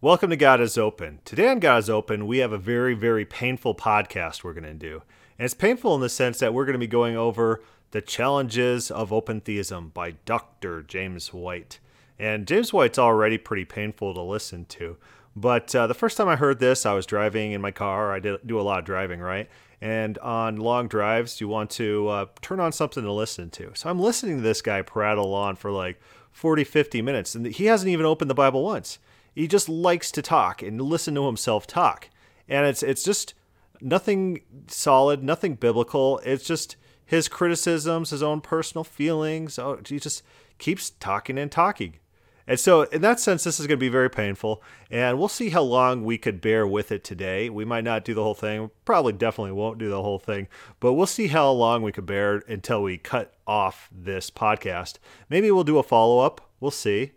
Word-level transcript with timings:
Welcome 0.00 0.30
to 0.30 0.36
God 0.36 0.60
is 0.60 0.78
Open. 0.78 1.18
Today 1.24 1.48
on 1.48 1.58
God 1.58 1.78
is 1.78 1.90
Open, 1.90 2.28
we 2.28 2.38
have 2.38 2.52
a 2.52 2.56
very, 2.56 2.94
very 2.94 3.24
painful 3.24 3.74
podcast 3.74 4.44
we're 4.44 4.52
going 4.52 4.62
to 4.62 4.72
do. 4.72 5.02
And 5.36 5.44
it's 5.44 5.54
painful 5.54 5.92
in 5.96 6.00
the 6.00 6.08
sense 6.08 6.38
that 6.38 6.54
we're 6.54 6.66
going 6.66 6.74
to 6.74 6.78
be 6.78 6.86
going 6.86 7.16
over 7.16 7.64
the 7.90 8.00
challenges 8.00 8.92
of 8.92 9.12
open 9.12 9.40
theism 9.40 9.88
by 9.88 10.12
Dr. 10.24 10.84
James 10.84 11.34
White. 11.34 11.80
And 12.16 12.46
James 12.46 12.72
White's 12.72 12.96
already 12.96 13.38
pretty 13.38 13.64
painful 13.64 14.14
to 14.14 14.20
listen 14.20 14.66
to. 14.66 14.98
But 15.34 15.74
uh, 15.74 15.88
the 15.88 15.94
first 15.94 16.16
time 16.16 16.28
I 16.28 16.36
heard 16.36 16.60
this, 16.60 16.86
I 16.86 16.92
was 16.92 17.04
driving 17.04 17.50
in 17.50 17.60
my 17.60 17.72
car. 17.72 18.12
I 18.12 18.20
did, 18.20 18.46
do 18.46 18.60
a 18.60 18.62
lot 18.62 18.78
of 18.78 18.84
driving, 18.84 19.18
right? 19.18 19.50
And 19.80 20.16
on 20.18 20.58
long 20.58 20.86
drives, 20.86 21.40
you 21.40 21.48
want 21.48 21.70
to 21.70 22.06
uh, 22.06 22.26
turn 22.40 22.60
on 22.60 22.70
something 22.70 23.02
to 23.02 23.12
listen 23.12 23.50
to. 23.50 23.72
So 23.74 23.90
I'm 23.90 23.98
listening 23.98 24.36
to 24.36 24.42
this 24.42 24.62
guy 24.62 24.80
prattle 24.82 25.34
on 25.34 25.56
for 25.56 25.72
like 25.72 26.00
40, 26.30 26.62
50 26.62 27.02
minutes. 27.02 27.34
And 27.34 27.46
he 27.46 27.64
hasn't 27.64 27.90
even 27.90 28.06
opened 28.06 28.30
the 28.30 28.36
Bible 28.36 28.62
once. 28.62 29.00
He 29.38 29.46
just 29.46 29.68
likes 29.68 30.10
to 30.10 30.20
talk 30.20 30.62
and 30.62 30.82
listen 30.82 31.14
to 31.14 31.26
himself 31.26 31.64
talk. 31.64 32.10
And 32.48 32.66
it's, 32.66 32.82
it's 32.82 33.04
just 33.04 33.34
nothing 33.80 34.40
solid, 34.66 35.22
nothing 35.22 35.54
biblical. 35.54 36.18
It's 36.24 36.42
just 36.42 36.74
his 37.06 37.28
criticisms, 37.28 38.10
his 38.10 38.20
own 38.20 38.40
personal 38.40 38.82
feelings. 38.82 39.56
Oh, 39.56 39.78
he 39.86 40.00
just 40.00 40.24
keeps 40.58 40.90
talking 40.90 41.38
and 41.38 41.52
talking. 41.52 42.00
And 42.48 42.58
so, 42.58 42.82
in 42.82 43.00
that 43.02 43.20
sense, 43.20 43.44
this 43.44 43.60
is 43.60 43.68
going 43.68 43.78
to 43.78 43.80
be 43.80 43.88
very 43.88 44.10
painful. 44.10 44.60
And 44.90 45.20
we'll 45.20 45.28
see 45.28 45.50
how 45.50 45.62
long 45.62 46.02
we 46.02 46.18
could 46.18 46.40
bear 46.40 46.66
with 46.66 46.90
it 46.90 47.04
today. 47.04 47.48
We 47.48 47.64
might 47.64 47.84
not 47.84 48.04
do 48.04 48.14
the 48.14 48.24
whole 48.24 48.34
thing. 48.34 48.72
Probably 48.84 49.12
definitely 49.12 49.52
won't 49.52 49.78
do 49.78 49.88
the 49.88 50.02
whole 50.02 50.18
thing. 50.18 50.48
But 50.80 50.94
we'll 50.94 51.06
see 51.06 51.28
how 51.28 51.48
long 51.52 51.84
we 51.84 51.92
could 51.92 52.06
bear 52.06 52.42
until 52.48 52.82
we 52.82 52.98
cut 52.98 53.34
off 53.46 53.88
this 53.92 54.32
podcast. 54.32 54.94
Maybe 55.30 55.48
we'll 55.52 55.62
do 55.62 55.78
a 55.78 55.84
follow 55.84 56.18
up. 56.18 56.40
We'll 56.58 56.72
see. 56.72 57.12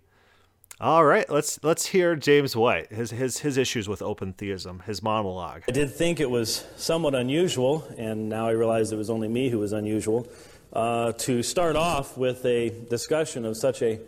All 0.81 1.05
right, 1.05 1.30
let's 1.30 1.63
let's 1.63 1.85
hear 1.85 2.16
James 2.16 2.55
White 2.55 2.91
his 2.91 3.12
his 3.12 3.38
his 3.38 3.55
issues 3.55 3.88
with 3.88 4.02
open 4.02 4.34
theism, 4.34 4.81
his 4.88 5.04
monologue. 5.04 5.62
I 5.67 5.71
did 5.71 5.91
think 5.94 6.20
it 6.20 6.27
was 6.27 6.65
somewhat 6.76 7.13
unusual, 7.13 7.88
and 7.99 8.29
now 8.29 8.48
I 8.48 8.54
realize 8.54 8.91
it 8.91 8.96
was 8.96 9.12
only 9.12 9.27
me 9.27 9.49
who 9.49 9.60
was 9.60 9.73
unusual, 9.73 10.27
uh, 10.73 11.12
to 11.12 11.43
start 11.43 11.76
off 11.76 12.18
with 12.18 12.43
a 12.46 12.71
discussion 12.90 13.46
of 13.46 13.57
such 13.57 13.84
a 13.84 13.99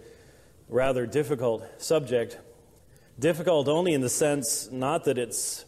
rather 0.68 1.06
difficult 1.06 1.64
subject. 1.78 2.40
Difficult 3.20 3.68
only 3.68 3.94
in 3.94 4.02
the 4.02 4.10
sense 4.10 4.68
not 4.72 5.04
that 5.04 5.20
it's 5.20 5.66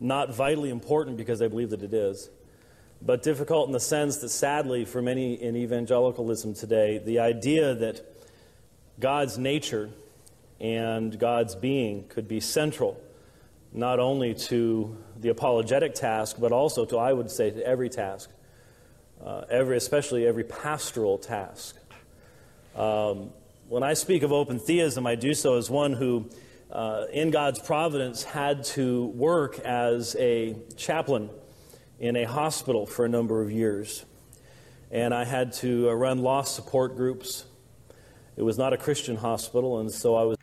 not 0.00 0.34
vitally 0.34 0.70
important 0.70 1.16
because 1.16 1.42
I 1.42 1.46
believe 1.46 1.70
that 1.70 1.84
it 1.84 1.94
is, 1.94 2.28
but 3.00 3.22
difficult 3.22 3.68
in 3.68 3.72
the 3.72 3.78
sense 3.78 4.16
that 4.16 4.30
sadly 4.30 4.84
for 4.84 5.00
many 5.00 5.40
in 5.40 5.54
evangelicalism 5.54 6.54
today, 6.54 6.98
the 6.98 7.20
idea 7.20 7.72
that 7.76 8.04
God's 8.98 9.38
nature 9.38 9.90
and 10.64 11.18
God's 11.18 11.54
being 11.54 12.08
could 12.08 12.26
be 12.26 12.40
central 12.40 12.98
not 13.70 14.00
only 14.00 14.32
to 14.32 14.96
the 15.20 15.28
apologetic 15.28 15.94
task, 15.94 16.36
but 16.38 16.52
also 16.52 16.86
to, 16.86 16.96
I 16.96 17.12
would 17.12 17.30
say, 17.30 17.50
to 17.50 17.66
every 17.66 17.90
task, 17.90 18.30
uh, 19.22 19.42
every, 19.50 19.76
especially 19.76 20.26
every 20.26 20.44
pastoral 20.44 21.18
task. 21.18 21.76
Um, 22.74 23.30
when 23.68 23.82
I 23.82 23.92
speak 23.92 24.22
of 24.22 24.32
open 24.32 24.58
theism, 24.58 25.06
I 25.06 25.16
do 25.16 25.34
so 25.34 25.58
as 25.58 25.68
one 25.68 25.92
who, 25.92 26.30
uh, 26.72 27.06
in 27.12 27.30
God's 27.30 27.58
providence, 27.58 28.22
had 28.22 28.64
to 28.64 29.06
work 29.08 29.58
as 29.58 30.16
a 30.18 30.56
chaplain 30.78 31.28
in 32.00 32.16
a 32.16 32.24
hospital 32.24 32.86
for 32.86 33.04
a 33.04 33.08
number 33.08 33.42
of 33.42 33.50
years. 33.50 34.06
And 34.90 35.12
I 35.12 35.24
had 35.24 35.52
to 35.54 35.90
uh, 35.90 35.92
run 35.92 36.20
lost 36.20 36.54
support 36.54 36.96
groups. 36.96 37.44
It 38.36 38.42
was 38.42 38.56
not 38.56 38.72
a 38.72 38.78
Christian 38.78 39.16
hospital, 39.16 39.80
and 39.80 39.90
so 39.90 40.14
I 40.14 40.22
was. 40.22 40.38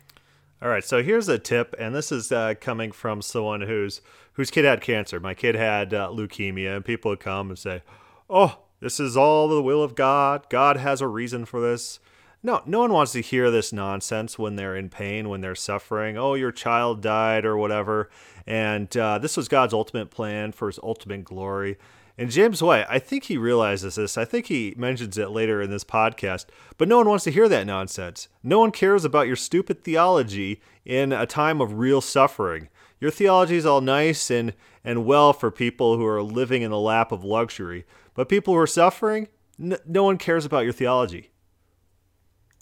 All 0.62 0.68
right, 0.68 0.84
so 0.84 1.02
here's 1.02 1.28
a 1.28 1.40
tip, 1.40 1.74
and 1.76 1.92
this 1.92 2.12
is 2.12 2.30
uh, 2.30 2.54
coming 2.60 2.92
from 2.92 3.20
someone 3.20 3.62
whose 3.62 4.00
whose 4.34 4.52
kid 4.52 4.64
had 4.64 4.80
cancer. 4.80 5.18
My 5.18 5.34
kid 5.34 5.56
had 5.56 5.92
uh, 5.92 6.10
leukemia, 6.10 6.76
and 6.76 6.84
people 6.84 7.08
would 7.10 7.18
come 7.18 7.50
and 7.50 7.58
say, 7.58 7.82
"Oh, 8.30 8.58
this 8.78 9.00
is 9.00 9.16
all 9.16 9.48
the 9.48 9.60
will 9.60 9.82
of 9.82 9.96
God. 9.96 10.48
God 10.48 10.76
has 10.76 11.00
a 11.00 11.08
reason 11.08 11.46
for 11.46 11.60
this." 11.60 11.98
No, 12.44 12.62
no 12.64 12.78
one 12.78 12.92
wants 12.92 13.10
to 13.12 13.22
hear 13.22 13.50
this 13.50 13.72
nonsense 13.72 14.38
when 14.38 14.54
they're 14.54 14.76
in 14.76 14.88
pain, 14.88 15.28
when 15.28 15.40
they're 15.40 15.56
suffering. 15.56 16.16
Oh, 16.16 16.34
your 16.34 16.52
child 16.52 17.00
died 17.00 17.44
or 17.44 17.56
whatever. 17.56 18.08
And 18.46 18.96
uh, 18.96 19.18
this 19.18 19.36
was 19.36 19.48
God's 19.48 19.74
ultimate 19.74 20.10
plan 20.10 20.52
for 20.52 20.68
his 20.68 20.78
ultimate 20.80 21.24
glory. 21.24 21.76
And 22.18 22.30
James 22.30 22.62
White, 22.62 22.86
I 22.88 22.98
think 22.98 23.24
he 23.24 23.38
realizes 23.38 23.94
this. 23.94 24.18
I 24.18 24.24
think 24.24 24.46
he 24.46 24.74
mentions 24.76 25.16
it 25.16 25.30
later 25.30 25.62
in 25.62 25.70
this 25.70 25.84
podcast. 25.84 26.46
But 26.76 26.88
no 26.88 26.98
one 26.98 27.08
wants 27.08 27.24
to 27.24 27.30
hear 27.30 27.48
that 27.48 27.66
nonsense. 27.66 28.28
No 28.42 28.60
one 28.60 28.70
cares 28.70 29.04
about 29.04 29.26
your 29.26 29.36
stupid 29.36 29.82
theology 29.82 30.60
in 30.84 31.12
a 31.12 31.26
time 31.26 31.60
of 31.60 31.78
real 31.78 32.00
suffering. 32.00 32.68
Your 33.00 33.10
theology 33.10 33.56
is 33.56 33.66
all 33.66 33.80
nice 33.80 34.30
and, 34.30 34.52
and 34.84 35.06
well 35.06 35.32
for 35.32 35.50
people 35.50 35.96
who 35.96 36.06
are 36.06 36.22
living 36.22 36.62
in 36.62 36.70
the 36.70 36.78
lap 36.78 37.12
of 37.12 37.24
luxury. 37.24 37.86
But 38.14 38.28
people 38.28 38.54
who 38.54 38.60
are 38.60 38.66
suffering, 38.66 39.28
n- 39.60 39.78
no 39.86 40.04
one 40.04 40.18
cares 40.18 40.44
about 40.44 40.64
your 40.64 40.72
theology 40.72 41.32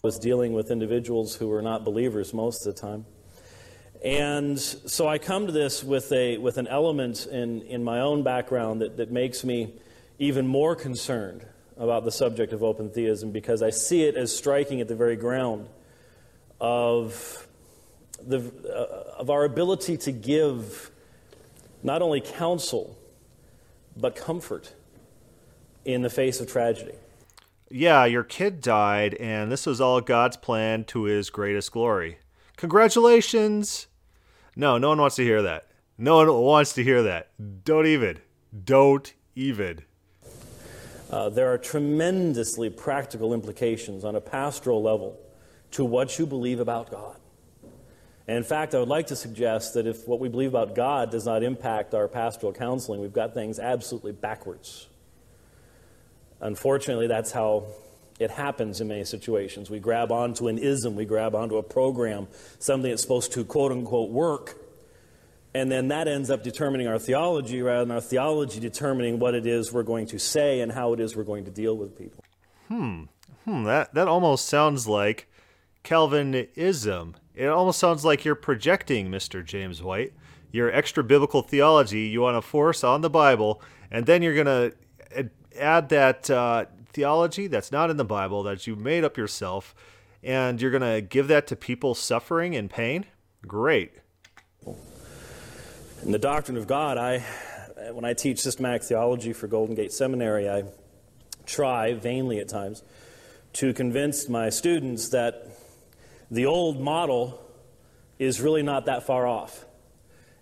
was 0.02 0.18
dealing 0.18 0.52
with 0.52 0.70
individuals 0.70 1.36
who 1.36 1.48
were 1.48 1.62
not 1.62 1.84
believers 1.84 2.32
most 2.32 2.66
of 2.66 2.74
the 2.74 2.80
time. 2.80 3.04
And 4.04 4.58
so 4.58 5.06
I 5.06 5.18
come 5.18 5.46
to 5.46 5.52
this 5.52 5.84
with, 5.84 6.10
a, 6.12 6.38
with 6.38 6.56
an 6.58 6.66
element 6.66 7.26
in, 7.26 7.62
in 7.62 7.84
my 7.84 8.00
own 8.00 8.22
background 8.22 8.80
that, 8.80 8.96
that 8.96 9.10
makes 9.10 9.44
me 9.44 9.74
even 10.18 10.46
more 10.46 10.74
concerned 10.74 11.44
about 11.76 12.04
the 12.04 12.12
subject 12.12 12.52
of 12.52 12.62
open 12.62 12.90
theism 12.90 13.30
because 13.30 13.62
I 13.62 13.70
see 13.70 14.04
it 14.04 14.16
as 14.16 14.34
striking 14.34 14.80
at 14.80 14.88
the 14.88 14.96
very 14.96 15.16
ground 15.16 15.68
of, 16.60 17.46
the, 18.26 18.50
uh, 18.68 19.20
of 19.20 19.30
our 19.30 19.44
ability 19.44 19.96
to 19.98 20.12
give 20.12 20.90
not 21.82 22.02
only 22.02 22.20
counsel, 22.20 22.98
but 23.96 24.16
comfort 24.16 24.74
in 25.84 26.02
the 26.02 26.10
face 26.10 26.40
of 26.40 26.50
tragedy 26.50 26.94
yeah, 27.70 28.04
your 28.04 28.24
kid 28.24 28.60
died, 28.60 29.14
and 29.14 29.50
this 29.50 29.64
was 29.64 29.80
all 29.80 30.00
God's 30.00 30.36
plan 30.36 30.84
to 30.86 31.04
his 31.04 31.30
greatest 31.30 31.70
glory. 31.70 32.18
Congratulations! 32.56 33.86
No, 34.56 34.78
no 34.78 34.88
one 34.90 34.98
wants 34.98 35.16
to 35.16 35.24
hear 35.24 35.42
that. 35.42 35.66
No 35.96 36.16
one 36.16 36.32
wants 36.32 36.72
to 36.74 36.84
hear 36.84 37.02
that. 37.04 37.30
Don't 37.64 37.86
even. 37.86 38.18
Don't 38.64 39.12
even. 39.34 39.82
Uh, 41.10 41.28
there 41.28 41.52
are 41.52 41.58
tremendously 41.58 42.70
practical 42.70 43.34
implications 43.34 44.04
on 44.04 44.14
a 44.14 44.20
pastoral 44.20 44.82
level 44.82 45.18
to 45.72 45.84
what 45.84 46.18
you 46.18 46.26
believe 46.26 46.60
about 46.60 46.90
God. 46.90 47.16
And 48.28 48.36
in 48.36 48.44
fact, 48.44 48.74
I 48.74 48.78
would 48.78 48.88
like 48.88 49.08
to 49.08 49.16
suggest 49.16 49.74
that 49.74 49.88
if 49.88 50.06
what 50.06 50.20
we 50.20 50.28
believe 50.28 50.50
about 50.50 50.76
God 50.76 51.10
does 51.10 51.26
not 51.26 51.42
impact 51.42 51.94
our 51.94 52.06
pastoral 52.06 52.52
counseling, 52.52 53.00
we've 53.00 53.12
got 53.12 53.34
things 53.34 53.58
absolutely 53.58 54.12
backwards. 54.12 54.86
Unfortunately, 56.40 57.08
that's 57.08 57.32
how 57.32 57.66
it 58.20 58.30
happens 58.30 58.82
in 58.82 58.88
many 58.88 59.02
situations. 59.02 59.70
We 59.70 59.80
grab 59.80 60.12
onto 60.12 60.46
an 60.46 60.58
ism, 60.58 60.94
we 60.94 61.06
grab 61.06 61.34
onto 61.34 61.56
a 61.56 61.62
program, 61.62 62.28
something 62.58 62.90
that's 62.90 63.02
supposed 63.02 63.32
to 63.32 63.44
quote 63.44 63.72
unquote 63.72 64.10
work, 64.10 64.58
and 65.54 65.72
then 65.72 65.88
that 65.88 66.06
ends 66.06 66.30
up 66.30 66.44
determining 66.44 66.86
our 66.86 66.98
theology 66.98 67.62
rather 67.62 67.84
than 67.84 67.90
our 67.90 68.00
theology 68.00 68.60
determining 68.60 69.18
what 69.18 69.34
it 69.34 69.46
is 69.46 69.72
we're 69.72 69.82
going 69.82 70.06
to 70.06 70.18
say 70.18 70.60
and 70.60 70.70
how 70.70 70.92
it 70.92 71.00
is 71.00 71.16
we're 71.16 71.24
going 71.24 71.46
to 71.46 71.50
deal 71.50 71.76
with 71.76 71.98
people. 71.98 72.22
Hmm. 72.68 73.04
Hmm. 73.46 73.64
That, 73.64 73.94
that 73.94 74.06
almost 74.06 74.46
sounds 74.46 74.86
like 74.86 75.26
Calvinism. 75.82 77.16
It 77.34 77.46
almost 77.46 77.78
sounds 77.78 78.04
like 78.04 78.24
you're 78.24 78.34
projecting, 78.34 79.08
Mr. 79.08 79.42
James 79.42 79.82
White, 79.82 80.12
your 80.52 80.70
extra 80.70 81.02
biblical 81.02 81.40
theology 81.40 82.00
you 82.00 82.20
want 82.20 82.36
to 82.36 82.42
force 82.42 82.84
on 82.84 83.00
the 83.00 83.10
Bible, 83.10 83.62
and 83.90 84.04
then 84.04 84.20
you're 84.20 84.34
going 84.34 84.46
to 84.46 85.30
add 85.58 85.88
that 85.88 86.28
uh, 86.28 86.66
theology 86.92 87.46
that's 87.46 87.72
not 87.72 87.90
in 87.90 87.96
the 87.96 88.04
Bible 88.04 88.42
that 88.44 88.66
you 88.66 88.76
made 88.76 89.04
up 89.04 89.16
yourself, 89.16 89.74
and 90.22 90.60
you're 90.60 90.70
going 90.70 90.82
to 90.82 91.00
give 91.00 91.28
that 91.28 91.46
to 91.48 91.56
people 91.56 91.94
suffering 91.94 92.54
and 92.54 92.70
pain? 92.70 93.06
Great. 93.46 93.92
In 96.02 96.12
the 96.12 96.18
doctrine 96.18 96.56
of 96.56 96.66
God, 96.66 96.98
I, 96.98 97.20
when 97.92 98.04
I 98.04 98.14
teach 98.14 98.40
systematic 98.40 98.82
theology 98.82 99.32
for 99.32 99.46
Golden 99.46 99.74
Gate 99.74 99.92
Seminary, 99.92 100.48
I 100.48 100.64
try, 101.46 101.94
vainly 101.94 102.38
at 102.38 102.48
times, 102.48 102.82
to 103.54 103.72
convince 103.72 104.28
my 104.28 104.50
students 104.50 105.08
that 105.10 105.48
the 106.30 106.46
old 106.46 106.80
model 106.80 107.40
is 108.18 108.40
really 108.40 108.62
not 108.62 108.86
that 108.86 109.06
far 109.06 109.26
off. 109.26 109.64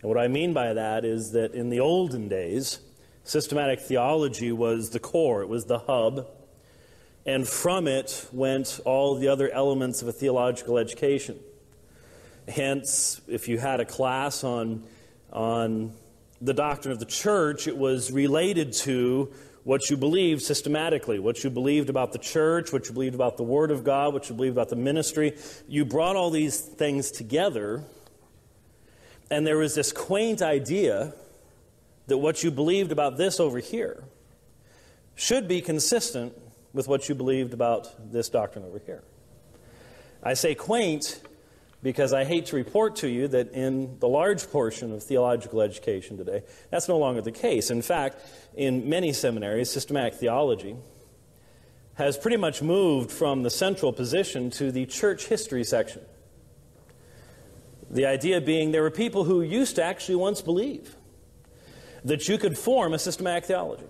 And 0.01 0.09
what 0.09 0.19
I 0.19 0.29
mean 0.29 0.53
by 0.53 0.75
that 0.75 1.05
is 1.05 1.33
that 1.33 1.55
in 1.55 1.71
the 1.71 1.81
olden 1.81 2.29
days, 2.29 2.81
Systematic 3.29 3.81
theology 3.81 4.53
was 4.53 4.89
the 4.89 4.99
core, 4.99 5.43
it 5.43 5.51
was 5.51 5.67
the 5.67 5.81
hub, 5.81 6.27
and 7.29 7.47
from 7.47 7.87
it 7.87 8.27
went 8.33 8.81
all 8.87 9.15
the 9.15 9.29
other 9.29 9.51
elements 9.51 10.01
of 10.01 10.09
a 10.09 10.13
theological 10.13 10.79
education. 10.79 11.39
Hence, 12.49 13.21
if 13.29 13.49
you 13.49 13.59
had 13.59 13.81
a 13.81 13.85
class 13.85 14.43
on, 14.43 14.83
on 15.31 15.93
the 16.41 16.55
doctrine 16.55 16.91
of 16.91 16.99
the 16.99 17.05
church, 17.05 17.69
it 17.69 17.77
was 17.77 18.11
related 18.11 18.73
to 18.73 19.31
what 19.65 19.91
you 19.91 19.99
believed 19.99 20.41
systematically, 20.41 21.19
what 21.19 21.45
you 21.45 21.51
believed 21.51 21.91
about 21.91 22.13
the 22.13 22.19
church, 22.19 22.73
what 22.73 22.87
you 22.89 22.95
believed 22.95 23.15
about 23.15 23.37
the 23.37 23.43
Word 23.43 23.71
of 23.71 23.85
God, 23.85 24.15
what 24.15 24.31
you 24.31 24.35
believed 24.35 24.57
about 24.57 24.71
the 24.71 24.77
ministry. 24.77 25.37
You 25.69 25.85
brought 25.85 26.17
all 26.17 26.31
these 26.31 26.59
things 26.59 27.11
together 27.11 27.85
And 29.31 29.47
there 29.47 29.59
was 29.59 29.75
this 29.75 29.93
quaint 29.93 30.43
idea 30.43 31.13
that 32.07 32.19
what 32.19 32.43
you 32.43 32.51
believed 32.51 32.93
about 32.93 33.19
this 33.19 33.39
over 33.39 33.59
here 33.59 34.05
should 35.15 35.47
be 35.47 35.61
consistent 35.61 36.33
with 36.73 36.89
what 36.89 37.09
you 37.09 37.15
believed 37.15 37.55
about 37.55 38.13
this 38.13 38.29
doctrine 38.29 38.65
over 38.65 38.79
here. 38.79 39.03
I 40.23 40.35
say 40.35 40.55
quaint 40.55 41.23
because 41.83 42.13
I 42.13 42.25
hate 42.25 42.47
to 42.47 42.57
report 42.57 42.97
to 42.97 43.09
you 43.09 43.29
that 43.29 43.53
in 43.53 43.99
the 44.01 44.09
large 44.09 44.51
portion 44.51 44.93
of 44.93 45.03
theological 45.03 45.61
education 45.61 46.17
today, 46.17 46.43
that's 46.71 46.89
no 46.89 46.99
longer 46.99 47.21
the 47.21 47.33
case. 47.33 47.71
In 47.71 47.83
fact, 47.83 48.21
in 48.57 48.89
many 48.89 49.13
seminaries, 49.13 49.71
systematic 49.71 50.15
theology 50.15 50.77
has 51.95 52.17
pretty 52.17 52.37
much 52.37 52.63
moved 52.63 53.11
from 53.11 53.43
the 53.43 53.51
central 53.51 53.93
position 53.93 54.51
to 54.51 54.73
the 54.73 54.87
church 54.87 55.27
history 55.27 55.65
section. 55.65 56.03
The 57.91 58.07
idea 58.07 58.41
being 58.41 58.73
there 58.73 58.83
were 58.83 58.91
people 58.91 59.25
who 59.25 59.41
used 59.41 59.77
to 59.77 59.83
actually 59.83 60.17
once 60.17 60.43
believe 60.43 60.95
that 62.05 62.29
you 62.29 62.39
could 62.39 62.59
form 62.59 62.93
a 62.93 62.99
systematic 62.99 63.45
theology. 63.45 63.87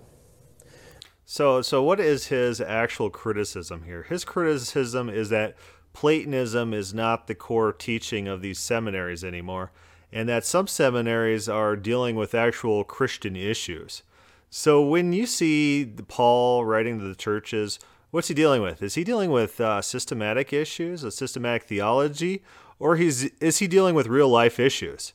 So, 1.31 1.61
so 1.61 1.83
what 1.83 1.99
is 1.99 2.29
his 2.29 2.59
actual 2.59 3.11
criticism 3.11 3.83
here? 3.83 4.01
His 4.01 4.25
criticism 4.25 5.11
is 5.11 5.29
that 5.29 5.55
Platonism 5.93 6.73
is 6.73 6.91
not 6.91 7.27
the 7.27 7.35
core 7.35 7.71
teaching 7.71 8.27
of 8.27 8.41
these 8.41 8.57
seminaries 8.57 9.23
anymore, 9.23 9.71
and 10.11 10.27
that 10.27 10.43
some 10.43 10.65
seminaries 10.65 11.47
are 11.47 11.75
dealing 11.75 12.15
with 12.15 12.33
actual 12.33 12.83
Christian 12.83 13.35
issues. 13.35 14.01
So 14.49 14.81
when 14.81 15.13
you 15.13 15.27
see 15.27 15.93
Paul 16.07 16.65
writing 16.65 16.97
to 16.97 17.05
the 17.05 17.13
churches, 17.13 17.77
what's 18.09 18.29
he 18.29 18.33
dealing 18.33 18.63
with? 18.63 18.81
Is 18.81 18.95
he 18.95 19.03
dealing 19.03 19.29
with 19.29 19.61
uh, 19.61 19.83
systematic 19.83 20.51
issues, 20.51 21.03
a 21.03 21.11
systematic 21.11 21.65
theology, 21.65 22.41
or 22.79 22.95
he's 22.95 23.25
is 23.39 23.59
he 23.59 23.67
dealing 23.67 23.93
with 23.93 24.07
real 24.07 24.29
life 24.29 24.59
issues? 24.59 25.13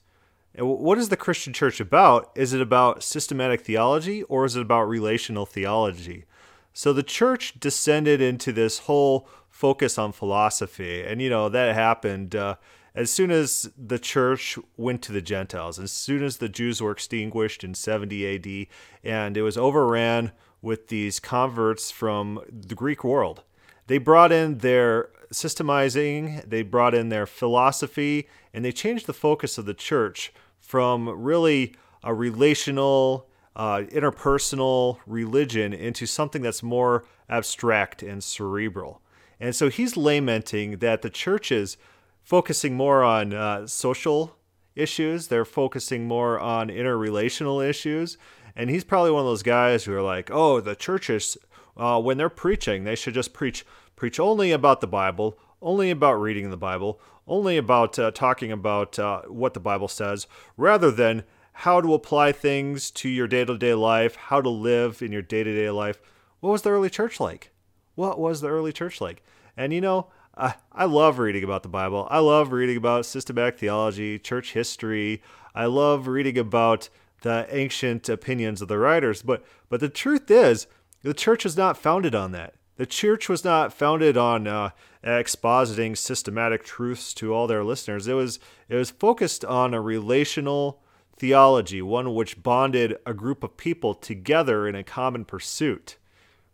What 0.56 0.98
is 0.98 1.08
the 1.08 1.16
Christian 1.16 1.52
church 1.52 1.80
about? 1.80 2.30
Is 2.36 2.52
it 2.52 2.60
about 2.60 3.02
systematic 3.02 3.62
theology 3.62 4.22
or 4.24 4.44
is 4.44 4.54
it 4.54 4.62
about 4.62 4.84
relational 4.84 5.46
theology? 5.46 6.26
So 6.72 6.92
the 6.92 7.02
church 7.02 7.58
descended 7.58 8.20
into 8.20 8.52
this 8.52 8.80
whole 8.80 9.28
focus 9.50 9.98
on 9.98 10.12
philosophy. 10.12 11.02
And, 11.02 11.20
you 11.20 11.28
know, 11.28 11.48
that 11.48 11.74
happened 11.74 12.36
uh, 12.36 12.56
as 12.94 13.10
soon 13.10 13.32
as 13.32 13.70
the 13.76 13.98
church 13.98 14.56
went 14.76 15.02
to 15.02 15.12
the 15.12 15.20
Gentiles, 15.20 15.80
as 15.80 15.90
soon 15.90 16.22
as 16.22 16.36
the 16.36 16.48
Jews 16.48 16.80
were 16.80 16.92
extinguished 16.92 17.64
in 17.64 17.74
70 17.74 18.36
AD, 18.36 18.66
and 19.02 19.36
it 19.36 19.42
was 19.42 19.56
overran 19.56 20.30
with 20.62 20.86
these 20.86 21.18
converts 21.18 21.90
from 21.90 22.40
the 22.48 22.76
Greek 22.76 23.02
world. 23.02 23.42
They 23.88 23.98
brought 23.98 24.30
in 24.30 24.58
their 24.58 25.10
systemizing, 25.32 26.48
they 26.48 26.62
brought 26.62 26.94
in 26.94 27.08
their 27.08 27.26
philosophy, 27.26 28.28
and 28.52 28.64
they 28.64 28.72
changed 28.72 29.06
the 29.06 29.12
focus 29.12 29.58
of 29.58 29.66
the 29.66 29.74
church 29.74 30.32
from 30.64 31.10
really 31.10 31.74
a 32.02 32.14
relational, 32.14 33.28
uh, 33.54 33.82
interpersonal 33.92 34.98
religion 35.06 35.74
into 35.74 36.06
something 36.06 36.40
that's 36.40 36.62
more 36.62 37.04
abstract 37.28 38.02
and 38.02 38.24
cerebral. 38.24 39.02
And 39.38 39.54
so 39.54 39.68
he's 39.68 39.96
lamenting 39.96 40.78
that 40.78 41.02
the 41.02 41.10
church 41.10 41.52
is 41.52 41.76
focusing 42.22 42.76
more 42.76 43.04
on 43.04 43.34
uh, 43.34 43.66
social 43.66 44.36
issues, 44.74 45.28
they're 45.28 45.44
focusing 45.44 46.08
more 46.08 46.40
on 46.40 46.68
interrelational 46.68 47.66
issues. 47.66 48.16
And 48.56 48.70
he's 48.70 48.84
probably 48.84 49.10
one 49.10 49.20
of 49.20 49.26
those 49.26 49.42
guys 49.42 49.84
who 49.84 49.94
are 49.94 50.02
like, 50.02 50.30
oh, 50.30 50.60
the 50.60 50.74
churches, 50.74 51.36
uh, 51.76 52.00
when 52.00 52.16
they're 52.16 52.30
preaching, 52.30 52.84
they 52.84 52.94
should 52.94 53.14
just 53.14 53.34
preach 53.34 53.66
preach 53.96 54.18
only 54.18 54.50
about 54.50 54.80
the 54.80 54.86
Bible, 54.86 55.38
only 55.62 55.90
about 55.90 56.14
reading 56.14 56.50
the 56.50 56.56
Bible, 56.56 57.00
only 57.26 57.56
about 57.56 57.98
uh, 57.98 58.10
talking 58.10 58.52
about 58.52 58.98
uh, 58.98 59.22
what 59.22 59.54
the 59.54 59.60
Bible 59.60 59.88
says, 59.88 60.26
rather 60.56 60.90
than 60.90 61.24
how 61.58 61.80
to 61.80 61.94
apply 61.94 62.32
things 62.32 62.90
to 62.90 63.08
your 63.08 63.28
day 63.28 63.44
to 63.44 63.56
day 63.56 63.74
life, 63.74 64.16
how 64.16 64.40
to 64.40 64.50
live 64.50 65.02
in 65.02 65.12
your 65.12 65.22
day 65.22 65.44
to 65.44 65.54
day 65.54 65.70
life. 65.70 66.00
What 66.40 66.50
was 66.50 66.62
the 66.62 66.70
early 66.70 66.90
church 66.90 67.20
like? 67.20 67.50
what 67.94 68.18
was 68.18 68.40
the 68.40 68.48
early 68.48 68.72
church 68.72 69.00
like? 69.00 69.22
And 69.56 69.72
you 69.72 69.80
know, 69.80 70.08
I, 70.36 70.54
I 70.72 70.84
love 70.84 71.18
reading 71.18 71.44
about 71.44 71.62
the 71.62 71.68
Bible. 71.68 72.08
I 72.10 72.18
love 72.18 72.52
reading 72.52 72.76
about 72.76 73.06
systematic 73.06 73.58
theology, 73.58 74.18
church 74.18 74.52
history. 74.52 75.22
I 75.54 75.66
love 75.66 76.08
reading 76.08 76.38
about 76.38 76.88
the 77.22 77.46
ancient 77.50 78.08
opinions 78.08 78.60
of 78.60 78.68
the 78.68 78.78
writers. 78.78 79.22
But 79.22 79.44
but 79.68 79.80
the 79.80 79.88
truth 79.88 80.30
is, 80.30 80.66
the 81.02 81.14
church 81.14 81.44
was 81.44 81.56
not 81.56 81.78
founded 81.78 82.14
on 82.14 82.32
that. 82.32 82.54
The 82.76 82.86
church 82.86 83.28
was 83.28 83.44
not 83.44 83.72
founded 83.72 84.16
on 84.16 84.48
uh, 84.48 84.70
expositing 85.04 85.96
systematic 85.96 86.64
truths 86.64 87.12
to 87.14 87.34
all 87.34 87.46
their 87.46 87.64
listeners. 87.64 88.08
It 88.08 88.14
was 88.14 88.38
it 88.68 88.76
was 88.76 88.90
focused 88.90 89.44
on 89.44 89.74
a 89.74 89.80
relational 89.80 90.82
theology, 91.16 91.82
one 91.82 92.14
which 92.14 92.42
bonded 92.42 92.96
a 93.06 93.14
group 93.14 93.44
of 93.44 93.56
people 93.56 93.94
together 93.94 94.66
in 94.66 94.74
a 94.74 94.82
common 94.82 95.24
pursuit. 95.24 95.96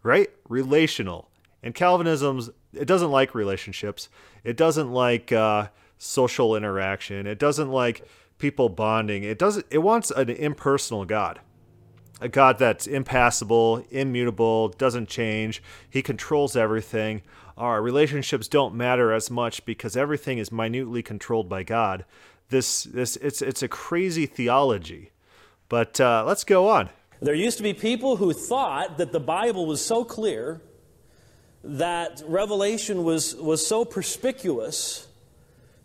Right? 0.03 0.31
Relational. 0.49 1.31
And 1.63 1.75
Calvinism's 1.75 2.51
it 2.73 2.87
doesn't 2.87 3.11
like 3.11 3.35
relationships. 3.35 4.09
It 4.45 4.57
doesn't 4.57 4.93
like 4.93 5.33
uh, 5.33 5.69
social 5.99 6.57
interaction. 6.57 7.27
It 7.27 7.39
doesn't 7.39 7.71
like 7.71 8.07
people 8.39 8.69
bonding. 8.69 9.25
It 9.25 9.39
doesn't. 9.39 9.67
It 9.71 9.79
wants 9.79 10.11
an 10.11 10.31
impersonal 10.31 11.05
God, 11.05 11.41
a 12.21 12.29
God 12.29 12.59
that's 12.59 12.87
impassible, 12.87 13.85
immutable, 13.91 14.69
doesn't 14.69 15.09
change. 15.09 15.63
He 15.89 16.03
controls 16.03 16.55
everything. 16.55 17.23
Our 17.57 17.83
relationships 17.83 18.49
don't 18.49 18.75
matter 18.75 19.13
as 19.13 19.31
much 19.31 19.65
because 19.65 19.97
everything 19.97 20.39
is 20.39 20.53
minutely 20.53 21.03
controlled 21.03 21.49
by 21.49 21.63
God. 21.63 22.05
This 22.49 22.85
this 22.85 23.17
it's 23.17 23.43
it's 23.43 23.63
a 23.63 23.69
crazy 23.69 24.27
theology. 24.27 25.11
But 25.69 26.01
uh, 26.01 26.25
let's 26.27 26.45
go 26.45 26.69
on. 26.69 26.91
There 27.21 27.35
used 27.35 27.59
to 27.59 27.63
be 27.63 27.75
people 27.75 28.17
who 28.17 28.33
thought 28.33 28.99
that 28.99 29.13
the 29.13 29.21
Bible 29.21 29.67
was 29.67 29.85
so 29.85 30.05
clear 30.05 30.63
that 31.63 32.23
revelation 32.27 33.05
was, 33.05 33.37
was 33.37 33.67
so 33.67 33.85
perspicuous 33.85 35.07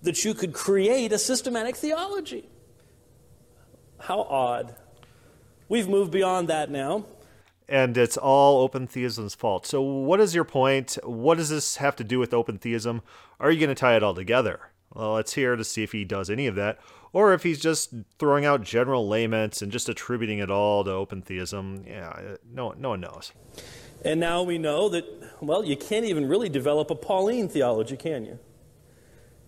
that 0.01 0.23
you 0.23 0.33
could 0.33 0.53
create 0.53 1.11
a 1.11 1.19
systematic 1.19 1.75
theology. 1.75 2.49
How 3.99 4.21
odd. 4.21 4.75
We've 5.67 5.89
moved 5.89 6.11
beyond 6.11 6.47
that 6.47 6.69
now. 6.69 7.05
And 7.67 7.97
it's 7.97 8.17
all 8.17 8.61
open 8.61 8.85
theism's 8.85 9.33
fault. 9.33 9.65
So, 9.65 9.81
what 9.81 10.19
is 10.19 10.35
your 10.35 10.43
point? 10.43 10.97
What 11.03 11.37
does 11.37 11.49
this 11.49 11.77
have 11.77 11.95
to 11.95 12.03
do 12.03 12.19
with 12.19 12.33
open 12.33 12.59
theism? 12.59 13.01
Are 13.39 13.51
you 13.51 13.59
going 13.59 13.75
to 13.75 13.79
tie 13.79 13.95
it 13.95 14.03
all 14.03 14.13
together? 14.13 14.69
Well, 14.93 15.13
let's 15.13 15.33
hear 15.33 15.55
to 15.55 15.63
see 15.63 15.81
if 15.81 15.91
he 15.91 16.05
does 16.05 16.29
any 16.29 16.45
of 16.45 16.55
that, 16.55 16.79
or 17.11 17.33
if 17.33 17.43
he's 17.43 17.59
just 17.59 17.93
throwing 18.19 18.45
out 18.45 18.61
general 18.61 19.07
laments 19.07 19.61
and 19.61 19.71
just 19.71 19.89
attributing 19.89 20.39
it 20.39 20.51
all 20.51 20.83
to 20.83 20.91
open 20.91 21.23
theism. 21.23 21.83
Yeah, 21.87 22.09
uh, 22.09 22.35
no, 22.49 22.73
no 22.77 22.89
one 22.89 23.01
knows. 23.01 23.33
And 24.05 24.19
now 24.19 24.43
we 24.43 24.59
know 24.59 24.87
that, 24.89 25.05
well, 25.41 25.65
you 25.65 25.75
can't 25.75 26.05
even 26.05 26.27
really 26.27 26.49
develop 26.49 26.91
a 26.91 26.95
Pauline 26.95 27.49
theology, 27.49 27.97
can 27.97 28.25
you? 28.25 28.37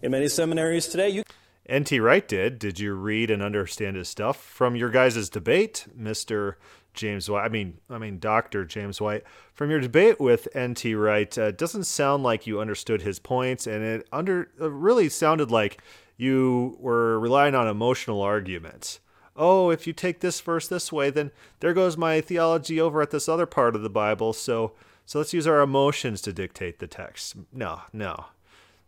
In 0.01 0.12
many 0.12 0.27
seminaries 0.27 0.88
today, 0.88 1.09
you. 1.09 1.24
N.T. 1.67 2.00
Wright 2.00 2.27
did. 2.27 2.59
Did 2.59 2.79
you 2.79 2.93
read 2.93 3.29
and 3.29 3.41
understand 3.43 3.95
his 3.95 4.07
stuff 4.07 4.41
from 4.41 4.75
your 4.75 4.89
guys' 4.89 5.29
debate, 5.29 5.86
Mister 5.95 6.57
James 6.93 7.29
White? 7.29 7.45
I 7.45 7.50
mean, 7.50 7.77
I 7.89 7.97
mean, 7.97 8.19
Doctor 8.19 8.65
James 8.65 9.01
White. 9.01 9.24
From 9.53 9.69
your 9.69 9.79
debate 9.79 10.19
with 10.19 10.47
N.T. 10.55 10.95
Wright, 10.95 11.38
uh, 11.38 11.51
doesn't 11.51 11.86
sound 11.86 12.24
like 12.24 12.47
you 12.47 12.62
understood 12.62 13.01
his 13.01 13.19
points, 13.19 13.67
and 13.67 13.83
it 13.83 14.07
under 14.12 14.50
uh, 14.62 14.71
really 14.71 15.09
sounded 15.09 15.51
like 15.51 15.81
you 16.15 16.77
were 16.79 17.19
relying 17.19 17.55
on 17.55 17.67
emotional 17.67 18.21
arguments 18.21 19.00
oh, 19.38 19.69
if 19.69 19.86
you 19.86 19.93
take 19.93 20.19
this 20.19 20.41
verse 20.41 20.67
this 20.67 20.91
way, 20.91 21.09
then 21.09 21.31
there 21.59 21.74
goes 21.74 21.95
my 21.95 22.19
theology 22.19 22.81
over 22.81 23.01
at 23.01 23.12
this 23.12 23.29
other 23.29 23.45
part 23.45 23.75
of 23.75 23.83
the 23.83 23.89
Bible. 23.89 24.33
So, 24.33 24.74
so 25.05 25.19
let's 25.19 25.33
use 25.33 25.47
our 25.47 25.62
emotions 25.62 26.21
to 26.24 26.33
dictate 26.33 26.79
the 26.79 26.88
text. 26.88 27.36
No, 27.53 27.81
no, 27.93 28.25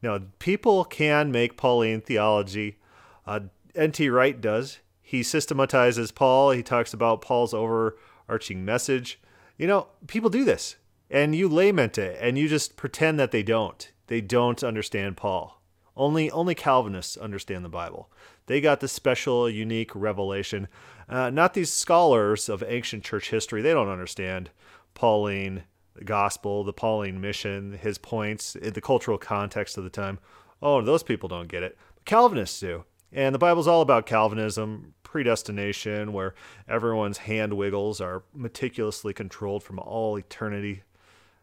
no. 0.01 0.21
People 0.39 0.85
can 0.85 1.31
make 1.31 1.57
Pauline 1.57 2.01
theology. 2.01 2.77
Uh, 3.25 3.41
N.T. 3.75 4.09
Wright 4.09 4.39
does. 4.39 4.79
He 5.01 5.23
systematizes 5.23 6.11
Paul. 6.11 6.51
He 6.51 6.63
talks 6.63 6.93
about 6.93 7.21
Paul's 7.21 7.53
overarching 7.53 8.63
message. 8.63 9.19
You 9.57 9.67
know, 9.67 9.87
people 10.07 10.29
do 10.29 10.45
this, 10.45 10.77
and 11.09 11.35
you 11.35 11.49
lament 11.49 11.97
it, 11.97 12.17
and 12.21 12.37
you 12.37 12.47
just 12.47 12.75
pretend 12.75 13.19
that 13.19 13.31
they 13.31 13.43
don't. 13.43 13.91
They 14.07 14.21
don't 14.21 14.63
understand 14.63 15.17
Paul. 15.17 15.61
Only 15.97 16.31
only 16.31 16.55
Calvinists 16.55 17.17
understand 17.17 17.65
the 17.65 17.69
Bible. 17.69 18.09
They 18.45 18.61
got 18.61 18.79
this 18.79 18.91
special, 18.93 19.49
unique 19.49 19.91
revelation. 19.93 20.67
Uh, 21.09 21.29
not 21.29 21.53
these 21.53 21.71
scholars 21.71 22.47
of 22.47 22.63
ancient 22.65 23.03
church 23.03 23.31
history. 23.31 23.61
They 23.61 23.73
don't 23.73 23.89
understand 23.89 24.49
Pauline, 24.93 25.63
gospel, 26.05 26.63
the 26.63 26.73
Pauline 26.73 27.19
mission, 27.21 27.73
his 27.73 27.97
points, 27.97 28.53
the 28.53 28.81
cultural 28.81 29.17
context 29.17 29.77
of 29.77 29.83
the 29.83 29.89
time. 29.89 30.19
Oh, 30.61 30.81
those 30.81 31.03
people 31.03 31.29
don't 31.29 31.47
get 31.47 31.63
it. 31.63 31.77
Calvinists 32.05 32.59
do. 32.59 32.85
And 33.11 33.33
the 33.33 33.39
Bible's 33.39 33.67
all 33.67 33.81
about 33.81 34.05
Calvinism, 34.05 34.93
predestination, 35.03 36.13
where 36.13 36.35
everyone's 36.67 37.17
hand 37.19 37.53
wiggles 37.53 37.99
are 37.99 38.23
meticulously 38.35 39.13
controlled 39.13 39.63
from 39.63 39.79
all 39.79 40.17
eternity. 40.17 40.83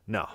No, 0.07 0.29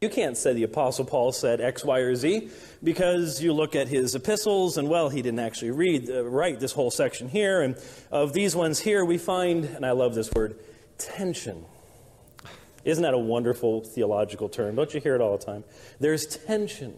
You 0.00 0.08
can't 0.08 0.36
say 0.36 0.54
the 0.54 0.62
Apostle 0.62 1.04
Paul 1.04 1.32
said 1.32 1.60
X, 1.60 1.84
Y, 1.84 1.98
or 1.98 2.14
Z 2.14 2.48
because 2.82 3.42
you 3.42 3.52
look 3.52 3.76
at 3.76 3.88
his 3.88 4.14
epistles 4.14 4.78
and, 4.78 4.88
well, 4.88 5.10
he 5.10 5.20
didn't 5.20 5.40
actually 5.40 5.72
read, 5.72 6.08
uh, 6.08 6.24
write 6.24 6.58
this 6.60 6.72
whole 6.72 6.90
section 6.90 7.28
here. 7.28 7.60
And 7.60 7.76
of 8.10 8.32
these 8.32 8.56
ones 8.56 8.78
here, 8.80 9.04
we 9.04 9.18
find, 9.18 9.64
and 9.64 9.84
I 9.84 9.90
love 9.90 10.14
this 10.14 10.32
word, 10.32 10.58
tension. 10.96 11.66
Isn't 12.90 13.02
that 13.02 13.14
a 13.14 13.18
wonderful 13.18 13.82
theological 13.82 14.48
term? 14.48 14.74
Don't 14.74 14.92
you 14.92 15.00
hear 15.00 15.14
it 15.14 15.20
all 15.20 15.38
the 15.38 15.44
time? 15.44 15.64
There's 16.00 16.26
tension 16.26 16.96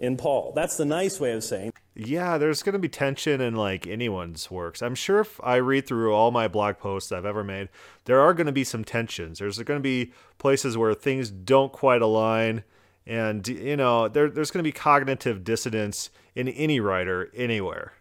in 0.00 0.16
Paul. 0.16 0.52
That's 0.54 0.76
the 0.76 0.84
nice 0.84 1.20
way 1.20 1.32
of 1.32 1.44
saying. 1.44 1.72
Yeah, 1.94 2.38
there's 2.38 2.62
going 2.62 2.74
to 2.74 2.78
be 2.78 2.88
tension 2.88 3.40
in 3.40 3.54
like 3.54 3.86
anyone's 3.86 4.50
works. 4.50 4.80
I'm 4.80 4.94
sure 4.94 5.20
if 5.20 5.38
I 5.42 5.56
read 5.56 5.86
through 5.86 6.14
all 6.14 6.30
my 6.30 6.48
blog 6.48 6.78
posts 6.78 7.12
I've 7.12 7.26
ever 7.26 7.44
made, 7.44 7.68
there 8.04 8.20
are 8.20 8.32
going 8.32 8.46
to 8.46 8.52
be 8.52 8.64
some 8.64 8.84
tensions. 8.84 9.40
There's 9.40 9.58
going 9.58 9.78
to 9.78 9.82
be 9.82 10.12
places 10.38 10.78
where 10.78 10.94
things 10.94 11.30
don't 11.30 11.72
quite 11.72 12.00
align. 12.00 12.64
And, 13.06 13.46
you 13.48 13.76
know, 13.76 14.08
there, 14.08 14.30
there's 14.30 14.50
going 14.50 14.62
to 14.62 14.68
be 14.68 14.72
cognitive 14.72 15.44
dissonance 15.44 16.10
in 16.34 16.48
any 16.48 16.80
writer 16.80 17.30
anywhere. 17.34 17.92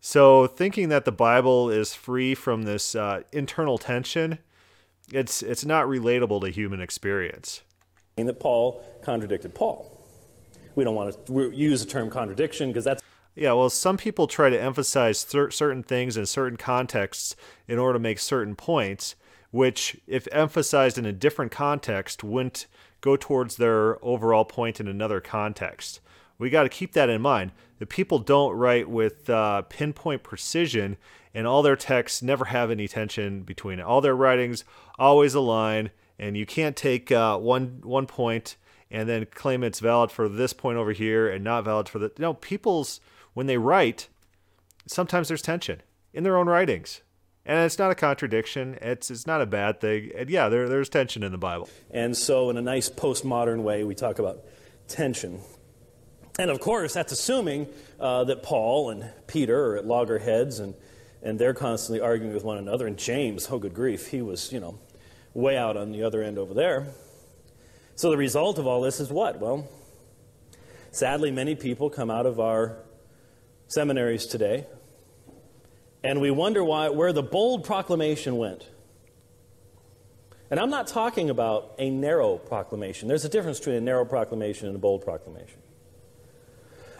So 0.00 0.46
thinking 0.46 0.88
that 0.90 1.04
the 1.04 1.12
Bible 1.12 1.70
is 1.70 1.94
free 1.94 2.34
from 2.34 2.62
this 2.64 2.94
uh, 2.94 3.22
internal 3.32 3.78
tension, 3.78 4.38
it's, 5.12 5.42
it's 5.42 5.64
not 5.64 5.86
relatable 5.86 6.40
to 6.42 6.50
human 6.50 6.80
experience. 6.80 7.62
And 8.16 8.28
that 8.28 8.40
Paul 8.40 8.84
contradicted 9.02 9.54
Paul. 9.54 9.92
We 10.74 10.84
don't 10.84 10.94
want 10.94 11.26
to 11.26 11.50
use 11.54 11.84
the 11.84 11.90
term 11.90 12.10
contradiction 12.10 12.68
because 12.68 12.84
that's 12.84 13.02
yeah, 13.36 13.52
well, 13.52 13.68
some 13.68 13.98
people 13.98 14.26
try 14.26 14.48
to 14.48 14.60
emphasize 14.60 15.18
cer- 15.18 15.50
certain 15.50 15.82
things 15.82 16.16
in 16.16 16.24
certain 16.24 16.56
contexts 16.56 17.36
in 17.68 17.78
order 17.78 17.98
to 17.98 18.02
make 18.02 18.18
certain 18.18 18.56
points, 18.56 19.14
which, 19.50 19.98
if 20.06 20.26
emphasized 20.32 20.96
in 20.96 21.04
a 21.04 21.12
different 21.12 21.52
context, 21.52 22.24
wouldn't 22.24 22.66
go 23.02 23.14
towards 23.14 23.56
their 23.56 24.02
overall 24.02 24.46
point 24.46 24.80
in 24.80 24.88
another 24.88 25.20
context. 25.20 26.00
We 26.38 26.48
got 26.48 26.62
to 26.62 26.70
keep 26.70 26.92
that 26.94 27.10
in 27.10 27.20
mind. 27.20 27.52
The 27.78 27.84
people 27.84 28.18
don't 28.18 28.56
write 28.56 28.88
with 28.88 29.28
uh, 29.28 29.62
pinpoint 29.62 30.22
precision, 30.22 30.96
and 31.36 31.46
all 31.46 31.62
their 31.62 31.76
texts 31.76 32.22
never 32.22 32.46
have 32.46 32.70
any 32.70 32.88
tension 32.88 33.42
between 33.42 33.78
it. 33.78 33.82
All 33.82 34.00
their 34.00 34.16
writings 34.16 34.64
always 34.98 35.34
align, 35.34 35.90
and 36.18 36.34
you 36.34 36.46
can't 36.46 36.74
take 36.74 37.12
uh, 37.12 37.36
one 37.36 37.82
one 37.84 38.06
point 38.06 38.56
and 38.90 39.06
then 39.06 39.26
claim 39.26 39.62
it's 39.62 39.80
valid 39.80 40.10
for 40.10 40.30
this 40.30 40.54
point 40.54 40.78
over 40.78 40.92
here 40.92 41.28
and 41.28 41.44
not 41.44 41.64
valid 41.64 41.90
for 41.90 41.98
the. 41.98 42.06
You 42.06 42.22
know, 42.22 42.34
people's 42.34 43.00
when 43.34 43.46
they 43.46 43.58
write, 43.58 44.08
sometimes 44.86 45.28
there's 45.28 45.42
tension 45.42 45.82
in 46.14 46.24
their 46.24 46.38
own 46.38 46.46
writings. 46.46 47.02
And 47.44 47.64
it's 47.64 47.78
not 47.78 47.90
a 47.90 47.94
contradiction. 47.94 48.78
It's 48.80 49.10
it's 49.10 49.26
not 49.26 49.42
a 49.42 49.46
bad 49.46 49.78
thing. 49.78 50.12
And 50.16 50.30
yeah, 50.30 50.48
there, 50.48 50.70
there's 50.70 50.88
tension 50.88 51.22
in 51.22 51.32
the 51.32 51.38
Bible. 51.38 51.68
And 51.90 52.16
so, 52.16 52.48
in 52.48 52.56
a 52.56 52.62
nice 52.62 52.88
postmodern 52.88 53.62
way, 53.62 53.84
we 53.84 53.94
talk 53.94 54.18
about 54.18 54.38
tension. 54.88 55.40
And 56.38 56.50
of 56.50 56.60
course, 56.60 56.94
that's 56.94 57.12
assuming 57.12 57.66
uh, 58.00 58.24
that 58.24 58.42
Paul 58.42 58.88
and 58.88 59.12
Peter 59.26 59.72
are 59.72 59.76
at 59.76 59.86
loggerheads 59.86 60.58
and, 60.60 60.74
and 61.26 61.40
they're 61.40 61.54
constantly 61.54 62.00
arguing 62.00 62.32
with 62.32 62.44
one 62.44 62.56
another. 62.56 62.86
And 62.86 62.96
James, 62.96 63.48
oh 63.50 63.58
good 63.58 63.74
grief, 63.74 64.06
he 64.06 64.22
was, 64.22 64.52
you 64.52 64.60
know, 64.60 64.78
way 65.34 65.56
out 65.56 65.76
on 65.76 65.90
the 65.90 66.04
other 66.04 66.22
end 66.22 66.38
over 66.38 66.54
there. 66.54 66.86
So 67.96 68.10
the 68.10 68.16
result 68.16 68.60
of 68.60 68.66
all 68.68 68.80
this 68.80 69.00
is 69.00 69.10
what? 69.10 69.40
Well, 69.40 69.68
sadly, 70.92 71.32
many 71.32 71.56
people 71.56 71.90
come 71.90 72.12
out 72.12 72.26
of 72.26 72.38
our 72.38 72.76
seminaries 73.66 74.26
today, 74.26 74.66
and 76.04 76.20
we 76.20 76.30
wonder 76.30 76.62
why, 76.62 76.90
where 76.90 77.12
the 77.12 77.24
bold 77.24 77.64
proclamation 77.64 78.36
went. 78.36 78.68
And 80.48 80.60
I'm 80.60 80.70
not 80.70 80.86
talking 80.86 81.28
about 81.28 81.74
a 81.76 81.90
narrow 81.90 82.38
proclamation. 82.38 83.08
There's 83.08 83.24
a 83.24 83.28
difference 83.28 83.58
between 83.58 83.74
a 83.74 83.80
narrow 83.80 84.04
proclamation 84.04 84.68
and 84.68 84.76
a 84.76 84.78
bold 84.78 85.04
proclamation. 85.04 85.58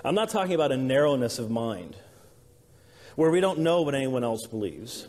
I'm 0.05 0.17
not 0.17 0.31
talking 0.31 0.55
about 0.55 0.73
a 0.73 0.77
narrowness 0.77 1.39
of 1.39 1.49
mind 1.49 1.97
where 3.17 3.31
we 3.31 3.41
don't 3.41 3.59
know 3.59 3.83
what 3.83 3.95
anyone 3.95 4.23
else 4.23 4.47
believes. 4.47 5.09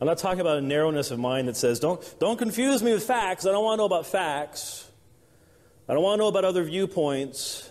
I'm 0.00 0.06
not 0.06 0.18
talking 0.18 0.40
about 0.40 0.58
a 0.58 0.62
narrowness 0.62 1.10
of 1.10 1.18
mind 1.18 1.48
that 1.48 1.56
says, 1.56 1.80
don't, 1.80 2.14
don't 2.18 2.36
confuse 2.36 2.82
me 2.82 2.92
with 2.92 3.04
facts. 3.04 3.46
I 3.46 3.52
don't 3.52 3.64
want 3.64 3.78
to 3.78 3.82
know 3.82 3.86
about 3.86 4.06
facts. 4.06 4.90
I 5.88 5.94
don't 5.94 6.02
want 6.02 6.18
to 6.18 6.24
know 6.24 6.28
about 6.28 6.44
other 6.44 6.64
viewpoints. 6.64 7.70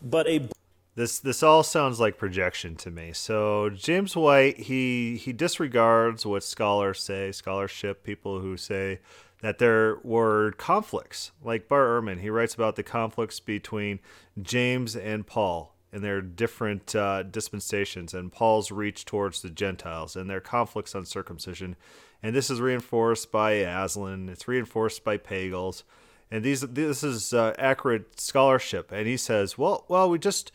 But 0.00 0.28
a 0.28 0.48
this 0.94 1.20
this 1.20 1.42
all 1.42 1.62
sounds 1.62 2.00
like 2.00 2.18
projection 2.18 2.76
to 2.76 2.90
me. 2.90 3.12
So 3.12 3.70
James 3.70 4.16
White 4.16 4.58
he 4.58 5.16
he 5.16 5.32
disregards 5.32 6.26
what 6.26 6.44
scholars 6.44 7.02
say, 7.02 7.32
scholarship 7.32 8.04
people 8.04 8.40
who 8.40 8.56
say 8.56 9.00
that 9.40 9.58
there 9.58 9.98
were 10.02 10.52
conflicts. 10.52 11.32
Like 11.42 11.68
Bart 11.68 11.88
Ehrman, 11.88 12.20
he 12.20 12.30
writes 12.30 12.54
about 12.54 12.76
the 12.76 12.82
conflicts 12.82 13.40
between 13.40 14.00
James 14.40 14.94
and 14.94 15.26
Paul 15.26 15.74
and 15.92 16.02
their 16.02 16.20
different 16.20 16.94
uh, 16.94 17.22
dispensations 17.22 18.14
and 18.14 18.32
Paul's 18.32 18.70
reach 18.70 19.04
towards 19.04 19.42
the 19.42 19.50
Gentiles 19.50 20.16
and 20.16 20.28
their 20.28 20.40
conflicts 20.40 20.94
on 20.94 21.06
circumcision. 21.06 21.76
And 22.22 22.34
this 22.34 22.50
is 22.50 22.60
reinforced 22.60 23.30
by 23.30 23.52
Aslan. 23.52 24.28
It's 24.28 24.48
reinforced 24.48 25.04
by 25.04 25.18
Pagels. 25.18 25.84
And 26.30 26.44
these 26.44 26.60
this 26.60 27.02
is 27.02 27.32
uh, 27.32 27.54
accurate 27.58 28.20
scholarship. 28.20 28.92
And 28.92 29.06
he 29.06 29.16
says, 29.16 29.56
well, 29.56 29.84
well, 29.88 30.10
we 30.10 30.18
just 30.18 30.52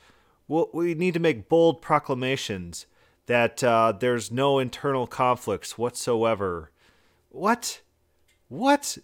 well, 0.48 0.70
we 0.74 0.94
need 0.94 1.14
to 1.16 1.20
make 1.20 1.50
bold 1.50 1.82
proclamations 1.82 2.86
that 3.26 3.64
uh, 3.64 3.94
there's 3.98 4.32
no 4.32 4.60
internal 4.60 5.08
conflicts 5.08 5.78
whatsoever. 5.78 6.72
What? 7.30 7.82
What? 8.50 8.98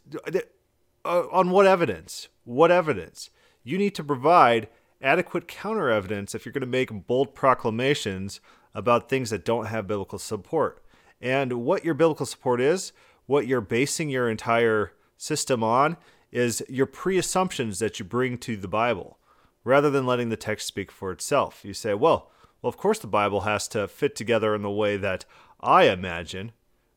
Uh, 1.05 1.21
on 1.31 1.49
what 1.49 1.65
evidence? 1.65 2.27
What 2.43 2.71
evidence? 2.71 3.29
You 3.63 3.77
need 3.77 3.95
to 3.95 4.03
provide 4.03 4.67
adequate 5.01 5.47
counter 5.47 5.89
evidence 5.89 6.35
if 6.35 6.45
you're 6.45 6.53
going 6.53 6.61
to 6.61 6.67
make 6.67 7.07
bold 7.07 7.33
proclamations 7.33 8.39
about 8.73 9.09
things 9.09 9.29
that 9.29 9.45
don't 9.45 9.65
have 9.65 9.87
biblical 9.87 10.19
support. 10.19 10.83
And 11.21 11.53
what 11.65 11.83
your 11.83 11.93
biblical 11.93 12.25
support 12.25 12.61
is, 12.61 12.93
what 13.25 13.47
you're 13.47 13.61
basing 13.61 14.09
your 14.09 14.29
entire 14.29 14.93
system 15.17 15.63
on, 15.63 15.97
is 16.31 16.63
your 16.69 16.85
pre 16.85 17.17
assumptions 17.17 17.79
that 17.79 17.99
you 17.99 18.05
bring 18.05 18.37
to 18.39 18.55
the 18.55 18.67
Bible 18.67 19.17
rather 19.63 19.89
than 19.89 20.05
letting 20.05 20.29
the 20.29 20.37
text 20.37 20.67
speak 20.67 20.91
for 20.91 21.11
itself. 21.11 21.61
You 21.63 21.73
say, 21.73 21.93
well, 21.93 22.31
well, 22.61 22.69
of 22.69 22.77
course 22.77 22.99
the 22.99 23.07
Bible 23.07 23.41
has 23.41 23.67
to 23.69 23.87
fit 23.87 24.15
together 24.15 24.55
in 24.55 24.61
the 24.61 24.69
way 24.69 24.97
that 24.97 25.25
I 25.59 25.85
imagine, 25.85 26.51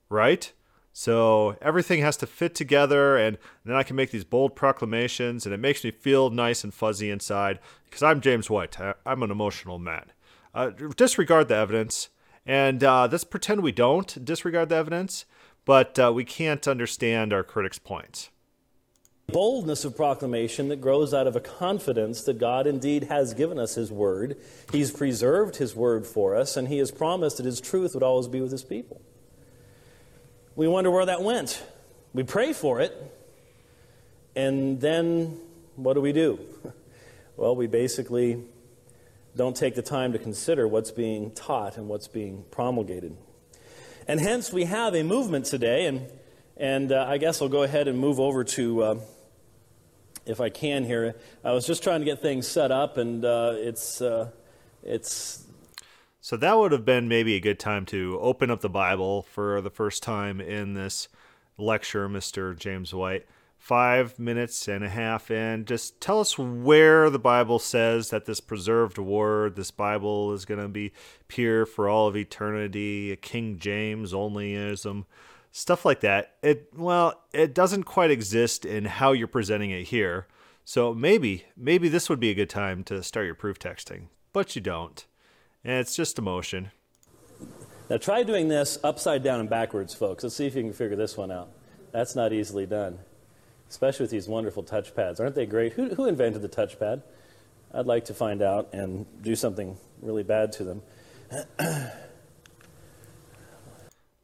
right? 0.09 0.53
So 0.93 1.57
everything 1.63 2.01
has 2.01 2.17
to 2.19 2.27
fit 2.27 2.55
together, 2.55 3.17
and 3.17 3.39
then 3.65 3.75
I 3.75 3.83
can 3.83 3.97
make 3.97 4.11
these 4.11 4.25
bold 4.25 4.55
proclamations, 4.55 5.47
and 5.47 5.55
it 5.55 5.59
makes 5.59 5.83
me 5.85 5.91
feel 5.91 6.29
nice 6.31 6.65
and 6.65 6.73
fuzzy 6.73 7.11
inside 7.11 7.61
because 7.87 8.03
I'm 8.03 8.21
James 8.21 8.51
White. 8.51 8.77
I'm 9.07 9.23
an 9.23 9.31
emotional 9.31 9.79
man. 9.79 10.13
Uh, 10.55 10.71
disregard 10.97 11.49
the 11.49 11.57
evidence, 11.57 12.11
and 12.45 12.85
uh, 12.85 13.09
let's 13.11 13.25
pretend 13.25 13.63
we 13.63 13.73
don't 13.73 14.23
disregard 14.23 14.69
the 14.69 14.77
evidence, 14.77 15.25
but 15.65 15.99
uh, 15.99 16.13
we 16.15 16.25
can't 16.25 16.69
understand 16.69 17.33
our 17.33 17.43
critics' 17.43 17.79
points 17.79 18.29
boldness 19.29 19.85
of 19.87 19.97
proclamation 19.97 20.69
that 20.69 20.81
grows 20.81 21.15
out 21.15 21.27
of 21.27 21.35
a 21.35 21.41
confidence 21.41 22.23
that 22.25 22.39
God 22.39 22.67
indeed 22.67 23.05
has 23.05 23.33
given 23.33 23.59
us 23.59 23.75
His 23.75 23.91
Word. 23.91 24.37
He's 24.71 24.91
preserved 24.91 25.57
His 25.57 25.75
Word 25.75 26.07
for 26.07 26.37
us, 26.37 26.57
and 26.57 26.69
He 26.69 26.79
has 26.79 26.91
promised 26.91 27.39
that 27.39 27.47
His 27.47 27.61
truth 27.61 27.95
would 27.95 28.03
always 28.03 28.29
be 28.29 28.43
with 28.43 28.53
His 28.53 28.65
people. 28.65 29.01
We 30.55 30.69
wonder 30.69 30.91
where 30.91 31.07
that 31.07 31.23
went. 31.23 31.63
We 32.13 32.25
pray 32.25 32.53
for 32.53 32.81
it, 32.81 32.95
and 34.37 34.81
then 34.81 35.39
what 35.77 35.95
do 35.95 36.01
we 36.01 36.13
do? 36.13 36.39
Well, 37.35 37.57
we 37.57 37.67
basically 37.67 38.45
don't 39.35 39.57
take 39.57 39.75
the 39.75 39.83
time 39.83 40.13
to 40.13 40.19
consider 40.19 40.69
what's 40.69 40.91
being 40.91 41.31
taught 41.31 41.79
and 41.79 41.89
what's 41.89 42.07
being 42.07 42.45
promulgated. 42.51 43.17
And 44.07 44.21
hence, 44.21 44.53
we 44.53 44.65
have 44.65 44.95
a 44.95 45.03
movement 45.03 45.47
today, 45.47 45.87
and, 45.87 46.07
and 46.59 46.93
uh, 46.93 47.07
I 47.09 47.17
guess 47.17 47.41
I'll 47.41 47.49
go 47.49 47.63
ahead 47.63 47.89
and 47.89 47.99
move 47.99 48.21
over 48.21 48.45
to. 48.45 48.83
Uh, 48.83 48.95
if 50.27 50.41
I 50.41 50.51
can 50.51 50.85
here. 50.85 51.17
I 51.45 51.53
was 51.53 51.67
just 51.67 51.83
trying 51.83 52.01
to 52.01 52.05
get 52.05 52.21
things 52.21 52.47
set 52.47 52.71
up, 52.71 52.97
and 52.97 53.25
uh, 53.25 53.55
it's 53.57 54.01
uh, 54.01 54.31
it's. 54.83 55.42
So 56.25 56.37
that 56.37 56.57
would 56.57 56.71
have 56.71 56.85
been 56.85 57.09
maybe 57.09 57.35
a 57.35 57.41
good 57.41 57.59
time 57.59 57.85
to 57.87 58.17
open 58.23 58.49
up 58.49 58.61
the 58.61 58.71
Bible 58.71 59.23
for 59.23 59.61
the 59.61 59.71
first 59.71 60.05
time 60.05 60.41
in 60.41 60.75
this 60.75 61.09
lecture, 61.59 62.09
Mr. 62.09 62.57
James 62.57 62.95
White. 62.95 63.27
Five 63.59 64.21
minutes 64.21 64.69
and 64.69 64.85
a 64.85 64.89
half 64.89 65.33
and 65.33 65.67
Just 65.67 66.01
tell 66.01 66.21
us 66.21 66.39
where 66.39 67.11
the 67.11 67.19
Bible 67.19 67.59
says 67.59 68.11
that 68.11 68.27
this 68.27 68.39
preserved 68.39 68.99
word, 68.99 69.57
this 69.57 69.73
Bible, 69.73 70.33
is 70.33 70.45
going 70.45 70.61
to 70.61 70.69
be 70.69 70.93
pure 71.27 71.67
for 71.67 71.89
all 71.89 72.07
of 72.07 72.17
eternity, 72.17 73.11
a 73.11 73.17
King 73.17 73.59
James 73.59 74.13
onlyism 74.13 75.07
stuff 75.51 75.85
like 75.85 76.01
that. 76.01 76.37
It 76.41 76.69
well, 76.73 77.21
it 77.33 77.53
doesn't 77.53 77.83
quite 77.83 78.13
exist 78.13 78.65
in 78.65 78.87
how 78.87 79.11
you're 79.11 79.27
presenting 79.27 79.71
it 79.71 79.89
here. 79.89 80.29
So 80.65 80.95
maybe 80.95 81.47
maybe 81.57 81.89
this 81.89 82.09
would 82.09 82.21
be 82.21 82.31
a 82.31 82.35
good 82.35 82.49
time 82.49 82.85
to 82.85 83.03
start 83.03 83.27
your 83.27 83.35
proof 83.35 83.59
texting, 83.59 84.07
but 84.33 84.55
you 84.55 84.63
don't. 84.63 85.05
And 85.65 85.75
it's 85.75 85.95
just 85.95 86.19
a 86.19 86.23
motion. 86.23 86.71
Now 87.91 87.99
try 87.99 88.23
doing 88.23 88.49
this 88.49 88.79
upside 88.83 89.23
down 89.23 89.41
and 89.41 89.49
backwards, 89.51 89.95
folks. 89.95 90.25
Let's 90.25 90.37
see 90.37 90.47
if 90.47 90.55
you 90.57 90.63
can 90.63 90.73
figure 90.73 90.97
this 90.97 91.17
one 91.17 91.31
out. 91.31 91.51
That's 91.93 92.17
not 92.17 92.33
easily 92.33 92.67
done. 92.67 92.99
especially 93.73 94.05
with 94.05 94.11
these 94.11 94.29
wonderful 94.29 94.63
touchpads. 94.63 95.19
Aren't 95.19 95.35
they 95.35 95.47
great? 95.47 95.73
Who, 95.73 95.95
who 95.95 96.05
invented 96.07 96.43
the 96.43 96.49
touchpad? 96.49 97.01
I'd 97.73 97.87
like 97.87 98.05
to 98.07 98.15
find 98.15 98.43
out 98.43 98.69
and 98.75 99.07
do 99.23 99.35
something 99.35 99.79
really 100.03 100.23
bad 100.23 100.53
to 100.53 100.65
them. 100.65 100.83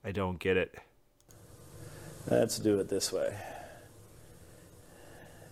I 0.04 0.12
don't 0.12 0.38
get 0.38 0.59
it. 0.59 0.75
Let's 2.30 2.59
do 2.59 2.78
it 2.78 2.90
this 2.90 3.11
way. 3.11 3.35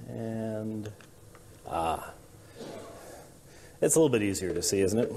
And, 0.09 0.93
ah. 1.67 2.13
It's 3.81 3.95
a 3.95 3.99
little 3.99 4.11
bit 4.11 4.23
easier 4.23 4.53
to 4.53 4.61
see, 4.63 4.83
isn't 4.83 4.99
it? 4.99 5.11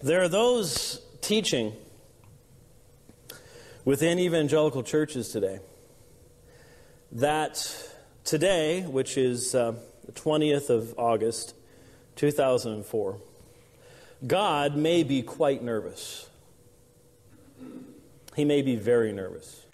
There 0.00 0.22
are 0.22 0.28
those 0.28 1.02
teaching 1.20 1.72
within 3.84 4.20
evangelical 4.20 4.84
churches 4.84 5.30
today 5.30 5.58
that 7.10 7.90
today, 8.22 8.82
which 8.82 9.18
is 9.18 9.56
uh, 9.56 9.74
the 10.06 10.12
20th 10.12 10.70
of 10.70 10.94
August, 10.96 11.56
2004, 12.14 13.18
God 14.24 14.76
may 14.76 15.02
be 15.02 15.20
quite 15.20 15.64
nervous. 15.64 16.28
He 18.36 18.44
may 18.44 18.62
be 18.62 18.76
very 18.76 19.12
nervous. 19.12 19.66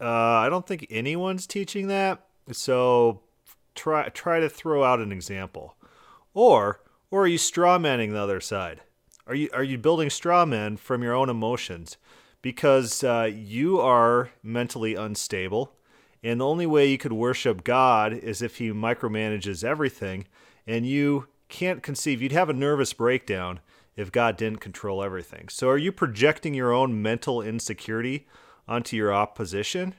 Uh, 0.00 0.06
I 0.06 0.48
don't 0.48 0.66
think 0.66 0.88
anyone's 0.90 1.46
teaching 1.46 1.86
that. 1.86 2.26
So 2.50 3.20
try 3.76 4.08
try 4.08 4.40
to 4.40 4.48
throw 4.48 4.82
out 4.82 4.98
an 4.98 5.12
example, 5.12 5.76
or 6.34 6.80
or 7.12 7.22
are 7.22 7.28
you 7.28 7.38
strawmanning 7.38 8.10
the 8.10 8.20
other 8.20 8.40
side? 8.40 8.80
Are 9.28 9.34
you 9.34 9.50
are 9.52 9.62
you 9.62 9.76
building 9.76 10.08
straw 10.08 10.46
men 10.46 10.78
from 10.78 11.02
your 11.02 11.12
own 11.12 11.28
emotions 11.28 11.98
because 12.40 13.04
uh, 13.04 13.30
you 13.30 13.78
are 13.78 14.30
mentally 14.42 14.94
unstable, 14.94 15.74
and 16.22 16.40
the 16.40 16.46
only 16.46 16.64
way 16.64 16.86
you 16.86 16.96
could 16.96 17.12
worship 17.12 17.62
God 17.62 18.14
is 18.14 18.40
if 18.40 18.56
He 18.56 18.70
micromanages 18.70 19.62
everything, 19.62 20.26
and 20.66 20.86
you 20.86 21.26
can't 21.50 21.82
conceive. 21.82 22.22
You'd 22.22 22.32
have 22.32 22.48
a 22.48 22.54
nervous 22.54 22.94
breakdown 22.94 23.60
if 23.96 24.10
God 24.10 24.38
didn't 24.38 24.60
control 24.60 25.02
everything. 25.02 25.50
So 25.50 25.68
are 25.68 25.76
you 25.76 25.92
projecting 25.92 26.54
your 26.54 26.72
own 26.72 27.02
mental 27.02 27.42
insecurity 27.42 28.26
onto 28.66 28.96
your 28.96 29.12
opposition? 29.12 29.94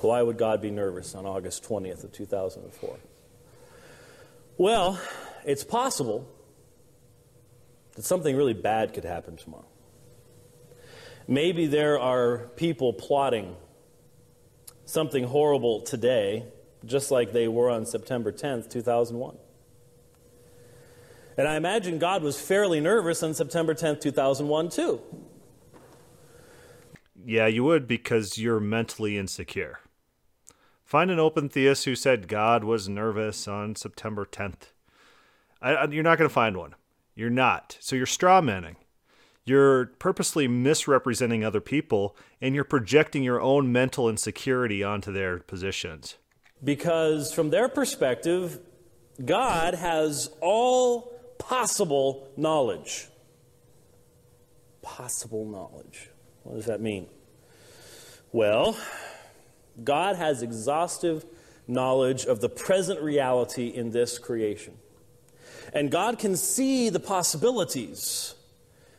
Why 0.00 0.22
would 0.22 0.38
God 0.38 0.60
be 0.60 0.72
nervous 0.72 1.14
on 1.14 1.24
August 1.24 1.62
20th 1.62 2.02
of 2.02 2.10
2004? 2.10 2.98
Well, 4.58 5.00
it's 5.44 5.62
possible 5.62 6.26
that 8.00 8.06
something 8.06 8.34
really 8.34 8.54
bad 8.54 8.94
could 8.94 9.04
happen 9.04 9.36
tomorrow. 9.36 9.66
Maybe 11.28 11.66
there 11.66 12.00
are 12.00 12.48
people 12.56 12.94
plotting 12.94 13.56
something 14.86 15.24
horrible 15.24 15.82
today, 15.82 16.46
just 16.86 17.10
like 17.10 17.32
they 17.32 17.46
were 17.46 17.68
on 17.68 17.84
September 17.84 18.32
10th, 18.32 18.70
2001. 18.70 19.36
And 21.36 21.46
I 21.46 21.56
imagine 21.56 21.98
God 21.98 22.22
was 22.22 22.40
fairly 22.40 22.80
nervous 22.80 23.22
on 23.22 23.34
September 23.34 23.74
10th, 23.74 24.00
2001, 24.00 24.70
too. 24.70 25.02
Yeah, 27.22 27.48
you 27.48 27.64
would 27.64 27.86
because 27.86 28.38
you're 28.38 28.60
mentally 28.60 29.18
insecure. 29.18 29.80
Find 30.86 31.10
an 31.10 31.18
open 31.18 31.50
theist 31.50 31.84
who 31.84 31.94
said 31.94 32.28
God 32.28 32.64
was 32.64 32.88
nervous 32.88 33.46
on 33.46 33.76
September 33.76 34.24
10th. 34.24 34.72
I, 35.60 35.84
you're 35.84 36.02
not 36.02 36.16
going 36.16 36.28
to 36.28 36.34
find 36.34 36.56
one. 36.56 36.74
You're 37.14 37.30
not. 37.30 37.76
So 37.80 37.96
you're 37.96 38.06
straw 38.06 38.40
manning. 38.40 38.76
You're 39.44 39.86
purposely 39.98 40.46
misrepresenting 40.46 41.44
other 41.44 41.60
people 41.60 42.16
and 42.40 42.54
you're 42.54 42.64
projecting 42.64 43.22
your 43.22 43.40
own 43.40 43.72
mental 43.72 44.08
insecurity 44.08 44.84
onto 44.84 45.12
their 45.12 45.38
positions. 45.38 46.16
Because 46.62 47.32
from 47.32 47.50
their 47.50 47.68
perspective, 47.68 48.60
God 49.24 49.74
has 49.74 50.30
all 50.40 51.12
possible 51.38 52.28
knowledge. 52.36 53.08
Possible 54.82 55.46
knowledge. 55.46 56.10
What 56.42 56.56
does 56.56 56.66
that 56.66 56.80
mean? 56.80 57.08
Well, 58.32 58.76
God 59.82 60.16
has 60.16 60.42
exhaustive 60.42 61.24
knowledge 61.66 62.24
of 62.24 62.40
the 62.40 62.48
present 62.48 63.00
reality 63.00 63.68
in 63.68 63.90
this 63.90 64.18
creation. 64.18 64.74
And 65.72 65.90
God 65.90 66.18
can 66.18 66.36
see 66.36 66.88
the 66.88 67.00
possibilities. 67.00 68.34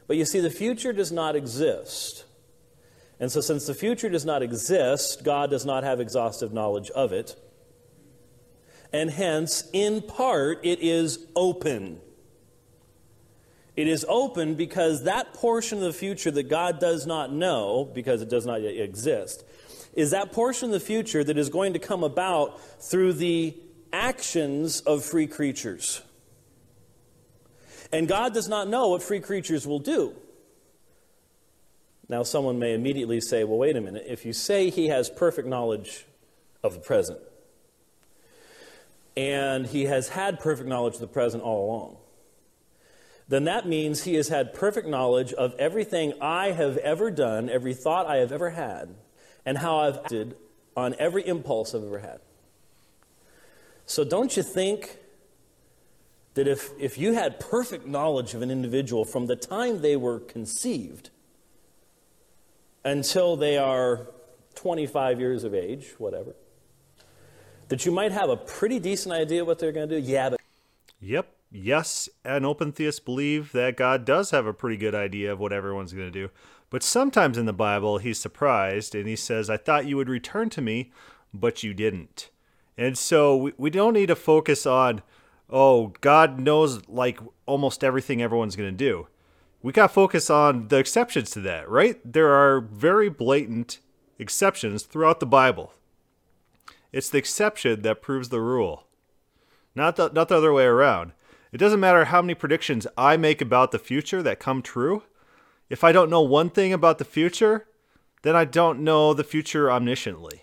But 0.08 0.18
you 0.18 0.26
see, 0.26 0.40
the 0.40 0.50
future 0.50 0.94
does 0.94 1.12
not 1.12 1.36
exist. 1.36 2.26
And 3.20 3.32
so, 3.32 3.40
since 3.40 3.68
the 3.68 3.74
future 3.74 4.10
does 4.10 4.26
not 4.26 4.42
exist, 4.42 5.24
God 5.24 5.50
does 5.50 5.66
not 5.66 5.84
have 5.84 6.00
exhaustive 6.00 6.54
knowledge 6.54 6.90
of 6.92 7.14
it. 7.14 7.36
And 8.92 9.10
hence, 9.10 9.70
in 9.74 10.02
part, 10.02 10.60
it 10.64 10.80
is 10.80 11.26
open. 11.36 12.00
It 13.76 13.88
is 13.88 14.06
open 14.10 14.56
because 14.56 15.04
that 15.04 15.34
portion 15.34 15.78
of 15.78 15.86
the 15.86 15.94
future 15.94 16.32
that 16.32 16.50
God 16.50 16.80
does 16.80 17.06
not 17.06 17.32
know, 17.32 17.90
because 17.94 18.22
it 18.22 18.30
does 18.30 18.46
not 18.46 18.62
yet 18.62 18.76
exist, 18.76 19.46
is 19.94 20.12
that 20.12 20.32
portion 20.32 20.70
of 20.70 20.74
the 20.74 20.80
future 20.80 21.24
that 21.24 21.38
is 21.38 21.50
going 21.50 21.74
to 21.74 21.80
come 21.80 22.04
about 22.04 22.60
through 22.82 23.14
the 23.14 23.56
actions 23.94 24.82
of 24.82 25.04
free 25.04 25.28
creatures. 25.28 26.02
And 27.92 28.08
God 28.08 28.34
does 28.34 28.48
not 28.48 28.68
know 28.68 28.90
what 28.90 29.04
free 29.04 29.20
creatures 29.20 29.68
will 29.68 29.80
do. 29.80 30.14
Now, 32.08 32.24
someone 32.24 32.60
may 32.60 32.74
immediately 32.74 33.22
say, 33.22 33.44
well, 33.44 33.58
wait 33.58 33.76
a 33.76 33.82
minute. 33.82 34.06
If 34.08 34.26
you 34.26 34.34
say 34.34 34.70
he 34.70 34.88
has 34.88 35.10
perfect 35.10 35.48
knowledge 35.48 36.06
of 36.64 36.74
the 36.74 36.80
present, 36.80 37.20
and 39.16 39.68
he 39.68 39.86
has 39.86 40.10
had 40.10 40.40
perfect 40.40 40.68
knowledge 40.68 40.96
of 40.96 41.02
the 41.02 41.08
present 41.08 41.44
all 41.44 41.66
along, 41.66 41.98
then 43.28 43.46
that 43.46 43.66
means 43.66 44.04
he 44.04 44.16
has 44.16 44.28
had 44.28 44.54
perfect 44.54 44.88
knowledge 44.88 45.32
of 45.34 45.54
everything 45.58 46.14
I 46.22 46.52
have 46.52 46.78
ever 46.78 47.12
done, 47.12 47.50
every 47.50 47.74
thought 47.74 48.08
I 48.08 48.18
have 48.18 48.32
ever 48.34 48.50
had, 48.50 48.94
and 49.46 49.58
how 49.58 49.80
I've 49.80 49.98
acted 49.98 50.36
on 50.76 50.96
every 51.00 51.26
impulse 51.26 51.74
I've 51.74 51.84
ever 51.84 52.00
had. 52.00 52.20
So 53.86 54.04
don't 54.04 54.36
you 54.36 54.44
think 54.44 54.98
that 56.34 56.48
if, 56.48 56.72
if 56.80 56.98
you 56.98 57.14
had 57.14 57.40
perfect 57.40 57.86
knowledge 57.86 58.34
of 58.34 58.42
an 58.42 58.50
individual 58.50 59.06
from 59.06 59.28
the 59.28 59.36
time 59.36 59.82
they 59.82 59.96
were 59.96 60.20
conceived 60.20 61.10
until 62.84 63.36
they 63.36 63.58
are 63.58 64.08
25 64.56 65.20
years 65.20 65.44
of 65.44 65.54
age, 65.54 65.94
whatever, 65.98 66.36
that 67.68 67.86
you 67.86 67.92
might 67.92 68.12
have 68.12 68.30
a 68.30 68.38
pretty 68.38 68.80
decent 68.80 69.14
idea 69.14 69.46
what 69.46 69.60
they're 69.60 69.72
going 69.72 69.90
to 69.90 70.00
do? 70.00 70.06
Yeah, 70.06 70.30
but. 70.30 70.40
Yep 71.00 71.28
yes, 71.52 72.10
an 72.24 72.46
open 72.46 72.72
theist 72.72 73.06
believe 73.06 73.52
that 73.52 73.78
God 73.78 74.06
does 74.06 74.32
have 74.32 74.46
a 74.46 74.54
pretty 74.54 74.78
good 74.78 74.96
idea 74.96 75.32
of 75.32 75.40
what 75.40 75.54
everyone's 75.54 75.94
going 75.94 76.12
to 76.12 76.12
do. 76.12 76.30
But 76.70 76.84
sometimes 76.84 77.38
in 77.38 77.46
the 77.46 77.54
Bible, 77.54 77.98
he's 77.98 78.20
surprised 78.20 78.96
and 78.96 79.08
he 79.08 79.18
says, 79.18 79.50
I 79.50 79.58
thought 79.58 79.86
you 79.86 79.98
would 79.98 80.10
return 80.10 80.50
to 80.52 80.62
me, 80.62 80.92
but 81.34 81.64
you 81.64 81.74
didn't. 81.74 82.30
And 82.78 82.98
so 82.98 83.36
we, 83.36 83.54
we 83.58 83.70
don't 83.70 83.94
need 83.94 84.08
to 84.08 84.16
focus 84.16 84.66
on, 84.66 85.02
oh, 85.52 85.94
God 86.02 86.40
knows 86.40 86.88
like 86.88 87.20
almost 87.46 87.84
everything 87.84 88.22
everyone's 88.22 88.56
going 88.56 88.72
to 88.72 88.78
do. 88.78 89.08
We 89.62 89.74
got 89.74 89.88
to 89.88 89.94
focus 89.94 90.30
on 90.30 90.70
the 90.70 90.78
exceptions 90.78 91.30
to 91.32 91.42
that, 91.42 91.70
right? 91.70 92.00
There 92.10 92.30
are 92.30 92.62
very 92.62 93.10
blatant 93.10 93.80
exceptions 94.18 94.84
throughout 94.84 95.20
the 95.20 95.26
Bible. 95.26 95.74
It's 96.92 97.10
the 97.10 97.20
exception 97.20 97.84
that 97.84 98.02
proves 98.02 98.30
the 98.30 98.42
rule, 98.42 98.88
not 99.76 99.96
the, 99.98 100.10
not 100.10 100.30
the 100.30 100.38
other 100.38 100.52
way 100.52 100.66
around. 100.66 101.14
It 101.52 101.58
doesn't 101.58 101.80
matter 101.80 102.06
how 102.06 102.22
many 102.22 102.34
predictions 102.34 102.88
I 102.98 103.18
make 103.18 103.42
about 103.42 103.72
the 103.72 103.80
future 103.80 104.24
that 104.24 104.40
come 104.40 104.62
true. 104.62 105.04
If 105.70 105.84
I 105.84 105.92
don't 105.92 106.10
know 106.10 106.22
one 106.22 106.50
thing 106.50 106.74
about 106.74 106.98
the 106.98 107.06
future, 107.06 107.68
then 108.24 108.36
I 108.36 108.46
don't 108.46 108.80
know 108.80 109.14
the 109.14 109.24
future 109.24 109.68
omnisciently. 109.68 110.42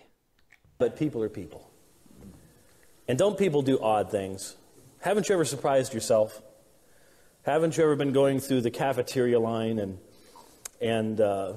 But 0.77 0.97
people 0.97 1.21
are 1.23 1.29
people. 1.29 1.69
And 3.07 3.17
don't 3.17 3.37
people 3.37 3.61
do 3.61 3.79
odd 3.79 4.11
things? 4.11 4.55
Haven't 5.01 5.29
you 5.29 5.35
ever 5.35 5.45
surprised 5.45 5.93
yourself? 5.93 6.41
Haven't 7.43 7.77
you 7.77 7.83
ever 7.83 7.95
been 7.95 8.11
going 8.11 8.41
through 8.41 8.61
the 8.61 8.71
cafeteria 8.71 9.39
line 9.39 9.79
and 9.79 9.97
and 10.81 11.21
uh, 11.21 11.53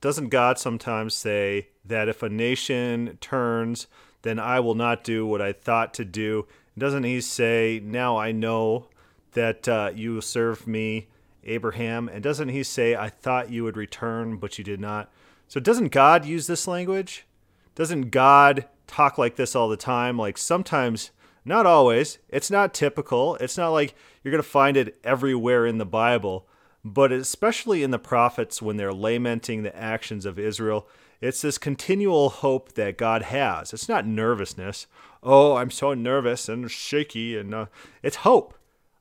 doesn't 0.00 0.28
God 0.28 0.58
sometimes 0.58 1.14
say 1.14 1.68
that 1.84 2.08
if 2.08 2.22
a 2.22 2.28
nation 2.28 3.18
turns, 3.20 3.86
then 4.22 4.38
I 4.38 4.60
will 4.60 4.74
not 4.74 5.04
do 5.04 5.26
what 5.26 5.42
I 5.42 5.52
thought 5.52 5.92
to 5.94 6.04
do? 6.04 6.46
Doesn't 6.78 7.04
he 7.04 7.20
say, 7.20 7.82
Now 7.84 8.16
I 8.16 8.32
know 8.32 8.86
that 9.32 9.68
uh, 9.68 9.90
you 9.94 10.20
serve 10.22 10.66
me, 10.66 11.08
Abraham? 11.44 12.08
And 12.08 12.22
doesn't 12.22 12.48
he 12.48 12.62
say, 12.62 12.94
I 12.94 13.10
thought 13.10 13.50
you 13.50 13.64
would 13.64 13.76
return, 13.76 14.36
but 14.36 14.56
you 14.56 14.64
did 14.64 14.80
not? 14.80 15.10
So 15.48 15.60
doesn't 15.60 15.88
God 15.88 16.24
use 16.24 16.46
this 16.46 16.66
language? 16.66 17.26
Doesn't 17.74 18.10
God 18.10 18.66
talk 18.86 19.18
like 19.18 19.36
this 19.36 19.54
all 19.54 19.68
the 19.68 19.76
time? 19.76 20.16
Like 20.16 20.38
sometimes, 20.38 21.10
not 21.50 21.66
always. 21.66 22.18
It's 22.30 22.50
not 22.50 22.72
typical. 22.72 23.34
It's 23.36 23.58
not 23.58 23.70
like 23.70 23.94
you're 24.22 24.32
going 24.32 24.42
to 24.42 24.48
find 24.48 24.76
it 24.78 24.98
everywhere 25.04 25.66
in 25.66 25.76
the 25.76 25.84
Bible, 25.84 26.46
but 26.82 27.12
especially 27.12 27.82
in 27.82 27.90
the 27.90 27.98
prophets 27.98 28.62
when 28.62 28.78
they're 28.78 28.94
lamenting 28.94 29.62
the 29.62 29.76
actions 29.76 30.24
of 30.24 30.38
Israel, 30.38 30.88
It's 31.20 31.42
this 31.42 31.58
continual 31.58 32.30
hope 32.30 32.72
that 32.72 32.96
God 32.96 33.22
has. 33.22 33.74
It's 33.74 33.88
not 33.88 34.06
nervousness. 34.06 34.86
Oh, 35.22 35.56
I'm 35.56 35.70
so 35.70 35.92
nervous 35.92 36.48
and 36.48 36.70
shaky, 36.70 37.36
and 37.36 37.54
uh, 37.54 37.66
it's 38.02 38.16
hope. 38.16 38.54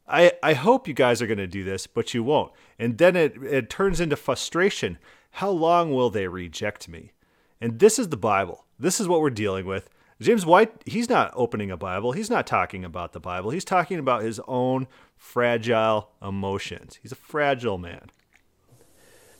I, 0.05 0.33
I 0.43 0.53
hope 0.53 0.87
you 0.87 0.93
guys 0.93 1.21
are 1.21 1.27
going 1.27 1.37
to 1.37 1.47
do 1.47 1.63
this, 1.63 1.87
but 1.87 2.13
you 2.13 2.23
won't. 2.23 2.51
And 2.77 2.97
then 2.97 3.15
it, 3.15 3.37
it 3.41 3.69
turns 3.69 4.01
into 4.01 4.17
frustration. 4.17 4.97
How 5.31 5.49
long 5.49 5.93
will 5.93 6.09
they 6.09 6.27
reject 6.27 6.89
me? 6.89 7.13
And 7.61 7.79
this 7.79 7.97
is 7.97 8.09
the 8.09 8.17
Bible. 8.17 8.65
This 8.77 8.99
is 8.99 9.07
what 9.07 9.21
we're 9.21 9.29
dealing 9.29 9.65
with. 9.65 9.89
James 10.21 10.45
White, 10.45 10.71
he's 10.85 11.09
not 11.09 11.31
opening 11.33 11.71
a 11.71 11.77
Bible. 11.77 12.11
He's 12.11 12.29
not 12.29 12.45
talking 12.45 12.83
about 12.83 13.13
the 13.13 13.21
Bible. 13.21 13.51
He's 13.51 13.63
talking 13.63 13.99
about 13.99 14.21
his 14.21 14.41
own 14.47 14.87
fragile 15.15 16.09
emotions. 16.21 16.99
He's 17.01 17.13
a 17.13 17.15
fragile 17.15 17.77
man. 17.77 18.09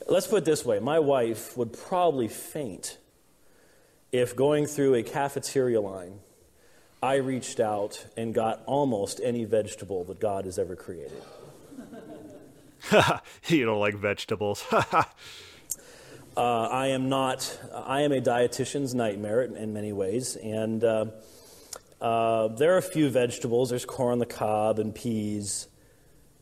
Let's 0.08 0.28
put 0.28 0.38
it 0.39 0.46
this 0.46 0.65
way 0.65 0.80
my 0.80 1.00
wife 1.00 1.58
would 1.58 1.74
probably 1.74 2.28
faint 2.28 2.98
if 4.12 4.36
going 4.36 4.65
through 4.65 4.96
a 4.96 5.04
cafeteria 5.04 5.82
line, 5.82 6.20
I 7.02 7.15
reached 7.15 7.60
out 7.60 8.06
and 8.18 8.34
got 8.34 8.63
almost 8.65 9.22
any 9.24 9.46
vegetable 9.46 10.04
that 10.06 10.20
God 10.20 10.46
has 10.46 10.58
ever 10.58 10.76
created. 10.76 11.22
you 13.48 13.65
don't 13.65 13.80
like 13.80 13.96
vegetables. 13.96 14.65
uh, 16.39 16.69
I 16.71 16.88
am 16.88 17.10
not, 17.10 17.60
I 17.73 18.04
am 18.04 18.13
a 18.13 18.21
dietitian's 18.21 18.95
nightmare 18.95 19.41
in, 19.41 19.73
many 19.73 19.91
ways. 19.91 20.38
And 20.38 20.82
uh, 20.82 21.08
uh, 21.99 22.47
there 22.47 22.75
are 22.75 22.78
a 22.78 22.82
few 22.82 23.10
vegetables. 23.10 23.71
There's 23.71 23.84
corn 23.84 24.13
on 24.13 24.19
the 24.19 24.25
cob 24.25 24.80
and 24.80 24.95
peas 24.95 25.67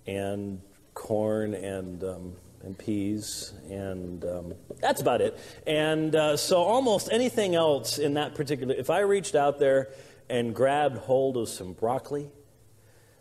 and 0.05 0.61
corn 0.93 1.55
and 1.55 2.03
um, 2.03 2.33
and 2.63 2.77
peas, 2.77 3.53
and 3.69 4.23
um, 4.25 4.53
that's 4.79 5.01
about 5.01 5.21
it. 5.21 5.39
And 5.65 6.15
uh, 6.15 6.37
so, 6.37 6.57
almost 6.57 7.09
anything 7.11 7.55
else 7.55 7.97
in 7.97 8.15
that 8.15 8.35
particular, 8.35 8.75
if 8.75 8.89
I 8.89 8.99
reached 8.99 9.35
out 9.35 9.57
there 9.57 9.89
and 10.29 10.53
grabbed 10.53 10.97
hold 10.97 11.37
of 11.37 11.49
some 11.49 11.73
broccoli, 11.73 12.29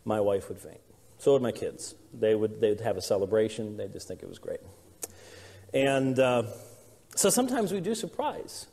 my 0.04 0.20
wife 0.20 0.50
would 0.50 0.58
faint. 0.58 0.80
So 1.18 1.32
would 1.32 1.42
my 1.42 1.52
kids. 1.52 1.94
They 2.12 2.34
would 2.34 2.60
they'd 2.60 2.80
have 2.80 2.98
a 2.98 3.02
celebration. 3.02 3.78
They'd 3.78 3.92
just 3.92 4.08
think 4.08 4.22
it 4.22 4.28
was 4.28 4.38
great. 4.38 4.60
And 5.72 6.18
uh, 6.18 6.44
so 7.16 7.30
sometimes 7.30 7.72
we 7.72 7.80
do 7.80 7.94
surprise, 7.94 8.66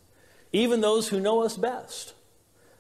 even 0.51 0.82
those 0.82 1.10
who 1.10 1.19
know 1.19 1.41
us 1.41 1.58
best. 1.58 2.13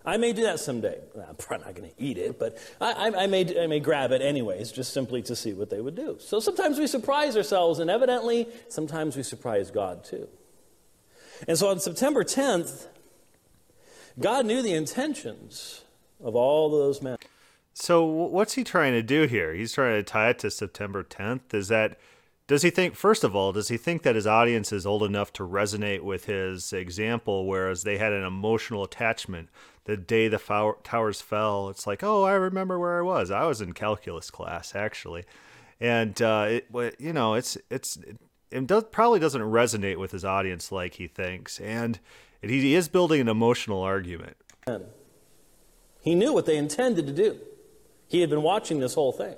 I 0.05 0.17
may 0.17 0.33
do 0.33 0.43
that 0.43 0.59
someday. 0.59 0.99
I'm 1.15 1.35
probably 1.35 1.65
not 1.65 1.75
going 1.75 1.89
to 1.89 1.95
eat 1.97 2.17
it, 2.17 2.37
but 2.37 2.57
I, 2.81 2.91
I, 2.91 3.23
I, 3.23 3.27
may, 3.27 3.61
I 3.61 3.67
may 3.67 3.79
grab 3.79 4.11
it 4.11 4.21
anyways, 4.21 4.71
just 4.71 4.93
simply 4.93 5.21
to 5.23 5.35
see 5.35 5.53
what 5.53 5.69
they 5.69 5.79
would 5.79 5.95
do. 5.95 6.17
So 6.19 6.41
sometimes 6.41 6.77
we 6.77 6.87
surprise 6.87 7.37
ourselves, 7.37 7.79
and 7.79 7.89
evidently, 7.89 8.47
sometimes 8.67 9.15
we 9.15 9.23
surprise 9.23 9.71
God 9.71 10.03
too. 10.03 10.27
And 11.47 11.57
so 11.57 11.69
on 11.69 11.79
September 11.79 12.23
10th, 12.23 12.87
God 14.19 14.45
knew 14.45 14.61
the 14.61 14.73
intentions 14.73 15.83
of 16.21 16.35
all 16.35 16.69
those 16.69 17.01
men. 17.01 17.17
So 17.73 18.03
what's 18.03 18.53
he 18.53 18.63
trying 18.63 18.93
to 18.93 19.01
do 19.01 19.23
here? 19.23 19.53
He's 19.53 19.73
trying 19.73 19.95
to 19.95 20.03
tie 20.03 20.29
it 20.29 20.39
to 20.39 20.51
September 20.51 21.03
10th. 21.03 21.53
Is 21.53 21.69
that 21.69 21.97
does 22.47 22.61
he 22.61 22.69
think 22.69 22.95
first 22.95 23.23
of 23.23 23.35
all, 23.35 23.53
does 23.53 23.69
he 23.69 23.77
think 23.77 24.03
that 24.03 24.15
his 24.15 24.27
audience 24.27 24.71
is 24.71 24.85
old 24.85 25.03
enough 25.03 25.31
to 25.33 25.47
resonate 25.47 26.01
with 26.01 26.25
his 26.25 26.73
example 26.73 27.47
whereas 27.47 27.83
they 27.83 27.97
had 27.97 28.13
an 28.13 28.23
emotional 28.23 28.83
attachment 28.83 29.49
the 29.85 29.97
day 29.97 30.27
the 30.27 30.75
towers 30.83 31.21
fell? 31.21 31.69
It's 31.69 31.87
like, 31.87 32.03
"Oh, 32.03 32.23
I 32.23 32.33
remember 32.33 32.79
where 32.79 32.97
I 32.97 33.01
was. 33.01 33.31
I 33.31 33.45
was 33.45 33.61
in 33.61 33.73
calculus 33.73 34.29
class 34.29 34.75
actually." 34.75 35.23
And 35.79 36.21
uh, 36.21 36.47
it, 36.49 36.95
you 36.99 37.13
know, 37.13 37.33
it's 37.33 37.57
it's 37.69 37.97
it 38.53 38.67
does, 38.67 38.85
probably 38.91 39.19
doesn't 39.19 39.41
resonate 39.41 39.97
with 39.97 40.11
his 40.11 40.23
audience 40.23 40.71
like 40.71 40.95
he 40.95 41.07
thinks. 41.07 41.59
And 41.59 41.99
he 42.41 42.75
is 42.75 42.87
building 42.87 43.21
an 43.21 43.27
emotional 43.27 43.81
argument. 43.81 44.37
He 46.01 46.15
knew 46.15 46.33
what 46.33 46.45
they 46.45 46.57
intended 46.57 47.07
to 47.07 47.13
do. 47.13 47.39
He 48.07 48.21
had 48.21 48.29
been 48.29 48.43
watching 48.43 48.79
this 48.79 48.93
whole 48.93 49.11
thing. 49.11 49.35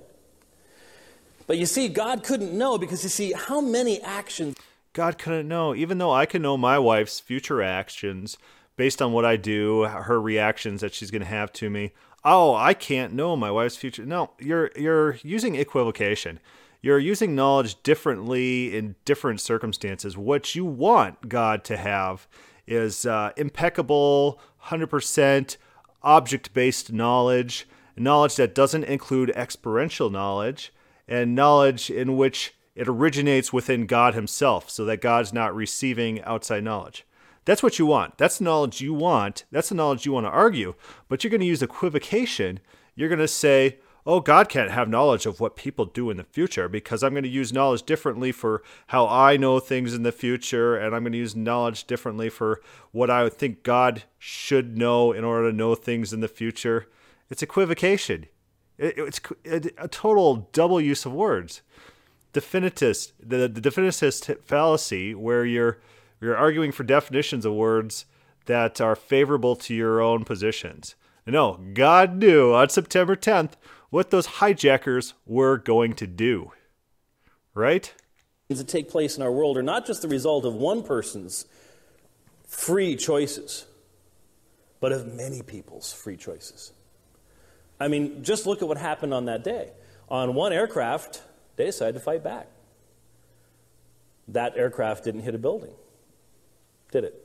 But 1.47 1.57
you 1.57 1.65
see, 1.65 1.87
God 1.87 2.23
couldn't 2.23 2.57
know 2.57 2.77
because 2.77 3.03
you 3.03 3.09
see, 3.09 3.33
how 3.33 3.61
many 3.61 4.01
actions. 4.01 4.55
God 4.93 5.17
couldn't 5.17 5.47
know. 5.47 5.75
Even 5.75 5.97
though 5.97 6.11
I 6.11 6.25
can 6.25 6.41
know 6.41 6.57
my 6.57 6.79
wife's 6.79 7.19
future 7.19 7.61
actions 7.61 8.37
based 8.77 9.01
on 9.01 9.13
what 9.13 9.25
I 9.25 9.37
do, 9.37 9.83
her 9.83 10.19
reactions 10.19 10.81
that 10.81 10.93
she's 10.93 11.11
going 11.11 11.21
to 11.21 11.27
have 11.27 11.51
to 11.53 11.69
me. 11.69 11.91
Oh, 12.23 12.55
I 12.55 12.73
can't 12.73 13.13
know 13.13 13.35
my 13.35 13.51
wife's 13.51 13.75
future. 13.77 14.05
No, 14.05 14.31
you're 14.39 14.71
you're 14.75 15.17
using 15.21 15.55
equivocation. 15.55 16.39
You're 16.81 16.99
using 16.99 17.35
knowledge 17.35 17.81
differently 17.83 18.75
in 18.75 18.95
different 19.05 19.41
circumstances. 19.41 20.17
What 20.17 20.55
you 20.55 20.65
want 20.65 21.29
God 21.29 21.63
to 21.65 21.77
have 21.77 22.27
is 22.67 23.05
uh, 23.05 23.31
impeccable, 23.37 24.39
100% 24.65 25.57
object 26.03 26.53
based 26.53 26.93
knowledge, 26.93 27.67
knowledge 27.97 28.35
that 28.35 28.53
doesn't 28.53 28.83
include 28.83 29.31
experiential 29.31 30.09
knowledge, 30.09 30.71
and 31.07 31.35
knowledge 31.35 31.89
in 31.89 32.17
which 32.17 32.55
it 32.75 32.87
originates 32.87 33.53
within 33.53 33.85
God 33.85 34.13
Himself, 34.13 34.69
so 34.69 34.85
that 34.85 35.01
God's 35.01 35.31
not 35.31 35.55
receiving 35.55 36.21
outside 36.23 36.63
knowledge. 36.63 37.05
That's 37.45 37.63
what 37.63 37.79
you 37.79 37.85
want. 37.85 38.17
That's 38.17 38.39
the 38.39 38.43
knowledge 38.43 38.81
you 38.81 38.93
want. 38.93 39.45
That's 39.51 39.69
the 39.69 39.75
knowledge 39.75 40.05
you 40.05 40.11
want 40.11 40.25
to 40.25 40.31
argue. 40.31 40.73
But 41.07 41.23
you're 41.23 41.31
going 41.31 41.41
to 41.41 41.47
use 41.47 41.61
equivocation. 41.61 42.59
You're 42.95 43.09
going 43.09 43.19
to 43.19 43.27
say, 43.27 43.77
oh, 44.05 44.19
God 44.19 44.49
can't 44.49 44.71
have 44.71 44.89
knowledge 44.89 45.25
of 45.25 45.39
what 45.39 45.55
people 45.55 45.85
do 45.85 46.09
in 46.09 46.17
the 46.17 46.23
future 46.23 46.67
because 46.67 47.03
I'm 47.03 47.13
going 47.13 47.23
to 47.23 47.29
use 47.29 47.53
knowledge 47.53 47.83
differently 47.83 48.31
for 48.31 48.61
how 48.87 49.07
I 49.07 49.37
know 49.37 49.59
things 49.59 49.93
in 49.93 50.03
the 50.03 50.11
future, 50.11 50.75
and 50.75 50.95
I'm 50.95 51.03
going 51.03 51.13
to 51.13 51.17
use 51.17 51.35
knowledge 51.35 51.85
differently 51.85 52.29
for 52.29 52.61
what 52.91 53.09
I 53.09 53.29
think 53.29 53.63
God 53.63 54.03
should 54.17 54.77
know 54.77 55.11
in 55.11 55.23
order 55.23 55.49
to 55.49 55.55
know 55.55 55.75
things 55.75 56.13
in 56.13 56.19
the 56.19 56.27
future. 56.27 56.87
It's 57.29 57.41
equivocation. 57.41 58.25
It's 58.77 59.21
a 59.45 59.87
total 59.87 60.49
double 60.51 60.81
use 60.81 61.05
of 61.05 61.13
words. 61.13 61.61
Definitist, 62.33 63.13
the, 63.19 63.47
the 63.47 63.61
definitist 63.61 64.43
fallacy, 64.43 65.15
where 65.15 65.45
you're 65.45 65.79
you're 66.21 66.35
arguing 66.35 66.71
for 66.71 66.83
definitions 66.83 67.45
of 67.45 67.53
words 67.53 68.05
that 68.45 68.79
are 68.81 68.95
favorable 68.95 69.55
to 69.55 69.73
your 69.73 70.01
own 70.01 70.23
positions. 70.23 70.95
No, 71.25 71.59
God 71.73 72.17
knew 72.17 72.53
on 72.53 72.69
September 72.69 73.15
10th 73.15 73.53
what 73.89 74.11
those 74.11 74.25
hijackers 74.25 75.13
were 75.25 75.57
going 75.57 75.93
to 75.93 76.07
do. 76.07 76.51
Right? 77.53 77.93
That 78.49 78.67
take 78.67 78.89
place 78.89 79.17
in 79.17 79.23
our 79.23 79.31
world 79.31 79.57
are 79.57 79.63
not 79.63 79.87
just 79.87 80.01
the 80.01 80.07
result 80.07 80.45
of 80.45 80.53
one 80.53 80.83
person's 80.83 81.45
free 82.47 82.95
choices, 82.95 83.65
but 84.79 84.91
of 84.91 85.11
many 85.11 85.41
people's 85.41 85.91
free 85.91 86.17
choices. 86.17 86.71
I 87.79 87.87
mean, 87.87 88.23
just 88.23 88.45
look 88.45 88.61
at 88.61 88.67
what 88.67 88.77
happened 88.77 89.13
on 89.13 89.25
that 89.25 89.43
day. 89.43 89.71
On 90.09 90.33
one 90.33 90.53
aircraft, 90.53 91.21
they 91.55 91.65
decided 91.65 91.93
to 91.95 91.99
fight 91.99 92.23
back. 92.23 92.47
That 94.27 94.57
aircraft 94.57 95.03
didn't 95.03 95.21
hit 95.21 95.35
a 95.35 95.37
building, 95.37 95.73
did 96.91 97.03
it? 97.03 97.21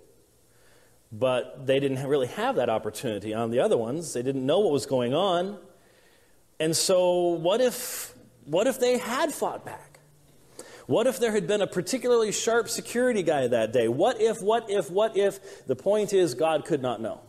But 1.13 1.67
they 1.67 1.81
didn't 1.81 2.07
really 2.07 2.27
have 2.29 2.57
that 2.57 2.69
opportunity. 2.69 3.35
On 3.35 3.51
the 3.51 3.61
other 3.61 3.77
ones, 3.77 4.13
they 4.13 4.23
didn't 4.23 4.45
know 4.45 4.61
what 4.61 4.73
was 4.73 4.87
going 4.87 5.15
on. 5.15 5.59
And 6.59 6.77
so, 6.77 7.31
what 7.31 7.61
if, 7.61 8.15
what 8.45 8.67
if 8.67 8.79
they 8.79 8.99
had 8.99 9.33
fought 9.33 9.65
back? 9.65 9.99
What 10.87 11.07
if 11.07 11.19
there 11.19 11.33
had 11.33 11.47
been 11.47 11.63
a 11.63 11.67
particularly 11.67 12.33
sharp 12.33 12.69
security 12.69 13.23
guy 13.23 13.47
that 13.47 13.73
day? 13.73 13.89
What 13.89 14.21
if, 14.21 14.43
what 14.43 14.69
if, 14.69 14.91
what 14.91 15.17
if? 15.17 15.67
The 15.67 15.77
point 15.77 16.13
is, 16.13 16.35
God 16.35 16.65
could 16.65 16.83
not 16.83 17.01
know. 17.01 17.21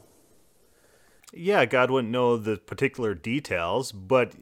Yeah, 1.31 1.65
God 1.65 1.91
wouldn't 1.91 2.11
know 2.11 2.37
the 2.37 2.57
particular 2.57 3.13
details, 3.13 3.91
but 3.91 4.33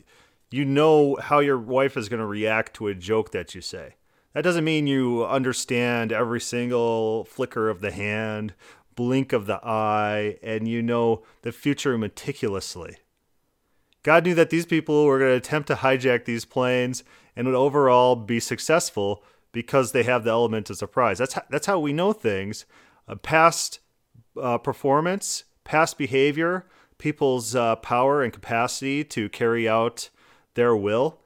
you 0.51 0.65
know 0.65 1.17
how 1.21 1.39
your 1.39 1.59
wife 1.59 1.95
is 1.95 2.09
going 2.09 2.19
to 2.19 2.25
react 2.25 2.75
to 2.75 2.87
a 2.87 2.95
joke 2.95 3.31
that 3.31 3.53
you 3.53 3.61
say. 3.61 3.95
That 4.33 4.43
doesn't 4.43 4.63
mean 4.63 4.87
you 4.87 5.25
understand 5.25 6.11
every 6.11 6.41
single 6.41 7.25
flicker 7.25 7.69
of 7.69 7.81
the 7.81 7.91
hand, 7.91 8.53
blink 8.95 9.33
of 9.33 9.45
the 9.45 9.59
eye, 9.63 10.37
and 10.41 10.67
you 10.67 10.81
know 10.81 11.23
the 11.41 11.51
future 11.51 11.97
meticulously. 11.97 12.97
God 14.01 14.25
knew 14.25 14.35
that 14.35 14.49
these 14.49 14.65
people 14.65 15.05
were 15.05 15.19
going 15.19 15.31
to 15.31 15.37
attempt 15.37 15.67
to 15.67 15.75
hijack 15.75 16.25
these 16.25 16.45
planes 16.45 17.03
and 17.35 17.47
would 17.47 17.55
overall 17.55 18.15
be 18.15 18.39
successful 18.39 19.23
because 19.51 19.91
they 19.91 20.03
have 20.03 20.23
the 20.23 20.31
element 20.31 20.69
of 20.69 20.77
surprise. 20.77 21.17
That's 21.17 21.33
how, 21.33 21.43
that's 21.49 21.67
how 21.67 21.79
we 21.79 21.93
know 21.93 22.13
things. 22.13 22.65
Past 23.21 23.79
uh, 24.39 24.57
performance, 24.59 25.43
past 25.63 25.97
behavior, 25.97 26.65
people's 26.99 27.55
uh, 27.55 27.75
power 27.77 28.21
and 28.21 28.31
capacity 28.31 29.03
to 29.05 29.27
carry 29.29 29.67
out 29.67 30.09
their 30.53 30.75
will. 30.75 31.19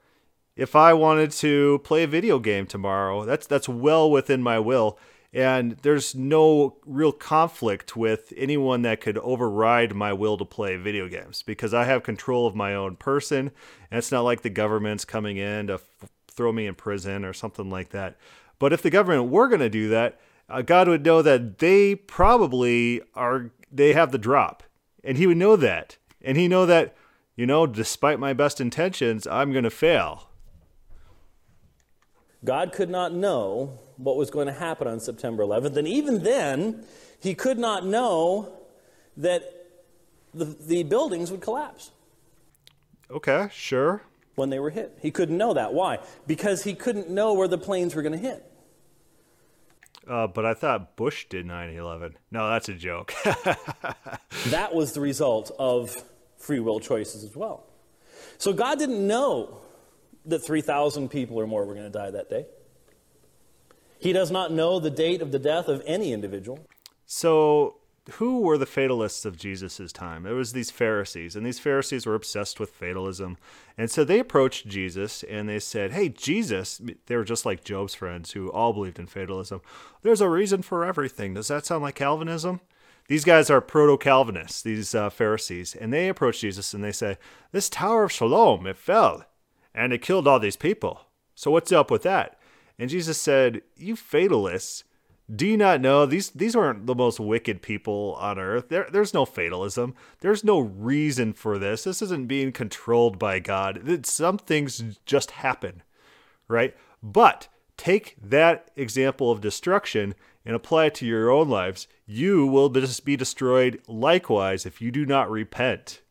If 0.56 0.74
I 0.74 0.94
wanted 0.94 1.30
to 1.32 1.80
play 1.84 2.04
a 2.04 2.08
video 2.08 2.38
game 2.38 2.66
tomorrow, 2.66 3.26
that's 3.26 3.46
that's 3.46 3.68
well 3.68 4.10
within 4.10 4.42
my 4.42 4.58
will 4.58 4.98
and 5.34 5.72
there's 5.82 6.14
no 6.14 6.76
real 6.86 7.10
conflict 7.10 7.96
with 7.96 8.32
anyone 8.36 8.82
that 8.82 9.00
could 9.00 9.18
override 9.18 9.92
my 9.92 10.12
will 10.12 10.38
to 10.38 10.44
play 10.44 10.76
video 10.76 11.08
games 11.08 11.42
because 11.42 11.74
I 11.74 11.84
have 11.84 12.04
control 12.04 12.46
of 12.46 12.54
my 12.54 12.72
own 12.72 12.94
person, 12.94 13.50
and 13.90 13.98
it's 13.98 14.12
not 14.12 14.20
like 14.20 14.42
the 14.42 14.50
government's 14.50 15.04
coming 15.04 15.36
in 15.36 15.66
to 15.66 15.74
f- 15.74 16.10
throw 16.28 16.52
me 16.52 16.68
in 16.68 16.76
prison 16.76 17.24
or 17.24 17.32
something 17.32 17.68
like 17.68 17.88
that. 17.88 18.16
But 18.60 18.72
if 18.72 18.80
the 18.80 18.90
government 18.90 19.28
were 19.28 19.48
going 19.48 19.60
to 19.60 19.68
do 19.68 19.88
that, 19.88 20.20
uh, 20.48 20.62
God 20.62 20.86
would 20.86 21.04
know 21.04 21.20
that 21.20 21.58
they 21.58 21.96
probably 21.96 23.02
are 23.16 23.50
they 23.72 23.92
have 23.92 24.12
the 24.12 24.18
drop, 24.18 24.62
and 25.04 25.18
He 25.18 25.26
would 25.26 25.36
know 25.36 25.56
that, 25.56 25.98
and 26.22 26.36
He 26.36 26.48
know 26.48 26.66
that 26.66 26.96
you 27.36 27.46
know, 27.46 27.66
despite 27.66 28.20
my 28.20 28.32
best 28.32 28.60
intentions, 28.60 29.26
I'm 29.26 29.50
going 29.50 29.64
to 29.64 29.70
fail. 29.70 30.28
God 32.44 32.72
could 32.72 32.90
not 32.90 33.12
know 33.12 33.78
what 33.96 34.16
was 34.16 34.30
going 34.30 34.46
to 34.46 34.52
happen 34.52 34.86
on 34.86 35.00
September 35.00 35.42
11th, 35.42 35.76
and 35.76 35.88
even 35.88 36.22
then, 36.22 36.84
He 37.20 37.34
could 37.34 37.58
not 37.58 37.84
know 37.84 38.52
that 39.16 39.42
the, 40.32 40.44
the 40.44 40.82
buildings 40.82 41.30
would 41.30 41.40
collapse. 41.40 41.90
Okay, 43.10 43.48
sure. 43.52 44.02
When 44.34 44.50
they 44.50 44.58
were 44.58 44.70
hit. 44.70 44.98
He 45.00 45.10
couldn't 45.10 45.38
know 45.38 45.54
that. 45.54 45.72
Why? 45.72 45.98
Because 46.26 46.64
he 46.64 46.74
couldn't 46.74 47.08
know 47.08 47.34
where 47.34 47.46
the 47.46 47.58
planes 47.58 47.94
were 47.94 48.02
going 48.02 48.12
to 48.12 48.18
hit. 48.18 48.44
Uh, 50.08 50.26
but 50.26 50.44
I 50.44 50.54
thought 50.54 50.96
Bush 50.96 51.26
did 51.28 51.46
9 51.46 51.74
11. 51.74 52.16
No, 52.30 52.48
that's 52.50 52.68
a 52.68 52.74
joke. 52.74 53.14
that 54.46 54.74
was 54.74 54.92
the 54.92 55.00
result 55.00 55.50
of 55.58 56.02
free 56.36 56.60
will 56.60 56.80
choices 56.80 57.24
as 57.24 57.34
well. 57.34 57.66
So 58.38 58.52
God 58.52 58.78
didn't 58.78 59.06
know 59.06 59.60
that 60.26 60.40
3,000 60.40 61.08
people 61.08 61.38
or 61.38 61.46
more 61.46 61.64
were 61.64 61.74
going 61.74 61.90
to 61.90 61.98
die 61.98 62.10
that 62.10 62.28
day. 62.28 62.46
He 63.98 64.12
does 64.12 64.30
not 64.30 64.52
know 64.52 64.80
the 64.80 64.90
date 64.90 65.22
of 65.22 65.32
the 65.32 65.38
death 65.38 65.68
of 65.68 65.82
any 65.86 66.12
individual. 66.12 66.66
So 67.06 67.76
who 68.12 68.40
were 68.40 68.58
the 68.58 68.66
fatalists 68.66 69.24
of 69.24 69.38
Jesus' 69.38 69.92
time? 69.92 70.26
It 70.26 70.32
was 70.32 70.52
these 70.52 70.70
Pharisees, 70.70 71.34
and 71.34 71.46
these 71.46 71.58
Pharisees 71.58 72.04
were 72.04 72.14
obsessed 72.14 72.60
with 72.60 72.70
fatalism. 72.70 73.38
And 73.78 73.90
so 73.90 74.04
they 74.04 74.18
approached 74.18 74.68
Jesus 74.68 75.22
and 75.22 75.48
they 75.48 75.58
said, 75.58 75.92
Hey, 75.92 76.10
Jesus, 76.10 76.80
they 77.06 77.16
were 77.16 77.24
just 77.24 77.46
like 77.46 77.64
Job's 77.64 77.94
friends 77.94 78.32
who 78.32 78.52
all 78.52 78.74
believed 78.74 78.98
in 78.98 79.06
fatalism. 79.06 79.62
There's 80.02 80.20
a 80.20 80.28
reason 80.28 80.60
for 80.60 80.84
everything. 80.84 81.34
Does 81.34 81.48
that 81.48 81.64
sound 81.64 81.82
like 81.82 81.94
Calvinism? 81.94 82.60
These 83.08 83.24
guys 83.24 83.50
are 83.50 83.60
proto 83.60 83.98
Calvinists, 83.98 84.62
these 84.62 84.94
uh, 84.94 85.10
Pharisees, 85.10 85.74
and 85.74 85.92
they 85.92 86.08
approach 86.08 86.40
Jesus 86.40 86.72
and 86.72 86.82
they 86.82 86.92
say, 86.92 87.18
This 87.52 87.68
Tower 87.68 88.04
of 88.04 88.12
Siloam, 88.12 88.66
it 88.66 88.78
fell, 88.78 89.24
and 89.74 89.92
it 89.92 90.02
killed 90.02 90.26
all 90.26 90.38
these 90.38 90.56
people. 90.56 91.02
So 91.34 91.50
what's 91.50 91.72
up 91.72 91.90
with 91.90 92.02
that? 92.02 92.38
And 92.78 92.90
Jesus 92.90 93.18
said, 93.18 93.62
You 93.76 93.96
fatalists, 93.96 94.84
do 95.32 95.46
you 95.46 95.56
not 95.56 95.80
know 95.80 96.04
these 96.04 96.30
these 96.30 96.54
aren't 96.54 96.86
the 96.86 96.94
most 96.94 97.18
wicked 97.18 97.62
people 97.62 98.16
on 98.20 98.38
earth? 98.38 98.68
There, 98.68 98.86
there's 98.90 99.14
no 99.14 99.24
fatalism. 99.24 99.94
There's 100.20 100.44
no 100.44 100.58
reason 100.58 101.32
for 101.32 101.58
this. 101.58 101.84
This 101.84 102.02
isn't 102.02 102.28
being 102.28 102.52
controlled 102.52 103.18
by 103.18 103.38
God. 103.38 104.06
some 104.06 104.36
things 104.36 104.98
just 105.06 105.32
happen, 105.32 105.82
right? 106.46 106.76
But 107.02 107.48
take 107.78 108.16
that 108.22 108.70
example 108.76 109.30
of 109.30 109.40
destruction 109.40 110.14
and 110.44 110.54
apply 110.54 110.86
it 110.86 110.94
to 110.96 111.06
your 111.06 111.30
own 111.30 111.48
lives. 111.48 111.88
You 112.04 112.46
will 112.46 112.68
just 112.68 113.06
be 113.06 113.16
destroyed 113.16 113.80
likewise 113.88 114.66
if 114.66 114.82
you 114.82 114.90
do 114.90 115.06
not 115.06 115.30
repent. 115.30 116.02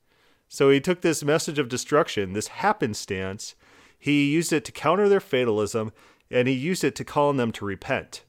So 0.47 0.71
he 0.71 0.79
took 0.79 1.01
this 1.01 1.23
message 1.23 1.59
of 1.59 1.69
destruction, 1.69 2.33
this 2.33 2.47
happenstance, 2.47 3.55
he 3.97 4.31
used 4.31 4.51
it 4.51 4.65
to 4.65 4.71
counter 4.71 5.07
their 5.07 5.19
fatalism, 5.19 5.93
and 6.29 6.47
he 6.47 6.53
used 6.53 6.83
it 6.83 6.95
to 6.95 7.05
call 7.05 7.29
on 7.29 7.37
them 7.37 7.51
to 7.53 7.65
repent 7.65 8.23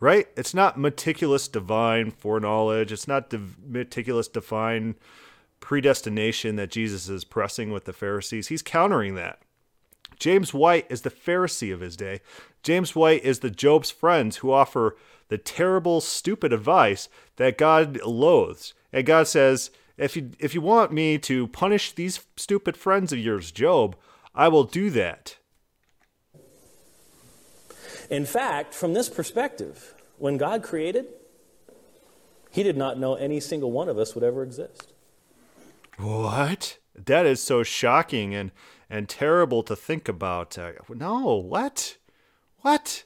right? 0.00 0.28
It's 0.36 0.54
not 0.54 0.78
meticulous 0.78 1.48
divine 1.48 2.10
foreknowledge. 2.10 2.92
It's 2.92 3.08
not 3.08 3.30
div- 3.30 3.56
meticulous 3.64 4.28
divine 4.28 4.94
predestination 5.60 6.56
that 6.56 6.70
Jesus 6.70 7.08
is 7.08 7.24
pressing 7.24 7.72
with 7.72 7.84
the 7.84 7.92
Pharisees. 7.92 8.48
He's 8.48 8.62
countering 8.62 9.14
that. 9.16 9.40
James 10.18 10.52
White 10.52 10.86
is 10.88 11.02
the 11.02 11.10
Pharisee 11.10 11.72
of 11.72 11.80
his 11.80 11.96
day. 11.96 12.20
James 12.62 12.94
White 12.94 13.24
is 13.24 13.40
the 13.40 13.50
Job's 13.50 13.90
friends 13.90 14.38
who 14.38 14.52
offer 14.52 14.96
the 15.28 15.38
terrible, 15.38 16.00
stupid 16.00 16.52
advice 16.52 17.08
that 17.36 17.58
God 17.58 18.00
loathes. 18.02 18.74
And 18.92 19.06
God 19.06 19.28
says, 19.28 19.70
if 19.96 20.16
you 20.16 20.30
if 20.38 20.54
you 20.54 20.60
want 20.60 20.92
me 20.92 21.18
to 21.18 21.48
punish 21.48 21.92
these 21.92 22.20
stupid 22.36 22.76
friends 22.76 23.12
of 23.12 23.18
yours, 23.18 23.50
Job, 23.50 23.96
I 24.34 24.48
will 24.48 24.64
do 24.64 24.90
that. 24.90 25.37
In 28.10 28.24
fact, 28.24 28.74
from 28.74 28.94
this 28.94 29.08
perspective, 29.08 29.94
when 30.18 30.38
God 30.38 30.62
created, 30.62 31.06
He 32.50 32.62
did 32.62 32.76
not 32.76 32.98
know 32.98 33.14
any 33.14 33.40
single 33.40 33.70
one 33.70 33.88
of 33.88 33.98
us 33.98 34.14
would 34.14 34.24
ever 34.24 34.42
exist. 34.42 34.92
What? 35.98 36.78
That 36.94 37.26
is 37.26 37.40
so 37.40 37.62
shocking 37.62 38.34
and, 38.34 38.50
and 38.88 39.08
terrible 39.08 39.62
to 39.64 39.76
think 39.76 40.08
about. 40.08 40.56
Uh, 40.56 40.72
no, 40.88 41.36
what? 41.36 41.98
What? 42.62 43.04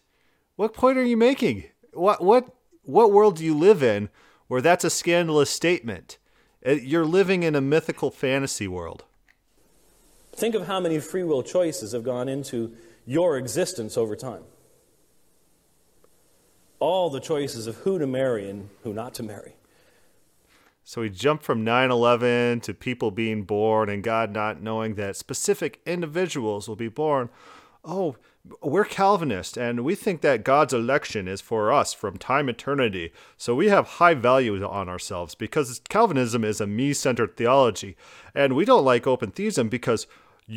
What 0.56 0.74
point 0.74 0.98
are 0.98 1.04
you 1.04 1.16
making? 1.16 1.64
What 1.92 2.22
what 2.22 2.54
what 2.82 3.12
world 3.12 3.36
do 3.36 3.44
you 3.44 3.56
live 3.56 3.82
in 3.82 4.08
where 4.48 4.60
that's 4.60 4.84
a 4.84 4.90
scandalous 4.90 5.50
statement? 5.50 6.18
Uh, 6.64 6.72
you're 6.72 7.04
living 7.04 7.42
in 7.42 7.54
a 7.54 7.60
mythical 7.60 8.10
fantasy 8.10 8.68
world. 8.68 9.04
Think 10.32 10.54
of 10.54 10.66
how 10.66 10.80
many 10.80 10.98
free 11.00 11.24
will 11.24 11.42
choices 11.42 11.92
have 11.92 12.04
gone 12.04 12.28
into 12.28 12.74
your 13.04 13.36
existence 13.36 13.96
over 13.98 14.14
time 14.14 14.44
all 16.82 17.10
the 17.10 17.20
choices 17.20 17.68
of 17.68 17.76
who 17.76 17.96
to 17.96 18.06
marry 18.08 18.50
and 18.50 18.68
who 18.82 18.92
not 18.92 19.14
to 19.14 19.22
marry. 19.22 19.54
So 20.82 21.02
we 21.02 21.10
jump 21.10 21.44
from 21.44 21.62
9 21.62 21.92
11 21.92 22.58
to 22.62 22.74
people 22.74 23.12
being 23.12 23.44
born 23.44 23.88
and 23.88 24.02
God 24.02 24.32
not 24.32 24.60
knowing 24.60 24.96
that 24.96 25.14
specific 25.14 25.80
individuals 25.86 26.66
will 26.66 26.74
be 26.74 26.88
born. 26.88 27.28
Oh, 27.84 28.16
we're 28.60 28.84
Calvinist 28.84 29.56
and 29.56 29.84
we 29.84 29.94
think 29.94 30.22
that 30.22 30.42
God's 30.42 30.74
election 30.74 31.28
is 31.28 31.40
for 31.40 31.72
us 31.72 31.94
from 31.94 32.16
time 32.18 32.48
eternity. 32.48 33.12
So 33.36 33.54
we 33.54 33.68
have 33.68 33.86
high 33.86 34.14
value 34.14 34.60
on 34.64 34.88
ourselves 34.88 35.36
because 35.36 35.80
Calvinism 35.88 36.42
is 36.42 36.60
a 36.60 36.66
me 36.66 36.94
centered 36.94 37.36
theology. 37.36 37.96
And 38.34 38.56
we 38.56 38.64
don't 38.64 38.84
like 38.84 39.06
open 39.06 39.30
theism 39.30 39.68
because 39.68 40.08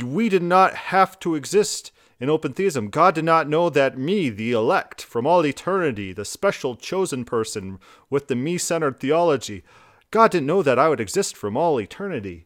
we 0.03 0.29
did 0.29 0.41
not 0.41 0.73
have 0.73 1.19
to 1.19 1.35
exist 1.35 1.91
in 2.19 2.29
open 2.29 2.53
theism, 2.53 2.89
God 2.89 3.15
did 3.15 3.25
not 3.25 3.49
know 3.49 3.69
that 3.69 3.97
me, 3.97 4.29
the 4.29 4.51
elect, 4.51 5.01
from 5.01 5.27
all 5.27 5.45
eternity, 5.45 6.13
the 6.13 6.25
special 6.25 6.75
chosen 6.75 7.25
person 7.25 7.79
with 8.09 8.27
the 8.27 8.35
me 8.35 8.57
centered 8.57 8.99
theology, 8.99 9.63
God 10.11 10.31
didn't 10.31 10.47
know 10.47 10.63
that 10.63 10.79
I 10.79 10.87
would 10.87 11.01
exist 11.01 11.35
from 11.35 11.57
all 11.57 11.79
eternity. 11.79 12.45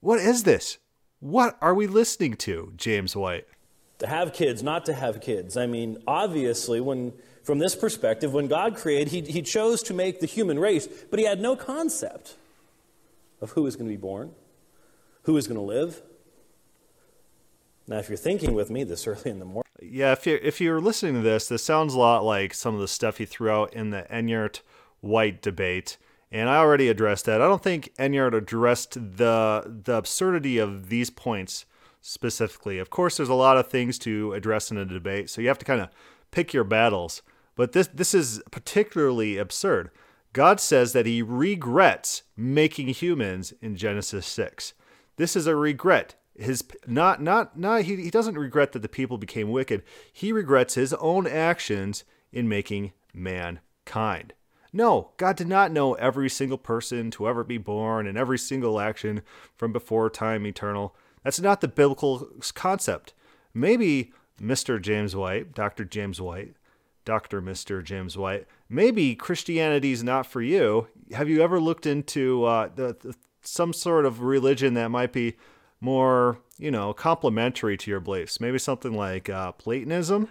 What 0.00 0.20
is 0.20 0.44
this? 0.44 0.78
What 1.18 1.56
are 1.60 1.74
we 1.74 1.86
listening 1.86 2.34
to, 2.34 2.72
James 2.76 3.16
White? 3.16 3.48
To 3.98 4.06
have 4.06 4.32
kids, 4.32 4.62
not 4.62 4.84
to 4.86 4.92
have 4.92 5.20
kids. 5.20 5.56
I 5.56 5.66
mean, 5.66 5.98
obviously, 6.06 6.80
when 6.80 7.14
from 7.42 7.58
this 7.58 7.74
perspective, 7.74 8.32
when 8.32 8.46
God 8.46 8.76
created, 8.76 9.08
he, 9.08 9.20
he 9.20 9.42
chose 9.42 9.82
to 9.84 9.94
make 9.94 10.20
the 10.20 10.26
human 10.26 10.58
race, 10.58 10.86
but 10.86 11.18
he 11.18 11.26
had 11.26 11.40
no 11.40 11.56
concept 11.56 12.36
of 13.40 13.50
who 13.50 13.62
was 13.62 13.76
going 13.76 13.88
to 13.88 13.92
be 13.92 14.00
born, 14.00 14.32
who 15.22 15.34
was 15.34 15.46
going 15.46 15.58
to 15.58 15.62
live, 15.62 16.02
now, 17.86 17.98
if 17.98 18.08
you're 18.08 18.16
thinking 18.16 18.54
with 18.54 18.70
me 18.70 18.84
this 18.84 19.06
early 19.06 19.30
in 19.30 19.38
the 19.38 19.44
morning, 19.44 19.64
yeah, 19.82 20.12
if 20.12 20.26
you're 20.26 20.38
if 20.38 20.60
you're 20.60 20.80
listening 20.80 21.14
to 21.14 21.20
this, 21.20 21.48
this 21.48 21.62
sounds 21.62 21.94
a 21.94 21.98
lot 21.98 22.24
like 22.24 22.54
some 22.54 22.74
of 22.74 22.80
the 22.80 22.88
stuff 22.88 23.18
he 23.18 23.26
threw 23.26 23.50
out 23.50 23.74
in 23.74 23.90
the 23.90 24.06
Enyart 24.10 24.60
White 25.00 25.42
debate, 25.42 25.98
and 26.32 26.48
I 26.48 26.56
already 26.56 26.88
addressed 26.88 27.26
that. 27.26 27.42
I 27.42 27.46
don't 27.46 27.62
think 27.62 27.94
Enyart 27.98 28.34
addressed 28.34 28.94
the 28.94 29.80
the 29.84 29.96
absurdity 29.96 30.58
of 30.58 30.88
these 30.88 31.10
points 31.10 31.66
specifically. 32.00 32.78
Of 32.78 32.88
course, 32.88 33.16
there's 33.16 33.28
a 33.28 33.34
lot 33.34 33.58
of 33.58 33.68
things 33.68 33.98
to 34.00 34.32
address 34.32 34.70
in 34.70 34.78
a 34.78 34.86
debate, 34.86 35.28
so 35.28 35.42
you 35.42 35.48
have 35.48 35.58
to 35.58 35.64
kind 35.66 35.82
of 35.82 35.90
pick 36.30 36.54
your 36.54 36.64
battles. 36.64 37.20
But 37.54 37.72
this 37.72 37.88
this 37.88 38.14
is 38.14 38.42
particularly 38.50 39.36
absurd. 39.36 39.90
God 40.32 40.58
says 40.58 40.94
that 40.94 41.06
he 41.06 41.22
regrets 41.22 42.22
making 42.36 42.88
humans 42.88 43.52
in 43.60 43.76
Genesis 43.76 44.26
6. 44.26 44.74
This 45.16 45.36
is 45.36 45.46
a 45.46 45.54
regret 45.54 46.16
his 46.36 46.64
not 46.86 47.22
not 47.22 47.58
not 47.58 47.82
he, 47.82 47.96
he 47.96 48.10
doesn't 48.10 48.38
regret 48.38 48.72
that 48.72 48.82
the 48.82 48.88
people 48.88 49.18
became 49.18 49.50
wicked. 49.50 49.82
He 50.12 50.32
regrets 50.32 50.74
his 50.74 50.92
own 50.94 51.26
actions 51.26 52.04
in 52.32 52.48
making 52.48 52.92
mankind. 53.12 54.32
No 54.72 55.12
god 55.16 55.36
did 55.36 55.48
not 55.48 55.70
know 55.70 55.94
every 55.94 56.28
single 56.28 56.58
person 56.58 57.10
to 57.12 57.28
ever 57.28 57.44
be 57.44 57.58
born 57.58 58.06
and 58.06 58.18
every 58.18 58.38
single 58.38 58.80
action 58.80 59.22
from 59.56 59.72
before 59.72 60.10
time 60.10 60.46
eternal. 60.46 60.96
That's 61.22 61.40
not 61.40 61.60
the 61.60 61.68
biblical 61.68 62.28
concept. 62.54 63.14
Maybe 63.52 64.12
mr 64.40 64.82
james 64.82 65.14
white 65.14 65.54
dr 65.54 65.84
james 65.84 66.20
white 66.20 66.56
dr 67.04 67.40
mr 67.40 67.84
james 67.84 68.18
white 68.18 68.48
maybe 68.68 69.14
christianity 69.14 69.92
is 69.92 70.02
not 70.02 70.26
for 70.26 70.42
you. 70.42 70.88
Have 71.12 71.28
you 71.28 71.40
ever 71.40 71.60
looked 71.60 71.86
into 71.86 72.44
uh, 72.44 72.68
the, 72.74 72.96
the 73.00 73.14
some 73.42 73.72
sort 73.72 74.06
of 74.06 74.22
religion 74.22 74.74
that 74.74 74.90
might 74.90 75.12
be 75.12 75.36
more, 75.84 76.38
you 76.58 76.70
know, 76.70 76.92
complementary 76.92 77.76
to 77.76 77.90
your 77.90 78.00
beliefs. 78.00 78.40
Maybe 78.40 78.58
something 78.58 78.96
like 78.96 79.28
uh, 79.28 79.52
Platonism. 79.52 80.28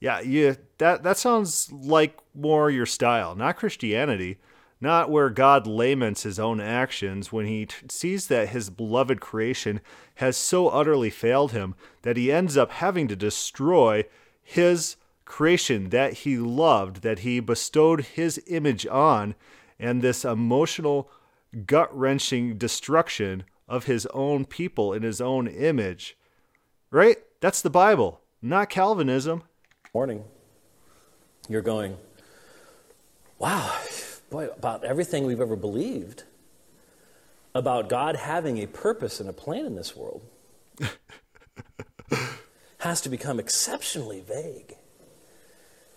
Yeah, 0.00 0.20
you 0.20 0.56
that 0.78 1.02
that 1.02 1.18
sounds 1.18 1.70
like 1.70 2.18
more 2.34 2.70
your 2.70 2.86
style, 2.86 3.36
not 3.36 3.58
Christianity, 3.58 4.38
not 4.80 5.10
where 5.10 5.28
God 5.28 5.66
laments 5.66 6.22
his 6.22 6.38
own 6.38 6.58
actions 6.58 7.30
when 7.30 7.44
he 7.44 7.66
t- 7.66 7.74
sees 7.90 8.28
that 8.28 8.48
his 8.48 8.70
beloved 8.70 9.20
creation 9.20 9.82
has 10.14 10.38
so 10.38 10.68
utterly 10.68 11.10
failed 11.10 11.52
him 11.52 11.74
that 12.00 12.16
he 12.16 12.32
ends 12.32 12.56
up 12.56 12.70
having 12.70 13.06
to 13.08 13.16
destroy 13.16 14.04
his 14.42 14.96
creation 15.26 15.90
that 15.90 16.14
he 16.14 16.38
loved, 16.38 17.02
that 17.02 17.20
he 17.20 17.38
bestowed 17.38 18.00
his 18.00 18.42
image 18.46 18.86
on, 18.86 19.34
and 19.78 20.00
this 20.00 20.24
emotional, 20.24 21.10
gut 21.66 21.94
wrenching 21.96 22.56
destruction 22.56 23.44
of 23.70 23.84
his 23.84 24.04
own 24.06 24.44
people 24.44 24.92
in 24.92 25.02
his 25.02 25.20
own 25.20 25.46
image. 25.46 26.18
Right? 26.90 27.18
That's 27.40 27.62
the 27.62 27.70
Bible, 27.70 28.20
not 28.42 28.68
Calvinism. 28.68 29.44
Morning. 29.94 30.24
You're 31.48 31.62
going, 31.62 31.96
wow, 33.38 33.80
boy, 34.28 34.48
about 34.48 34.84
everything 34.84 35.24
we've 35.24 35.40
ever 35.40 35.56
believed 35.56 36.24
about 37.54 37.88
God 37.88 38.16
having 38.16 38.58
a 38.58 38.66
purpose 38.66 39.20
and 39.20 39.28
a 39.28 39.32
plan 39.32 39.64
in 39.64 39.76
this 39.76 39.96
world 39.96 40.22
has 42.78 43.00
to 43.02 43.08
become 43.08 43.38
exceptionally 43.38 44.20
vague. 44.20 44.74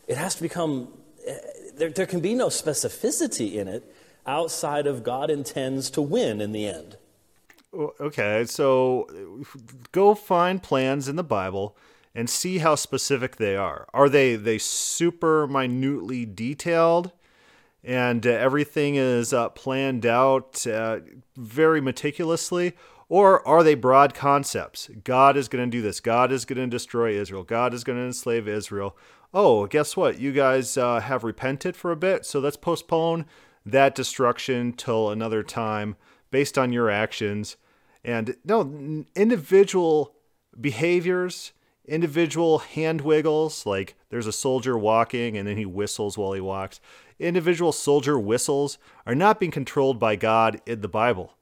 It 0.08 0.18
has 0.18 0.36
to 0.36 0.44
become, 0.44 0.90
eh, 1.26 1.38
there, 1.76 1.90
there 1.90 2.06
can 2.06 2.20
be 2.20 2.36
no 2.36 2.48
specificity 2.48 3.54
in 3.54 3.68
it 3.68 3.96
outside 4.26 4.88
of 4.88 5.04
God 5.04 5.30
intends 5.30 5.90
to 5.92 6.02
win 6.02 6.40
in 6.40 6.52
the 6.52 6.68
end. 6.68 6.98
Okay, 7.74 8.46
so 8.46 9.44
go 9.92 10.14
find 10.14 10.62
plans 10.62 11.08
in 11.08 11.16
the 11.16 11.24
Bible 11.24 11.76
and 12.14 12.30
see 12.30 12.60
how 12.60 12.76
specific 12.76 13.38
they 13.38 13.56
are. 13.56 13.88
Are 13.94 14.10
they 14.10 14.36
they 14.36 14.60
super 14.60 15.48
minutely 15.48 16.26
detailed, 16.26 17.12
and 17.84 18.28
uh, 18.28 18.30
everything 18.30 18.96
is 18.96 19.34
uh, 19.34 19.50
planned 19.50 20.06
out 20.06 20.66
uh, 20.68 21.00
very 21.36 21.82
meticulously, 21.82 22.74
or 23.10 23.46
are 23.48 23.64
they 23.64 23.76
broad 23.76 24.14
concepts? 24.14 24.90
God 25.04 25.36
is 25.36 25.48
going 25.48 25.66
to 25.66 25.78
do 25.78 25.82
this. 25.82 26.00
God 26.00 26.32
is 26.32 26.46
going 26.46 26.60
to 26.60 26.68
destroy 26.68 27.14
Israel. 27.14 27.44
God 27.44 27.74
is 27.74 27.84
going 27.84 27.98
to 27.98 28.06
enslave 28.06 28.48
Israel. 28.48 28.96
Oh, 29.34 29.66
guess 29.66 29.98
what? 29.98 30.20
You 30.20 30.32
guys 30.32 30.78
uh, 30.78 31.00
have 31.00 31.24
repented 31.24 31.76
for 31.76 31.92
a 31.92 31.96
bit, 31.96 32.24
so 32.24 32.40
let's 32.40 32.58
postpone 32.58 33.26
that 33.66 33.96
destruction 33.96 34.74
till 34.74 35.10
another 35.10 35.42
time 35.42 35.96
based 36.30 36.56
on 36.58 36.72
your 36.72 36.92
actions. 36.92 37.58
And 38.04 38.36
no, 38.44 39.06
individual 39.16 40.14
behaviors, 40.60 41.54
individual 41.86 42.60
hand 42.60 43.02
wiggles, 43.02 43.66
like 43.66 43.96
there's 44.10 44.28
a 44.28 44.32
soldier 44.32 44.78
walking 44.78 45.38
and 45.38 45.48
then 45.48 45.58
he 45.58 45.66
whistles 45.66 46.18
while 46.18 46.34
he 46.34 46.42
walks. 46.42 46.80
Individual 47.20 47.72
soldier 47.72 48.20
whistles 48.20 48.78
are 49.06 49.16
not 49.16 49.40
being 49.40 49.52
controlled 49.52 50.00
by 50.00 50.16
God 50.16 50.60
in 50.66 50.82
the 50.82 50.88
Bible. 50.88 51.34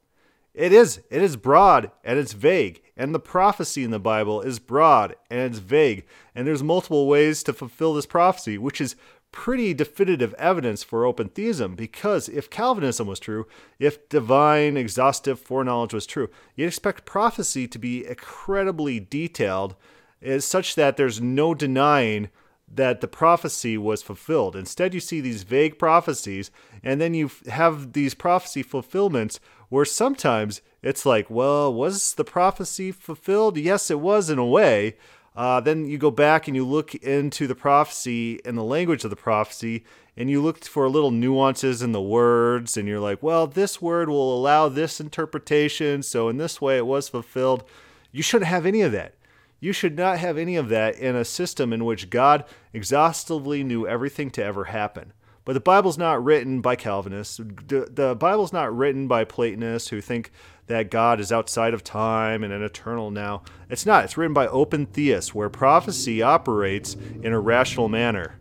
It 0.53 0.73
is. 0.73 1.01
It 1.09 1.21
is 1.21 1.37
broad 1.37 1.91
and 2.03 2.19
it's 2.19 2.33
vague. 2.33 2.81
And 2.97 3.15
the 3.15 3.19
prophecy 3.19 3.83
in 3.83 3.91
the 3.91 3.99
Bible 3.99 4.41
is 4.41 4.59
broad 4.59 5.15
and 5.29 5.39
it's 5.39 5.59
vague. 5.59 6.05
And 6.35 6.45
there's 6.45 6.63
multiple 6.63 7.07
ways 7.07 7.41
to 7.43 7.53
fulfill 7.53 7.93
this 7.93 8.05
prophecy, 8.05 8.57
which 8.57 8.81
is 8.81 8.95
pretty 9.31 9.73
definitive 9.73 10.33
evidence 10.35 10.83
for 10.83 11.05
open 11.05 11.29
theism 11.29 11.75
because 11.75 12.27
if 12.29 12.49
Calvinism 12.49 13.07
was 13.07 13.19
true, 13.19 13.47
if 13.79 14.09
divine 14.09 14.77
exhaustive 14.77 15.39
foreknowledge 15.39 15.93
was 15.93 16.05
true, 16.05 16.29
you'd 16.55 16.67
expect 16.67 17.05
prophecy 17.05 17.67
to 17.67 17.79
be 17.79 18.05
incredibly 18.05 18.99
detailed, 18.99 19.75
is 20.19 20.45
such 20.45 20.75
that 20.75 20.97
there's 20.97 21.21
no 21.21 21.53
denying 21.53 22.29
that 22.73 23.01
the 23.01 23.07
prophecy 23.07 23.77
was 23.77 24.01
fulfilled. 24.01 24.55
Instead, 24.55 24.93
you 24.93 24.99
see 24.99 25.19
these 25.19 25.43
vague 25.43 25.77
prophecies, 25.77 26.51
and 26.83 27.01
then 27.01 27.13
you 27.13 27.29
have 27.49 27.93
these 27.93 28.13
prophecy 28.13 28.63
fulfillments 28.63 29.39
where 29.69 29.85
sometimes 29.85 30.61
it's 30.81 31.05
like, 31.05 31.29
well, 31.29 31.73
was 31.73 32.15
the 32.15 32.23
prophecy 32.23 32.91
fulfilled? 32.91 33.57
Yes, 33.57 33.91
it 33.91 33.99
was 33.99 34.29
in 34.29 34.39
a 34.39 34.45
way, 34.45 34.95
uh, 35.41 35.59
then 35.59 35.87
you 35.87 35.97
go 35.97 36.11
back 36.11 36.47
and 36.47 36.55
you 36.55 36.63
look 36.63 36.93
into 36.93 37.47
the 37.47 37.55
prophecy 37.55 38.39
and 38.45 38.55
the 38.55 38.63
language 38.63 39.03
of 39.03 39.09
the 39.09 39.15
prophecy, 39.15 39.83
and 40.15 40.29
you 40.29 40.39
look 40.39 40.63
for 40.63 40.87
little 40.87 41.09
nuances 41.09 41.81
in 41.81 41.93
the 41.93 42.01
words, 42.01 42.77
and 42.77 42.87
you're 42.87 42.99
like, 42.99 43.23
well, 43.23 43.47
this 43.47 43.81
word 43.81 44.07
will 44.07 44.37
allow 44.37 44.69
this 44.69 45.01
interpretation, 45.01 46.03
so 46.03 46.29
in 46.29 46.37
this 46.37 46.61
way 46.61 46.77
it 46.77 46.85
was 46.85 47.09
fulfilled. 47.09 47.63
You 48.11 48.21
shouldn't 48.21 48.49
have 48.49 48.67
any 48.67 48.81
of 48.81 48.91
that. 48.91 49.15
You 49.59 49.73
should 49.73 49.97
not 49.97 50.19
have 50.19 50.37
any 50.37 50.57
of 50.57 50.69
that 50.69 50.99
in 50.99 51.15
a 51.15 51.25
system 51.25 51.73
in 51.73 51.85
which 51.85 52.11
God 52.11 52.45
exhaustively 52.71 53.63
knew 53.63 53.87
everything 53.87 54.29
to 54.31 54.43
ever 54.43 54.65
happen. 54.65 55.11
But 55.43 55.53
the 55.53 55.59
Bible's 55.59 55.97
not 55.97 56.23
written 56.23 56.61
by 56.61 56.75
Calvinists. 56.75 57.37
The, 57.37 58.15
Bible's 58.19 58.53
not 58.53 58.77
written 58.77 59.07
by 59.07 59.23
Platonists 59.23 59.89
who 59.89 60.01
think 60.01 60.31
that 60.71 60.89
God 60.89 61.19
is 61.19 61.31
outside 61.31 61.73
of 61.73 61.83
time 61.83 62.43
and 62.43 62.51
an 62.53 62.63
eternal 62.63 63.11
now. 63.11 63.43
It's 63.69 63.85
not. 63.85 64.05
It's 64.05 64.17
written 64.17 64.33
by 64.33 64.47
open 64.47 64.85
theists, 64.85 65.35
where 65.35 65.49
prophecy 65.49 66.21
operates 66.21 66.95
in 67.21 67.33
a 67.33 67.39
rational 67.39 67.89
manner. 67.89 68.39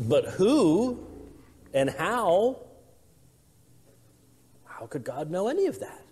But 0.00 0.24
who 0.24 1.04
and 1.72 1.90
how? 1.90 2.60
How 4.64 4.86
could 4.86 5.04
God 5.04 5.30
know 5.30 5.48
any 5.48 5.66
of 5.66 5.80
that? 5.80 6.02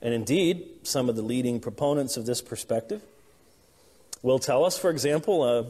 And 0.00 0.12
indeed, 0.12 0.68
some 0.82 1.08
of 1.08 1.16
the 1.16 1.22
leading 1.22 1.60
proponents 1.60 2.16
of 2.16 2.26
this 2.26 2.42
perspective 2.42 3.02
will 4.20 4.40
tell 4.40 4.64
us, 4.64 4.76
for 4.76 4.90
example, 4.90 5.42
uh, 5.42 5.64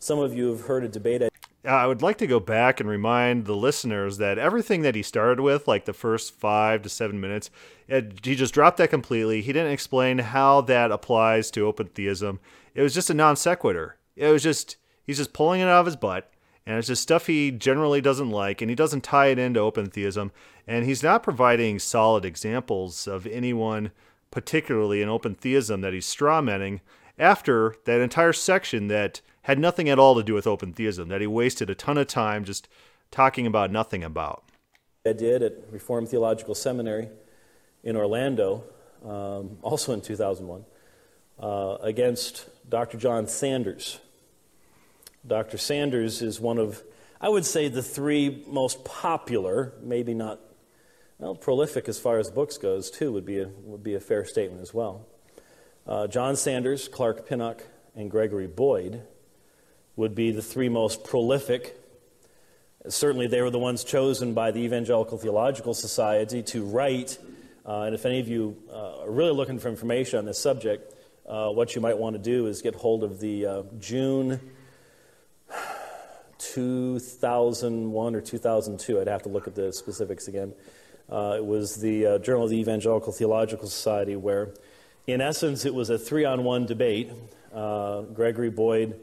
some 0.00 0.18
of 0.18 0.34
you 0.34 0.48
have 0.50 0.62
heard 0.62 0.82
a 0.82 0.88
debate 0.88 1.29
Uh, 1.64 1.68
I 1.68 1.86
would 1.86 2.00
like 2.00 2.16
to 2.18 2.26
go 2.26 2.40
back 2.40 2.80
and 2.80 2.88
remind 2.88 3.44
the 3.44 3.56
listeners 3.56 4.16
that 4.16 4.38
everything 4.38 4.80
that 4.82 4.94
he 4.94 5.02
started 5.02 5.40
with, 5.42 5.68
like 5.68 5.84
the 5.84 5.92
first 5.92 6.34
five 6.34 6.80
to 6.82 6.88
seven 6.88 7.20
minutes, 7.20 7.50
it, 7.86 8.24
he 8.24 8.34
just 8.34 8.54
dropped 8.54 8.78
that 8.78 8.88
completely. 8.88 9.42
He 9.42 9.52
didn't 9.52 9.72
explain 9.72 10.18
how 10.18 10.62
that 10.62 10.90
applies 10.90 11.50
to 11.52 11.66
open 11.66 11.88
theism. 11.88 12.40
It 12.74 12.82
was 12.82 12.94
just 12.94 13.10
a 13.10 13.14
non 13.14 13.36
sequitur. 13.36 13.96
It 14.16 14.28
was 14.28 14.42
just, 14.42 14.76
he's 15.06 15.18
just 15.18 15.34
pulling 15.34 15.60
it 15.60 15.64
out 15.64 15.80
of 15.80 15.86
his 15.86 15.96
butt, 15.96 16.30
and 16.64 16.78
it's 16.78 16.88
just 16.88 17.02
stuff 17.02 17.26
he 17.26 17.50
generally 17.50 18.00
doesn't 18.00 18.30
like, 18.30 18.62
and 18.62 18.70
he 18.70 18.74
doesn't 18.74 19.04
tie 19.04 19.26
it 19.26 19.38
into 19.38 19.60
open 19.60 19.86
theism. 19.86 20.32
And 20.66 20.86
he's 20.86 21.02
not 21.02 21.22
providing 21.22 21.78
solid 21.78 22.24
examples 22.24 23.06
of 23.06 23.26
anyone, 23.26 23.90
particularly 24.30 25.02
in 25.02 25.08
open 25.10 25.34
theism, 25.34 25.82
that 25.82 25.92
he's 25.92 26.06
strawmanning 26.06 26.80
after 27.18 27.74
that 27.84 28.00
entire 28.00 28.32
section 28.32 28.88
that 28.88 29.20
had 29.42 29.58
nothing 29.58 29.88
at 29.88 29.98
all 29.98 30.14
to 30.14 30.22
do 30.22 30.34
with 30.34 30.46
open 30.46 30.72
theism, 30.72 31.08
that 31.08 31.20
he 31.20 31.26
wasted 31.26 31.70
a 31.70 31.74
ton 31.74 31.98
of 31.98 32.06
time 32.06 32.44
just 32.44 32.68
talking 33.10 33.46
about 33.46 33.70
nothing 33.70 34.04
about. 34.04 34.44
I 35.06 35.12
did 35.12 35.42
at 35.42 35.54
Reformed 35.70 36.08
Theological 36.08 36.54
Seminary 36.54 37.08
in 37.82 37.96
Orlando, 37.96 38.64
um, 39.04 39.58
also 39.62 39.92
in 39.94 40.02
2001, 40.02 40.64
uh, 41.38 41.78
against 41.80 42.48
Dr. 42.68 42.98
John 42.98 43.26
Sanders. 43.26 43.98
Dr. 45.26 45.56
Sanders 45.56 46.20
is 46.20 46.38
one 46.38 46.58
of, 46.58 46.82
I 47.20 47.30
would 47.30 47.46
say, 47.46 47.68
the 47.68 47.82
three 47.82 48.44
most 48.46 48.84
popular, 48.84 49.72
maybe 49.82 50.12
not, 50.12 50.38
well, 51.18 51.34
prolific 51.34 51.88
as 51.88 51.98
far 51.98 52.18
as 52.18 52.30
books 52.30 52.58
goes, 52.58 52.90
too, 52.90 53.12
would 53.12 53.24
be 53.26 53.38
a, 53.38 53.48
would 53.64 53.82
be 53.82 53.94
a 53.94 54.00
fair 54.00 54.24
statement 54.26 54.60
as 54.60 54.74
well. 54.74 55.06
Uh, 55.86 56.06
John 56.06 56.36
Sanders, 56.36 56.88
Clark 56.88 57.26
Pinnock, 57.26 57.62
and 57.96 58.10
Gregory 58.10 58.46
Boyd 58.46 59.02
would 60.00 60.14
be 60.14 60.30
the 60.30 60.40
three 60.40 60.70
most 60.70 61.04
prolific. 61.04 61.78
Certainly, 62.88 63.26
they 63.26 63.42
were 63.42 63.50
the 63.50 63.58
ones 63.58 63.84
chosen 63.84 64.32
by 64.32 64.50
the 64.50 64.60
Evangelical 64.60 65.18
Theological 65.18 65.74
Society 65.74 66.42
to 66.44 66.64
write. 66.64 67.18
Uh, 67.66 67.82
and 67.82 67.94
if 67.94 68.06
any 68.06 68.18
of 68.18 68.26
you 68.26 68.56
uh, 68.72 69.02
are 69.02 69.10
really 69.10 69.34
looking 69.34 69.58
for 69.58 69.68
information 69.68 70.18
on 70.18 70.24
this 70.24 70.38
subject, 70.38 70.94
uh, 71.28 71.50
what 71.50 71.74
you 71.74 71.82
might 71.82 71.98
want 71.98 72.16
to 72.16 72.18
do 72.18 72.46
is 72.46 72.62
get 72.62 72.74
hold 72.74 73.04
of 73.04 73.20
the 73.20 73.44
uh, 73.44 73.62
June 73.78 74.40
2001 76.38 78.14
or 78.14 78.20
2002. 78.22 79.00
I'd 79.02 79.06
have 79.06 79.22
to 79.24 79.28
look 79.28 79.46
at 79.46 79.54
the 79.54 79.70
specifics 79.70 80.28
again. 80.28 80.54
Uh, 81.10 81.34
it 81.36 81.44
was 81.44 81.76
the 81.76 82.06
uh, 82.06 82.18
Journal 82.20 82.44
of 82.44 82.50
the 82.50 82.58
Evangelical 82.58 83.12
Theological 83.12 83.68
Society, 83.68 84.16
where, 84.16 84.54
in 85.06 85.20
essence, 85.20 85.66
it 85.66 85.74
was 85.74 85.90
a 85.90 85.98
three 85.98 86.24
on 86.24 86.42
one 86.42 86.64
debate. 86.64 87.12
Gregory 87.52 88.48
Boyd 88.48 88.98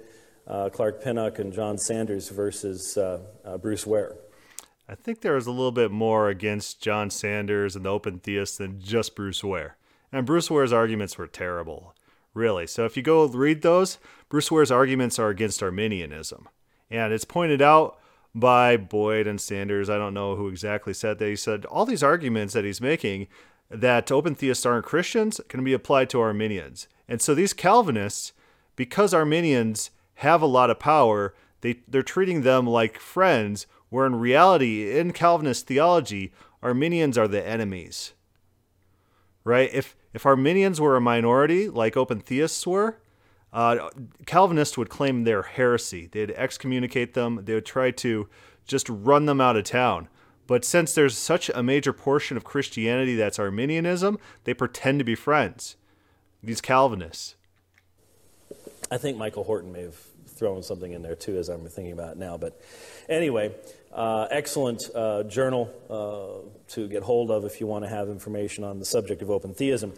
uh, 0.48 0.70
Clark 0.70 1.04
Pinnock 1.04 1.40
and 1.40 1.54
John 1.54 1.78
Sanders 1.78 2.30
versus 2.30 2.98
uh, 2.98 3.20
uh, 3.44 3.58
Bruce 3.58 3.86
Ware. 3.86 4.16
I 4.90 4.96
think 4.96 5.20
there 5.20 5.36
was 5.36 5.48
a 5.48 5.52
little 5.52 5.74
bit 5.74 5.92
more 5.92 6.30
against 6.30 6.82
John 6.82 7.10
Sanders 7.10 7.76
and 7.76 7.86
the 7.86 7.90
open 7.90 8.20
theists 8.20 8.58
than 8.58 8.80
just 8.80 9.16
Bruce 9.16 9.44
Ware. 9.44 9.76
And 10.14 10.26
Bruce 10.26 10.50
Ware's 10.50 10.72
arguments 10.72 11.18
were 11.18 11.28
terrible, 11.28 11.94
really. 12.34 12.66
So 12.68 12.86
if 12.86 12.96
you 12.96 13.04
go 13.04 13.26
read 13.28 13.62
those, 13.62 13.98
Bruce 14.30 14.50
Ware's 14.50 14.72
arguments 14.72 15.20
are 15.20 15.30
against 15.30 15.62
Arminianism. 15.62 16.48
And 16.90 17.12
it's 17.12 17.26
pointed 17.26 17.62
out 17.62 18.00
by 18.34 18.78
Boyd 18.78 19.28
and 19.28 19.42
Sanders. 19.42 19.90
I 19.90 19.98
don't 19.98 20.14
know 20.14 20.38
who 20.38 20.48
exactly 20.48 20.94
said 20.94 21.20
that. 21.20 21.28
He 21.28 21.36
said 21.36 21.66
all 21.66 21.86
these 21.86 22.04
arguments 22.04 22.54
that 22.54 22.64
he's 22.64 22.80
making 22.80 23.28
that 23.70 24.10
open 24.10 24.36
theists 24.36 24.66
aren't 24.66 24.86
Christians 24.86 25.42
can 25.50 25.66
be 25.66 25.74
applied 25.74 26.10
to 26.12 26.22
Arminians. 26.22 26.88
And 27.10 27.22
so 27.22 27.36
these 27.36 27.52
Calvinists, 27.52 28.32
because 28.78 29.14
Arminians 29.14 29.90
have 30.18 30.42
a 30.42 30.48
lot 30.48 30.70
of 30.70 30.80
power, 30.80 31.34
they, 31.62 31.80
they're 31.88 32.04
treating 32.04 32.42
them 32.42 32.68
like 32.68 33.00
friends, 33.00 33.68
where 33.90 34.06
in 34.06 34.16
reality, 34.16 34.98
in 34.98 35.14
Calvinist 35.14 35.68
theology, 35.68 36.32
Arminians 36.62 37.18
are 37.18 37.28
the 37.28 37.46
enemies. 37.46 38.14
Right? 39.44 39.70
If 39.74 39.96
if 40.14 40.26
Arminians 40.26 40.82
were 40.82 40.96
a 40.96 41.02
minority, 41.02 41.70
like 41.70 41.96
open 41.96 42.20
theists 42.20 42.66
were, 42.66 43.00
uh, 43.54 43.90
Calvinists 44.26 44.78
would 44.78 44.90
claim 44.90 45.24
their 45.24 45.44
heresy. 45.44 46.08
They'd 46.12 46.32
excommunicate 46.32 47.14
them. 47.14 47.42
They 47.46 47.54
would 47.54 47.66
try 47.66 47.92
to 47.92 48.28
just 48.66 48.90
run 48.90 49.26
them 49.26 49.40
out 49.40 49.56
of 49.56 49.64
town. 49.64 50.10
But 50.48 50.66
since 50.66 50.94
there's 50.94 51.18
such 51.18 51.50
a 51.50 51.62
major 51.62 51.94
portion 51.94 52.36
of 52.36 52.44
Christianity 52.44 53.16
that's 53.16 53.38
Arminianism, 53.38 54.18
they 54.46 54.54
pretend 54.54 55.00
to 55.00 55.06
be 55.06 55.16
friends. 55.16 55.76
These 56.42 56.62
Calvinists. 56.62 57.36
I 58.90 58.98
think 58.98 59.18
Michael 59.18 59.44
Horton 59.44 59.72
may 59.72 59.82
have 59.82 60.07
thrown 60.38 60.64
something 60.64 60.94
in 60.94 61.02
there 61.02 61.16
too, 61.16 61.38
as 61.38 61.50
I'm 61.50 61.68
thinking 61.68 61.94
about 61.94 62.12
it 62.14 62.18
now. 62.18 62.38
But 62.38 62.62
anyway, 63.10 63.56
uh, 63.92 64.28
excellent 64.30 64.90
uh, 64.94 65.24
journal 65.24 65.74
uh, 65.90 66.48
to 66.74 66.88
get 66.88 67.04
hold 67.04 67.32
of 67.32 67.46
if 67.46 67.60
you 67.60 67.68
want 67.68 67.84
to 67.84 67.90
have 67.90 68.10
information 68.10 68.64
on 68.64 68.80
the 68.80 68.86
subject 68.86 69.22
of 69.22 69.32
open 69.32 69.54
theism. 69.54 69.94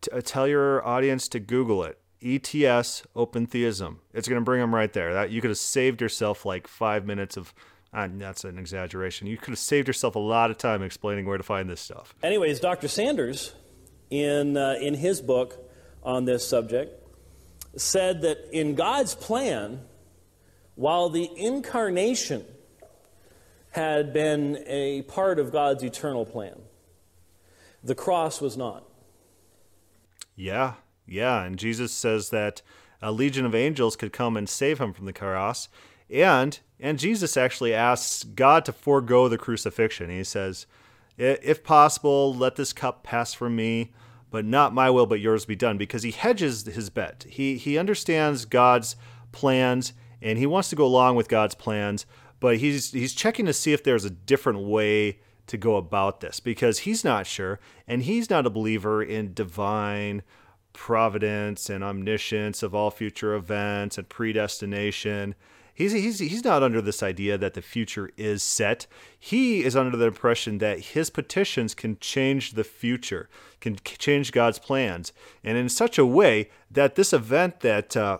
T- 0.00 0.10
uh, 0.12 0.20
tell 0.24 0.46
your 0.46 0.86
audience 0.86 1.28
to 1.28 1.40
Google 1.40 1.84
it. 1.84 1.98
ETS 2.22 3.02
Open 3.14 3.46
Theism. 3.46 4.00
It's 4.12 4.26
going 4.26 4.40
to 4.40 4.44
bring 4.44 4.60
them 4.60 4.74
right 4.74 4.92
there. 4.92 5.12
That 5.12 5.30
you 5.30 5.40
could 5.40 5.50
have 5.50 5.58
saved 5.58 6.00
yourself 6.00 6.44
like 6.44 6.66
five 6.66 7.06
minutes 7.06 7.36
of. 7.36 7.52
Uh, 7.92 8.08
that's 8.12 8.44
an 8.44 8.58
exaggeration. 8.58 9.26
You 9.26 9.36
could 9.36 9.50
have 9.50 9.58
saved 9.58 9.86
yourself 9.86 10.16
a 10.16 10.18
lot 10.18 10.50
of 10.50 10.58
time 10.58 10.82
explaining 10.82 11.24
where 11.24 11.38
to 11.38 11.42
find 11.42 11.70
this 11.70 11.80
stuff. 11.80 12.14
Anyways, 12.22 12.60
Dr. 12.60 12.88
Sanders, 12.88 13.54
in 14.10 14.56
uh, 14.56 14.76
in 14.80 14.94
his 14.94 15.20
book 15.20 15.70
on 16.02 16.24
this 16.24 16.46
subject, 16.46 17.05
said 17.76 18.22
that 18.22 18.48
in 18.52 18.74
God's 18.74 19.14
plan, 19.14 19.80
while 20.74 21.08
the 21.08 21.30
incarnation 21.36 22.44
had 23.70 24.12
been 24.12 24.62
a 24.66 25.02
part 25.02 25.38
of 25.38 25.52
God's 25.52 25.82
eternal 25.82 26.24
plan, 26.24 26.62
the 27.84 27.94
cross 27.94 28.40
was 28.40 28.56
not. 28.56 28.84
Yeah, 30.34 30.74
yeah. 31.06 31.42
And 31.42 31.58
Jesus 31.58 31.92
says 31.92 32.30
that 32.30 32.62
a 33.00 33.12
legion 33.12 33.46
of 33.46 33.54
angels 33.54 33.96
could 33.96 34.12
come 34.12 34.36
and 34.36 34.48
save 34.48 34.80
him 34.80 34.92
from 34.92 35.06
the 35.06 35.12
cross. 35.12 35.68
And 36.10 36.58
and 36.78 36.98
Jesus 36.98 37.36
actually 37.36 37.72
asks 37.72 38.22
God 38.22 38.64
to 38.66 38.72
forego 38.72 39.28
the 39.28 39.38
crucifixion. 39.38 40.10
He 40.10 40.24
says, 40.24 40.66
"If 41.16 41.64
possible, 41.64 42.34
let 42.34 42.56
this 42.56 42.72
cup 42.72 43.02
pass 43.02 43.32
from 43.32 43.56
me, 43.56 43.92
but 44.36 44.44
not 44.44 44.74
my 44.74 44.90
will, 44.90 45.06
but 45.06 45.18
yours 45.18 45.46
be 45.46 45.56
done." 45.56 45.78
Because 45.78 46.02
he 46.02 46.10
hedges 46.10 46.66
his 46.66 46.90
bet. 46.90 47.24
He 47.26 47.56
he 47.56 47.78
understands 47.78 48.44
God's 48.44 48.94
plans 49.32 49.94
and 50.20 50.38
he 50.38 50.44
wants 50.44 50.68
to 50.68 50.76
go 50.76 50.84
along 50.84 51.16
with 51.16 51.26
God's 51.26 51.54
plans, 51.54 52.04
but 52.38 52.58
he's 52.58 52.92
he's 52.92 53.14
checking 53.14 53.46
to 53.46 53.54
see 53.54 53.72
if 53.72 53.82
there's 53.82 54.04
a 54.04 54.10
different 54.10 54.60
way 54.60 55.20
to 55.46 55.56
go 55.56 55.76
about 55.76 56.20
this 56.20 56.38
because 56.38 56.80
he's 56.80 57.02
not 57.02 57.26
sure 57.26 57.58
and 57.88 58.02
he's 58.02 58.28
not 58.28 58.44
a 58.44 58.50
believer 58.50 59.02
in 59.02 59.32
divine 59.32 60.22
providence 60.74 61.70
and 61.70 61.82
omniscience 61.82 62.62
of 62.62 62.74
all 62.74 62.90
future 62.90 63.34
events 63.34 63.96
and 63.96 64.10
predestination. 64.10 65.34
He's, 65.76 65.92
he's, 65.92 66.20
he's 66.20 66.42
not 66.42 66.62
under 66.62 66.80
this 66.80 67.02
idea 67.02 67.36
that 67.36 67.52
the 67.52 67.60
future 67.60 68.10
is 68.16 68.42
set. 68.42 68.86
He 69.18 69.62
is 69.62 69.76
under 69.76 69.94
the 69.94 70.06
impression 70.06 70.56
that 70.58 70.80
his 70.80 71.10
petitions 71.10 71.74
can 71.74 71.98
change 71.98 72.52
the 72.52 72.64
future, 72.64 73.28
can 73.60 73.76
change 73.84 74.32
God's 74.32 74.58
plans, 74.58 75.12
and 75.44 75.58
in 75.58 75.68
such 75.68 75.98
a 75.98 76.06
way 76.06 76.48
that 76.70 76.94
this 76.94 77.12
event 77.12 77.60
that 77.60 77.94
uh, 77.94 78.18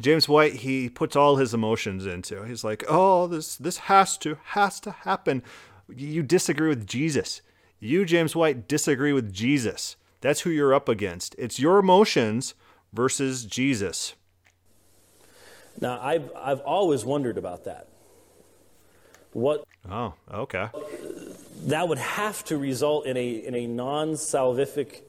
James 0.00 0.28
White 0.28 0.54
he 0.54 0.88
puts 0.88 1.16
all 1.16 1.36
his 1.36 1.52
emotions 1.52 2.06
into. 2.06 2.44
He's 2.44 2.62
like, 2.62 2.84
"Oh, 2.88 3.26
this 3.26 3.56
this 3.56 3.78
has 3.78 4.16
to 4.18 4.38
has 4.44 4.78
to 4.80 4.92
happen." 4.92 5.42
You 5.88 6.22
disagree 6.22 6.68
with 6.68 6.86
Jesus. 6.86 7.42
You, 7.80 8.04
James 8.04 8.36
White, 8.36 8.68
disagree 8.68 9.12
with 9.12 9.32
Jesus. 9.32 9.96
That's 10.20 10.42
who 10.42 10.50
you're 10.50 10.74
up 10.74 10.88
against. 10.88 11.34
It's 11.36 11.58
your 11.58 11.78
emotions 11.78 12.54
versus 12.92 13.44
Jesus. 13.44 14.14
Now, 15.80 16.00
I've, 16.00 16.30
I've 16.36 16.60
always 16.60 17.04
wondered 17.04 17.38
about 17.38 17.64
that. 17.64 17.88
What? 19.32 19.64
Oh, 19.90 20.14
okay. 20.32 20.68
That 21.66 21.88
would 21.88 21.98
have 21.98 22.44
to 22.46 22.56
result 22.56 23.06
in 23.06 23.16
a, 23.16 23.28
in 23.28 23.54
a 23.54 23.66
non 23.66 24.12
salvific 24.12 25.02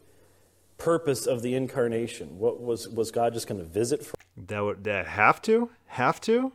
purpose 0.77 1.25
of 1.25 1.41
the 1.41 1.55
incarnation. 1.55 2.37
What 2.37 2.61
was, 2.61 2.87
was 2.87 3.11
God 3.11 3.33
just 3.33 3.47
going 3.47 3.59
to 3.59 3.65
visit? 3.65 4.05
For? 4.05 4.15
That 4.35 4.59
would 4.59 4.83
that 4.83 5.07
have 5.07 5.41
to 5.43 5.71
have 5.87 6.21
to, 6.21 6.51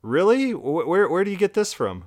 really? 0.00 0.54
Where 0.54 1.08
where 1.08 1.24
do 1.24 1.30
you 1.30 1.36
get 1.36 1.52
this 1.52 1.74
from? 1.74 2.04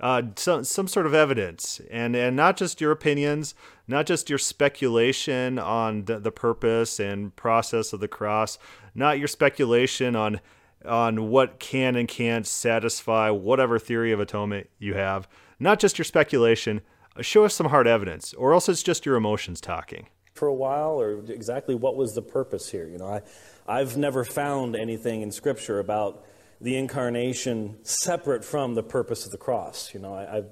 Uh, 0.00 0.22
some 0.36 0.64
some 0.64 0.88
sort 0.88 1.04
of 1.04 1.12
evidence, 1.12 1.78
and 1.90 2.16
and 2.16 2.36
not 2.36 2.56
just 2.56 2.80
your 2.80 2.90
opinions, 2.90 3.54
not 3.86 4.06
just 4.06 4.30
your 4.30 4.38
speculation 4.38 5.58
on 5.58 6.06
the, 6.06 6.18
the 6.18 6.32
purpose 6.32 6.98
and 6.98 7.36
process 7.36 7.92
of 7.92 8.00
the 8.00 8.08
cross, 8.08 8.58
not 8.94 9.18
your 9.18 9.28
speculation 9.28 10.16
on 10.16 10.40
on 10.84 11.28
what 11.28 11.58
can 11.58 11.96
and 11.96 12.08
can't 12.08 12.46
satisfy 12.46 13.30
whatever 13.30 13.78
theory 13.78 14.12
of 14.12 14.20
atonement 14.20 14.68
you 14.78 14.94
have, 14.94 15.28
not 15.58 15.78
just 15.78 15.98
your 15.98 16.04
speculation. 16.04 16.80
Uh, 17.16 17.22
show 17.22 17.44
us 17.44 17.54
some 17.54 17.68
hard 17.68 17.86
evidence, 17.86 18.32
or 18.34 18.52
else 18.52 18.68
it's 18.68 18.82
just 18.82 19.04
your 19.04 19.16
emotions 19.16 19.60
talking. 19.60 20.06
For 20.34 20.48
a 20.48 20.54
while, 20.54 21.00
or 21.00 21.24
exactly 21.28 21.74
what 21.74 21.96
was 21.96 22.14
the 22.14 22.22
purpose 22.22 22.70
here? 22.70 22.88
You 22.88 22.98
know, 22.98 23.06
I 23.06 23.22
I've 23.66 23.96
never 23.96 24.24
found 24.24 24.76
anything 24.76 25.22
in 25.22 25.30
Scripture 25.30 25.80
about 25.80 26.24
the 26.60 26.76
incarnation 26.76 27.78
separate 27.82 28.44
from 28.44 28.74
the 28.74 28.82
purpose 28.82 29.24
of 29.24 29.32
the 29.32 29.38
cross. 29.38 29.92
You 29.92 30.00
know, 30.00 30.14
I. 30.14 30.38
I 30.38 30.42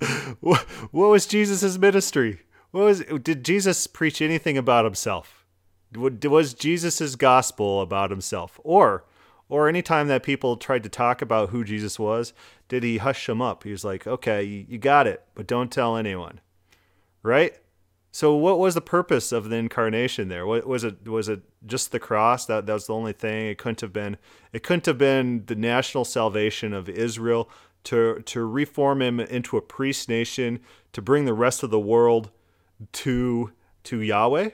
what, 0.40 0.66
was 0.92 1.26
Jesus' 1.26 1.76
ministry? 1.78 2.40
What 2.70 2.84
was 2.84 3.00
did 3.22 3.44
Jesus 3.44 3.86
preach 3.86 4.22
anything 4.22 4.56
about 4.56 4.84
himself? 4.84 5.39
Was 5.94 6.54
Jesus' 6.54 7.16
gospel 7.16 7.80
about 7.80 8.10
himself, 8.10 8.60
or 8.62 9.04
or 9.48 9.68
any 9.68 9.82
time 9.82 10.06
that 10.08 10.22
people 10.22 10.56
tried 10.56 10.84
to 10.84 10.88
talk 10.88 11.20
about 11.20 11.50
who 11.50 11.64
Jesus 11.64 11.98
was, 11.98 12.32
did 12.68 12.84
he 12.84 12.98
hush 12.98 13.26
them 13.26 13.42
up? 13.42 13.64
He 13.64 13.72
was 13.72 13.84
like, 13.84 14.06
"Okay, 14.06 14.44
you, 14.44 14.78
got 14.78 15.06
it, 15.06 15.24
but 15.34 15.46
don't 15.46 15.72
tell 15.72 15.96
anyone." 15.96 16.40
Right? 17.22 17.56
So 18.12 18.34
what 18.34 18.58
was 18.58 18.74
the 18.74 18.80
purpose 18.80 19.30
of 19.30 19.48
the 19.48 19.56
incarnation 19.56 20.28
there? 20.28 20.46
Was 20.46 20.84
it 20.84 21.08
was 21.08 21.28
it 21.28 21.42
just 21.66 21.92
the 21.92 22.00
cross? 22.00 22.46
That 22.46 22.66
that 22.66 22.72
was 22.72 22.86
the 22.86 22.94
only 22.94 23.12
thing. 23.12 23.48
It 23.48 23.58
couldn't 23.58 23.80
have 23.82 23.92
been 23.92 24.16
it 24.52 24.62
couldn't 24.62 24.86
have 24.86 24.98
been 24.98 25.44
the 25.46 25.54
national 25.54 26.04
salvation 26.04 26.72
of 26.72 26.88
Israel 26.88 27.48
to 27.84 28.20
to 28.26 28.44
reform 28.44 29.02
him 29.02 29.20
into 29.20 29.56
a 29.56 29.62
priest 29.62 30.08
nation, 30.08 30.60
to 30.92 31.00
bring 31.00 31.24
the 31.24 31.34
rest 31.34 31.62
of 31.62 31.70
the 31.70 31.80
world 31.80 32.30
to 32.92 33.52
to 33.84 34.00
Yahweh, 34.00 34.50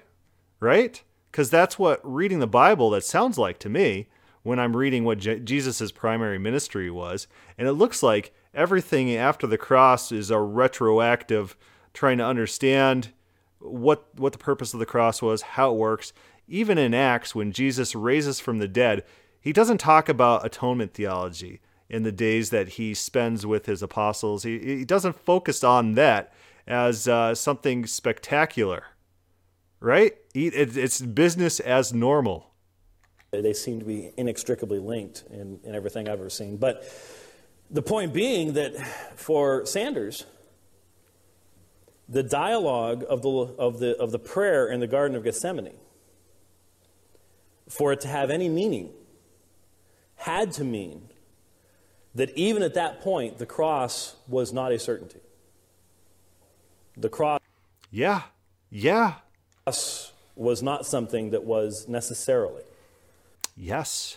right? 0.61 1.03
Cuz 1.37 1.51
that's 1.51 1.79
what 1.79 2.01
reading 2.03 2.39
the 2.39 2.47
Bible 2.47 2.89
that 2.91 3.05
sounds 3.05 3.37
like 3.37 3.59
to 3.59 3.69
me 3.69 4.09
when 4.43 4.59
I'm 4.59 4.75
reading 4.75 5.05
what 5.05 5.19
Je- 5.19 5.41
Jesus' 5.41 5.93
primary 5.93 6.39
ministry 6.39 6.91
was. 6.91 7.29
And 7.59 7.69
it 7.69 7.75
looks 7.75 8.03
like 8.03 8.33
everything 8.55 9.15
after 9.15 9.47
the 9.47 9.59
cross 9.59 10.11
is 10.11 10.31
a 10.31 10.39
retroactive 10.39 11.55
trying 11.93 12.17
to 12.17 12.25
understand 12.25 13.13
what 13.59 14.07
what 14.19 14.33
the 14.33 14.39
purpose 14.39 14.73
of 14.73 14.81
the 14.81 14.87
cross 14.87 15.21
was, 15.21 15.43
how 15.43 15.73
it 15.73 15.77
works. 15.77 16.15
Even 16.49 16.79
in 16.79 16.95
Acts, 16.95 17.35
when 17.35 17.53
Jesus 17.53 17.95
raises 17.95 18.41
from 18.41 18.59
the 18.59 18.69
dead, 18.69 19.05
he 19.39 19.53
doesn't 19.53 19.77
talk 19.79 20.09
about 20.09 20.47
atonement 20.47 20.95
theology 20.95 21.61
in 21.91 22.03
the 22.03 22.13
days 22.13 22.49
that 22.49 22.71
he 22.71 22.95
spends 22.95 23.45
with 23.45 23.67
his 23.67 23.83
apostles. 23.83 24.45
He, 24.45 24.59
he 24.59 24.85
doesn't 24.87 25.21
focus 25.21 25.63
on 25.63 25.97
that 25.97 26.33
as 26.67 27.07
uh, 27.07 27.35
something 27.35 27.87
spectacular, 27.87 28.85
right? 29.81 30.15
It, 30.35 30.77
it's 30.77 31.01
business 31.01 31.61
as 31.61 31.93
normal. 31.93 32.53
They 33.31 33.53
seem 33.53 33.81
to 33.81 33.85
be 33.85 34.13
inextricably 34.17 34.79
linked 34.79 35.25
in, 35.31 35.61
in 35.65 35.75
everything 35.75 36.09
I've 36.09 36.21
ever 36.21 36.31
seen. 36.31 36.57
But 36.57 36.85
the 37.71 37.83
point 37.83 38.13
being 38.13 38.55
that 38.55 38.77
for 39.17 39.67
Sanders, 39.67 40.25
the 42.09 42.23
dialogue 42.23 43.05
of 43.09 43.23
the, 43.23 43.29
of, 43.29 43.79
the, 43.81 43.97
of 43.97 44.13
the 44.13 44.19
prayer 44.19 44.69
in 44.69 44.81
the 44.81 44.87
Garden 44.87 45.17
of 45.17 45.25
Gethsemane, 45.25 45.75
for 47.69 47.93
it 47.93 48.01
to 48.03 48.09
have 48.09 48.31
any 48.31 48.49
meaning, 48.49 48.91
had 50.17 50.53
to 50.53 50.65
mean 50.65 51.09
that 52.15 52.31
even 52.31 52.63
at 52.63 52.75
that 52.75 53.01
point, 53.01 53.39
the 53.39 53.47
cross 53.47 54.17
was 54.29 54.53
not 54.53 54.73
a 54.73 54.79
certainty. 54.79 55.21
The 56.97 57.09
cross. 57.09 57.41
Yeah, 57.91 58.23
yeah. 58.71 59.15
Was 59.67 60.63
not 60.63 60.87
something 60.87 61.31
that 61.31 61.45
was 61.45 61.89
necessarily. 61.89 62.63
Yes. 63.57 64.17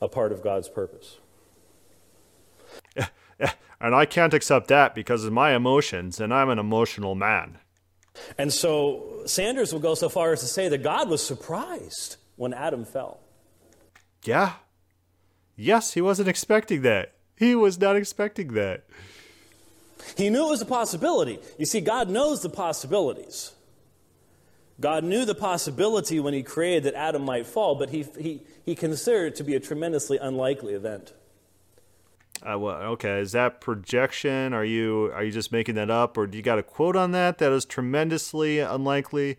A 0.00 0.08
part 0.08 0.32
of 0.32 0.42
God's 0.42 0.68
purpose. 0.68 1.18
And 3.80 3.94
I 3.94 4.06
can't 4.06 4.34
accept 4.34 4.68
that 4.68 4.94
because 4.94 5.24
of 5.24 5.32
my 5.32 5.54
emotions, 5.54 6.18
and 6.18 6.32
I'm 6.32 6.48
an 6.48 6.58
emotional 6.58 7.14
man. 7.14 7.58
And 8.38 8.52
so 8.52 9.22
Sanders 9.26 9.72
will 9.72 9.80
go 9.80 9.94
so 9.94 10.08
far 10.08 10.32
as 10.32 10.40
to 10.40 10.46
say 10.46 10.68
that 10.68 10.82
God 10.82 11.08
was 11.08 11.22
surprised 11.22 12.16
when 12.36 12.54
Adam 12.54 12.84
fell. 12.84 13.20
Yeah. 14.24 14.54
Yes, 15.56 15.92
he 15.92 16.00
wasn't 16.00 16.28
expecting 16.28 16.82
that. 16.82 17.12
He 17.36 17.54
was 17.54 17.78
not 17.78 17.96
expecting 17.96 18.54
that. 18.54 18.84
He 20.16 20.30
knew 20.30 20.46
it 20.46 20.50
was 20.50 20.62
a 20.62 20.66
possibility. 20.66 21.38
You 21.58 21.66
see, 21.66 21.80
God 21.80 22.08
knows 22.08 22.40
the 22.40 22.48
possibilities. 22.48 23.52
God 24.80 25.04
knew 25.04 25.24
the 25.24 25.34
possibility 25.34 26.20
when 26.20 26.34
he 26.34 26.42
created 26.42 26.84
that 26.84 26.94
Adam 26.94 27.24
might 27.24 27.46
fall, 27.46 27.74
but 27.74 27.90
he, 27.90 28.04
he, 28.18 28.42
he 28.64 28.74
considered 28.74 29.28
it 29.28 29.36
to 29.36 29.44
be 29.44 29.54
a 29.54 29.60
tremendously 29.60 30.18
unlikely 30.18 30.74
event. 30.74 31.14
Uh, 32.42 32.58
well, 32.58 32.76
okay, 32.82 33.20
is 33.20 33.32
that 33.32 33.60
projection? 33.62 34.52
Are 34.52 34.64
you 34.64 35.10
are 35.14 35.24
you 35.24 35.32
just 35.32 35.52
making 35.52 35.74
that 35.76 35.90
up, 35.90 36.18
or 36.18 36.26
do 36.26 36.36
you 36.36 36.42
got 36.42 36.58
a 36.58 36.62
quote 36.62 36.94
on 36.94 37.12
that 37.12 37.38
that 37.38 37.50
is 37.50 37.64
tremendously 37.64 38.58
unlikely? 38.58 39.38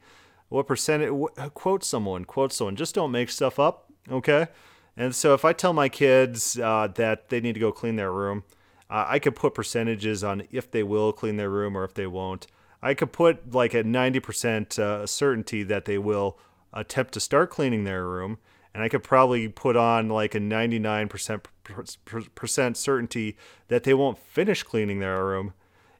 What 0.50 0.66
percentage? 0.66 1.12
Quote 1.54 1.84
someone. 1.84 2.26
Quote 2.26 2.52
someone. 2.52 2.76
Just 2.76 2.96
don't 2.96 3.12
make 3.12 3.30
stuff 3.30 3.60
up. 3.60 3.92
Okay. 4.10 4.48
And 4.96 5.14
so 5.14 5.36
if 5.36 5.46
I 5.46 5.54
tell 5.54 5.74
my 5.74 5.90
kids 5.90 6.58
uh, 6.58 6.88
that 6.96 7.30
they 7.30 7.40
need 7.40 7.54
to 7.54 7.60
go 7.60 7.72
clean 7.72 7.98
their 7.98 8.12
room, 8.12 8.44
uh, 8.90 9.06
I 9.08 9.20
could 9.20 9.36
put 9.36 9.54
percentages 9.54 10.24
on 10.24 10.48
if 10.52 10.72
they 10.72 10.82
will 10.82 11.14
clean 11.14 11.38
their 11.38 11.52
room 11.52 11.78
or 11.78 11.84
if 11.84 11.94
they 11.94 12.08
won't. 12.08 12.48
I 12.82 12.94
could 12.94 13.12
put 13.12 13.54
like 13.54 13.74
a 13.74 13.84
90% 13.84 14.80
uh, 14.80 15.08
certainty 15.08 15.64
that 15.64 15.86
they 15.86 15.98
will 15.98 16.38
attempt 16.74 17.14
to 17.14 17.20
start 17.20 17.50
cleaning 17.50 17.84
their 17.84 18.06
room. 18.06 18.38
And 18.74 18.84
I 18.84 18.90
could 18.90 19.04
probably 19.04 19.48
put 19.48 19.76
on 19.76 20.10
like 20.10 20.36
a 20.36 20.40
99% 20.40 22.78
certainty 22.78 23.38
that 23.70 23.84
they 23.84 23.94
won't 23.94 24.20
finish 24.20 24.64
cleaning 24.64 25.00
their 25.00 25.26
room. 25.26 25.54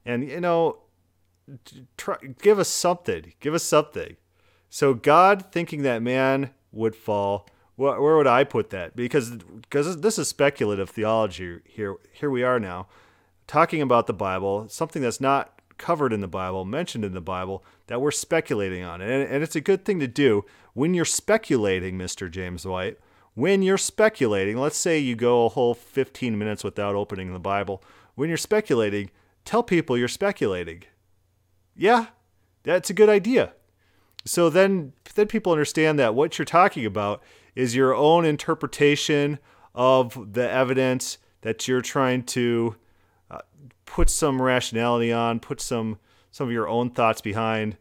And, 0.06 0.30
you 0.30 0.40
know, 0.40 0.78
try, 1.98 2.18
give 2.42 2.60
us 2.60 2.68
something. 2.68 3.34
Give 3.40 3.56
us 3.56 3.64
something. 3.64 4.18
So 4.70 4.94
God 4.94 5.52
thinking 5.52 5.82
that 5.84 6.04
man 6.04 6.52
would 6.72 6.96
fall, 6.96 7.48
where 7.78 8.00
would 8.00 8.28
I 8.28 8.44
put 8.44 8.72
that? 8.72 8.96
Because 8.96 9.32
because 9.32 10.02
this 10.02 10.18
is 10.18 10.28
speculative 10.28 10.90
theology 10.90 11.60
here. 11.66 11.98
Here 12.12 12.30
we 12.30 12.44
are 12.44 12.60
now, 12.60 12.88
talking 13.46 13.82
about 13.82 14.08
the 14.08 14.14
Bible, 14.14 14.68
something 14.68 15.02
that's 15.02 15.22
not 15.22 15.57
covered 15.78 16.14
in 16.14 16.22
the 16.22 16.28
Bible, 16.28 16.66
mentioned 16.66 17.06
in 17.06 17.14
the 17.14 17.22
Bible, 17.22 17.64
that 17.88 18.02
we're 18.02 18.12
speculating 18.12 18.84
on. 18.84 19.02
And, 19.02 19.24
and 19.24 19.44
it's 19.44 19.56
a 19.56 19.62
good 19.62 19.86
thing 19.86 20.00
to 20.00 20.08
do 20.08 20.46
when 20.74 20.94
you're 20.94 21.06
speculating, 21.06 21.98
Mr. 21.98 22.30
James 22.30 22.66
White. 22.66 23.00
When 23.34 23.62
you're 23.62 23.78
speculating, 23.78 24.58
let's 24.58 24.78
say 24.78 24.98
you 24.98 25.16
go 25.16 25.46
a 25.46 25.50
whole 25.50 25.74
15 25.74 26.38
minutes 26.38 26.64
without 26.64 26.96
opening 26.96 27.34
the 27.34 27.40
Bible. 27.40 27.84
When 28.16 28.30
you're 28.30 28.38
speculating, 28.38 29.12
tell 29.46 29.62
people 29.62 29.98
you're 29.98 30.08
speculating. 30.08 30.84
Yeah, 31.76 32.08
that's 32.64 32.90
a 32.90 32.96
good 32.96 33.10
idea. 33.10 33.54
So 34.26 34.50
then, 34.50 34.94
then 35.16 35.28
people 35.28 35.52
understand 35.52 36.00
that 36.00 36.16
what 36.16 36.38
you're 36.38 36.46
talking 36.46 36.86
about 36.86 37.22
is 37.56 37.76
your 37.76 37.96
own 37.96 38.26
interpretation 38.26 39.40
of 39.74 40.34
the 40.34 40.50
evidence 40.50 41.18
that 41.42 41.68
you're 41.68 41.82
trying 41.82 42.24
to 42.24 42.76
put 43.98 44.12
some 44.12 44.40
rationality 44.40 45.12
on, 45.12 45.40
put 45.40 45.60
some 45.60 45.98
some 46.30 46.46
of 46.46 46.54
your 46.54 46.68
own 46.68 46.92
thoughts 46.92 47.20
behind, 47.20 47.76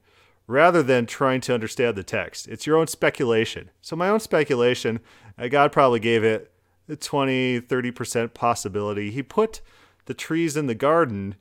rather 0.47 0.83
than 0.83 1.05
trying 1.05 1.43
to 1.43 1.53
understand 1.53 1.95
the 1.95 2.03
text. 2.03 2.49
It's 2.49 2.67
your 2.67 2.79
own 2.79 2.87
speculation. 2.87 3.69
So 3.83 3.97
my 3.97 4.09
own 4.09 4.21
speculation, 4.21 5.01
uh, 5.39 5.49
God 5.49 5.73
probably 5.73 6.01
gave 6.01 6.25
it 6.25 6.51
a 6.89 6.97
20, 6.97 7.61
30% 7.61 8.33
possibility. 8.33 9.11
He 9.11 9.23
put 9.23 9.61
the 10.07 10.14
trees 10.14 10.57
in 10.57 10.69
the 10.69 10.75
garden 10.75 11.35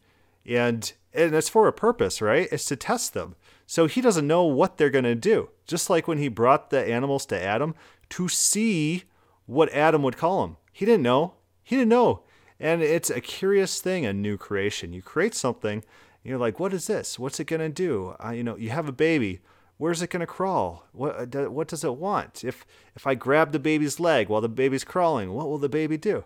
and 0.46 0.92
and 1.14 1.34
it's 1.34 1.48
for 1.48 1.70
a 1.70 1.74
purpose, 1.74 2.22
right? 2.22 2.50
It's 2.52 2.66
to 2.66 2.76
test 2.76 3.14
them. 3.14 3.38
So 3.66 3.88
he 3.88 4.02
doesn't 4.02 4.28
know 4.28 4.44
what 4.44 4.76
they're 4.76 4.90
going 4.90 5.06
to 5.06 5.16
do. 5.16 5.52
Just 5.66 5.90
like 5.90 6.06
when 6.06 6.18
he 6.18 6.28
brought 6.28 6.70
the 6.70 6.84
animals 6.84 7.26
to 7.28 7.42
Adam 7.42 7.76
to 8.10 8.28
see 8.28 9.04
what 9.46 9.72
Adam 9.72 10.04
would 10.04 10.18
call 10.18 10.42
them. 10.42 10.58
He 10.74 10.86
didn't 10.86 11.04
know. 11.04 11.36
He 11.64 11.78
didn't 11.78 11.88
know. 11.88 12.25
And 12.60 12.82
it's 12.82 13.10
a 13.10 13.22
curious 13.22 13.82
thing, 13.82 14.06
a 14.06 14.14
new 14.14 14.38
creation. 14.38 14.94
You 14.94 15.02
create 15.02 15.36
something, 15.36 15.84
you're 16.24 16.38
like, 16.38 16.60
what 16.60 16.74
is 16.74 16.88
this? 16.88 17.20
What's 17.20 17.40
it 17.40 17.48
to 17.48 17.70
do? 17.70 18.16
Uh, 18.24 18.32
you 18.32 18.44
know, 18.44 18.56
you 18.56 18.70
have 18.70 18.88
a 18.88 18.94
baby. 18.94 19.42
Where's 19.78 20.02
it 20.02 20.10
to 20.10 20.26
crawl? 20.26 20.86
What, 20.94 21.36
uh, 21.36 21.52
what 21.52 21.68
does 21.68 21.84
it 21.84 21.96
want? 21.96 22.44
If, 22.44 22.66
if 22.96 23.06
I 23.06 23.14
grab 23.14 23.52
the 23.52 23.60
baby's 23.60 24.00
leg 24.00 24.30
while 24.30 24.42
the 24.42 24.50
baby's 24.50 24.86
crawling, 24.86 25.34
what 25.34 25.48
will 25.48 25.58
the 25.58 25.70
baby 25.70 25.98
do? 25.98 26.24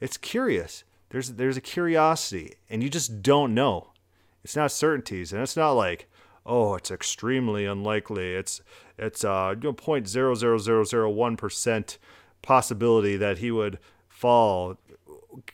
It's 0.00 0.16
curious. 0.16 0.84
There's, 1.08 1.32
there's 1.32 1.56
a 1.56 1.62
curiosity, 1.62 2.54
and 2.68 2.82
you 2.82 2.90
just 2.90 3.22
don't 3.22 3.54
know. 3.54 3.88
It's 4.44 4.56
not 4.56 4.70
certainties, 4.70 5.32
and 5.32 5.42
it's 5.42 5.56
not 5.56 5.72
like, 5.72 6.08
oh, 6.46 6.74
it's 6.74 6.90
extremely 6.90 7.64
unlikely. 7.64 8.34
It's 8.34 8.60
it's 8.98 9.24
uh 9.24 9.54
you 9.56 9.68
know, 9.68 9.72
0.00001 9.72 11.38
percent 11.38 11.98
possibility 12.42 13.16
that 13.16 13.38
he 13.38 13.50
would 13.50 13.78
fall. 14.08 14.76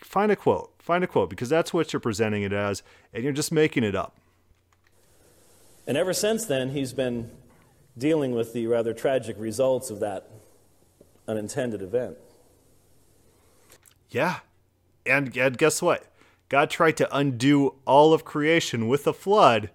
Find 0.00 0.32
a 0.32 0.36
quote. 0.36 0.72
Find 0.78 1.02
a 1.04 1.06
quote 1.06 1.30
because 1.30 1.48
that's 1.48 1.72
what 1.74 1.92
you're 1.92 2.00
presenting 2.00 2.42
it 2.42 2.52
as, 2.52 2.82
and 3.12 3.22
you're 3.22 3.32
just 3.32 3.52
making 3.52 3.84
it 3.84 3.94
up. 3.94 4.16
And 5.86 5.96
ever 5.96 6.12
since 6.12 6.44
then, 6.44 6.70
he's 6.70 6.92
been 6.92 7.30
dealing 7.96 8.32
with 8.32 8.52
the 8.52 8.66
rather 8.66 8.92
tragic 8.92 9.36
results 9.38 9.90
of 9.90 10.00
that 10.00 10.28
unintended 11.28 11.82
event. 11.82 12.16
Yeah. 14.10 14.40
And, 15.04 15.36
and 15.36 15.56
guess 15.56 15.80
what? 15.80 16.06
God 16.48 16.70
tried 16.70 16.96
to 16.98 17.16
undo 17.16 17.74
all 17.86 18.12
of 18.12 18.24
creation 18.24 18.88
with 18.88 19.06
a 19.06 19.12
flood 19.12 19.70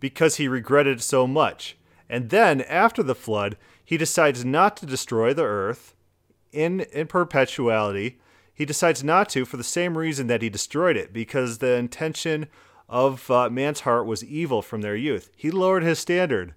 because 0.00 0.36
he 0.36 0.48
regretted 0.48 0.98
it 0.98 1.02
so 1.02 1.26
much. 1.26 1.76
And 2.08 2.30
then, 2.30 2.60
after 2.62 3.02
the 3.02 3.14
flood, 3.14 3.56
he 3.84 3.96
decides 3.96 4.44
not 4.44 4.76
to 4.78 4.86
destroy 4.86 5.32
the 5.32 5.44
earth 5.44 5.94
in, 6.52 6.80
in 6.92 7.06
perpetuality. 7.06 8.18
He 8.62 8.66
decides 8.66 9.02
not 9.02 9.28
to 9.30 9.44
for 9.44 9.56
the 9.56 9.64
same 9.64 9.98
reason 9.98 10.28
that 10.28 10.40
he 10.40 10.48
destroyed 10.48 10.96
it, 10.96 11.12
because 11.12 11.58
the 11.58 11.74
intention 11.74 12.46
of 12.88 13.28
uh, 13.28 13.50
man's 13.50 13.80
heart 13.80 14.06
was 14.06 14.24
evil 14.24 14.62
from 14.62 14.82
their 14.82 14.94
youth. 14.94 15.30
He 15.34 15.50
lowered 15.50 15.82
his 15.82 15.98
standard. 15.98 16.54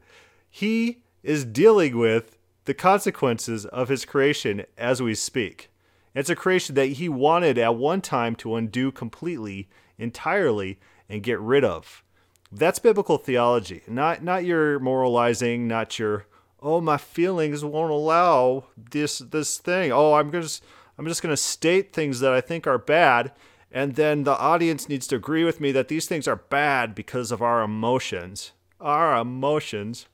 He 0.48 1.00
is 1.24 1.46
dealing 1.46 1.98
with 1.98 2.38
the 2.66 2.76
consequences 2.76 3.66
of 3.66 3.90
his 3.90 4.06
creation 4.06 4.66
as 4.78 5.02
we 5.02 5.16
speak. 5.16 5.72
It's 6.14 6.30
a 6.30 6.36
creation 6.36 6.76
that 6.76 6.90
he 6.90 7.10
wanted 7.10 7.58
at 7.58 7.76
one 7.76 8.02
time 8.02 8.36
to 8.36 8.54
undo 8.54 8.92
completely, 8.92 9.68
entirely, 9.98 10.80
and 11.10 11.24
get 11.24 11.40
rid 11.40 11.64
of. 11.64 12.04
That's 12.52 12.78
biblical 12.78 13.18
theology, 13.18 13.82
not 13.88 14.24
not 14.24 14.46
your 14.46 14.78
moralizing, 14.78 15.68
not 15.68 15.98
your 15.98 16.28
oh 16.62 16.82
my 16.82 16.98
feelings 16.98 17.66
won't 17.66 17.90
allow 17.90 18.66
this 18.78 19.18
this 19.18 19.58
thing. 19.58 19.92
Oh, 19.92 20.14
I'm 20.14 20.32
just 20.32 20.64
I'm 20.98 21.08
just 21.08 21.22
going 21.22 21.34
to 21.34 21.38
state 21.38 21.94
things 21.94 22.20
that 22.22 22.34
I 22.34 22.42
think 22.42 22.68
are 22.68 22.78
bad 22.78 23.32
and 23.76 23.94
then 23.96 24.24
the 24.24 24.38
audience 24.38 24.88
needs 24.88 25.06
to 25.08 25.18
agree 25.18 25.44
with 25.44 25.60
me 25.60 25.74
that 25.74 25.90
these 25.90 26.08
things 26.08 26.30
are 26.30 26.38
bad 26.38 26.96
because 26.96 27.30
of 27.30 27.42
our 27.42 27.62
emotions. 27.62 28.54
Our 28.80 29.18
emotions. 29.18 30.06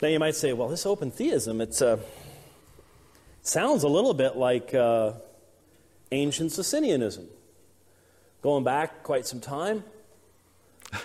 Now 0.00 0.06
you 0.06 0.20
might 0.20 0.36
say, 0.36 0.52
well, 0.52 0.68
this 0.68 0.86
open 0.86 1.10
theism, 1.10 1.60
it 1.60 1.82
uh, 1.82 1.96
sounds 3.42 3.82
a 3.82 3.88
little 3.88 4.14
bit 4.14 4.36
like 4.36 4.72
uh, 4.74 5.14
ancient 6.12 6.52
Socinianism. 6.52 7.26
Going 8.42 8.62
back 8.62 9.02
quite 9.02 9.26
some 9.26 9.40
time, 9.40 9.82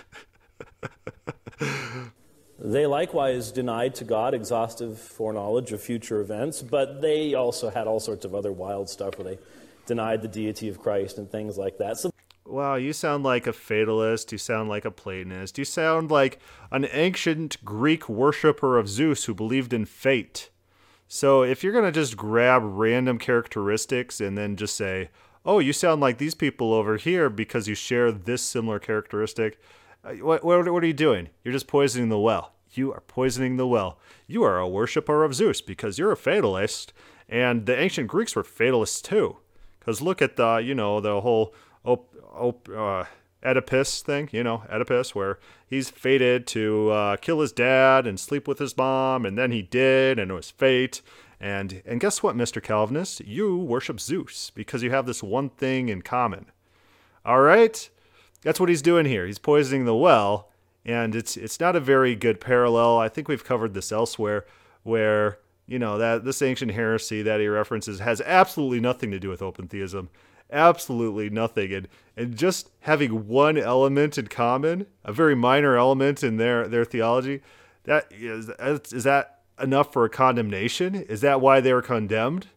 they 2.60 2.86
likewise 2.86 3.50
denied 3.50 3.94
to 3.96 4.04
God 4.04 4.34
exhaustive 4.34 4.98
foreknowledge 4.98 5.72
of 5.72 5.80
future 5.82 6.20
events, 6.20 6.62
but 6.62 7.00
they 7.00 7.34
also 7.34 7.70
had 7.70 7.86
all 7.86 8.00
sorts 8.00 8.24
of 8.24 8.34
other 8.34 8.52
wild 8.52 8.88
stuff 8.90 9.18
where 9.18 9.34
they 9.34 9.38
denied 9.86 10.22
the 10.22 10.28
deity 10.28 10.68
of 10.68 10.78
Christ 10.78 11.18
and 11.18 11.30
things 11.30 11.56
like 11.56 11.78
that. 11.78 11.98
So 11.98 12.10
Wow, 12.50 12.74
you 12.74 12.92
sound 12.92 13.22
like 13.22 13.46
a 13.46 13.52
fatalist. 13.52 14.32
You 14.32 14.38
sound 14.38 14.68
like 14.68 14.84
a 14.84 14.90
Platonist. 14.90 15.56
You 15.56 15.64
sound 15.64 16.10
like 16.10 16.40
an 16.72 16.86
ancient 16.90 17.64
Greek 17.64 18.08
worshiper 18.08 18.76
of 18.76 18.88
Zeus 18.88 19.24
who 19.24 19.34
believed 19.34 19.72
in 19.72 19.84
fate. 19.84 20.50
So 21.06 21.42
if 21.42 21.62
you're 21.62 21.72
going 21.72 21.84
to 21.84 21.92
just 21.92 22.16
grab 22.16 22.62
random 22.64 23.18
characteristics 23.18 24.20
and 24.20 24.36
then 24.36 24.56
just 24.56 24.74
say, 24.74 25.10
oh, 25.44 25.60
you 25.60 25.72
sound 25.72 26.00
like 26.00 26.18
these 26.18 26.34
people 26.34 26.74
over 26.74 26.96
here 26.96 27.30
because 27.30 27.68
you 27.68 27.74
share 27.76 28.10
this 28.10 28.42
similar 28.42 28.80
characteristic, 28.80 29.60
what, 30.02 30.44
what, 30.44 30.72
what 30.72 30.82
are 30.82 30.86
you 30.86 30.92
doing? 30.92 31.28
You're 31.44 31.52
just 31.52 31.66
poisoning 31.66 32.08
the 32.08 32.18
well. 32.18 32.52
You 32.72 32.92
are 32.92 33.00
poisoning 33.00 33.56
the 33.56 33.66
well. 33.66 33.98
You 34.26 34.42
are 34.44 34.58
a 34.58 34.68
worshiper 34.68 35.24
of 35.24 35.34
Zeus 35.34 35.60
because 35.60 35.98
you're 35.98 36.12
a 36.12 36.16
fatalist, 36.16 36.92
and 37.28 37.66
the 37.66 37.78
ancient 37.78 38.08
Greeks 38.08 38.36
were 38.36 38.44
fatalists 38.44 39.02
too. 39.02 39.38
Because 39.78 40.00
look 40.00 40.22
at 40.22 40.36
the, 40.36 40.56
you 40.56 40.74
know, 40.74 41.00
the 41.00 41.20
whole 41.20 41.54
op, 41.84 42.14
op, 42.32 42.68
uh, 42.68 43.04
Oedipus 43.42 44.02
thing, 44.02 44.28
you 44.32 44.44
know, 44.44 44.62
Oedipus, 44.70 45.14
where 45.14 45.38
he's 45.66 45.90
fated 45.90 46.46
to 46.48 46.90
uh, 46.90 47.16
kill 47.16 47.40
his 47.40 47.52
dad 47.52 48.06
and 48.06 48.20
sleep 48.20 48.46
with 48.46 48.58
his 48.58 48.76
mom, 48.76 49.24
and 49.24 49.38
then 49.38 49.50
he 49.50 49.62
did, 49.62 50.18
and 50.18 50.30
it 50.30 50.34
was 50.34 50.50
fate. 50.50 51.00
And 51.40 51.82
and 51.86 52.00
guess 52.00 52.22
what, 52.22 52.36
Mr. 52.36 52.62
Calvinist? 52.62 53.20
You 53.20 53.56
worship 53.56 53.98
Zeus 53.98 54.50
because 54.50 54.82
you 54.82 54.90
have 54.90 55.06
this 55.06 55.22
one 55.22 55.48
thing 55.48 55.88
in 55.88 56.02
common. 56.02 56.46
All 57.24 57.40
right? 57.40 57.88
That's 58.42 58.58
what 58.58 58.68
he's 58.68 58.82
doing 58.82 59.06
here. 59.06 59.26
He's 59.26 59.38
poisoning 59.38 59.84
the 59.84 59.94
well, 59.94 60.48
and 60.84 61.14
it's 61.14 61.36
it's 61.36 61.60
not 61.60 61.76
a 61.76 61.80
very 61.80 62.14
good 62.14 62.40
parallel. 62.40 62.98
I 62.98 63.08
think 63.08 63.28
we've 63.28 63.44
covered 63.44 63.74
this 63.74 63.92
elsewhere, 63.92 64.46
where 64.82 65.38
you 65.66 65.78
know 65.78 65.98
that 65.98 66.24
this 66.24 66.42
ancient 66.42 66.72
heresy 66.72 67.22
that 67.22 67.40
he 67.40 67.48
references 67.48 68.00
has 68.00 68.20
absolutely 68.22 68.80
nothing 68.80 69.10
to 69.10 69.20
do 69.20 69.28
with 69.28 69.42
open 69.42 69.68
theism, 69.68 70.08
absolutely 70.50 71.28
nothing, 71.28 71.72
and 71.72 71.88
and 72.16 72.36
just 72.36 72.70
having 72.80 73.28
one 73.28 73.58
element 73.58 74.16
in 74.18 74.26
common, 74.28 74.86
a 75.04 75.12
very 75.12 75.34
minor 75.34 75.76
element 75.76 76.22
in 76.22 76.38
their 76.38 76.66
their 76.66 76.84
theology, 76.84 77.42
That 77.84 78.10
is, 78.10 78.50
is 78.92 79.04
that 79.04 79.40
enough 79.60 79.92
for 79.92 80.04
a 80.04 80.10
condemnation? 80.10 80.94
Is 80.94 81.20
that 81.22 81.40
why 81.40 81.60
they 81.60 81.72
were 81.72 81.82
condemned? 81.82 82.48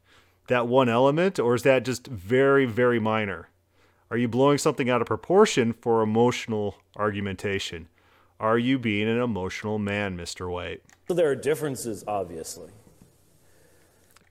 That 0.47 0.67
one 0.67 0.89
element, 0.89 1.39
or 1.39 1.55
is 1.55 1.63
that 1.63 1.85
just 1.85 2.07
very, 2.07 2.65
very 2.65 2.99
minor? 2.99 3.47
Are 4.13 4.17
you 4.17 4.27
blowing 4.27 4.59
something 4.59 4.91
out 4.91 5.01
of 5.01 5.07
proportion 5.07 5.73
for 5.73 6.03
emotional 6.03 6.75
argumentation? 6.95 7.87
Are 8.39 8.59
you 8.59 8.77
being 8.77 9.09
an 9.09 9.19
emotional 9.19 9.79
man, 9.79 10.15
Mr. 10.15 10.47
White? 10.51 10.83
So 11.07 11.15
there 11.15 11.31
are 11.31 11.35
differences, 11.35 12.03
obviously. 12.07 12.69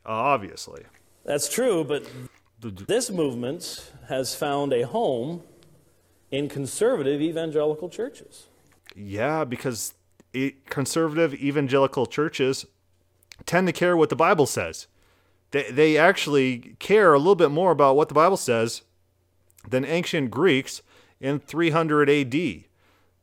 Uh, 0.07 0.11
obviously. 0.11 0.85
That's 1.25 1.49
true, 1.49 1.83
but 1.83 2.07
this 2.61 3.11
movement 3.11 3.91
has 4.09 4.37
found 4.37 4.73
a 4.73 4.87
home 4.87 5.43
in 6.31 6.49
conservative 6.49 7.21
evangelical 7.21 7.89
churches. 7.89 8.47
Yeah, 8.95 9.43
because 9.43 9.95
it, 10.33 10.65
conservative 10.67 11.35
evangelical 11.35 12.07
churches 12.07 12.67
tend 13.47 13.67
to 13.67 13.73
care 13.73 13.97
what 13.97 14.11
the 14.11 14.17
Bible 14.17 14.47
says. 14.47 14.87
They, 15.51 15.73
they 15.73 15.99
actually 15.99 16.77
care 16.79 17.15
a 17.15 17.19
little 17.19 17.35
bit 17.35 17.51
more 17.51 17.73
about 17.73 17.97
what 17.97 18.07
the 18.07 18.15
Bible 18.15 18.37
says 18.37 18.83
than 19.69 19.85
ancient 19.85 20.31
Greeks 20.31 20.83
in 21.21 21.39
300 21.39 22.11
AD. 22.11 22.65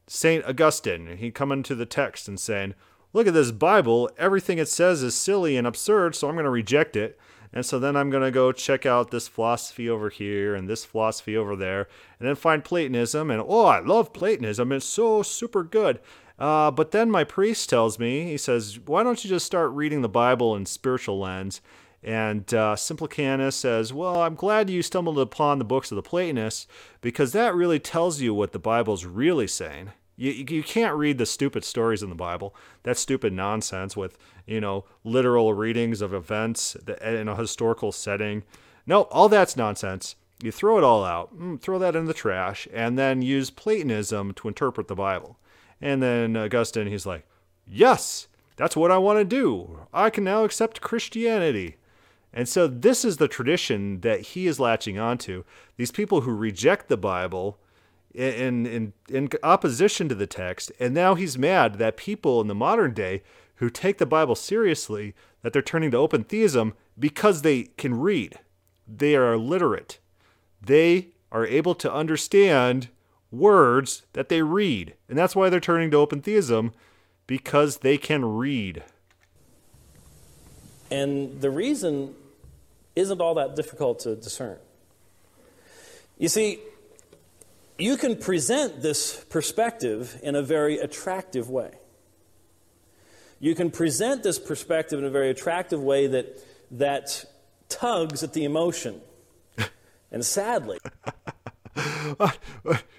St. 0.08 0.44
Augustine, 0.46 1.18
he 1.18 1.30
come 1.30 1.52
into 1.52 1.76
the 1.76 1.86
text 1.86 2.28
and 2.28 2.40
saying, 2.40 2.74
Look 3.12 3.28
at 3.28 3.34
this 3.34 3.52
Bible, 3.52 4.10
everything 4.18 4.60
it 4.60 4.68
says 4.68 5.02
is 5.02 5.16
silly 5.16 5.58
and 5.58 5.66
absurd, 5.66 6.16
so 6.16 6.28
I'm 6.28 6.36
going 6.36 6.44
to 6.44 6.50
reject 6.50 6.96
it. 6.96 7.20
And 7.52 7.66
so 7.66 7.80
then 7.80 7.96
I'm 7.96 8.12
going 8.12 8.24
to 8.24 8.32
go 8.32 8.52
check 8.52 8.86
out 8.86 9.10
this 9.10 9.28
philosophy 9.28 9.90
over 9.90 10.10
here 10.10 10.54
and 10.54 10.70
this 10.70 10.86
philosophy 10.86 11.36
over 11.36 11.56
there, 11.56 11.88
and 12.20 12.28
then 12.28 12.36
find 12.36 12.64
Platonism. 12.64 13.32
And 13.32 13.44
oh, 13.46 13.66
I 13.66 13.80
love 13.80 14.14
Platonism. 14.14 14.72
It's 14.72 14.86
so 14.86 15.24
super 15.24 15.64
good. 15.64 16.00
Uh, 16.38 16.72
but 16.72 16.92
then 16.92 17.10
my 17.10 17.24
priest 17.24 17.70
tells 17.70 18.00
me, 18.00 18.26
he 18.26 18.38
says, 18.38 18.80
why 18.86 19.04
don't 19.04 19.24
you 19.24 19.30
just 19.30 19.46
start 19.46 19.72
reading 19.72 20.02
the 20.02 20.10
Bible 20.10 20.56
in 20.56 20.66
spiritual 20.66 21.20
lens? 21.20 21.62
And 22.02 22.54
uh, 22.54 22.76
Simplicianus 22.76 23.54
says, 23.54 23.92
Well, 23.94 24.22
I'm 24.22 24.36
glad 24.36 24.70
you 24.70 24.82
stumbled 24.82 25.20
upon 25.20 25.60
the 25.60 25.66
books 25.66 25.92
of 25.92 25.96
the 25.96 26.02
Platonists 26.02 26.68
because 27.02 27.34
that 27.34 27.56
really 27.56 27.80
tells 27.80 28.22
you 28.22 28.34
what 28.34 28.54
the 28.54 28.60
Bible's 28.60 29.06
really 29.06 29.48
saying. 29.48 29.92
You, 30.16 30.32
you 30.32 30.64
can't 30.64 30.96
read 30.96 31.18
the 31.18 31.26
stupid 31.26 31.64
stories 31.64 32.04
in 32.04 32.10
the 32.10 32.16
Bible. 32.16 32.56
That 32.84 32.98
stupid 32.98 33.34
nonsense 33.34 33.98
with, 33.98 34.18
you 34.46 34.62
know, 34.62 34.86
literal 35.04 35.54
readings 35.54 36.02
of 36.02 36.14
events 36.14 36.76
in 37.02 37.28
a 37.28 37.36
historical 37.36 37.92
setting. 37.92 38.44
No, 38.86 39.04
all 39.04 39.30
that's 39.30 39.58
nonsense. 39.58 40.16
You 40.42 40.52
throw 40.52 40.78
it 40.78 40.84
all 40.86 41.04
out, 41.04 41.38
mm, 41.38 41.60
throw 41.60 41.80
that 41.80 41.98
in 41.98 42.06
the 42.06 42.14
trash, 42.14 42.68
and 42.74 42.98
then 42.98 43.22
use 43.22 43.50
Platonism 43.50 44.34
to 44.36 44.48
interpret 44.48 44.88
the 44.88 44.96
Bible. 44.96 45.38
And 45.82 46.02
then 46.02 46.38
Augustine, 46.38 46.88
he's 46.88 47.06
like, 47.06 47.26
Yes, 47.66 48.28
that's 48.56 48.76
what 48.76 48.92
I 48.92 48.98
want 48.98 49.20
to 49.20 49.26
do. 49.26 49.82
I 49.94 50.10
can 50.10 50.24
now 50.24 50.44
accept 50.44 50.82
Christianity. 50.82 51.78
And 52.32 52.48
so 52.48 52.68
this 52.68 53.04
is 53.04 53.18
the 53.18 53.28
tradition 53.28 54.02
that 54.02 54.22
he 54.22 54.48
is 54.48 54.60
latching 54.60 55.00
onto. 55.00 55.44
These 55.78 55.92
people 55.92 56.22
who 56.22 56.34
reject 56.34 56.88
the 56.88 56.98
Bible 56.98 57.58
in, 58.14 58.66
in, 58.66 58.94
in 59.10 59.30
opposition 59.44 60.10
to 60.10 60.16
the 60.16 60.28
text. 60.28 60.72
And 60.80 60.94
now 60.94 61.16
he's 61.16 61.38
mad 61.38 61.76
that 61.76 61.98
people 61.98 62.42
in 62.42 62.48
the 62.48 62.56
modern 62.56 62.94
day 62.94 63.24
who 63.56 63.70
take 63.70 63.98
the 63.98 64.06
Bible 64.06 64.36
seriously, 64.36 65.14
that 65.42 65.54
they're 65.54 65.62
turning 65.62 65.92
to 65.92 65.98
open 65.98 66.24
theism 66.24 66.74
because 66.98 67.42
they 67.42 67.64
can 67.78 68.00
read. 68.00 68.40
They 68.88 69.16
are 69.16 69.38
literate. 69.38 70.00
They 70.62 71.10
are 71.32 71.46
able 71.46 71.76
to 71.76 71.92
understand 71.92 72.90
words 73.32 74.04
that 74.14 74.30
they 74.30 74.42
read. 74.42 74.96
And 75.08 75.18
that's 75.18 75.36
why 75.36 75.50
they're 75.50 75.60
turning 75.60 75.92
to 75.92 75.98
open 75.98 76.22
theism 76.22 76.74
because 77.28 77.78
they 77.78 77.98
can 77.98 78.26
read. 78.26 78.84
And 80.90 81.42
the 81.42 81.52
reason 81.52 82.16
isn't 83.00 83.22
all 83.22 83.36
that 83.36 83.56
difficult 83.56 84.00
to 84.00 84.16
discern. 84.16 84.58
You 86.18 86.28
see, 86.28 86.60
you 87.78 87.96
can 87.98 88.18
present 88.18 88.82
this 88.82 89.24
perspective 89.30 90.20
in 90.22 90.36
a 90.36 90.42
very 90.42 90.78
attractive 90.78 91.50
way. 91.50 91.72
You 93.40 93.56
can 93.56 93.72
present 93.72 94.22
this 94.22 94.38
perspective 94.38 95.00
in 95.00 95.06
a 95.06 95.10
very 95.10 95.30
attractive 95.30 95.82
way 95.82 96.08
that, 96.08 96.44
that 96.72 97.24
tugs 97.70 98.22
at 98.22 98.34
the 98.34 98.44
emotion. 98.44 99.00
and 100.12 100.26
sadly, 100.26 100.80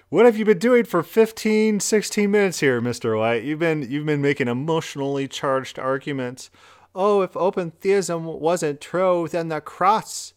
what 0.09 0.25
have 0.25 0.37
you 0.37 0.45
been 0.45 0.57
doing 0.57 0.83
for 0.83 1.03
15, 1.03 1.79
16 1.79 2.31
minutes 2.31 2.59
here, 2.59 2.81
Mr. 2.81 3.19
White? 3.19 3.43
You've 3.43 3.59
been 3.59 3.89
you've 3.89 4.05
been 4.05 4.21
making 4.21 4.47
emotionally 4.47 5.27
charged 5.27 5.77
arguments. 5.77 6.49
Oh, 6.93 7.21
if 7.21 7.37
open 7.37 7.71
theism 7.71 8.25
wasn't 8.25 8.81
true, 8.81 9.27
then 9.29 9.47
the 9.47 9.61
cross 9.61 10.33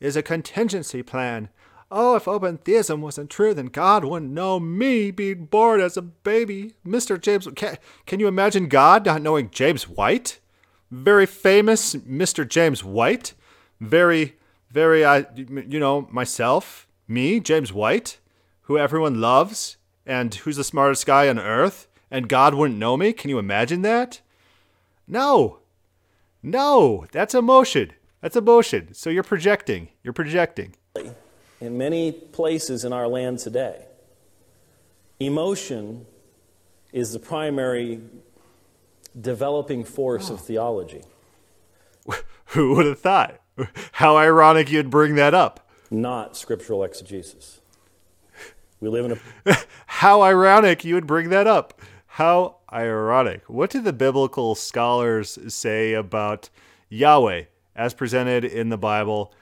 is 0.00 0.16
a 0.16 0.22
contingency 0.22 1.02
plan. 1.02 1.48
Oh, 1.90 2.16
if 2.16 2.28
open 2.28 2.58
theism 2.58 3.00
wasn't 3.00 3.30
true, 3.30 3.54
then 3.54 3.66
God 3.66 4.04
wouldn't 4.04 4.30
know 4.30 4.60
me 4.60 5.10
being 5.10 5.46
born 5.46 5.80
as 5.80 5.96
a 5.96 6.02
baby. 6.02 6.74
Mr. 6.86 7.20
James, 7.20 7.48
can, 7.56 7.78
can 8.06 8.20
you 8.20 8.28
imagine 8.28 8.68
God 8.68 9.06
not 9.06 9.22
knowing 9.22 9.50
James 9.50 9.88
White? 9.88 10.38
Very 10.90 11.26
famous 11.26 11.94
Mr. 11.94 12.46
James 12.46 12.84
White. 12.84 13.34
Very, 13.80 14.36
very, 14.70 15.04
uh, 15.04 15.10
I, 15.10 15.26
you 15.36 15.78
know, 15.78 16.08
myself, 16.10 16.86
me, 17.06 17.40
James 17.40 17.72
White, 17.72 18.18
who 18.62 18.76
everyone 18.76 19.20
loves, 19.20 19.76
and 20.04 20.34
who's 20.34 20.56
the 20.56 20.64
smartest 20.64 21.06
guy 21.06 21.28
on 21.28 21.38
earth, 21.38 21.86
and 22.10 22.28
God 22.28 22.54
wouldn't 22.54 22.78
know 22.78 22.96
me? 22.96 23.12
Can 23.12 23.30
you 23.30 23.38
imagine 23.38 23.82
that? 23.82 24.20
No. 25.06 25.58
No, 26.42 27.06
that's 27.12 27.34
emotion. 27.34 27.92
That's 28.20 28.36
emotion. 28.36 28.94
So 28.94 29.10
you're 29.10 29.22
projecting. 29.22 29.88
You're 30.02 30.12
projecting 30.12 30.74
in 31.60 31.76
many 31.76 32.12
places 32.12 32.84
in 32.84 32.92
our 32.92 33.08
land 33.08 33.38
today, 33.38 33.86
emotion 35.18 36.06
is 36.92 37.12
the 37.12 37.18
primary 37.18 38.00
developing 39.20 39.84
force 39.84 40.30
oh. 40.30 40.34
of 40.34 40.40
theology. 40.40 41.02
Who 42.46 42.74
would 42.74 42.86
have 42.86 43.00
thought? 43.00 43.40
How 43.92 44.16
ironic 44.16 44.70
you'd 44.70 44.90
bring 44.90 45.16
that 45.16 45.34
up. 45.34 45.68
Not 45.90 46.36
scriptural 46.36 46.84
exegesis. 46.84 47.60
We 48.80 48.88
live 48.88 49.06
in 49.06 49.18
a. 49.46 49.56
How 49.86 50.22
ironic 50.22 50.84
you 50.84 50.94
would 50.94 51.06
bring 51.06 51.30
that 51.30 51.48
up. 51.48 51.80
How 52.18 52.56
ironic. 52.72 53.42
What 53.46 53.70
did 53.70 53.84
the 53.84 53.92
biblical 53.92 54.56
scholars 54.56 55.38
say 55.46 55.92
about 55.92 56.50
Yahweh 56.88 57.44
as 57.76 57.94
presented 57.94 58.44
in 58.44 58.70
the 58.70 58.76
Bible 58.76 59.32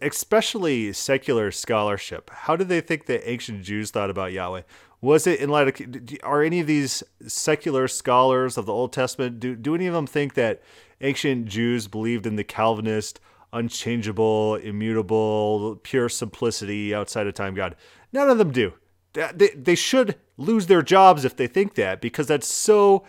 especially 0.00 0.94
secular 0.94 1.50
scholarship. 1.50 2.30
How 2.30 2.56
do 2.56 2.64
they 2.64 2.80
think 2.80 3.04
the 3.04 3.28
ancient 3.28 3.64
Jews 3.64 3.90
thought 3.90 4.08
about 4.08 4.32
Yahweh? 4.32 4.62
Was 5.02 5.26
it 5.26 5.40
in 5.40 5.50
light 5.50 5.68
of 5.68 6.18
are 6.22 6.42
any 6.42 6.60
of 6.60 6.66
these 6.66 7.02
secular 7.26 7.86
scholars 7.86 8.56
of 8.56 8.64
the 8.64 8.72
Old 8.72 8.94
Testament 8.94 9.38
do 9.38 9.54
do 9.54 9.74
any 9.74 9.86
of 9.86 9.92
them 9.92 10.06
think 10.06 10.32
that 10.32 10.62
ancient 11.02 11.48
Jews 11.48 11.86
believed 11.86 12.24
in 12.24 12.36
the 12.36 12.44
Calvinist, 12.44 13.20
unchangeable, 13.52 14.54
immutable, 14.54 15.78
pure 15.82 16.08
simplicity 16.08 16.94
outside 16.94 17.26
of 17.26 17.34
time 17.34 17.52
God? 17.52 17.76
None 18.10 18.30
of 18.30 18.38
them 18.38 18.52
do. 18.52 18.72
They, 19.12 19.50
they 19.54 19.74
should 19.74 20.16
lose 20.36 20.66
their 20.66 20.82
jobs 20.82 21.24
if 21.24 21.36
they 21.36 21.46
think 21.46 21.74
that 21.74 22.00
because 22.00 22.26
that's 22.26 22.46
so 22.46 23.04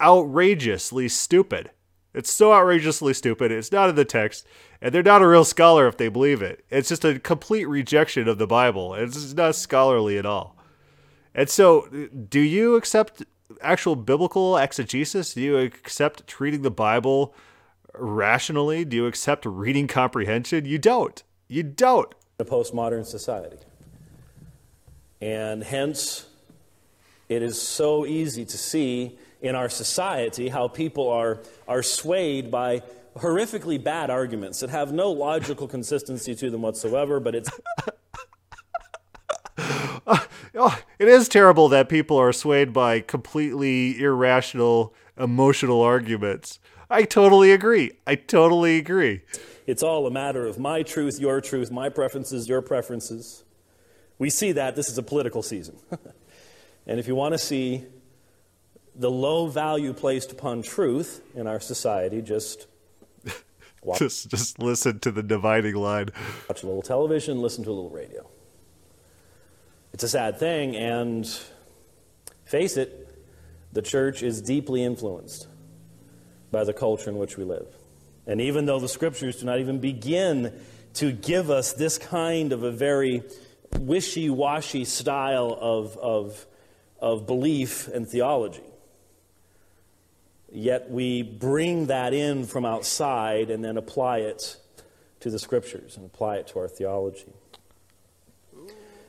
outrageously 0.00 1.08
stupid. 1.08 1.70
It's 2.12 2.30
so 2.30 2.52
outrageously 2.52 3.14
stupid. 3.14 3.50
It's 3.50 3.72
not 3.72 3.88
in 3.88 3.96
the 3.96 4.04
text, 4.04 4.46
and 4.80 4.94
they're 4.94 5.02
not 5.02 5.22
a 5.22 5.26
real 5.26 5.44
scholar 5.44 5.88
if 5.88 5.96
they 5.96 6.08
believe 6.08 6.42
it. 6.42 6.64
It's 6.70 6.88
just 6.88 7.04
a 7.04 7.18
complete 7.18 7.64
rejection 7.64 8.28
of 8.28 8.38
the 8.38 8.46
Bible. 8.46 8.94
It's 8.94 9.34
not 9.34 9.56
scholarly 9.56 10.16
at 10.16 10.26
all. 10.26 10.56
And 11.34 11.50
so, 11.50 11.88
do 12.28 12.38
you 12.38 12.76
accept 12.76 13.24
actual 13.60 13.96
biblical 13.96 14.56
exegesis? 14.56 15.34
Do 15.34 15.40
you 15.40 15.58
accept 15.58 16.26
treating 16.28 16.62
the 16.62 16.70
Bible 16.70 17.34
rationally? 17.94 18.84
Do 18.84 18.96
you 18.96 19.06
accept 19.06 19.44
reading 19.44 19.88
comprehension? 19.88 20.64
You 20.64 20.78
don't. 20.78 21.20
You 21.48 21.64
don't. 21.64 22.14
A 22.38 22.44
postmodern 22.44 23.04
society. 23.04 23.56
And 25.24 25.64
hence, 25.64 26.26
it 27.30 27.42
is 27.42 27.58
so 27.60 28.04
easy 28.04 28.44
to 28.44 28.58
see 28.58 29.18
in 29.40 29.54
our 29.54 29.70
society 29.70 30.50
how 30.50 30.68
people 30.68 31.08
are, 31.08 31.40
are 31.66 31.82
swayed 31.82 32.50
by 32.50 32.82
horrifically 33.16 33.82
bad 33.82 34.10
arguments 34.10 34.60
that 34.60 34.68
have 34.68 34.92
no 34.92 35.10
logical 35.10 35.66
consistency 35.66 36.34
to 36.34 36.50
them 36.50 36.60
whatsoever, 36.60 37.20
but 37.20 37.34
it's. 37.36 37.48
oh, 40.54 40.78
it 40.98 41.08
is 41.08 41.26
terrible 41.30 41.70
that 41.70 41.88
people 41.88 42.18
are 42.18 42.30
swayed 42.30 42.74
by 42.74 43.00
completely 43.00 43.98
irrational, 43.98 44.92
emotional 45.16 45.80
arguments. 45.80 46.60
I 46.90 47.04
totally 47.04 47.50
agree. 47.50 47.92
I 48.06 48.16
totally 48.16 48.76
agree. 48.76 49.22
It's 49.66 49.82
all 49.82 50.06
a 50.06 50.10
matter 50.10 50.44
of 50.44 50.58
my 50.58 50.82
truth, 50.82 51.18
your 51.18 51.40
truth, 51.40 51.70
my 51.70 51.88
preferences, 51.88 52.46
your 52.46 52.60
preferences. 52.60 53.44
We 54.18 54.30
see 54.30 54.52
that 54.52 54.76
this 54.76 54.88
is 54.88 54.98
a 54.98 55.02
political 55.02 55.42
season. 55.42 55.76
and 56.86 57.00
if 57.00 57.08
you 57.08 57.14
want 57.14 57.32
to 57.32 57.38
see 57.38 57.84
the 58.94 59.10
low 59.10 59.48
value 59.48 59.92
placed 59.92 60.32
upon 60.32 60.62
truth 60.62 61.22
in 61.34 61.46
our 61.46 61.60
society 61.60 62.22
just 62.22 62.66
watch, 63.82 63.98
just 63.98 64.28
just 64.28 64.58
listen 64.58 65.00
to 65.00 65.10
the 65.10 65.22
dividing 65.22 65.74
line. 65.74 66.10
Watch 66.48 66.62
a 66.62 66.66
little 66.66 66.82
television, 66.82 67.40
listen 67.40 67.64
to 67.64 67.70
a 67.70 67.72
little 67.72 67.90
radio. 67.90 68.28
It's 69.92 70.04
a 70.04 70.08
sad 70.08 70.38
thing, 70.38 70.76
and 70.76 71.28
face 72.44 72.76
it, 72.76 73.16
the 73.72 73.82
church 73.82 74.22
is 74.22 74.40
deeply 74.40 74.82
influenced 74.82 75.48
by 76.50 76.64
the 76.64 76.72
culture 76.72 77.10
in 77.10 77.16
which 77.16 77.36
we 77.36 77.44
live. 77.44 77.66
And 78.26 78.40
even 78.40 78.66
though 78.66 78.78
the 78.78 78.88
scriptures 78.88 79.36
do 79.36 79.46
not 79.46 79.60
even 79.60 79.80
begin 79.80 80.52
to 80.94 81.12
give 81.12 81.50
us 81.50 81.72
this 81.72 81.98
kind 81.98 82.52
of 82.52 82.62
a 82.62 82.70
very 82.70 83.22
wishy 83.78 84.30
washy 84.30 84.84
style 84.84 85.56
of, 85.60 85.96
of, 85.98 86.46
of 87.00 87.26
belief 87.26 87.88
and 87.88 88.08
theology, 88.08 88.62
yet 90.52 90.90
we 90.90 91.22
bring 91.22 91.86
that 91.86 92.14
in 92.14 92.44
from 92.46 92.64
outside 92.64 93.50
and 93.50 93.64
then 93.64 93.76
apply 93.76 94.18
it 94.18 94.56
to 95.20 95.30
the 95.30 95.38
scriptures 95.38 95.96
and 95.96 96.06
apply 96.06 96.36
it 96.36 96.46
to 96.48 96.58
our 96.58 96.68
theology. 96.68 97.32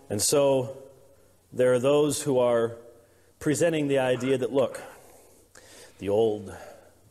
And 0.10 0.22
so 0.22 0.78
there 1.52 1.74
are 1.74 1.80
those 1.80 2.22
who 2.22 2.40
are 2.40 2.78
presenting 3.40 3.88
the 3.88 4.00
idea 4.00 4.38
that, 4.38 4.54
look, 4.54 4.82
the 6.00 6.10
old, 6.10 6.54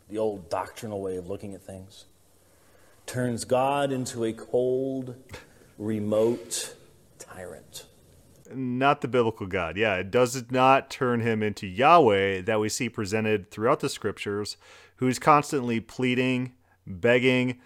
the 0.08 0.18
old 0.18 0.48
doctrinal 0.50 1.00
way 1.00 1.16
of 1.16 1.28
looking 1.28 1.54
at 1.54 1.62
things 1.62 2.04
turns 3.06 3.44
God 3.44 3.92
into 3.92 4.24
a 4.24 4.32
cold, 4.32 5.14
remote 5.78 6.74
tyrant. 7.26 7.86
Not 8.54 9.00
the 9.00 9.08
biblical 9.08 9.46
God. 9.46 9.76
Yeah, 9.76 9.96
it 9.96 10.10
does 10.10 10.50
not 10.50 10.90
turn 10.90 11.20
him 11.20 11.42
into 11.42 11.66
Yahweh 11.66 12.42
that 12.42 12.60
we 12.60 12.68
see 12.68 12.88
presented 12.88 13.50
throughout 13.50 13.80
the 13.80 13.88
scriptures, 13.88 14.56
who's 14.96 15.18
constantly 15.18 15.80
pleading, 15.80 16.52
begging, 16.86 17.60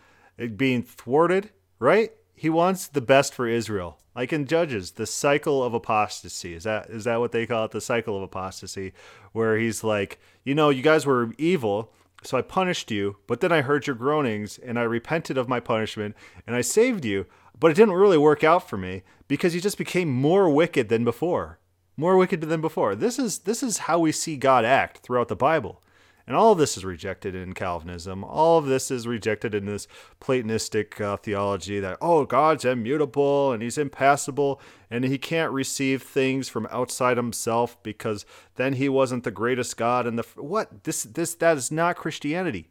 being 0.57 0.83
thwarted, 0.83 1.51
right? 1.79 2.13
He 2.35 2.49
wants 2.49 2.87
the 2.87 3.01
best 3.01 3.35
for 3.35 3.49
Israel 3.49 3.99
like 4.19 4.33
in 4.33 4.47
Judges, 4.47 4.91
the 4.91 5.07
cycle 5.07 5.63
of 5.63 5.75
apostasy. 5.75 6.53
Is 6.53 6.65
that 6.65 6.91
is 6.91 7.05
that 7.05 7.21
what 7.21 7.31
they 7.31 7.47
call 7.47 7.67
it? 7.67 7.71
The 7.71 7.81
cycle 7.81 8.17
of 8.17 8.23
apostasy, 8.25 8.93
where 9.31 9.57
he's 9.57 9.85
like, 9.85 10.19
you 10.43 10.57
know, 10.57 10.71
you 10.71 10.83
guys 10.83 11.07
were 11.07 11.33
evil, 11.39 11.93
so 12.25 12.37
I 12.37 12.43
punished 12.43 12.91
you, 12.91 13.19
but 13.29 13.39
then 13.41 13.53
I 13.53 13.61
heard 13.61 13.87
your 13.87 13.95
groanings, 13.95 14.59
and 14.59 14.77
I 14.77 14.83
repented 14.83 15.39
of 15.39 15.49
my 15.49 15.61
punishment, 15.61 16.17
and 16.49 16.57
I 16.57 16.63
saved 16.63 17.05
you. 17.05 17.27
But 17.61 17.71
it 17.71 17.75
didn't 17.75 17.95
really 17.95 18.19
work 18.19 18.45
out 18.45 18.69
for 18.69 18.77
me 18.77 19.03
because 19.27 19.53
he 19.53 19.61
just 19.61 19.79
became 19.79 20.09
more 20.09 20.49
wicked 20.49 20.89
than 20.89 21.05
before. 21.05 21.59
More 21.97 22.17
wicked 22.17 22.41
than 22.43 22.61
before. 22.61 22.95
This 22.95 23.19
is 23.19 23.41
this 23.41 23.63
is 23.63 23.79
how 23.79 23.99
we 23.99 24.13
see 24.13 24.37
God 24.37 24.65
act 24.65 24.99
throughout 24.99 25.29
the 25.29 25.37
Bible. 25.37 25.83
And 26.29 26.37
all 26.37 26.53
of 26.53 26.59
this 26.59 26.77
is 26.77 26.85
rejected 26.85 27.35
in 27.35 27.55
Calvinism. 27.55 28.23
All 28.23 28.59
of 28.59 28.67
this 28.67 28.91
is 28.91 29.07
rejected 29.07 29.55
in 29.55 29.65
this 29.65 29.89
Platonistic 30.21 31.01
uh, 31.01 31.17
theology 31.17 31.81
that, 31.81 31.97
oh, 32.03 32.27
God's 32.27 32.67
immutable 32.67 33.51
and 33.51 33.63
he's 33.63 33.79
impassible 33.79 34.61
and 34.91 35.07
he 35.07 35.17
can't 35.17 35.51
receive 35.51 36.03
things 36.03 36.51
from 36.51 36.69
outside 36.71 37.17
himself 37.17 37.83
because 37.83 38.27
then 38.57 38.75
he 38.75 38.91
wasn't 38.91 39.25
the 39.25 39.31
greatest 39.31 39.79
God. 39.79 40.07
And 40.07 40.19
the 40.19 40.25
what? 40.37 40.85
This, 40.85 41.05
this, 41.05 41.33
that 41.37 41.57
is 41.57 41.73
not 41.73 41.97
Christianity. 41.97 42.69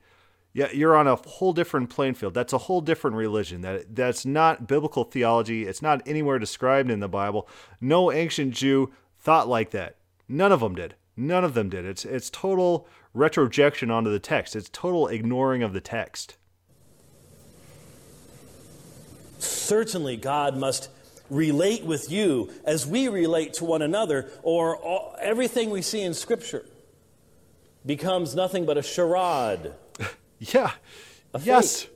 Yeah, 0.58 0.72
you're 0.74 0.96
on 0.96 1.06
a 1.06 1.16
whole 1.18 1.54
different 1.54 1.92
playing 1.92 2.16
field. 2.16 2.34
That's 2.34 2.52
a 2.52 2.58
whole 2.58 2.82
different 2.82 3.16
religion. 3.16 3.62
That 3.62 3.96
that's 3.96 4.26
not 4.26 4.68
biblical 4.68 5.04
theology. 5.04 5.68
It's 5.68 5.84
not 5.84 6.02
anywhere 6.08 6.40
described 6.40 6.90
in 6.90 7.00
the 7.00 7.08
Bible. 7.08 7.48
No 7.80 8.12
ancient 8.12 8.56
Jew 8.56 8.92
thought 9.20 9.48
like 9.48 9.70
that. 9.70 9.98
None 10.28 10.52
of 10.52 10.62
them 10.62 10.74
did. 10.74 10.96
None 11.16 11.44
of 11.44 11.54
them 11.54 11.70
did. 11.70 11.86
It's 11.86 12.06
it's 12.06 12.32
total 12.32 12.88
retrojection 13.14 13.92
onto 13.92 14.10
the 14.10 14.18
text. 14.18 14.56
It's 14.56 14.68
total 14.70 15.08
ignoring 15.08 15.62
of 15.62 15.74
the 15.74 15.80
text. 15.80 16.38
Certainly, 19.38 20.18
God 20.18 20.58
must 20.58 20.90
relate 21.30 21.84
with 21.84 22.12
you 22.12 22.50
as 22.66 22.88
we 22.88 23.10
relate 23.10 23.54
to 23.54 23.66
one 23.66 23.84
another, 23.84 24.32
or 24.42 24.76
all, 24.76 25.16
everything 25.22 25.70
we 25.70 25.84
see 25.84 26.02
in 26.02 26.16
Scripture 26.16 26.66
becomes 27.86 28.34
nothing 28.34 28.66
but 28.66 28.76
a 28.76 28.82
charade. 28.82 29.72
Yeah. 30.40 30.72
A 31.34 31.40
yes. 31.42 31.84
Fake. 31.84 31.94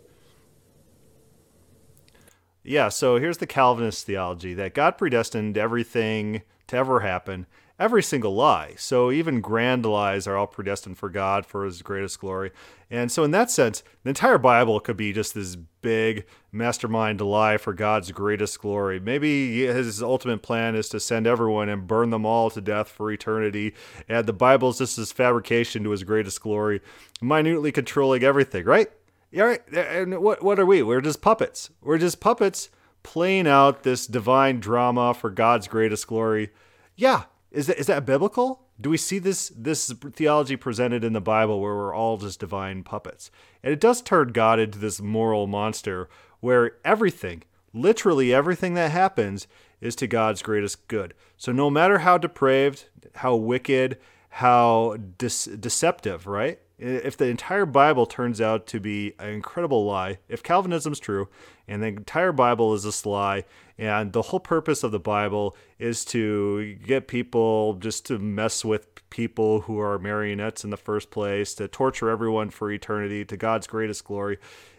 Yeah, 2.63 2.89
so 2.89 3.17
here's 3.17 3.39
the 3.39 3.47
Calvinist 3.47 4.05
theology 4.05 4.53
that 4.53 4.75
God 4.75 4.97
predestined 4.97 5.57
everything 5.57 6.43
to 6.67 6.77
ever 6.77 6.99
happen, 6.99 7.47
every 7.81 8.03
single 8.03 8.35
lie. 8.35 8.75
So 8.77 9.11
even 9.11 9.41
grand 9.41 9.85
lies 9.85 10.27
are 10.27 10.37
all 10.37 10.45
predestined 10.45 10.99
for 10.99 11.09
God 11.09 11.45
for 11.47 11.65
his 11.65 11.81
greatest 11.81 12.19
glory. 12.19 12.51
And 12.91 13.11
so 13.11 13.23
in 13.23 13.31
that 13.31 13.49
sense, 13.49 13.81
the 14.03 14.09
entire 14.09 14.37
Bible 14.37 14.79
could 14.79 14.97
be 14.97 15.11
just 15.11 15.33
this 15.33 15.55
big 15.55 16.25
mastermind 16.51 17.19
lie 17.21 17.57
for 17.57 17.73
God's 17.73 18.11
greatest 18.11 18.59
glory. 18.59 18.99
Maybe 18.99 19.65
his 19.65 20.03
ultimate 20.03 20.43
plan 20.43 20.75
is 20.75 20.89
to 20.89 20.99
send 20.99 21.25
everyone 21.25 21.69
and 21.69 21.87
burn 21.87 22.11
them 22.11 22.25
all 22.25 22.51
to 22.51 22.61
death 22.61 22.87
for 22.87 23.11
eternity. 23.11 23.73
And 24.07 24.27
the 24.27 24.33
Bible 24.33 24.69
is 24.69 24.77
just 24.77 24.97
this 24.97 25.11
fabrication 25.11 25.83
to 25.83 25.89
his 25.89 26.03
greatest 26.03 26.39
glory, 26.41 26.81
minutely 27.19 27.71
controlling 27.71 28.23
everything, 28.23 28.65
right? 28.65 28.91
Yeah, 29.31 29.43
right. 29.43 29.67
And 29.73 30.19
what 30.19 30.43
what 30.43 30.59
are 30.59 30.65
we? 30.65 30.83
We're 30.83 31.01
just 31.01 31.21
puppets. 31.21 31.69
We're 31.81 31.97
just 31.97 32.19
puppets 32.19 32.69
playing 33.01 33.47
out 33.47 33.83
this 33.83 34.05
divine 34.05 34.59
drama 34.59 35.13
for 35.13 35.29
God's 35.29 35.67
greatest 35.67 36.05
glory. 36.05 36.51
Yeah, 36.95 37.23
is 37.51 37.67
that 37.67 37.77
is 37.77 37.87
that 37.87 38.05
biblical? 38.05 38.63
Do 38.79 38.89
we 38.89 38.97
see 38.97 39.19
this 39.19 39.51
this 39.55 39.93
theology 40.13 40.55
presented 40.55 41.03
in 41.03 41.13
the 41.13 41.21
Bible 41.21 41.59
where 41.59 41.75
we're 41.75 41.93
all 41.93 42.17
just 42.17 42.39
divine 42.39 42.83
puppets? 42.83 43.29
And 43.61 43.73
it 43.73 43.79
does 43.79 44.01
turn 44.01 44.29
God 44.29 44.59
into 44.59 44.79
this 44.79 45.01
moral 45.01 45.47
monster 45.47 46.09
where 46.39 46.77
everything, 46.85 47.43
literally 47.73 48.33
everything 48.33 48.73
that 48.75 48.91
happens 48.91 49.47
is 49.81 49.95
to 49.97 50.07
God's 50.07 50.41
greatest 50.41 50.87
good. 50.87 51.13
So 51.37 51.51
no 51.51 51.69
matter 51.69 51.99
how 51.99 52.17
depraved, 52.17 52.85
how 53.15 53.35
wicked, 53.35 53.97
how 54.29 54.97
de- 55.17 55.57
deceptive, 55.57 56.27
right? 56.27 56.59
If 56.81 57.15
the 57.15 57.27
entire 57.27 57.65
Bible 57.65 58.05
turns 58.05 58.41
out 58.41 58.65
to 58.67 58.79
be 58.79 59.13
an 59.19 59.29
incredible 59.29 59.85
lie, 59.85 60.17
if 60.27 60.41
Calvinism's 60.41 60.99
true 60.99 61.29
and 61.67 61.81
the 61.81 61.87
entire 61.87 62.31
Bible 62.31 62.73
is 62.73 62.83
a 62.83 63.09
lie, 63.09 63.45
and 63.77 64.11
the 64.13 64.23
whole 64.23 64.39
purpose 64.39 64.83
of 64.83 64.91
the 64.91 64.99
Bible 64.99 65.55
is 65.79 66.03
to 66.05 66.75
get 66.85 67.07
people 67.07 67.75
just 67.75 68.05
to 68.07 68.19
mess 68.19 68.65
with 68.65 68.87
people 69.09 69.61
who 69.61 69.79
are 69.79 69.99
marionettes 69.99 70.63
in 70.63 70.71
the 70.71 70.77
first 70.77 71.11
place, 71.11 71.53
to 71.55 71.67
torture 71.67 72.09
everyone 72.09 72.49
for 72.49 72.71
eternity, 72.71 73.23
to 73.25 73.37
God's 73.37 73.67
greatest 73.67 74.03
glory, 74.03 74.37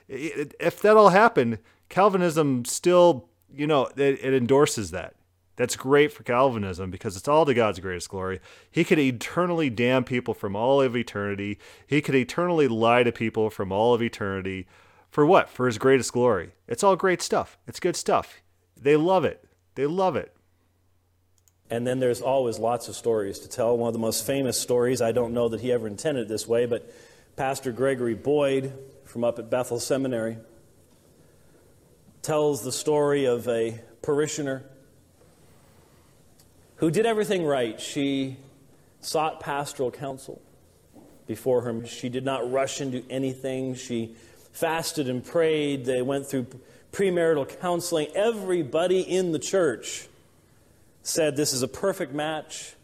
if 0.08 0.82
that 0.82 0.96
all 0.96 1.10
happened, 1.10 1.58
Calvinism 1.88 2.64
still, 2.64 3.28
you 3.54 3.66
know, 3.66 3.86
it, 3.96 4.18
it 4.22 4.34
endorses 4.34 4.90
that. 4.90 5.14
That's 5.56 5.76
great 5.76 6.12
for 6.12 6.22
Calvinism 6.22 6.90
because 6.90 7.16
it's 7.16 7.28
all 7.28 7.44
to 7.44 7.52
God's 7.52 7.78
greatest 7.80 8.08
glory. 8.08 8.40
He 8.70 8.84
could 8.84 8.98
eternally 8.98 9.68
damn 9.68 10.04
people 10.04 10.32
from 10.32 10.56
all 10.56 10.80
of 10.80 10.96
eternity. 10.96 11.58
He 11.86 12.00
could 12.00 12.14
eternally 12.14 12.68
lie 12.68 13.02
to 13.02 13.12
people 13.12 13.50
from 13.50 13.70
all 13.70 13.92
of 13.92 14.02
eternity. 14.02 14.66
For 15.10 15.26
what? 15.26 15.50
For 15.50 15.66
his 15.66 15.76
greatest 15.76 16.12
glory. 16.12 16.52
It's 16.66 16.82
all 16.82 16.96
great 16.96 17.20
stuff. 17.20 17.58
It's 17.66 17.80
good 17.80 17.96
stuff. 17.96 18.40
They 18.80 18.96
love 18.96 19.24
it. 19.24 19.44
They 19.74 19.86
love 19.86 20.16
it. 20.16 20.34
And 21.68 21.86
then 21.86 22.00
there's 22.00 22.20
always 22.20 22.58
lots 22.58 22.88
of 22.88 22.96
stories 22.96 23.38
to 23.40 23.48
tell. 23.48 23.76
One 23.76 23.88
of 23.88 23.94
the 23.94 23.98
most 23.98 24.26
famous 24.26 24.58
stories, 24.58 25.00
I 25.00 25.12
don't 25.12 25.32
know 25.32 25.48
that 25.48 25.60
he 25.60 25.72
ever 25.72 25.86
intended 25.86 26.22
it 26.22 26.28
this 26.28 26.46
way, 26.46 26.66
but 26.66 26.90
Pastor 27.36 27.72
Gregory 27.72 28.14
Boyd 28.14 28.72
from 29.04 29.24
up 29.24 29.38
at 29.38 29.50
Bethel 29.50 29.80
Seminary 29.80 30.38
tells 32.22 32.62
the 32.62 32.72
story 32.72 33.24
of 33.24 33.48
a 33.48 33.80
parishioner 34.02 34.64
who 36.82 36.90
did 36.90 37.06
everything 37.06 37.46
right. 37.46 37.80
She 37.80 38.36
sought 39.00 39.38
pastoral 39.38 39.92
counsel 39.92 40.42
before 41.28 41.60
her. 41.60 41.86
She 41.86 42.08
did 42.08 42.24
not 42.24 42.50
rush 42.50 42.80
into 42.80 43.04
anything. 43.08 43.76
She 43.76 44.16
fasted 44.50 45.08
and 45.08 45.24
prayed. 45.24 45.84
They 45.84 46.02
went 46.02 46.26
through 46.26 46.48
premarital 46.90 47.60
counseling. 47.60 48.08
Everybody 48.16 49.00
in 49.00 49.30
the 49.30 49.38
church 49.38 50.08
said 51.04 51.36
this 51.36 51.52
is 51.52 51.62
a 51.62 51.68
perfect 51.68 52.12
match. 52.14 52.74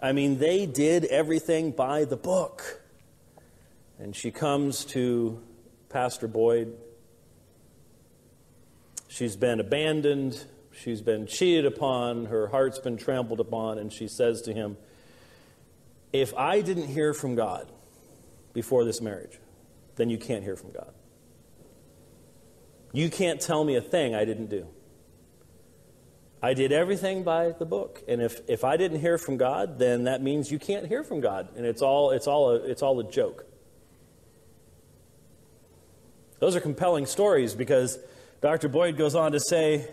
I 0.00 0.12
mean, 0.12 0.38
they 0.38 0.64
did 0.64 1.04
everything 1.06 1.72
by 1.72 2.04
the 2.04 2.16
book. 2.16 2.80
And 3.98 4.14
she 4.14 4.30
comes 4.30 4.84
to 4.84 5.42
Pastor 5.88 6.28
Boyd. 6.28 6.76
She's 9.08 9.34
been 9.34 9.58
abandoned. 9.58 10.44
She's 10.76 11.00
been 11.00 11.26
cheated 11.26 11.64
upon, 11.64 12.26
her 12.26 12.48
heart's 12.48 12.78
been 12.78 12.98
trampled 12.98 13.40
upon, 13.40 13.78
and 13.78 13.90
she 13.92 14.08
says 14.08 14.42
to 14.42 14.52
him, 14.52 14.76
If 16.12 16.34
I 16.34 16.60
didn't 16.60 16.88
hear 16.88 17.14
from 17.14 17.34
God 17.34 17.70
before 18.52 18.84
this 18.84 19.00
marriage, 19.00 19.38
then 19.96 20.10
you 20.10 20.18
can't 20.18 20.44
hear 20.44 20.56
from 20.56 20.72
God. 20.72 20.92
You 22.92 23.08
can't 23.08 23.40
tell 23.40 23.64
me 23.64 23.76
a 23.76 23.80
thing 23.80 24.14
I 24.14 24.24
didn't 24.24 24.50
do. 24.50 24.66
I 26.42 26.52
did 26.52 26.72
everything 26.72 27.24
by 27.24 27.52
the 27.52 27.64
book. 27.64 28.02
And 28.06 28.20
if, 28.20 28.40
if 28.46 28.62
I 28.62 28.76
didn't 28.76 29.00
hear 29.00 29.16
from 29.16 29.38
God, 29.38 29.78
then 29.78 30.04
that 30.04 30.22
means 30.22 30.50
you 30.52 30.58
can't 30.58 30.86
hear 30.86 31.02
from 31.02 31.20
God. 31.20 31.48
And 31.56 31.64
it's 31.64 31.82
all, 31.82 32.10
it's 32.10 32.26
all, 32.26 32.50
a, 32.50 32.56
it's 32.56 32.82
all 32.82 33.00
a 33.00 33.10
joke. 33.10 33.46
Those 36.38 36.54
are 36.54 36.60
compelling 36.60 37.06
stories 37.06 37.54
because 37.54 37.98
Dr. 38.42 38.68
Boyd 38.68 38.98
goes 38.98 39.14
on 39.14 39.32
to 39.32 39.40
say, 39.40 39.88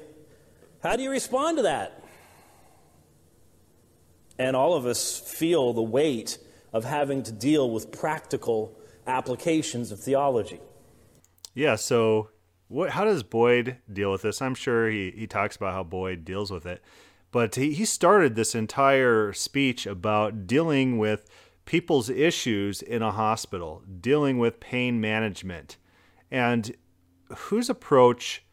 How 0.84 0.98
do 0.98 1.04
you 1.04 1.10
respond 1.10 1.58
to 1.58 1.64
that? 1.64 2.04
And 4.38 4.54
all 4.54 4.74
of 4.74 4.86
us 4.86 5.18
feel 5.18 5.72
the 5.72 5.82
weight 5.82 6.38
of 6.74 6.84
having 6.84 7.24
to 7.24 7.32
deal 7.32 7.70
with 7.72 7.90
practical 7.94 8.78
applications 9.08 9.94
of 9.94 10.02
theology. 10.02 10.60
Yeah, 11.54 11.78
so 11.78 12.32
what, 12.68 12.90
how 12.90 13.06
does 13.06 13.24
Boyd 13.24 13.78
deal 13.92 14.12
with 14.12 14.24
this? 14.24 14.42
I'm 14.42 14.56
sure 14.56 14.90
he, 14.90 15.12
he 15.12 15.26
talks 15.26 15.56
about 15.56 15.72
how 15.72 15.84
Boyd 15.84 16.26
deals 16.26 16.52
with 16.52 16.66
it. 16.66 16.84
But 17.32 17.56
he, 17.56 17.74
he 17.74 17.86
started 17.86 18.36
this 18.36 18.54
entire 18.54 19.32
speech 19.32 19.88
about 19.88 20.46
dealing 20.46 20.98
with 20.98 21.30
people's 21.64 22.10
issues 22.10 22.82
in 22.82 23.02
a 23.02 23.12
hospital, 23.12 23.84
dealing 24.02 24.38
with 24.38 24.60
pain 24.60 25.00
management, 25.00 25.78
and 26.30 26.76
whose 27.38 27.70
approach 27.70 28.44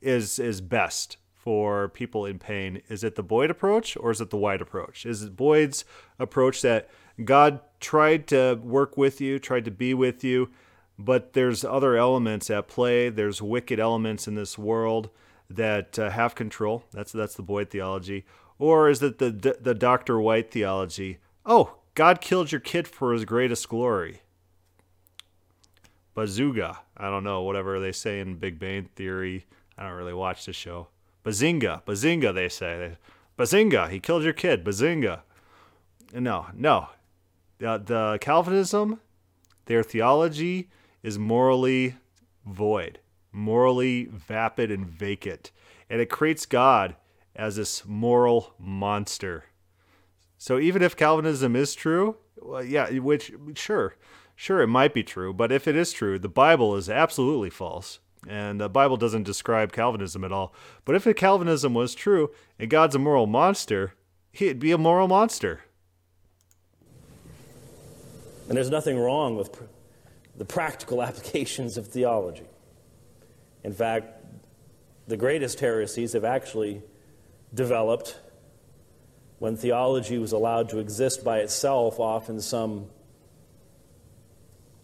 is 0.00 0.38
is 0.38 0.60
best 0.60 1.18
for 1.48 1.88
people 1.88 2.26
in 2.26 2.38
pain? 2.38 2.82
Is 2.90 3.02
it 3.02 3.14
the 3.14 3.22
Boyd 3.22 3.50
approach 3.50 3.96
or 3.96 4.10
is 4.10 4.20
it 4.20 4.28
the 4.28 4.36
White 4.36 4.60
approach? 4.60 5.06
Is 5.06 5.22
it 5.22 5.34
Boyd's 5.34 5.82
approach 6.18 6.60
that 6.60 6.90
God 7.24 7.60
tried 7.80 8.26
to 8.26 8.60
work 8.62 8.98
with 8.98 9.18
you, 9.18 9.38
tried 9.38 9.64
to 9.64 9.70
be 9.70 9.94
with 9.94 10.22
you, 10.22 10.50
but 10.98 11.32
there's 11.32 11.64
other 11.64 11.96
elements 11.96 12.50
at 12.50 12.68
play. 12.68 13.08
There's 13.08 13.40
wicked 13.40 13.80
elements 13.80 14.28
in 14.28 14.34
this 14.34 14.58
world 14.58 15.08
that 15.48 15.98
uh, 15.98 16.10
have 16.10 16.34
control. 16.34 16.84
That's 16.92 17.12
that's 17.12 17.34
the 17.34 17.42
Boyd 17.42 17.70
theology. 17.70 18.26
Or 18.58 18.90
is 18.90 19.02
it 19.02 19.16
the 19.16 19.56
the 19.58 19.74
Dr. 19.74 20.20
White 20.20 20.50
theology? 20.50 21.16
Oh, 21.46 21.76
God 21.94 22.20
killed 22.20 22.52
your 22.52 22.60
kid 22.60 22.86
for 22.86 23.14
his 23.14 23.24
greatest 23.24 23.70
glory. 23.70 24.20
Bazooga. 26.14 26.76
I 26.94 27.08
don't 27.08 27.24
know, 27.24 27.40
whatever 27.40 27.80
they 27.80 27.92
say 27.92 28.20
in 28.20 28.34
Big 28.34 28.58
Bang 28.58 28.90
Theory. 28.96 29.46
I 29.78 29.84
don't 29.84 29.96
really 29.96 30.12
watch 30.12 30.44
the 30.44 30.52
show. 30.52 30.88
Bazinga, 31.28 31.84
bazinga, 31.84 32.32
they 32.32 32.48
say. 32.48 32.96
Bazinga, 33.38 33.90
he 33.90 34.00
killed 34.00 34.24
your 34.24 34.32
kid. 34.32 34.64
Bazinga. 34.64 35.20
No, 36.14 36.46
no. 36.54 36.88
The, 37.58 37.82
the 37.84 38.18
Calvinism, 38.22 39.00
their 39.66 39.82
theology 39.82 40.70
is 41.02 41.18
morally 41.18 41.96
void, 42.46 43.00
morally 43.30 44.06
vapid 44.06 44.70
and 44.70 44.86
vacant. 44.86 45.52
And 45.90 46.00
it 46.00 46.08
creates 46.08 46.46
God 46.46 46.96
as 47.36 47.56
this 47.56 47.84
moral 47.84 48.54
monster. 48.58 49.44
So 50.38 50.58
even 50.58 50.80
if 50.80 50.96
Calvinism 50.96 51.54
is 51.54 51.74
true, 51.74 52.16
well, 52.40 52.64
yeah, 52.64 52.88
which 53.00 53.32
sure, 53.54 53.96
sure, 54.34 54.62
it 54.62 54.68
might 54.68 54.94
be 54.94 55.02
true, 55.02 55.34
but 55.34 55.52
if 55.52 55.68
it 55.68 55.76
is 55.76 55.92
true, 55.92 56.18
the 56.18 56.30
Bible 56.30 56.74
is 56.74 56.88
absolutely 56.88 57.50
false. 57.50 57.98
And 58.28 58.60
the 58.60 58.68
Bible 58.68 58.98
doesn't 58.98 59.22
describe 59.22 59.72
Calvinism 59.72 60.22
at 60.22 60.32
all. 60.32 60.54
But 60.84 60.94
if 60.94 61.16
Calvinism 61.16 61.72
was 61.72 61.94
true 61.94 62.30
and 62.58 62.68
God's 62.68 62.94
a 62.94 62.98
moral 62.98 63.26
monster, 63.26 63.94
he'd 64.32 64.60
be 64.60 64.70
a 64.70 64.78
moral 64.78 65.08
monster. 65.08 65.62
And 68.48 68.56
there's 68.56 68.70
nothing 68.70 68.98
wrong 68.98 69.36
with 69.36 69.52
pr- 69.52 69.64
the 70.36 70.44
practical 70.44 71.02
applications 71.08 71.78
of 71.78 71.88
theology. 71.88 72.46
In 73.64 73.72
fact, 73.72 74.24
the 75.06 75.16
greatest 75.16 75.60
heresies 75.60 76.12
have 76.12 76.24
actually 76.24 76.82
developed 77.54 78.18
when 79.38 79.56
theology 79.56 80.18
was 80.18 80.32
allowed 80.32 80.68
to 80.68 80.78
exist 80.78 81.24
by 81.24 81.38
itself 81.38 81.98
off 81.98 82.28
in 82.28 82.40
some 82.40 82.88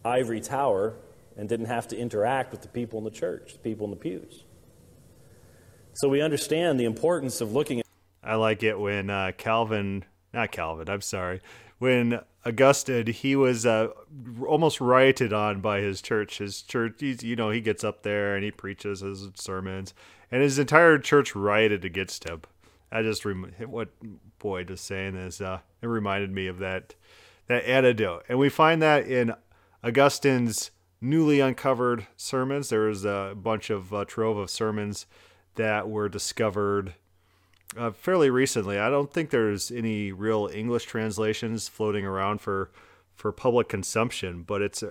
ivory 0.02 0.40
tower 0.40 0.94
and 1.36 1.48
didn't 1.48 1.66
have 1.66 1.88
to 1.88 1.96
interact 1.96 2.52
with 2.52 2.62
the 2.62 2.68
people 2.68 2.98
in 2.98 3.04
the 3.04 3.10
church, 3.10 3.54
the 3.54 3.58
people 3.58 3.84
in 3.84 3.90
the 3.90 3.96
pews. 3.96 4.44
So 5.94 6.08
we 6.08 6.20
understand 6.20 6.78
the 6.78 6.84
importance 6.84 7.40
of 7.40 7.52
looking 7.52 7.80
at. 7.80 7.86
I 8.22 8.34
like 8.36 8.62
it 8.62 8.78
when 8.78 9.10
uh, 9.10 9.32
Calvin, 9.36 10.04
not 10.32 10.50
Calvin, 10.50 10.88
I'm 10.88 11.00
sorry, 11.00 11.40
when 11.78 12.20
Augustine, 12.46 13.06
he 13.06 13.36
was 13.36 13.66
uh, 13.66 13.88
almost 14.46 14.80
rioted 14.80 15.32
on 15.32 15.60
by 15.60 15.80
his 15.80 16.00
church. 16.00 16.38
His 16.38 16.62
church, 16.62 16.94
he's, 16.98 17.22
you 17.22 17.36
know, 17.36 17.50
he 17.50 17.60
gets 17.60 17.84
up 17.84 18.02
there 18.02 18.34
and 18.34 18.44
he 18.44 18.50
preaches 18.50 19.00
his 19.00 19.28
sermons, 19.34 19.94
and 20.30 20.42
his 20.42 20.58
entire 20.58 20.98
church 20.98 21.34
rioted 21.34 21.84
against 21.84 22.28
him. 22.28 22.42
I 22.90 23.02
just 23.02 23.24
rem- 23.24 23.52
what 23.66 23.90
Boyd 24.38 24.70
is 24.70 24.80
saying 24.80 25.16
is 25.16 25.40
uh, 25.40 25.60
it 25.82 25.86
reminded 25.86 26.30
me 26.30 26.46
of 26.46 26.58
that 26.58 26.94
that 27.46 27.66
antidote, 27.66 28.24
and 28.28 28.38
we 28.38 28.48
find 28.48 28.80
that 28.80 29.06
in 29.06 29.34
Augustine's 29.82 30.70
newly 31.04 31.38
uncovered 31.38 32.06
sermons. 32.16 32.70
There 32.70 32.80
was 32.80 33.04
a 33.04 33.34
bunch 33.36 33.70
of 33.70 33.92
uh, 33.92 34.04
trove 34.06 34.38
of 34.38 34.50
sermons 34.50 35.06
that 35.56 35.88
were 35.88 36.08
discovered 36.08 36.94
uh, 37.76 37.90
fairly 37.90 38.30
recently. 38.30 38.78
I 38.78 38.88
don't 38.88 39.12
think 39.12 39.30
there's 39.30 39.70
any 39.70 40.12
real 40.12 40.48
English 40.52 40.84
translations 40.84 41.68
floating 41.68 42.06
around 42.06 42.40
for 42.40 42.70
for 43.14 43.30
public 43.30 43.68
consumption, 43.68 44.42
but 44.42 44.60
it's 44.60 44.82
uh, 44.82 44.90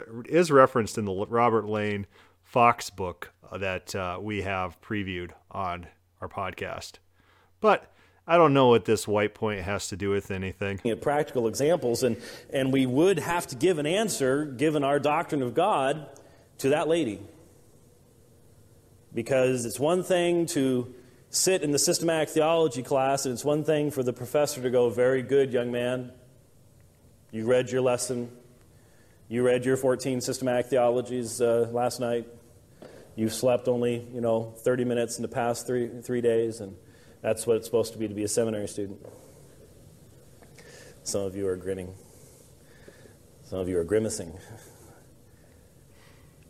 referenced 0.50 0.98
in 0.98 1.04
the 1.04 1.26
Robert 1.28 1.66
Lane 1.66 2.06
Fox 2.42 2.90
book 2.90 3.34
uh, 3.52 3.58
that 3.58 3.94
uh, 3.94 4.18
we 4.22 4.44
have 4.44 4.80
previewed 4.80 5.32
on 5.52 5.88
our 6.22 6.30
podcast. 6.30 6.94
But 7.60 7.93
I 8.26 8.38
don't 8.38 8.54
know 8.54 8.70
what 8.70 8.86
this 8.86 9.06
white 9.06 9.34
point 9.34 9.62
has 9.62 9.90
to 9.90 9.98
do 9.98 10.10
with 10.10 10.32
anything. 10.32 10.80
Practical 11.02 11.48
examples, 11.48 12.04
and, 12.04 12.18
and 12.52 12.72
we 12.72 12.86
would 12.86 13.20
have 13.20 13.48
to 13.48 13.56
give 13.56 13.80
an 13.80 13.86
answer, 13.86 14.46
given 14.46 14.84
our 14.84 14.98
doctrine 14.98 15.42
of 15.42 15.54
God, 15.54 16.08
to 16.60 16.70
that 16.70 16.88
lady. 16.88 17.20
Because 19.14 19.66
it's 19.66 19.80
one 19.80 20.04
thing 20.04 20.46
to 20.48 20.94
sit 21.30 21.64
in 21.64 21.72
the 21.72 21.80
systematic 21.80 22.30
theology 22.30 22.82
class, 22.82 23.26
and 23.26 23.34
it's 23.34 23.44
one 23.44 23.66
thing 23.66 23.92
for 23.92 24.04
the 24.04 24.14
professor 24.14 24.62
to 24.62 24.70
go, 24.70 24.90
Very 24.90 25.22
good, 25.22 25.52
young 25.52 25.72
man. 25.72 26.12
You 27.32 27.46
read 27.46 27.72
your 27.72 27.82
lesson. 27.82 28.32
You 29.28 29.44
read 29.44 29.66
your 29.66 29.76
14 29.76 30.22
systematic 30.22 30.68
theologies 30.68 31.42
uh, 31.42 31.68
last 31.72 32.00
night. 32.00 32.28
You 33.16 33.30
slept 33.30 33.68
only, 33.68 34.08
you 34.14 34.22
know, 34.22 34.54
30 34.60 34.86
minutes 34.86 35.18
in 35.18 35.24
the 35.24 35.28
past 35.28 35.68
three, 35.68 35.90
three 36.02 36.22
days, 36.22 36.60
and 36.62 36.76
that's 37.24 37.48
what 37.48 37.56
it's 37.56 37.66
supposed 37.66 37.94
to 37.94 37.98
be 37.98 38.08
to 38.08 38.14
be 38.14 38.24
a 38.24 38.28
seminary 38.28 38.68
student. 38.68 39.00
Some 41.04 41.22
of 41.22 41.36
you 41.36 41.48
are 41.48 41.56
grinning. 41.56 41.96
Some 43.44 43.60
of 43.60 43.70
you 43.70 43.80
are 43.80 43.84
grimacing. 43.84 44.38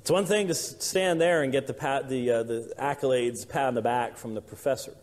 It's 0.02 0.12
one 0.12 0.26
thing 0.26 0.48
to 0.48 0.54
stand 0.54 1.22
there 1.22 1.44
and 1.44 1.52
get 1.52 1.68
the, 1.68 1.74
pat, 1.74 2.10
the, 2.10 2.30
uh, 2.30 2.44
the 2.44 2.74
accolades, 2.78 3.48
pat 3.48 3.68
on 3.68 3.74
the 3.76 3.82
back 3.82 4.18
from 4.18 4.34
the 4.34 4.42
professor. 4.42 4.98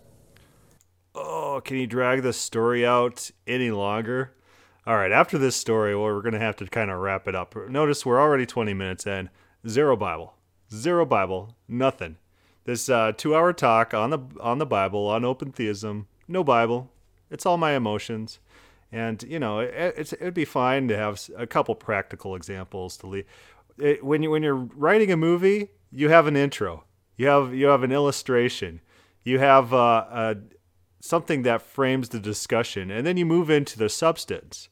Oh, 1.15 1.63
can 1.65 1.79
you 1.79 1.87
drag 1.87 2.23
this 2.23 2.37
story 2.37 2.85
out 2.85 3.31
any 3.47 3.71
longer? 3.71 4.33
All 4.87 4.97
right, 4.97 5.13
after 5.13 5.39
this 5.39 5.57
story, 5.57 5.95
well, 5.95 6.05
we're 6.05 6.21
going 6.21 6.35
to 6.35 6.41
have 6.41 6.57
to 6.57 6.67
kind 6.67 6.91
of 6.91 6.99
wrap 6.99 7.29
it 7.29 7.35
up. 7.35 7.55
Notice 7.69 8.05
we're 8.05 8.21
already 8.21 8.45
20 8.45 8.75
minutes 8.75 9.07
in. 9.07 9.31
Zero 9.67 9.97
Bible. 9.97 10.35
Zero 10.73 11.07
Bible. 11.07 11.57
Nothing. 11.69 12.17
This 12.65 12.89
uh, 12.89 13.13
two-hour 13.17 13.53
talk 13.55 13.95
on 13.95 14.11
the 14.11 14.19
on 14.41 14.59
the 14.59 14.67
Bible 14.67 15.07
on 15.07 15.25
open 15.25 15.53
theism. 15.53 16.07
No 16.29 16.45
Bible. 16.45 16.91
It's 17.31 17.47
all 17.47 17.57
my 17.57 17.73
emotions, 17.73 18.39
and 18.93 19.23
you 19.23 19.39
know 19.39 19.61
it, 19.61 20.13
it'd 20.13 20.35
be 20.35 20.45
fine 20.45 20.89
to 20.89 20.97
have 20.97 21.21
a 21.37 21.47
couple 21.47 21.75
practical 21.75 22.35
examples 22.35 22.97
to 22.99 23.07
leave. 23.07 23.25
It, 23.79 24.05
when 24.05 24.23
you 24.23 24.31
when 24.31 24.43
you're 24.43 24.55
writing 24.55 25.11
a 25.11 25.17
movie, 25.17 25.71
you 25.91 26.11
have 26.11 26.27
an 26.27 26.37
intro. 26.37 26.85
You 27.17 27.29
have 27.29 27.55
you 27.55 27.67
have 27.67 27.83
an 27.83 27.93
illustration. 27.93 28.81
You 29.23 29.39
have 29.39 29.73
uh, 29.73 30.07
a, 30.11 30.37
something 31.01 31.43
that 31.43 31.63
frames 31.63 32.11
the 32.11 32.21
discussion, 32.21 32.91
and 32.91 33.07
then 33.07 33.17
you 33.17 33.25
move 33.25 33.49
into 33.49 33.79
the 33.79 33.89
substance. 33.89 34.69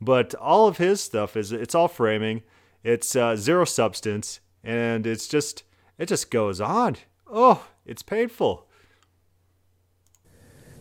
But 0.00 0.34
all 0.34 0.68
of 0.68 0.76
his 0.76 1.00
stuff 1.00 1.36
is 1.36 1.50
it's 1.50 1.74
all 1.74 1.88
framing. 1.88 2.42
It's 2.84 3.16
uh, 3.16 3.36
zero 3.36 3.64
substance, 3.64 4.40
and 4.62 5.06
it's 5.06 5.28
just 5.28 5.62
it 5.98 6.06
just 6.06 6.30
goes 6.30 6.60
on 6.60 6.96
Oh, 7.34 7.64
it's 7.86 8.02
painful. 8.02 8.66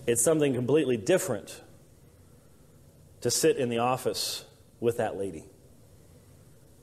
It's 0.05 0.21
something 0.21 0.53
completely 0.53 0.97
different 0.97 1.61
to 3.21 3.31
sit 3.31 3.55
in 3.55 3.69
the 3.69 3.77
office 3.77 4.43
with 4.81 4.97
that 4.97 5.17
lady. 5.17 5.45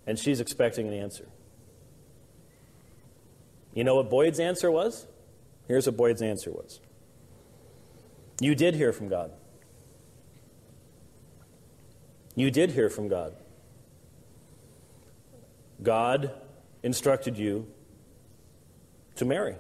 And 0.07 0.19
she's 0.19 0.41
expecting 0.41 0.89
an 0.89 0.95
answer. 0.95 1.29
You 3.75 3.85
know 3.85 3.97
what 3.97 4.09
Boyd's 4.09 4.41
answer 4.41 4.71
was? 4.71 5.07
Here's 5.67 5.85
what 5.85 5.99
Boyd's 5.99 6.23
answer 6.23 6.51
was 6.51 6.81
You 8.41 8.55
did 8.55 8.75
hear 8.75 8.95
from 8.95 9.09
God. 9.09 9.33
You 12.35 12.51
did 12.51 12.71
hear 12.71 12.89
from 12.89 13.09
God. 13.09 13.37
God 15.83 16.31
instructed 16.83 17.37
you 17.37 17.67
to 19.19 19.25
marry. 19.25 19.55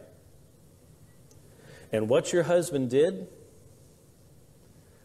And 1.92 2.08
what 2.08 2.32
your 2.32 2.44
husband 2.44 2.90
did 2.90 3.28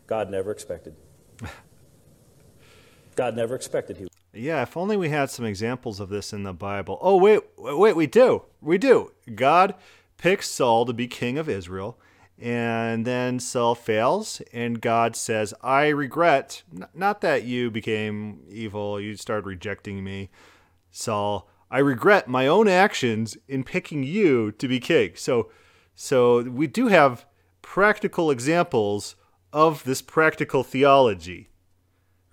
God 0.08 0.30
never 0.30 0.52
expected. 0.52 0.96
God 3.16 3.36
never 3.36 3.56
expected 3.56 3.98
he. 3.98 4.08
Yeah, 4.34 4.64
if 4.64 4.76
only 4.76 4.98
we 4.98 5.10
had 5.10 5.30
some 5.30 5.46
examples 5.46 6.00
of 6.00 6.10
this 6.10 6.34
in 6.34 6.44
the 6.44 6.54
Bible. 6.54 6.98
Oh, 7.02 7.18
wait, 7.18 7.42
wait, 7.58 7.96
we 7.96 8.08
do. 8.08 8.44
We 8.62 8.78
do. 8.78 9.12
God 9.34 9.76
picks 10.18 10.50
Saul 10.50 10.86
to 10.86 10.94
be 10.94 11.08
king 11.08 11.38
of 11.38 11.48
Israel, 11.48 12.00
and 12.40 13.06
then 13.06 13.40
Saul 13.40 13.76
fails, 13.76 14.42
and 14.52 14.82
God 14.82 15.16
says, 15.16 15.54
I 15.62 15.90
regret, 15.90 16.64
not 16.94 17.22
that 17.22 17.44
you 17.44 17.70
became 17.70 18.42
evil, 18.50 19.00
you 19.00 19.16
started 19.16 19.46
rejecting 19.46 20.04
me, 20.04 20.30
Saul. 20.92 21.48
I 21.74 21.80
regret 21.80 22.30
my 22.30 22.48
own 22.48 22.70
actions 22.70 23.36
in 23.50 23.66
picking 23.66 24.04
you 24.04 24.54
to 24.54 24.68
be 24.70 24.80
king. 24.80 25.12
So, 25.16 25.50
so 25.94 26.44
we 26.44 26.68
do 26.68 26.88
have 26.88 27.26
practical 27.62 28.32
examples 28.32 29.16
of 29.52 29.84
this 29.84 30.02
practical 30.02 30.64
theology 30.64 31.50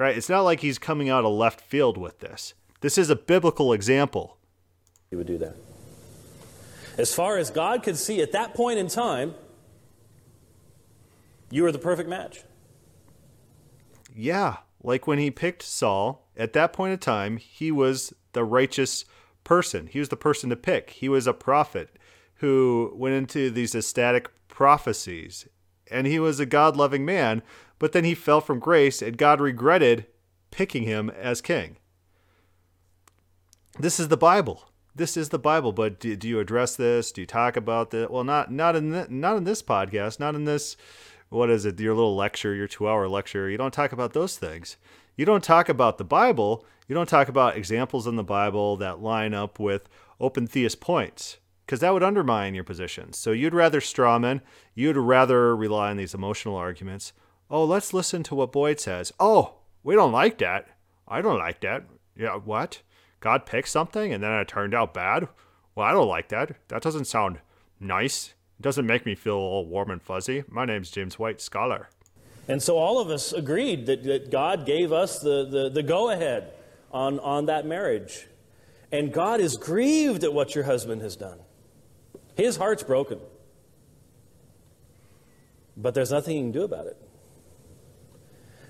right? 0.00 0.16
It's 0.16 0.30
not 0.30 0.40
like 0.40 0.60
he's 0.60 0.78
coming 0.78 1.10
out 1.10 1.26
of 1.26 1.32
left 1.32 1.60
field 1.60 1.98
with 1.98 2.20
this. 2.20 2.54
This 2.80 2.96
is 2.96 3.10
a 3.10 3.16
biblical 3.16 3.74
example. 3.74 4.38
He 5.10 5.16
would 5.16 5.26
do 5.26 5.36
that. 5.36 5.56
As 6.96 7.14
far 7.14 7.36
as 7.36 7.50
God 7.50 7.82
could 7.82 7.98
see 7.98 8.22
at 8.22 8.32
that 8.32 8.54
point 8.54 8.78
in 8.78 8.88
time, 8.88 9.34
you 11.50 11.64
were 11.64 11.70
the 11.70 11.78
perfect 11.78 12.08
match. 12.08 12.44
Yeah, 14.16 14.56
like 14.82 15.06
when 15.06 15.18
he 15.18 15.30
picked 15.30 15.62
Saul, 15.62 16.26
at 16.34 16.54
that 16.54 16.72
point 16.72 16.94
in 16.94 16.98
time, 16.98 17.36
he 17.36 17.70
was 17.70 18.14
the 18.32 18.42
righteous 18.42 19.04
person. 19.44 19.86
He 19.86 19.98
was 19.98 20.08
the 20.08 20.16
person 20.16 20.50
to 20.50 20.56
pick. 20.56 20.90
He 20.90 21.08
was 21.08 21.26
a 21.26 21.32
prophet 21.32 21.96
who 22.36 22.92
went 22.94 23.14
into 23.14 23.50
these 23.50 23.74
ecstatic 23.74 24.30
prophecies, 24.48 25.48
and 25.90 26.06
he 26.06 26.18
was 26.18 26.40
a 26.40 26.46
God 26.46 26.76
loving 26.76 27.04
man 27.04 27.42
but 27.80 27.92
then 27.92 28.04
he 28.04 28.14
fell 28.14 28.40
from 28.40 28.60
grace, 28.60 29.02
and 29.02 29.18
God 29.18 29.40
regretted 29.40 30.06
picking 30.52 30.84
him 30.84 31.10
as 31.10 31.40
king. 31.40 31.78
This 33.78 33.98
is 33.98 34.08
the 34.08 34.18
Bible. 34.18 34.68
This 34.94 35.16
is 35.16 35.30
the 35.30 35.38
Bible. 35.38 35.72
But 35.72 35.98
do, 35.98 36.14
do 36.14 36.28
you 36.28 36.38
address 36.40 36.76
this? 36.76 37.10
Do 37.10 37.22
you 37.22 37.26
talk 37.26 37.56
about 37.56 37.90
this? 37.90 38.08
Well, 38.10 38.22
not 38.22 38.52
not 38.52 38.76
in 38.76 38.90
the, 38.90 39.06
not 39.08 39.38
in 39.38 39.44
this 39.44 39.62
podcast. 39.62 40.20
Not 40.20 40.34
in 40.34 40.44
this. 40.44 40.76
What 41.30 41.48
is 41.48 41.64
it? 41.64 41.80
Your 41.80 41.94
little 41.94 42.16
lecture, 42.16 42.54
your 42.54 42.68
two-hour 42.68 43.08
lecture. 43.08 43.48
You 43.48 43.56
don't 43.56 43.72
talk 43.72 43.92
about 43.92 44.12
those 44.12 44.36
things. 44.36 44.76
You 45.16 45.24
don't 45.24 45.44
talk 45.44 45.68
about 45.68 45.98
the 45.98 46.04
Bible. 46.04 46.64
You 46.88 46.94
don't 46.94 47.08
talk 47.08 47.28
about 47.28 47.56
examples 47.56 48.06
in 48.06 48.16
the 48.16 48.24
Bible 48.24 48.76
that 48.78 49.00
line 49.00 49.34
up 49.34 49.58
with 49.58 49.88
open 50.18 50.46
theist 50.46 50.80
points 50.80 51.38
because 51.66 51.80
that 51.80 51.92
would 51.92 52.02
undermine 52.02 52.54
your 52.54 52.64
position. 52.64 53.12
So 53.12 53.30
you'd 53.30 53.54
rather 53.54 53.80
strawman, 53.80 54.40
you'd 54.74 54.96
rather 54.96 55.54
rely 55.54 55.90
on 55.90 55.96
these 55.96 56.14
emotional 56.14 56.56
arguments 56.56 57.12
Oh, 57.50 57.64
let's 57.64 57.92
listen 57.92 58.22
to 58.24 58.36
what 58.36 58.52
Boyd 58.52 58.78
says. 58.78 59.12
Oh, 59.18 59.54
we 59.82 59.96
don't 59.96 60.12
like 60.12 60.38
that. 60.38 60.68
I 61.08 61.20
don't 61.20 61.38
like 61.38 61.60
that. 61.62 61.82
Yeah, 62.16 62.36
what? 62.36 62.82
God 63.18 63.44
picked 63.44 63.68
something 63.68 64.12
and 64.12 64.22
then 64.22 64.30
it 64.32 64.46
turned 64.46 64.72
out 64.72 64.94
bad? 64.94 65.26
Well, 65.74 65.86
I 65.86 65.90
don't 65.90 66.08
like 66.08 66.28
that. 66.28 66.52
That 66.68 66.82
doesn't 66.82 67.06
sound 67.06 67.40
nice. 67.80 68.34
It 68.60 68.62
doesn't 68.62 68.86
make 68.86 69.04
me 69.04 69.16
feel 69.16 69.34
all 69.34 69.66
warm 69.66 69.90
and 69.90 70.00
fuzzy. 70.00 70.44
My 70.48 70.64
name's 70.64 70.92
James 70.92 71.18
White, 71.18 71.40
scholar. 71.40 71.88
And 72.50 72.60
so 72.60 72.78
all 72.78 72.98
of 72.98 73.10
us 73.10 73.32
agreed 73.32 73.86
that, 73.86 74.02
that 74.02 74.32
God 74.32 74.66
gave 74.66 74.92
us 74.92 75.20
the, 75.20 75.46
the, 75.48 75.70
the 75.70 75.84
go 75.84 76.10
ahead 76.10 76.52
on, 76.90 77.20
on 77.20 77.46
that 77.46 77.64
marriage. 77.64 78.26
And 78.90 79.12
God 79.12 79.38
is 79.38 79.56
grieved 79.56 80.24
at 80.24 80.32
what 80.32 80.56
your 80.56 80.64
husband 80.64 81.00
has 81.02 81.14
done. 81.14 81.38
His 82.34 82.56
heart's 82.56 82.82
broken. 82.82 83.20
But 85.76 85.94
there's 85.94 86.10
nothing 86.10 86.38
you 86.38 86.42
can 86.42 86.50
do 86.50 86.64
about 86.64 86.86
it. 86.86 86.96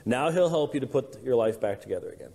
Now 0.04 0.30
he'll 0.30 0.50
help 0.50 0.74
you 0.74 0.80
to 0.80 0.86
put 0.86 1.22
your 1.22 1.36
life 1.36 1.58
back 1.58 1.80
together 1.80 2.10
again. 2.10 2.32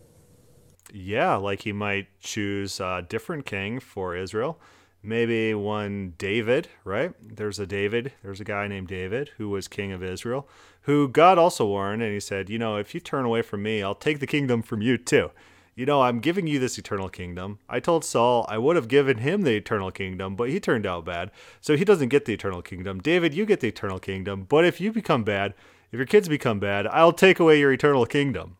Yeah, 0.92 1.36
like 1.36 1.62
he 1.62 1.74
might 1.74 2.08
choose 2.22 2.80
a 2.80 3.06
different 3.08 3.46
king 3.46 3.80
for 3.80 4.16
Israel. 4.16 4.60
Maybe 5.06 5.54
one 5.54 6.16
David, 6.18 6.68
right? 6.84 7.14
There's 7.22 7.60
a 7.60 7.68
David, 7.68 8.14
there's 8.24 8.42
a 8.42 8.44
guy 8.44 8.68
named 8.68 8.88
David 8.88 9.30
who 9.38 9.50
was 9.50 9.68
king 9.68 9.92
of 9.92 10.04
Israel, 10.04 10.50
who 10.82 11.08
God 11.08 11.38
also 11.38 11.68
warned, 11.68 12.02
and 12.02 12.12
he 12.12 12.20
said, 12.20 12.50
You 12.50 12.58
know, 12.58 12.78
if 12.78 12.96
you 12.96 13.00
turn 13.00 13.24
away 13.24 13.44
from 13.44 13.62
me, 13.62 13.84
I'll 13.84 13.94
take 13.94 14.20
the 14.20 14.26
kingdom 14.26 14.64
from 14.64 14.82
you 14.82 14.98
too. 14.98 15.30
You 15.76 15.86
know, 15.86 16.02
I'm 16.02 16.22
giving 16.22 16.48
you 16.48 16.58
this 16.58 16.80
eternal 16.80 17.10
kingdom. 17.10 17.60
I 17.70 17.80
told 17.80 18.04
Saul 18.04 18.48
I 18.50 18.58
would 18.58 18.76
have 18.78 18.88
given 18.88 19.20
him 19.20 19.44
the 19.44 19.56
eternal 19.56 19.92
kingdom, 19.92 20.36
but 20.36 20.50
he 20.50 20.60
turned 20.60 20.88
out 20.88 21.06
bad. 21.06 21.30
So 21.62 21.78
he 21.78 21.86
doesn't 21.86 22.10
get 22.10 22.26
the 22.26 22.34
eternal 22.34 22.64
kingdom. 22.64 23.00
David, 23.00 23.36
you 23.36 23.46
get 23.46 23.60
the 23.60 23.68
eternal 23.68 24.00
kingdom, 24.00 24.48
but 24.50 24.66
if 24.66 24.82
you 24.82 24.92
become 24.92 25.24
bad, 25.24 25.54
if 25.92 25.98
your 25.98 26.08
kids 26.08 26.28
become 26.28 26.60
bad, 26.60 26.88
I'll 26.88 27.14
take 27.14 27.40
away 27.40 27.60
your 27.60 27.72
eternal 27.72 28.08
kingdom. 28.08 28.58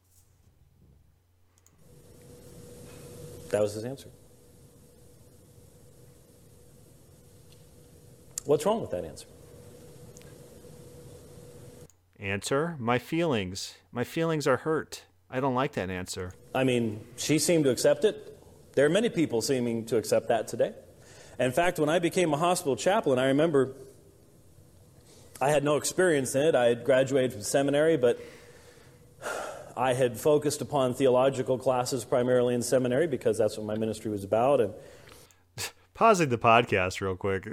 That 3.50 3.62
was 3.62 3.74
his 3.74 3.84
answer. 3.84 4.10
What's 8.46 8.66
wrong 8.66 8.82
with 8.82 8.92
that 8.92 9.04
answer? 9.04 9.28
Answer 12.20 12.76
My 12.80 13.00
feelings. 13.00 13.76
My 13.92 14.04
feelings 14.04 14.48
are 14.48 14.58
hurt. 14.58 15.04
I 15.30 15.40
don't 15.40 15.56
like 15.56 15.74
that 15.74 15.90
answer. 15.90 16.34
I 16.54 16.64
mean, 16.64 17.02
she 17.18 17.40
seemed 17.40 17.64
to 17.66 17.72
accept 17.72 18.06
it. 18.06 18.40
There 18.74 18.86
are 18.86 18.90
many 18.90 19.10
people 19.10 19.42
seeming 19.42 19.86
to 19.86 19.98
accept 19.98 20.28
that 20.28 20.48
today. 20.48 20.74
In 21.40 21.52
fact, 21.52 21.80
when 21.80 21.90
I 21.90 22.00
became 22.00 22.34
a 22.34 22.38
hospital 22.38 22.76
chaplain, 22.76 23.20
I 23.20 23.28
remember 23.28 23.74
I 25.42 25.50
had 25.50 25.64
no 25.64 25.76
experience 25.76 26.36
in 26.36 26.44
it. 26.44 26.56
I 26.56 26.66
had 26.66 26.86
graduated 26.86 27.34
from 27.34 27.42
seminary, 27.42 27.98
but 27.98 28.20
I 29.76 29.94
had 29.94 30.18
focused 30.18 30.62
upon 30.62 30.94
theological 30.94 31.58
classes 31.58 32.06
primarily 32.06 32.54
in 32.54 32.62
seminary 32.62 33.08
because 33.08 33.38
that's 33.38 33.58
what 33.58 33.66
my 33.66 33.76
ministry 33.76 34.12
was 34.12 34.24
about. 34.24 34.62
And 34.62 34.74
pausing 35.96 36.30
the 36.30 36.38
podcast 36.38 37.02
real 37.02 37.16
quick, 37.16 37.46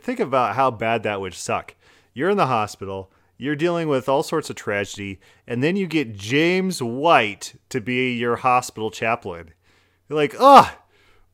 think 0.00 0.20
about 0.20 0.56
how 0.56 0.70
bad 0.70 1.02
that 1.02 1.20
would 1.20 1.34
suck. 1.34 1.74
You're 2.14 2.30
in 2.30 2.38
the 2.38 2.46
hospital. 2.46 3.12
You're 3.36 3.56
dealing 3.56 3.88
with 3.88 4.08
all 4.08 4.22
sorts 4.22 4.48
of 4.48 4.56
tragedy, 4.56 5.20
and 5.46 5.62
then 5.62 5.76
you 5.76 5.86
get 5.88 6.16
James 6.16 6.80
White 6.80 7.54
to 7.68 7.80
be 7.80 8.14
your 8.14 8.36
hospital 8.36 8.90
chaplain. 8.90 9.52
You're 10.08 10.16
like, 10.16 10.36
oh, 10.38 10.72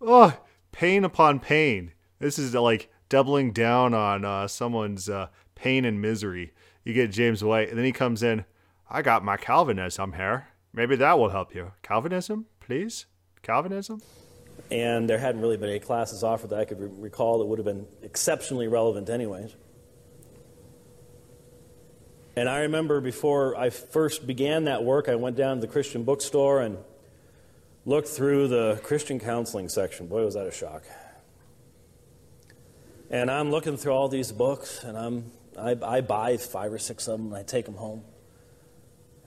oh, 0.00 0.40
pain 0.72 1.04
upon 1.04 1.40
pain. 1.40 1.92
This 2.18 2.38
is 2.38 2.54
like 2.54 2.90
doubling 3.10 3.52
down 3.52 3.92
on 3.92 4.24
uh, 4.24 4.48
someone's 4.48 5.10
uh, 5.10 5.28
pain 5.54 5.84
and 5.84 6.00
misery. 6.00 6.54
You 6.84 6.94
get 6.94 7.12
James 7.12 7.44
White, 7.44 7.68
and 7.68 7.76
then 7.76 7.84
he 7.84 7.92
comes 7.92 8.22
in. 8.22 8.46
I 8.88 9.02
got 9.02 9.22
my 9.22 9.36
Calvinism 9.36 10.14
here. 10.14 10.48
Maybe 10.72 10.96
that 10.96 11.18
will 11.18 11.28
help 11.28 11.54
you. 11.54 11.72
Calvinism, 11.82 12.46
please? 12.60 13.04
Calvinism? 13.42 14.00
And 14.70 15.08
there 15.08 15.18
hadn't 15.18 15.40
really 15.40 15.56
been 15.56 15.68
any 15.68 15.78
classes 15.78 16.22
offered 16.22 16.50
that 16.50 16.58
I 16.60 16.64
could 16.64 16.80
re- 16.80 16.90
recall 16.92 17.38
that 17.38 17.46
would 17.46 17.58
have 17.58 17.66
been 17.66 17.86
exceptionally 18.02 18.68
relevant, 18.68 19.10
anyways. 19.10 19.54
And 22.36 22.48
I 22.48 22.60
remember 22.60 23.00
before 23.00 23.56
I 23.56 23.70
first 23.70 24.26
began 24.26 24.64
that 24.64 24.84
work, 24.84 25.08
I 25.08 25.16
went 25.16 25.36
down 25.36 25.56
to 25.56 25.60
the 25.60 25.72
Christian 25.72 26.04
bookstore 26.04 26.60
and 26.60 26.78
looked 27.84 28.08
through 28.08 28.48
the 28.48 28.80
Christian 28.82 29.18
counseling 29.18 29.68
section. 29.68 30.06
Boy, 30.06 30.24
was 30.24 30.34
that 30.34 30.46
a 30.46 30.52
shock. 30.52 30.84
And 33.10 33.30
I'm 33.30 33.50
looking 33.50 33.76
through 33.76 33.92
all 33.92 34.08
these 34.08 34.30
books, 34.30 34.84
and 34.84 34.96
I'm 34.96 35.32
I, 35.58 35.76
I 35.82 36.00
buy 36.00 36.36
five 36.36 36.72
or 36.72 36.78
six 36.78 37.06
of 37.08 37.18
them 37.18 37.28
and 37.28 37.36
I 37.36 37.42
take 37.42 37.66
them 37.66 37.74
home. 37.74 38.02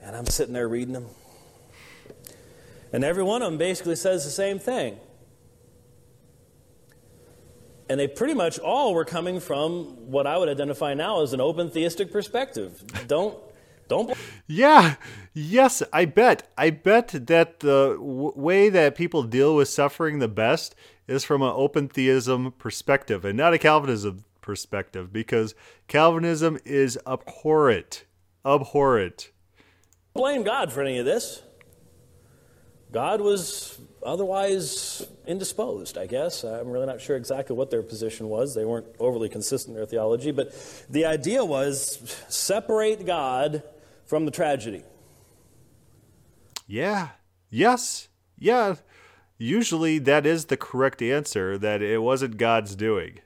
And 0.02 0.16
I'm 0.16 0.26
sitting 0.26 0.52
there 0.52 0.68
reading 0.68 0.94
them. 0.94 1.06
And 2.92 3.04
every 3.04 3.22
one 3.22 3.42
of 3.42 3.50
them 3.50 3.58
basically 3.58 3.96
says 3.96 4.24
the 4.24 4.30
same 4.30 4.58
thing. 4.58 4.98
And 7.88 8.00
they 8.00 8.08
pretty 8.08 8.34
much 8.34 8.58
all 8.58 8.94
were 8.94 9.04
coming 9.04 9.40
from 9.40 10.10
what 10.10 10.26
I 10.26 10.38
would 10.38 10.48
identify 10.48 10.94
now 10.94 11.22
as 11.22 11.32
an 11.32 11.40
open 11.40 11.70
theistic 11.70 12.10
perspective. 12.10 12.82
Don't 13.06 13.38
don't. 13.88 14.16
Yeah. 14.46 14.96
Yes, 15.32 15.82
I 15.92 16.04
bet. 16.04 16.50
I 16.56 16.70
bet 16.70 17.08
that 17.26 17.60
the 17.60 17.96
w- 17.98 18.32
way 18.36 18.68
that 18.68 18.94
people 18.94 19.22
deal 19.22 19.56
with 19.56 19.68
suffering 19.68 20.18
the 20.18 20.28
best 20.28 20.74
is 21.06 21.24
from 21.24 21.42
an 21.42 21.52
open 21.54 21.88
theism 21.88 22.52
perspective 22.52 23.24
and 23.24 23.36
not 23.36 23.52
a 23.52 23.58
Calvinism 23.58 24.24
perspective 24.40 25.12
because 25.12 25.54
Calvinism 25.88 26.58
is 26.64 26.98
abhorrent. 27.06 28.04
Abhorrent. 28.44 29.30
Blame 30.14 30.44
God 30.44 30.72
for 30.72 30.82
any 30.82 30.98
of 30.98 31.04
this. 31.04 31.42
God 32.94 33.20
was 33.20 33.76
otherwise 34.04 35.04
indisposed, 35.26 35.98
I 35.98 36.06
guess. 36.06 36.44
I'm 36.44 36.68
really 36.68 36.86
not 36.86 37.00
sure 37.00 37.16
exactly 37.16 37.56
what 37.56 37.68
their 37.68 37.82
position 37.82 38.28
was. 38.28 38.54
They 38.54 38.64
weren't 38.64 38.86
overly 39.00 39.28
consistent 39.28 39.74
in 39.74 39.76
their 39.76 39.84
theology, 39.84 40.30
but 40.30 40.54
the 40.88 41.04
idea 41.04 41.44
was 41.44 41.98
separate 42.28 43.04
God 43.04 43.64
from 44.06 44.26
the 44.26 44.30
tragedy. 44.30 44.84
Yeah. 46.68 47.08
Yes. 47.50 48.06
Yeah. 48.38 48.76
Usually 49.38 49.98
that 49.98 50.24
is 50.24 50.44
the 50.44 50.56
correct 50.56 51.02
answer 51.02 51.58
that 51.58 51.82
it 51.82 51.98
wasn't 51.98 52.36
God's 52.36 52.76
doing. 52.76 53.18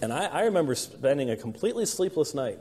And 0.00 0.12
I, 0.12 0.26
I 0.26 0.42
remember 0.42 0.76
spending 0.76 1.30
a 1.30 1.36
completely 1.36 1.86
sleepless 1.86 2.32
night. 2.32 2.60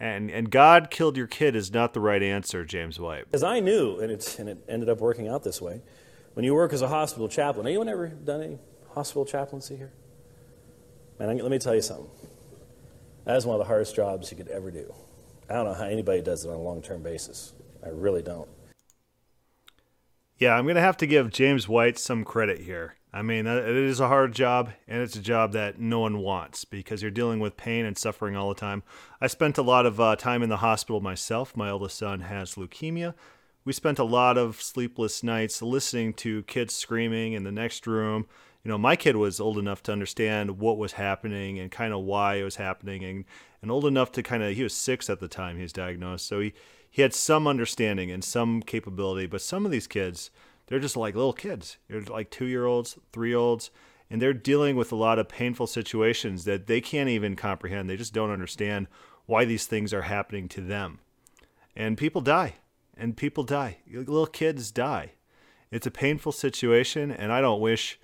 And 0.00 0.30
and 0.30 0.50
God 0.50 0.90
killed 0.90 1.18
your 1.18 1.26
kid 1.26 1.54
is 1.54 1.72
not 1.72 1.92
the 1.92 2.00
right 2.00 2.22
answer, 2.22 2.64
James 2.64 2.98
White. 2.98 3.26
As 3.34 3.42
I 3.42 3.60
knew, 3.60 4.00
and 4.00 4.10
it, 4.10 4.38
and 4.38 4.48
it 4.48 4.64
ended 4.66 4.88
up 4.88 4.98
working 4.98 5.28
out 5.28 5.44
this 5.44 5.60
way, 5.60 5.82
when 6.32 6.44
you 6.44 6.54
work 6.54 6.72
as 6.72 6.80
a 6.80 6.88
hospital 6.88 7.28
chaplain, 7.28 7.66
anyone 7.66 7.88
ever 7.88 8.08
done 8.08 8.42
any 8.42 8.58
hospital 8.94 9.26
chaplaincy 9.26 9.76
here? 9.76 9.92
Man, 11.18 11.36
let 11.36 11.50
me 11.50 11.58
tell 11.58 11.74
you 11.74 11.82
something. 11.82 12.08
That 13.26 13.36
is 13.36 13.44
one 13.44 13.54
of 13.54 13.58
the 13.58 13.66
hardest 13.66 13.94
jobs 13.94 14.30
you 14.30 14.38
could 14.38 14.48
ever 14.48 14.70
do. 14.70 14.92
I 15.50 15.54
don't 15.54 15.66
know 15.66 15.74
how 15.74 15.84
anybody 15.84 16.22
does 16.22 16.46
it 16.46 16.48
on 16.48 16.54
a 16.54 16.62
long 16.62 16.80
term 16.80 17.02
basis. 17.02 17.52
I 17.84 17.88
really 17.88 18.22
don't. 18.22 18.48
Yeah, 20.38 20.54
I'm 20.54 20.64
going 20.64 20.76
to 20.76 20.80
have 20.80 20.96
to 20.98 21.06
give 21.06 21.30
James 21.30 21.68
White 21.68 21.98
some 21.98 22.24
credit 22.24 22.60
here. 22.60 22.94
I 23.12 23.22
mean, 23.22 23.46
it 23.46 23.66
is 23.66 23.98
a 23.98 24.06
hard 24.06 24.32
job, 24.32 24.70
and 24.86 25.02
it's 25.02 25.16
a 25.16 25.20
job 25.20 25.52
that 25.52 25.80
no 25.80 25.98
one 25.98 26.18
wants 26.18 26.64
because 26.64 27.02
you're 27.02 27.10
dealing 27.10 27.40
with 27.40 27.56
pain 27.56 27.84
and 27.84 27.98
suffering 27.98 28.36
all 28.36 28.48
the 28.48 28.60
time. 28.60 28.84
I 29.20 29.26
spent 29.26 29.58
a 29.58 29.62
lot 29.62 29.84
of 29.84 30.00
uh, 30.00 30.14
time 30.14 30.44
in 30.44 30.48
the 30.48 30.58
hospital 30.58 31.00
myself. 31.00 31.56
My 31.56 31.70
oldest 31.70 31.98
son 31.98 32.20
has 32.20 32.54
leukemia. 32.54 33.14
We 33.64 33.72
spent 33.72 33.98
a 33.98 34.04
lot 34.04 34.38
of 34.38 34.62
sleepless 34.62 35.24
nights 35.24 35.60
listening 35.60 36.14
to 36.14 36.44
kids 36.44 36.72
screaming 36.72 37.32
in 37.32 37.42
the 37.42 37.50
next 37.50 37.86
room. 37.86 38.26
You 38.62 38.68
know, 38.68 38.78
my 38.78 38.94
kid 38.94 39.16
was 39.16 39.40
old 39.40 39.58
enough 39.58 39.82
to 39.84 39.92
understand 39.92 40.60
what 40.60 40.78
was 40.78 40.92
happening 40.92 41.58
and 41.58 41.70
kind 41.70 41.92
of 41.92 42.04
why 42.04 42.36
it 42.36 42.44
was 42.44 42.56
happening, 42.56 43.02
and, 43.02 43.24
and 43.60 43.72
old 43.72 43.86
enough 43.86 44.12
to 44.12 44.22
kind 44.22 44.42
of, 44.44 44.54
he 44.54 44.62
was 44.62 44.74
six 44.74 45.10
at 45.10 45.18
the 45.18 45.28
time 45.28 45.56
he 45.56 45.62
was 45.62 45.72
diagnosed. 45.72 46.28
So 46.28 46.38
he, 46.40 46.52
he 46.88 47.02
had 47.02 47.12
some 47.12 47.48
understanding 47.48 48.10
and 48.10 48.22
some 48.22 48.62
capability, 48.62 49.26
but 49.26 49.40
some 49.40 49.64
of 49.64 49.72
these 49.72 49.86
kids, 49.86 50.30
they're 50.70 50.78
just 50.78 50.96
like 50.96 51.16
little 51.16 51.34
kids. 51.34 51.76
They're 51.88 52.00
like 52.00 52.30
two 52.30 52.46
year 52.46 52.64
olds, 52.64 52.96
three 53.12 53.30
year 53.30 53.38
olds, 53.38 53.70
and 54.08 54.22
they're 54.22 54.32
dealing 54.32 54.76
with 54.76 54.92
a 54.92 54.96
lot 54.96 55.18
of 55.18 55.28
painful 55.28 55.66
situations 55.66 56.44
that 56.44 56.68
they 56.68 56.80
can't 56.80 57.10
even 57.10 57.36
comprehend. 57.36 57.90
They 57.90 57.96
just 57.96 58.14
don't 58.14 58.30
understand 58.30 58.86
why 59.26 59.44
these 59.44 59.66
things 59.66 59.92
are 59.92 60.02
happening 60.02 60.48
to 60.50 60.60
them. 60.60 61.00
And 61.76 61.98
people 61.98 62.20
die, 62.20 62.54
and 62.96 63.16
people 63.16 63.42
die. 63.42 63.78
Little 63.92 64.26
kids 64.26 64.70
die. 64.70 65.12
It's 65.72 65.86
a 65.86 65.90
painful 65.90 66.32
situation, 66.32 67.10
and 67.10 67.32
I 67.32 67.40
don't 67.40 67.60
wish 67.60 67.98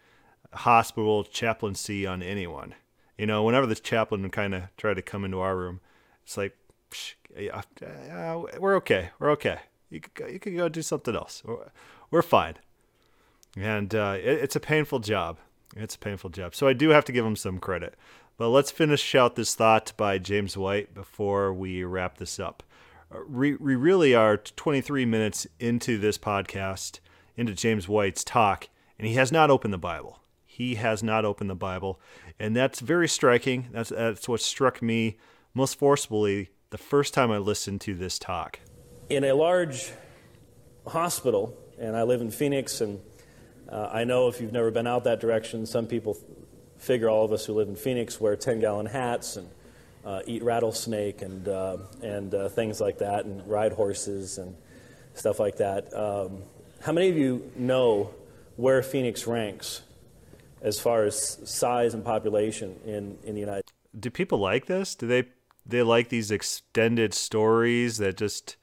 hospital 0.52 1.22
chaplaincy 1.22 2.04
on 2.04 2.22
anyone. 2.22 2.74
You 3.16 3.26
know, 3.26 3.44
whenever 3.44 3.66
the 3.66 3.74
chaplain 3.76 4.28
kind 4.30 4.54
of 4.54 4.64
tried 4.76 4.94
to 4.94 5.02
come 5.02 5.24
into 5.24 5.38
our 5.38 5.56
room, 5.56 5.80
it's 6.24 6.36
like, 6.36 6.56
yeah, 7.36 7.62
uh, 7.82 8.42
we're 8.58 8.76
okay. 8.76 9.10
We're 9.20 9.30
okay. 9.32 9.58
You 9.88 10.00
could, 10.00 10.14
go, 10.14 10.26
you 10.26 10.40
could 10.40 10.56
go 10.56 10.68
do 10.68 10.82
something 10.82 11.14
else 11.14 11.42
we're 12.10 12.22
fine. 12.22 12.54
And 13.56 13.94
uh, 13.94 14.16
it, 14.18 14.42
it's 14.42 14.56
a 14.56 14.60
painful 14.60 15.00
job. 15.00 15.38
It's 15.74 15.94
a 15.94 15.98
painful 15.98 16.30
job. 16.30 16.54
So 16.54 16.68
I 16.68 16.72
do 16.72 16.90
have 16.90 17.04
to 17.06 17.12
give 17.12 17.24
him 17.24 17.36
some 17.36 17.58
credit. 17.58 17.94
But 18.38 18.50
let's 18.50 18.70
finish 18.70 19.14
out 19.14 19.34
this 19.34 19.54
thought 19.54 19.92
by 19.96 20.18
James 20.18 20.56
White 20.56 20.94
before 20.94 21.52
we 21.52 21.84
wrap 21.84 22.18
this 22.18 22.38
up. 22.38 22.62
Uh, 23.10 23.20
we, 23.28 23.54
we 23.56 23.74
really 23.76 24.14
are 24.14 24.36
23 24.36 25.06
minutes 25.06 25.46
into 25.58 25.96
this 25.96 26.18
podcast, 26.18 27.00
into 27.36 27.54
James 27.54 27.88
White's 27.88 28.24
talk, 28.24 28.68
and 28.98 29.08
he 29.08 29.14
has 29.14 29.32
not 29.32 29.50
opened 29.50 29.72
the 29.72 29.78
Bible. 29.78 30.20
He 30.44 30.74
has 30.76 31.02
not 31.02 31.24
opened 31.24 31.48
the 31.48 31.54
Bible. 31.54 32.00
And 32.38 32.54
that's 32.54 32.80
very 32.80 33.08
striking. 33.08 33.68
That's, 33.72 33.90
that's 33.90 34.28
what 34.28 34.40
struck 34.40 34.82
me 34.82 35.16
most 35.54 35.78
forcibly 35.78 36.50
the 36.70 36.78
first 36.78 37.14
time 37.14 37.30
I 37.30 37.38
listened 37.38 37.80
to 37.82 37.94
this 37.94 38.18
talk. 38.18 38.60
In 39.08 39.24
a 39.24 39.34
large 39.34 39.92
hospital, 40.86 41.56
and 41.78 41.96
I 41.96 42.02
live 42.02 42.20
in 42.20 42.30
Phoenix, 42.30 42.80
and 42.80 43.00
uh, 43.70 43.90
I 43.92 44.04
know 44.04 44.28
if 44.28 44.40
you've 44.40 44.52
never 44.52 44.70
been 44.70 44.86
out 44.86 45.04
that 45.04 45.20
direction, 45.20 45.66
some 45.66 45.86
people 45.86 46.16
figure 46.78 47.08
all 47.08 47.24
of 47.24 47.32
us 47.32 47.46
who 47.46 47.54
live 47.54 47.68
in 47.68 47.76
Phoenix 47.76 48.20
wear 48.20 48.36
10 48.36 48.60
gallon 48.60 48.86
hats 48.86 49.36
and 49.36 49.48
uh, 50.04 50.20
eat 50.26 50.42
rattlesnake 50.42 51.22
and, 51.22 51.48
uh, 51.48 51.78
and 52.02 52.34
uh, 52.34 52.48
things 52.48 52.80
like 52.80 52.98
that, 52.98 53.24
and 53.24 53.46
ride 53.48 53.72
horses 53.72 54.38
and 54.38 54.54
stuff 55.14 55.40
like 55.40 55.56
that. 55.56 55.92
Um, 55.94 56.42
how 56.80 56.92
many 56.92 57.08
of 57.08 57.16
you 57.16 57.50
know 57.56 58.14
where 58.56 58.82
Phoenix 58.82 59.26
ranks 59.26 59.82
as 60.62 60.78
far 60.80 61.04
as 61.04 61.38
size 61.44 61.94
and 61.94 62.04
population 62.04 62.76
in, 62.84 63.18
in 63.24 63.34
the 63.34 63.40
United 63.40 63.68
States? 63.68 63.72
Do 63.98 64.10
people 64.10 64.38
like 64.38 64.66
this? 64.66 64.94
Do 64.94 65.06
they 65.06 65.24
they 65.68 65.82
like 65.82 66.10
these 66.10 66.30
extended 66.30 67.12
stories 67.12 67.98
that 67.98 68.16
just 68.16 68.56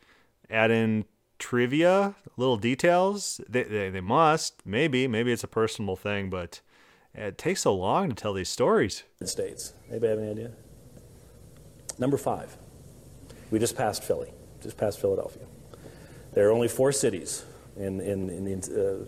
add 0.50 0.72
in 0.72 1.04
trivia, 1.44 2.16
little 2.38 2.56
details. 2.56 3.42
They, 3.50 3.64
they, 3.64 3.90
they 3.90 4.00
must, 4.00 4.66
maybe, 4.66 5.10
maybe 5.10 5.34
it's 5.34 5.44
a 5.44 5.48
personal 5.48 5.98
thing, 5.98 6.30
but 6.30 6.62
it 7.14 7.38
takes 7.38 7.64
so 7.64 7.76
long 7.76 8.08
to 8.08 8.16
tell 8.16 8.32
these 8.32 8.48
stories. 8.48 9.04
States. 9.26 9.74
Anybody 9.90 10.10
have 10.10 10.20
any 10.20 10.32
idea? 10.32 10.52
Number 12.00 12.18
five. 12.18 12.56
We 13.52 13.60
just 13.60 13.76
passed 13.76 14.06
Philly, 14.06 14.32
just 14.62 14.78
passed 14.78 15.02
Philadelphia. 15.02 15.44
There 16.32 16.48
are 16.48 16.52
only 16.54 16.70
four 16.70 16.94
cities 16.94 17.44
in, 17.76 18.00
in, 18.00 18.30
in 18.30 18.46
the, 18.46 18.56
uh, 18.56 19.06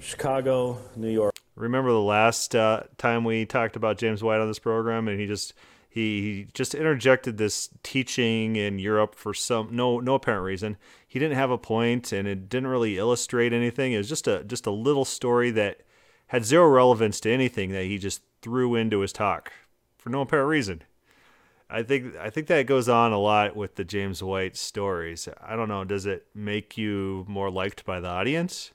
Chicago, 0.00 0.76
New 0.96 1.08
York. 1.08 1.36
Remember 1.54 1.92
the 1.92 2.00
last 2.00 2.56
uh, 2.56 2.82
time 2.98 3.22
we 3.22 3.46
talked 3.46 3.76
about 3.76 3.96
James 3.96 4.24
White 4.24 4.40
on 4.40 4.48
this 4.48 4.58
program, 4.58 5.06
and 5.06 5.20
he 5.20 5.26
just 5.28 5.54
he 5.92 6.46
just 6.54 6.72
interjected 6.72 7.36
this 7.36 7.68
teaching 7.82 8.54
in 8.54 8.78
Europe 8.78 9.16
for 9.16 9.34
some 9.34 9.74
no 9.74 9.98
no 9.98 10.14
apparent 10.14 10.44
reason. 10.44 10.76
He 11.06 11.18
didn't 11.18 11.36
have 11.36 11.50
a 11.50 11.58
point, 11.58 12.12
and 12.12 12.28
it 12.28 12.48
didn't 12.48 12.68
really 12.68 12.96
illustrate 12.96 13.52
anything. 13.52 13.92
It 13.92 13.98
was 13.98 14.08
just 14.08 14.28
a 14.28 14.44
just 14.44 14.66
a 14.66 14.70
little 14.70 15.04
story 15.04 15.50
that 15.50 15.80
had 16.28 16.44
zero 16.44 16.68
relevance 16.68 17.18
to 17.20 17.32
anything 17.32 17.72
that 17.72 17.86
he 17.86 17.98
just 17.98 18.22
threw 18.40 18.76
into 18.76 19.00
his 19.00 19.12
talk 19.12 19.52
for 19.98 20.10
no 20.10 20.20
apparent 20.20 20.48
reason. 20.48 20.82
I 21.68 21.82
think 21.82 22.14
I 22.16 22.30
think 22.30 22.46
that 22.46 22.66
goes 22.66 22.88
on 22.88 23.10
a 23.10 23.18
lot 23.18 23.56
with 23.56 23.74
the 23.74 23.84
James 23.84 24.22
White 24.22 24.56
stories. 24.56 25.28
I 25.42 25.56
don't 25.56 25.68
know. 25.68 25.82
Does 25.82 26.06
it 26.06 26.24
make 26.36 26.78
you 26.78 27.24
more 27.26 27.50
liked 27.50 27.84
by 27.84 27.98
the 27.98 28.08
audience? 28.08 28.70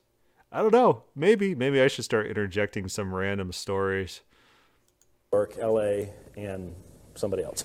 I 0.52 0.58
don't 0.58 0.72
know. 0.72 1.04
Maybe 1.14 1.54
maybe 1.54 1.80
I 1.80 1.88
should 1.88 2.04
start 2.04 2.26
interjecting 2.26 2.88
some 2.88 3.14
random 3.14 3.52
stories. 3.52 4.20
York, 5.32 5.56
L.A., 5.58 6.12
and 6.36 6.74
somebody 7.16 7.42
else. 7.42 7.64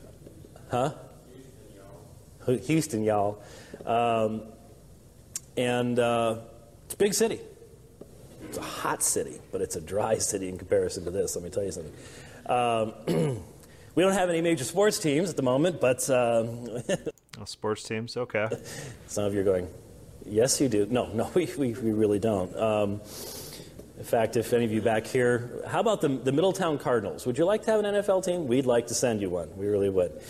huh? 0.70 0.92
Houston, 2.46 3.02
y'all. 3.02 3.42
Um, 3.84 4.42
and 5.56 5.98
uh, 5.98 6.36
it's 6.84 6.94
a 6.94 6.96
big 6.96 7.14
city. 7.14 7.40
It's 8.42 8.58
a 8.58 8.62
hot 8.62 9.02
city, 9.02 9.38
but 9.50 9.60
it's 9.60 9.76
a 9.76 9.80
dry 9.80 10.18
city 10.18 10.48
in 10.48 10.58
comparison 10.58 11.04
to 11.04 11.10
this. 11.10 11.34
Let 11.34 11.44
me 11.44 11.50
tell 11.50 11.64
you 11.64 11.72
something. 11.72 11.92
Um, 12.46 13.42
we 13.94 14.02
don't 14.02 14.12
have 14.12 14.30
any 14.30 14.40
major 14.40 14.64
sports 14.64 14.98
teams 14.98 15.30
at 15.30 15.36
the 15.36 15.42
moment, 15.42 15.80
but. 15.80 16.08
Um, 16.10 16.68
oh, 17.40 17.44
sports 17.44 17.82
teams? 17.82 18.16
Okay. 18.16 18.46
Some 19.06 19.24
of 19.24 19.34
you 19.34 19.40
are 19.40 19.44
going, 19.44 19.68
yes, 20.24 20.60
you 20.60 20.68
do. 20.68 20.86
No, 20.88 21.06
no, 21.12 21.30
we, 21.34 21.46
we, 21.58 21.72
we 21.72 21.92
really 21.92 22.18
don't. 22.18 22.54
In 23.98 24.04
fact, 24.04 24.36
if 24.36 24.52
any 24.52 24.64
of 24.66 24.72
you 24.72 24.82
back 24.82 25.06
here, 25.06 25.62
how 25.66 25.80
about 25.80 26.02
the, 26.02 26.08
the 26.08 26.32
Middletown 26.32 26.78
Cardinals? 26.78 27.24
Would 27.24 27.38
you 27.38 27.46
like 27.46 27.64
to 27.64 27.70
have 27.70 27.82
an 27.82 27.94
NFL 27.94 28.24
team? 28.24 28.46
We'd 28.46 28.66
like 28.66 28.88
to 28.88 28.94
send 28.94 29.22
you 29.22 29.30
one. 29.30 29.56
We 29.56 29.66
really 29.66 29.88
would. 29.88 30.20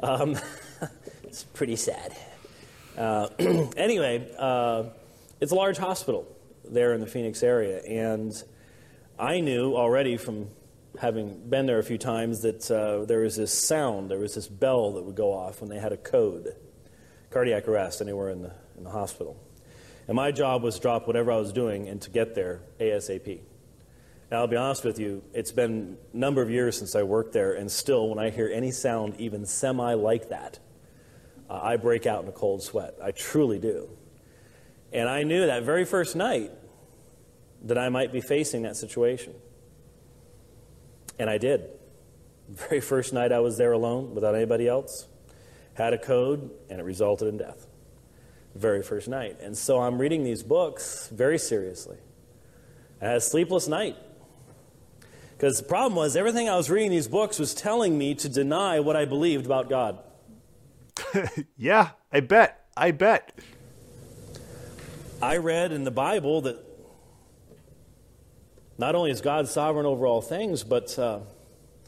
Um, 0.00 0.36
it's 1.22 1.44
pretty 1.44 1.76
sad. 1.76 2.16
Uh, 2.98 3.28
anyway, 3.76 4.28
uh, 4.36 4.84
it's 5.40 5.52
a 5.52 5.54
large 5.54 5.78
hospital 5.78 6.26
there 6.64 6.92
in 6.92 7.00
the 7.00 7.06
Phoenix 7.06 7.42
area, 7.42 7.80
and 7.82 8.42
I 9.18 9.40
knew 9.40 9.76
already 9.76 10.16
from 10.16 10.48
having 11.00 11.48
been 11.48 11.66
there 11.66 11.78
a 11.78 11.84
few 11.84 11.98
times 11.98 12.42
that 12.42 12.68
uh, 12.70 13.04
there 13.04 13.20
was 13.20 13.36
this 13.36 13.52
sound, 13.52 14.10
there 14.10 14.18
was 14.18 14.34
this 14.34 14.48
bell 14.48 14.92
that 14.92 15.04
would 15.04 15.16
go 15.16 15.32
off 15.32 15.60
when 15.60 15.70
they 15.70 15.78
had 15.78 15.92
a 15.92 15.96
code, 15.96 16.56
cardiac 17.30 17.68
arrest 17.68 18.00
anywhere 18.00 18.30
in 18.30 18.42
the, 18.42 18.52
in 18.76 18.84
the 18.84 18.90
hospital. 18.90 19.36
And 20.06 20.16
my 20.16 20.32
job 20.32 20.62
was 20.62 20.76
to 20.76 20.82
drop 20.82 21.06
whatever 21.06 21.32
I 21.32 21.36
was 21.36 21.52
doing 21.52 21.88
and 21.88 22.00
to 22.02 22.10
get 22.10 22.34
there 22.34 22.60
ASAP. 22.78 23.40
Now, 24.30 24.38
I'll 24.40 24.46
be 24.46 24.56
honest 24.56 24.84
with 24.84 24.98
you, 24.98 25.22
it's 25.32 25.52
been 25.52 25.96
a 26.12 26.16
number 26.16 26.42
of 26.42 26.50
years 26.50 26.76
since 26.76 26.94
I 26.94 27.02
worked 27.02 27.32
there, 27.32 27.52
and 27.54 27.70
still, 27.70 28.08
when 28.08 28.18
I 28.18 28.30
hear 28.30 28.48
any 28.48 28.70
sound 28.70 29.14
even 29.18 29.46
semi 29.46 29.94
like 29.94 30.30
that, 30.30 30.58
uh, 31.48 31.60
I 31.62 31.76
break 31.76 32.06
out 32.06 32.22
in 32.22 32.28
a 32.28 32.32
cold 32.32 32.62
sweat. 32.62 32.94
I 33.02 33.12
truly 33.12 33.58
do. 33.58 33.88
And 34.92 35.08
I 35.08 35.22
knew 35.22 35.46
that 35.46 35.62
very 35.62 35.84
first 35.84 36.16
night 36.16 36.50
that 37.64 37.78
I 37.78 37.88
might 37.88 38.12
be 38.12 38.20
facing 38.20 38.62
that 38.62 38.76
situation. 38.76 39.34
And 41.18 41.30
I 41.30 41.38
did. 41.38 41.68
The 42.48 42.56
very 42.68 42.80
first 42.80 43.12
night 43.12 43.30
I 43.30 43.40
was 43.40 43.56
there 43.56 43.72
alone 43.72 44.14
without 44.14 44.34
anybody 44.34 44.68
else, 44.68 45.06
had 45.74 45.92
a 45.92 45.98
code, 45.98 46.50
and 46.68 46.80
it 46.80 46.82
resulted 46.82 47.28
in 47.28 47.38
death 47.38 47.66
very 48.54 48.82
first 48.82 49.08
night. 49.08 49.38
And 49.40 49.56
so 49.56 49.80
I'm 49.80 49.98
reading 49.98 50.24
these 50.24 50.42
books 50.42 51.08
very 51.08 51.38
seriously. 51.38 51.96
I 53.00 53.06
had 53.06 53.16
a 53.16 53.20
sleepless 53.20 53.68
night. 53.68 53.96
Because 55.36 55.58
the 55.58 55.64
problem 55.64 55.96
was, 55.96 56.16
everything 56.16 56.48
I 56.48 56.56
was 56.56 56.70
reading 56.70 56.90
these 56.90 57.08
books 57.08 57.38
was 57.38 57.54
telling 57.54 57.98
me 57.98 58.14
to 58.14 58.28
deny 58.28 58.80
what 58.80 58.96
I 58.96 59.04
believed 59.04 59.46
about 59.46 59.68
God. 59.68 59.98
yeah, 61.56 61.90
I 62.12 62.20
bet. 62.20 62.68
I 62.76 62.92
bet. 62.92 63.36
I 65.20 65.38
read 65.38 65.72
in 65.72 65.84
the 65.84 65.90
Bible 65.90 66.42
that 66.42 66.58
not 68.78 68.94
only 68.94 69.10
is 69.10 69.20
God 69.20 69.48
sovereign 69.48 69.86
over 69.86 70.06
all 70.06 70.20
things, 70.20 70.64
but 70.64 70.98
uh, 70.98 71.20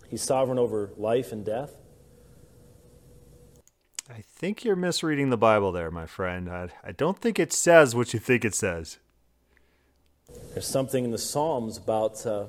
He's 0.08 0.22
sovereign 0.22 0.58
over 0.58 0.90
life 0.96 1.32
and 1.32 1.44
death. 1.44 1.74
I 4.08 4.22
think 4.22 4.64
you're 4.64 4.76
misreading 4.76 5.30
the 5.30 5.36
Bible 5.36 5.72
there, 5.72 5.90
my 5.90 6.06
friend. 6.06 6.48
I, 6.48 6.68
I 6.84 6.92
don't 6.92 7.18
think 7.18 7.38
it 7.38 7.52
says 7.52 7.94
what 7.94 8.14
you 8.14 8.20
think 8.20 8.44
it 8.44 8.54
says. 8.54 8.98
There's 10.52 10.66
something 10.66 11.04
in 11.04 11.10
the 11.10 11.18
Psalms 11.18 11.76
about, 11.76 12.24
uh, 12.24 12.46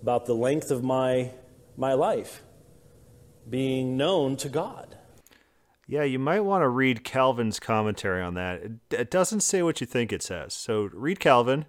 about 0.00 0.26
the 0.26 0.34
length 0.34 0.70
of 0.70 0.84
my, 0.84 1.30
my 1.76 1.94
life 1.94 2.42
being 3.48 3.96
known 3.96 4.36
to 4.36 4.48
God. 4.48 4.96
Yeah, 5.88 6.04
you 6.04 6.20
might 6.20 6.40
want 6.40 6.62
to 6.62 6.68
read 6.68 7.02
Calvin's 7.02 7.58
commentary 7.58 8.22
on 8.22 8.34
that. 8.34 8.62
It, 8.62 8.72
it 8.90 9.10
doesn't 9.10 9.40
say 9.40 9.60
what 9.62 9.80
you 9.80 9.88
think 9.88 10.12
it 10.12 10.22
says. 10.22 10.54
So 10.54 10.88
read 10.92 11.18
Calvin, 11.18 11.66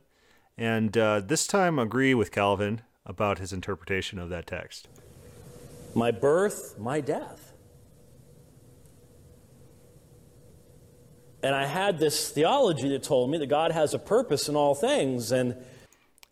and 0.55 0.95
uh, 0.95 1.21
this 1.21 1.47
time 1.47 1.79
agree 1.79 2.13
with 2.13 2.31
Calvin 2.31 2.81
about 3.03 3.39
his 3.39 3.51
interpretation 3.51 4.19
of 4.19 4.29
that 4.29 4.45
text. 4.45 4.87
My 5.95 6.11
birth, 6.11 6.77
my 6.77 7.01
death. 7.01 7.50
And 11.43 11.55
I 11.55 11.65
had 11.65 11.99
this 11.99 12.29
theology 12.29 12.89
that 12.89 13.03
told 13.03 13.31
me 13.31 13.37
that 13.39 13.47
God 13.47 13.71
has 13.71 13.93
a 13.93 13.99
purpose 13.99 14.47
in 14.47 14.55
all 14.55 14.75
things. 14.75 15.31
And 15.31 15.53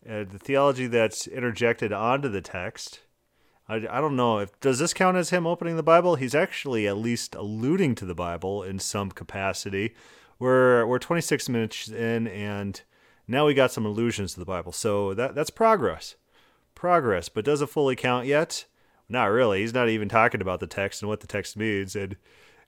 uh, 0.08 0.24
the 0.24 0.38
theology 0.38 0.86
that's 0.86 1.26
interjected 1.26 1.92
onto 1.92 2.28
the 2.28 2.40
text 2.40 3.00
I, 3.70 3.76
I 3.88 4.00
don't 4.00 4.16
know 4.16 4.38
if 4.40 4.58
does 4.60 4.80
this 4.80 4.92
count 4.92 5.16
as 5.16 5.30
him 5.30 5.46
opening 5.46 5.76
the 5.76 5.82
Bible? 5.82 6.16
He's 6.16 6.34
actually 6.34 6.88
at 6.88 6.96
least 6.96 7.36
alluding 7.36 7.94
to 7.96 8.04
the 8.04 8.16
Bible 8.16 8.64
in 8.64 8.80
some 8.80 9.12
capacity. 9.12 9.94
We're 10.40 10.84
we're 10.86 10.98
26 10.98 11.48
minutes 11.48 11.88
in, 11.88 12.26
and 12.26 12.82
now 13.28 13.46
we 13.46 13.54
got 13.54 13.70
some 13.70 13.86
allusions 13.86 14.34
to 14.34 14.40
the 14.40 14.46
Bible. 14.46 14.72
So 14.72 15.14
that 15.14 15.36
that's 15.36 15.50
progress, 15.50 16.16
progress. 16.74 17.28
But 17.28 17.44
does 17.44 17.62
it 17.62 17.68
fully 17.68 17.94
count 17.94 18.26
yet? 18.26 18.66
Not 19.08 19.26
really. 19.26 19.60
He's 19.60 19.74
not 19.74 19.88
even 19.88 20.08
talking 20.08 20.40
about 20.40 20.58
the 20.58 20.66
text 20.66 21.00
and 21.00 21.08
what 21.08 21.20
the 21.20 21.26
text 21.28 21.56
means, 21.56 21.94
and 21.94 22.16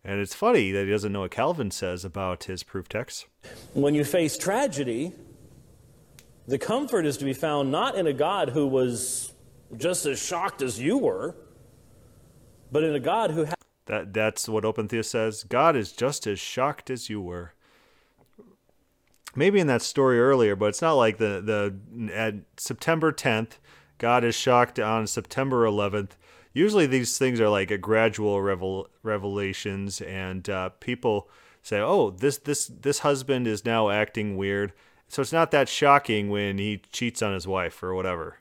and 0.05 0.20
it's 0.20 0.35
funny 0.35 0.73
that 0.73 0.85
he 0.85 0.91
doesn't 0.91 1.12
know 1.12 1.20
what 1.20 1.31
Calvin 1.31 1.70
says 1.70 2.05
about 2.05 2.45
his 2.45 2.62
proof 2.62 2.89
text. 2.89 3.27
When 3.74 3.95
you 3.95 4.05
face 4.05 4.37
tragedy, 4.37 5.12
the 6.47 6.59
comfort 6.59 7.07
is 7.07 7.16
to 7.19 7.24
be 7.24 7.33
found 7.33 7.70
not 7.70 7.97
in 7.97 8.07
a 8.07 8.12
God 8.12 8.51
who 8.51 8.66
was 8.66 9.33
just 9.77 10.05
as 10.07 10.20
shocked 10.20 10.61
as 10.61 10.81
you 10.81 10.99
were, 10.99 11.37
but 12.70 12.83
in 12.83 12.95
a 12.95 13.01
God 13.01 13.31
who 13.31 13.45
has. 13.45 13.55
That, 13.87 14.12
that's 14.12 14.49
what 14.49 14.65
Open 14.65 14.89
Theist 14.89 15.11
says. 15.11 15.45
God 15.45 15.77
is 15.77 15.93
just 15.93 16.27
as 16.27 16.39
shocked 16.39 16.91
as 16.91 17.09
you 17.09 17.20
were. 17.20 17.53
Maybe 19.35 19.61
in 19.61 19.66
that 19.69 19.83
story 19.83 20.20
earlier, 20.20 20.55
but 20.55 20.66
it's 20.66 20.83
not 20.83 20.95
like 20.95 21.16
the, 21.16 21.41
the 21.41 22.12
at 22.12 22.35
September 22.57 23.12
10th, 23.12 23.53
God 23.99 24.24
is 24.24 24.35
shocked 24.35 24.79
on 24.79 25.07
September 25.07 25.65
11th. 25.65 26.11
Usually 26.53 26.87
these 26.87 27.16
things 27.19 27.41
are 27.41 27.49
like 27.49 27.70
a 27.70 27.79
gradual 27.79 28.43
revel, 28.43 28.89
revelations, 29.03 30.01
and 30.01 30.49
uh, 30.49 30.70
people 30.81 31.29
say, 31.62 31.81
"Oh, 31.81 32.11
this 32.11 32.39
this 32.39 32.66
this 32.66 33.01
husband 33.01 33.47
is 33.47 33.65
now 33.65 33.91
acting 33.91 34.37
weird." 34.37 34.73
So 35.09 35.23
it's 35.23 35.33
not 35.33 35.51
that 35.51 35.69
shocking 35.69 36.31
when 36.31 36.59
he 36.59 36.83
cheats 36.91 37.23
on 37.23 37.35
his 37.35 37.47
wife 37.47 37.83
or 37.83 37.95
whatever 37.95 38.39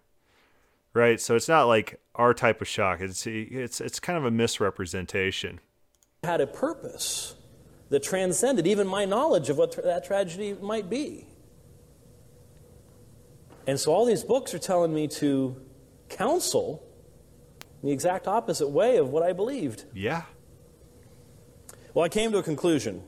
right? 0.93 1.19
So 1.19 1.35
it's 1.35 1.47
not 1.47 1.65
like 1.65 1.99
our 2.15 2.33
type 2.33 2.61
of 2.61 2.67
shock. 2.67 3.01
It's 3.01 3.25
it's 3.25 3.81
it's 3.81 3.99
kind 3.99 4.17
of 4.17 4.25
a 4.25 4.31
misrepresentation. 4.31 5.59
Had 6.23 6.41
a 6.41 6.47
purpose 6.47 7.35
that 7.89 8.03
transcended 8.03 8.67
even 8.67 8.87
my 8.87 9.05
knowledge 9.05 9.49
of 9.49 9.57
what 9.57 9.73
tra- 9.73 9.83
that 9.83 10.05
tragedy 10.05 10.53
might 10.61 10.89
be. 10.89 11.27
And 13.67 13.79
so 13.79 13.93
all 13.93 14.05
these 14.05 14.23
books 14.23 14.53
are 14.53 14.59
telling 14.59 14.93
me 14.93 15.07
to 15.07 15.55
counsel 16.09 16.83
the 17.83 17.91
exact 17.91 18.27
opposite 18.27 18.69
way 18.69 18.97
of 18.97 19.09
what 19.09 19.23
I 19.23 19.33
believed. 19.33 19.85
Yeah. 19.93 20.23
Well, 21.93 22.05
I 22.05 22.09
came 22.09 22.31
to 22.31 22.37
a 22.37 22.43
conclusion. 22.43 23.03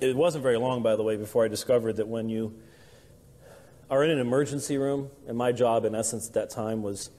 It 0.00 0.16
wasn't 0.16 0.42
very 0.42 0.58
long, 0.58 0.82
by 0.82 0.96
the 0.96 1.02
way, 1.02 1.16
before 1.16 1.44
I 1.44 1.48
discovered 1.48 1.96
that 1.96 2.08
when 2.08 2.28
you 2.28 2.58
are 3.90 4.02
in 4.02 4.10
an 4.10 4.18
emergency 4.18 4.78
room, 4.78 5.10
and 5.28 5.36
my 5.36 5.52
job, 5.52 5.84
in 5.84 5.94
essence, 5.94 6.26
at 6.28 6.34
that 6.34 6.50
time 6.50 6.82
was 6.82 7.10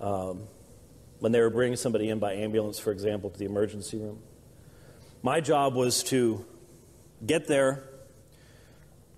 um, 0.00 0.44
when 1.20 1.32
they 1.32 1.40
were 1.40 1.50
bringing 1.50 1.76
somebody 1.76 2.08
in 2.08 2.18
by 2.18 2.32
ambulance, 2.34 2.78
for 2.78 2.90
example, 2.90 3.30
to 3.30 3.38
the 3.38 3.44
emergency 3.44 3.98
room. 3.98 4.20
My 5.22 5.40
job 5.40 5.74
was 5.74 6.02
to 6.04 6.44
get 7.24 7.46
there 7.46 7.84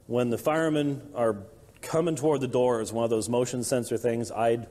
when 0.06 0.30
the 0.30 0.38
firemen 0.38 1.02
are 1.14 1.44
coming 1.82 2.16
toward 2.16 2.40
the 2.40 2.48
door 2.48 2.80
as 2.80 2.92
one 2.92 3.04
of 3.04 3.10
those 3.10 3.28
motion 3.28 3.62
sensor 3.62 3.96
things. 3.96 4.30
I'd 4.30 4.66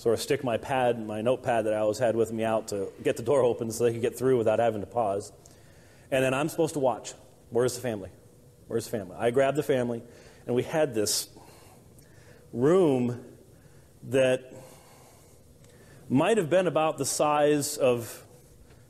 sort 0.00 0.14
of 0.14 0.22
stick 0.22 0.42
my 0.42 0.56
pad, 0.56 1.06
my 1.06 1.20
notepad 1.20 1.66
that 1.66 1.74
I 1.74 1.76
always 1.76 1.98
had 1.98 2.16
with 2.16 2.32
me 2.32 2.42
out 2.42 2.68
to 2.68 2.88
get 3.04 3.18
the 3.18 3.22
door 3.22 3.42
open 3.42 3.70
so 3.70 3.84
they 3.84 3.92
could 3.92 4.00
get 4.00 4.16
through 4.16 4.38
without 4.38 4.58
having 4.58 4.80
to 4.80 4.86
pause. 4.86 5.30
And 6.10 6.24
then 6.24 6.32
I'm 6.32 6.48
supposed 6.48 6.72
to 6.72 6.78
watch. 6.78 7.12
Where's 7.50 7.74
the 7.74 7.82
family? 7.82 8.08
Where's 8.66 8.86
the 8.86 8.92
family? 8.92 9.16
I 9.18 9.30
grabbed 9.30 9.58
the 9.58 9.62
family, 9.62 10.02
and 10.46 10.56
we 10.56 10.62
had 10.62 10.94
this 10.94 11.28
room 12.50 13.22
that 14.04 14.54
might 16.08 16.38
have 16.38 16.48
been 16.48 16.66
about 16.66 16.96
the 16.96 17.04
size 17.04 17.76
of, 17.76 18.24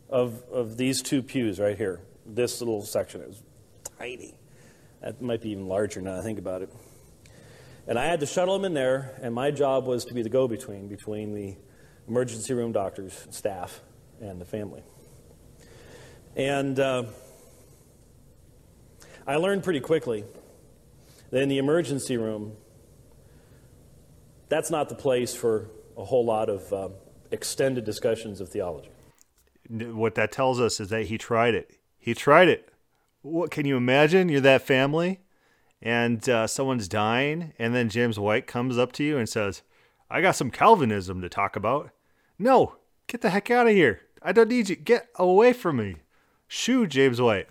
of, 0.08 0.44
of 0.52 0.76
these 0.76 1.02
two 1.02 1.24
pews 1.24 1.58
right 1.58 1.76
here. 1.76 2.00
This 2.24 2.60
little 2.60 2.84
section 2.84 3.22
is 3.22 3.42
tiny. 3.98 4.36
That 5.00 5.20
might 5.20 5.42
be 5.42 5.50
even 5.50 5.66
larger 5.66 6.00
now 6.00 6.20
I 6.20 6.20
think 6.20 6.38
about 6.38 6.62
it. 6.62 6.72
And 7.90 7.98
I 7.98 8.04
had 8.04 8.20
to 8.20 8.26
shuttle 8.26 8.54
him 8.54 8.64
in 8.64 8.72
there, 8.72 9.18
and 9.20 9.34
my 9.34 9.50
job 9.50 9.84
was 9.84 10.04
to 10.04 10.14
be 10.14 10.22
the 10.22 10.28
go 10.28 10.46
between 10.46 10.86
between 10.86 11.34
the 11.34 11.56
emergency 12.06 12.54
room 12.54 12.70
doctors, 12.70 13.26
staff, 13.30 13.80
and 14.20 14.40
the 14.40 14.44
family. 14.44 14.84
And 16.36 16.78
uh, 16.78 17.06
I 19.26 19.34
learned 19.34 19.64
pretty 19.64 19.80
quickly 19.80 20.24
that 21.30 21.42
in 21.42 21.48
the 21.48 21.58
emergency 21.58 22.16
room, 22.16 22.52
that's 24.48 24.70
not 24.70 24.88
the 24.88 24.94
place 24.94 25.34
for 25.34 25.66
a 25.96 26.04
whole 26.04 26.24
lot 26.24 26.48
of 26.48 26.72
uh, 26.72 26.88
extended 27.32 27.84
discussions 27.84 28.40
of 28.40 28.50
theology. 28.50 28.90
What 29.68 30.14
that 30.14 30.30
tells 30.30 30.60
us 30.60 30.78
is 30.78 30.90
that 30.90 31.06
he 31.06 31.18
tried 31.18 31.56
it. 31.56 31.72
He 31.98 32.14
tried 32.14 32.46
it. 32.46 32.68
What 33.22 33.50
can 33.50 33.66
you 33.66 33.76
imagine? 33.76 34.28
You're 34.28 34.42
that 34.42 34.62
family, 34.62 35.18
and 35.82 36.28
uh, 36.28 36.46
someone's 36.46 36.88
dying, 36.88 37.52
and 37.58 37.74
then 37.74 37.88
James 37.88 38.18
White 38.18 38.46
comes 38.46 38.76
up 38.78 38.92
to 38.92 39.04
you 39.04 39.18
and 39.18 39.28
says, 39.28 39.62
"I 40.10 40.20
got 40.20 40.36
some 40.36 40.50
Calvinism 40.50 41.20
to 41.20 41.28
talk 41.28 41.56
about." 41.56 41.90
No, 42.38 42.76
get 43.06 43.20
the 43.20 43.30
heck 43.30 43.50
out 43.50 43.66
of 43.66 43.72
here. 43.72 44.00
I 44.22 44.32
don't 44.32 44.48
need 44.48 44.68
you. 44.68 44.76
Get 44.76 45.08
away 45.16 45.52
from 45.52 45.76
me. 45.76 45.96
Shoo, 46.48 46.86
James 46.86 47.20
White. 47.20 47.48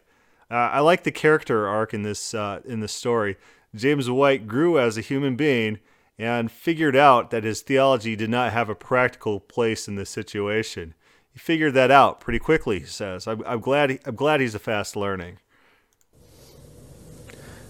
Uh, 0.52 0.56
I 0.56 0.80
like 0.80 1.04
the 1.04 1.12
character 1.12 1.68
arc 1.68 1.94
in 1.94 2.04
this 2.04 2.34
uh, 2.34 2.62
in 2.66 2.80
this 2.80 2.94
story. 2.94 3.38
James 3.76 4.10
White 4.10 4.48
grew 4.48 4.80
as 4.80 4.98
a 4.98 5.02
human 5.02 5.36
being 5.36 5.80
and 6.18 6.52
figured 6.52 6.96
out 6.96 7.32
that 7.32 7.44
his 7.44 7.62
theology 7.62 8.16
did 8.16 8.30
not 8.30 8.52
have 8.52 8.68
a 8.68 8.76
practical 8.76 9.40
place 9.40 9.88
in 9.88 9.96
this 9.96 10.10
situation. 10.10 10.94
He 11.32 11.40
figured 11.40 11.74
that 11.76 11.92
out 11.92 12.20
pretty 12.20 12.40
quickly, 12.40 12.80
he 12.80 12.86
says. 12.86 13.28
I'm, 13.28 13.42
I'm 13.46 13.62
glad, 13.62 13.92
he, 13.92 14.00
I'm 14.06 14.16
glad 14.16 14.42
he's 14.42 14.56
a 14.56 14.60
fast 14.60 14.96
learning. 14.96 15.38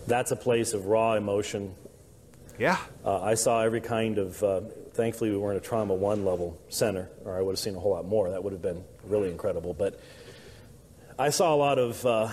That's 0.09 0.31
a 0.31 0.35
place 0.35 0.73
of 0.73 0.87
raw 0.87 1.13
emotion. 1.13 1.75
Yeah. 2.57 2.77
Uh, 3.05 3.21
I 3.21 3.35
saw 3.35 3.61
every 3.61 3.79
kind 3.79 4.17
of, 4.17 4.43
uh, 4.43 4.61
thankfully, 4.93 5.29
we 5.29 5.37
weren't 5.37 5.57
a 5.57 5.61
trauma 5.61 5.93
one 5.93 6.25
level 6.25 6.59
center, 6.67 7.11
or 7.23 7.37
I 7.37 7.41
would 7.41 7.51
have 7.51 7.59
seen 7.59 7.75
a 7.75 7.79
whole 7.79 7.91
lot 7.91 8.05
more. 8.05 8.31
That 8.31 8.43
would 8.43 8.51
have 8.51 8.61
been 8.61 8.83
really 9.03 9.29
incredible. 9.29 9.75
But 9.75 9.99
I 11.19 11.29
saw 11.29 11.53
a 11.53 11.55
lot 11.55 11.77
of, 11.77 12.03
uh, 12.07 12.29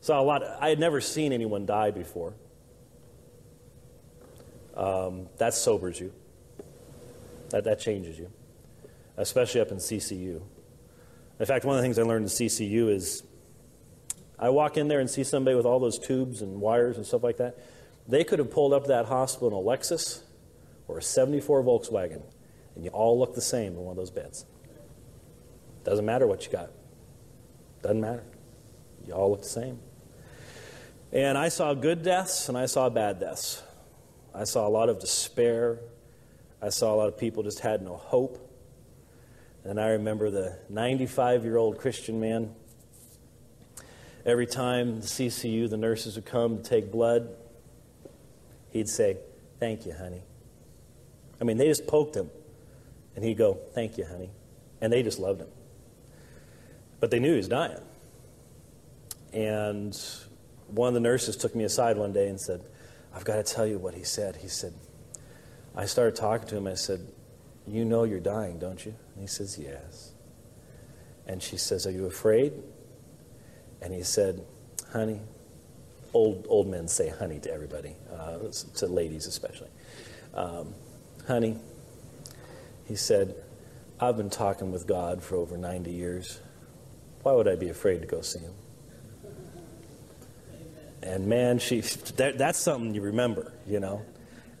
saw 0.00 0.20
a 0.20 0.22
lot, 0.22 0.44
I 0.60 0.68
had 0.68 0.78
never 0.78 1.00
seen 1.00 1.32
anyone 1.32 1.66
die 1.66 1.90
before 1.90 2.34
um, 4.76 5.28
that 5.38 5.54
sobers 5.54 5.98
you. 5.98 6.12
That, 7.50 7.64
that 7.64 7.80
changes 7.80 8.16
you, 8.16 8.30
especially 9.16 9.60
up 9.60 9.72
in 9.72 9.78
CCU. 9.78 10.40
In 11.40 11.46
fact, 11.46 11.64
one 11.64 11.74
of 11.74 11.82
the 11.82 11.84
things 11.84 11.98
I 11.98 12.04
learned 12.04 12.26
in 12.26 12.30
CCU 12.30 12.90
is 12.90 13.24
I 14.42 14.50
walk 14.50 14.76
in 14.76 14.88
there 14.88 14.98
and 14.98 15.08
see 15.08 15.22
somebody 15.22 15.56
with 15.56 15.64
all 15.64 15.78
those 15.78 16.00
tubes 16.00 16.42
and 16.42 16.60
wires 16.60 16.96
and 16.96 17.06
stuff 17.06 17.22
like 17.22 17.36
that. 17.36 17.56
They 18.08 18.24
could 18.24 18.40
have 18.40 18.50
pulled 18.50 18.72
up 18.72 18.82
to 18.82 18.88
that 18.88 19.06
hospital 19.06 19.48
in 19.48 19.54
a 19.54 19.56
Lexus 19.56 20.22
or 20.88 20.98
a 20.98 21.02
74 21.02 21.62
Volkswagen, 21.62 22.22
and 22.74 22.84
you 22.84 22.90
all 22.90 23.16
look 23.16 23.36
the 23.36 23.40
same 23.40 23.74
in 23.74 23.76
one 23.76 23.92
of 23.92 23.96
those 23.96 24.10
beds. 24.10 24.44
Doesn't 25.84 26.04
matter 26.04 26.26
what 26.26 26.44
you 26.44 26.50
got. 26.50 26.70
Doesn't 27.82 28.00
matter. 28.00 28.24
You 29.06 29.14
all 29.14 29.30
look 29.30 29.42
the 29.42 29.48
same. 29.48 29.78
And 31.12 31.38
I 31.38 31.48
saw 31.48 31.72
good 31.72 32.02
deaths 32.02 32.48
and 32.48 32.58
I 32.58 32.66
saw 32.66 32.88
bad 32.88 33.20
deaths. 33.20 33.62
I 34.34 34.42
saw 34.42 34.66
a 34.66 34.70
lot 34.70 34.88
of 34.88 34.98
despair. 34.98 35.78
I 36.60 36.70
saw 36.70 36.92
a 36.92 36.96
lot 36.96 37.08
of 37.08 37.16
people 37.16 37.44
just 37.44 37.60
had 37.60 37.80
no 37.82 37.96
hope. 37.96 38.38
And 39.62 39.80
I 39.80 39.90
remember 39.90 40.30
the 40.30 40.58
95 40.68 41.44
year 41.44 41.58
old 41.58 41.78
Christian 41.78 42.18
man. 42.18 42.56
Every 44.24 44.46
time 44.46 45.00
the 45.00 45.06
CCU, 45.06 45.68
the 45.68 45.76
nurses 45.76 46.16
would 46.16 46.26
come 46.26 46.58
to 46.58 46.62
take 46.62 46.92
blood, 46.92 47.28
he'd 48.70 48.88
say, 48.88 49.16
Thank 49.58 49.86
you, 49.86 49.92
honey. 49.92 50.22
I 51.40 51.44
mean, 51.44 51.56
they 51.56 51.66
just 51.66 51.86
poked 51.86 52.16
him. 52.16 52.30
And 53.14 53.24
he'd 53.24 53.36
go, 53.36 53.58
Thank 53.74 53.98
you, 53.98 54.04
honey. 54.04 54.30
And 54.80 54.92
they 54.92 55.02
just 55.02 55.18
loved 55.18 55.40
him. 55.40 55.48
but 57.00 57.10
they 57.10 57.18
knew 57.18 57.30
he 57.30 57.36
was 57.36 57.48
dying. 57.48 57.80
And 59.32 59.98
one 60.68 60.88
of 60.88 60.94
the 60.94 61.00
nurses 61.00 61.36
took 61.36 61.54
me 61.54 61.64
aside 61.64 61.96
one 61.96 62.12
day 62.12 62.28
and 62.28 62.40
said, 62.40 62.62
I've 63.14 63.24
got 63.24 63.36
to 63.36 63.42
tell 63.42 63.66
you 63.66 63.78
what 63.78 63.94
he 63.94 64.04
said. 64.04 64.36
He 64.36 64.48
said, 64.48 64.72
I 65.74 65.86
started 65.86 66.16
talking 66.16 66.48
to 66.48 66.56
him. 66.56 66.66
I 66.66 66.74
said, 66.74 67.00
You 67.66 67.84
know 67.84 68.04
you're 68.04 68.20
dying, 68.20 68.58
don't 68.58 68.84
you? 68.84 68.94
And 69.14 69.20
he 69.20 69.26
says, 69.26 69.58
Yes. 69.58 70.12
And 71.26 71.42
she 71.42 71.56
says, 71.56 71.86
Are 71.86 71.90
you 71.90 72.06
afraid? 72.06 72.52
And 73.82 73.92
he 73.92 74.02
said, 74.02 74.44
Honey, 74.92 75.20
old, 76.14 76.46
old 76.48 76.68
men 76.68 76.88
say 76.88 77.08
honey 77.08 77.38
to 77.40 77.52
everybody, 77.52 77.96
uh, 78.16 78.38
to 78.76 78.86
ladies 78.86 79.26
especially. 79.26 79.70
Um, 80.34 80.74
honey, 81.26 81.58
he 82.86 82.96
said, 82.96 83.34
I've 84.00 84.16
been 84.16 84.30
talking 84.30 84.72
with 84.72 84.86
God 84.86 85.22
for 85.22 85.36
over 85.36 85.56
90 85.56 85.90
years. 85.90 86.40
Why 87.22 87.32
would 87.32 87.48
I 87.48 87.54
be 87.54 87.68
afraid 87.68 88.00
to 88.02 88.06
go 88.06 88.20
see 88.20 88.40
him? 88.40 88.54
And 91.02 91.26
man, 91.26 91.58
she, 91.58 91.80
that, 92.16 92.38
that's 92.38 92.58
something 92.58 92.94
you 92.94 93.02
remember, 93.02 93.52
you 93.66 93.80
know. 93.80 94.02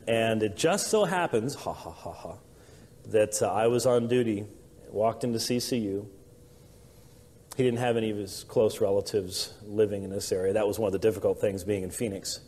And 0.08 0.42
it 0.42 0.56
just 0.56 0.88
so 0.88 1.04
happens, 1.04 1.54
ha 1.54 1.72
ha 1.72 1.90
ha 1.90 2.12
ha, 2.12 2.34
that 3.06 3.40
uh, 3.40 3.52
I 3.52 3.68
was 3.68 3.86
on 3.86 4.08
duty, 4.08 4.46
walked 4.90 5.22
into 5.24 5.38
CCU. 5.38 6.06
He 7.56 7.62
didn't 7.62 7.80
have 7.80 7.96
any 7.96 8.10
of 8.10 8.16
his 8.16 8.44
close 8.44 8.80
relatives 8.80 9.52
living 9.66 10.04
in 10.04 10.10
this 10.10 10.32
area. 10.32 10.54
That 10.54 10.66
was 10.66 10.78
one 10.78 10.86
of 10.86 10.92
the 10.92 10.98
difficult 10.98 11.40
things 11.40 11.64
being 11.64 11.82
in 11.82 11.90
Phoenix, 11.90 12.40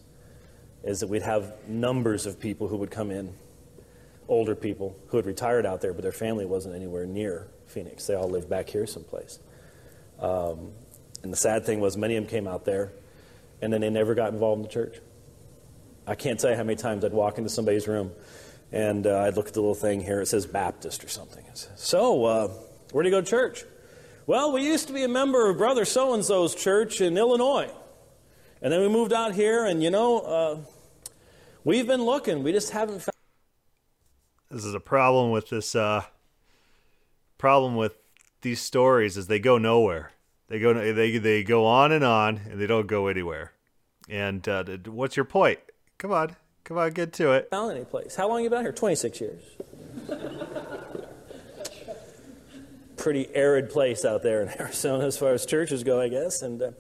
is 0.83 1.01
that 1.01 1.09
we'd 1.09 1.23
have 1.23 1.53
numbers 1.69 2.25
of 2.25 2.41
people 2.41 2.69
who 2.69 2.79
would 2.79 2.91
come 2.91 3.11
in, 3.11 3.35
older 4.29 4.55
people 4.55 4.97
who 5.09 5.19
had 5.19 5.27
retired 5.27 5.67
out 5.67 5.83
there, 5.83 5.93
but 5.93 6.03
their 6.03 6.13
family 6.13 6.47
wasn't 6.47 6.75
anywhere 6.75 7.05
near 7.05 7.49
Phoenix. 7.67 8.07
They 8.07 8.15
all 8.15 8.31
lived 8.31 8.49
back 8.49 8.69
here 8.69 8.87
someplace. 8.87 9.39
Um, 10.19 10.73
and 11.23 11.33
the 11.33 11.37
sad 11.37 11.67
thing 11.67 11.81
was, 11.81 11.97
many 11.97 12.17
of 12.17 12.25
them 12.25 12.31
came 12.31 12.49
out 12.49 12.65
there 12.65 12.93
and 13.61 13.73
then 13.73 13.81
they 13.81 13.91
never 13.91 14.15
got 14.15 14.33
involved 14.33 14.61
in 14.61 14.63
the 14.63 14.73
church. 14.73 14.97
I 16.07 16.15
can't 16.15 16.39
tell 16.39 16.51
you 16.51 16.57
how 16.57 16.65
many 16.65 16.77
times 16.77 17.05
I'd 17.05 17.13
walk 17.13 17.39
into 17.39 17.51
somebody's 17.51 17.89
room 17.89 18.13
and 18.73 19.07
uh, 19.07 19.21
I'd 19.21 19.37
look 19.37 19.49
at 19.49 19.55
the 19.55 19.61
little 19.61 19.75
thing 19.75 20.01
here, 20.01 20.21
it 20.21 20.27
says 20.27 20.47
Baptist 20.47 21.05
or 21.05 21.09
something. 21.09 21.45
Says, 21.55 21.71
so, 21.77 22.25
uh, 22.25 22.49
where 22.93 23.03
do 23.03 23.09
you 23.09 23.15
go 23.15 23.21
to 23.21 23.27
church? 23.27 23.65
Well, 24.27 24.53
we 24.53 24.65
used 24.65 24.87
to 24.87 24.95
be 24.95 25.03
a 25.03 25.09
member 25.09 25.51
of 25.51 25.59
Brother 25.59 25.85
so 25.85 26.15
and 26.15 26.25
so's 26.25 26.55
church 26.55 27.03
in 27.03 27.19
Illinois. 27.19 27.71
And 28.63 28.73
then 28.73 28.81
we 28.81 28.89
moved 28.89 29.13
out 29.13 29.35
here, 29.35 29.67
and 29.67 29.83
you 29.83 29.91
know, 29.91 30.21
uh, 30.21 30.59
we've 31.63 31.87
been 31.87 32.03
looking. 32.03 32.43
We 32.43 32.51
just 32.51 32.71
haven't 32.71 33.01
found. 33.01 33.13
This 34.51 34.65
is 34.65 34.73
a 34.73 34.81
problem 34.81 35.31
with 35.31 35.51
this. 35.51 35.75
Uh, 35.75 36.05
problem 37.37 37.77
with 37.77 37.97
these 38.41 38.63
stories 38.63 39.19
is 39.19 39.27
they 39.27 39.39
go 39.39 39.59
nowhere. 39.59 40.13
They 40.49 40.59
go 40.59 40.73
they 40.73 41.19
they 41.19 41.43
go 41.43 41.67
on 41.67 41.93
and 41.93 42.03
on, 42.03 42.41
and 42.51 42.59
they 42.59 42.67
don't 42.67 42.87
go 42.87 43.09
anywhere. 43.09 43.53
And 44.09 44.49
uh, 44.49 44.65
what's 44.87 45.17
your 45.17 45.27
point? 45.27 45.59
Come 45.99 46.13
on, 46.13 46.37
come 46.65 46.79
on, 46.79 46.93
get 46.93 47.13
to 47.15 47.33
it. 47.33 47.51
Found 47.51 47.73
any 47.73 47.85
place? 47.85 48.17
How 48.17 48.29
long 48.29 48.39
have 48.39 48.45
you 48.45 48.51
been 48.51 48.63
here? 48.63 48.73
Twenty 48.73 48.97
six 48.97 49.21
years. 49.21 49.43
Pretty 53.05 53.29
arid 53.35 53.69
place 53.69 54.07
out 54.07 54.23
there 54.23 54.41
in 54.41 54.49
Arizona 54.59 55.05
as 55.05 55.19
far 55.19 55.35
as 55.35 55.45
churches 55.45 55.85
go, 55.85 56.01
I 56.01 56.09
guess. 56.09 56.41
And 56.41 56.63
uh, 56.63 56.71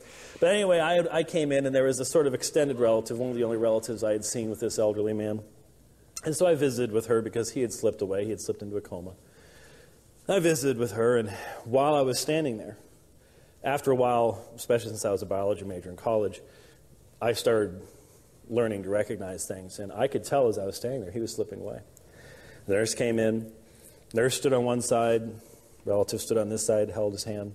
but 0.40 0.54
anyway, 0.54 0.80
I 0.80 1.18
I 1.18 1.22
came 1.22 1.52
in 1.52 1.66
and 1.66 1.74
there 1.74 1.84
was 1.84 2.00
a 2.00 2.04
sort 2.06 2.26
of 2.26 2.32
extended 2.32 2.78
relative, 2.78 3.18
one 3.18 3.28
of 3.28 3.36
the 3.36 3.44
only 3.44 3.58
relatives 3.58 4.02
I 4.02 4.12
had 4.12 4.24
seen 4.24 4.48
with 4.48 4.58
this 4.58 4.78
elderly 4.78 5.12
man. 5.12 5.42
And 6.24 6.34
so 6.34 6.46
I 6.46 6.54
visited 6.54 6.92
with 6.92 7.08
her 7.08 7.20
because 7.20 7.50
he 7.50 7.60
had 7.60 7.74
slipped 7.74 8.00
away. 8.00 8.24
He 8.24 8.30
had 8.30 8.40
slipped 8.40 8.62
into 8.62 8.78
a 8.78 8.80
coma. 8.80 9.12
I 10.26 10.38
visited 10.38 10.78
with 10.78 10.92
her, 10.92 11.18
and 11.18 11.28
while 11.64 11.94
I 11.94 12.00
was 12.00 12.18
standing 12.18 12.56
there, 12.56 12.78
after 13.62 13.90
a 13.90 13.94
while, 13.94 14.42
especially 14.56 14.88
since 14.88 15.04
I 15.04 15.10
was 15.10 15.20
a 15.20 15.26
biology 15.26 15.66
major 15.66 15.90
in 15.90 15.96
college, 15.96 16.40
I 17.20 17.34
started 17.34 17.82
learning 18.48 18.84
to 18.84 18.88
recognize 18.88 19.46
things. 19.46 19.78
And 19.78 19.92
I 19.92 20.08
could 20.08 20.24
tell 20.24 20.48
as 20.48 20.58
I 20.58 20.64
was 20.64 20.76
standing 20.76 21.02
there, 21.02 21.10
he 21.10 21.20
was 21.20 21.34
slipping 21.34 21.60
away. 21.60 21.80
The 22.66 22.72
nurse 22.72 22.94
came 22.94 23.18
in, 23.18 23.52
nurse 24.14 24.36
stood 24.36 24.54
on 24.54 24.64
one 24.64 24.80
side, 24.80 25.30
relative 25.84 26.20
stood 26.20 26.38
on 26.38 26.48
this 26.48 26.64
side, 26.64 26.90
held 26.90 27.12
his 27.12 27.24
hand, 27.24 27.54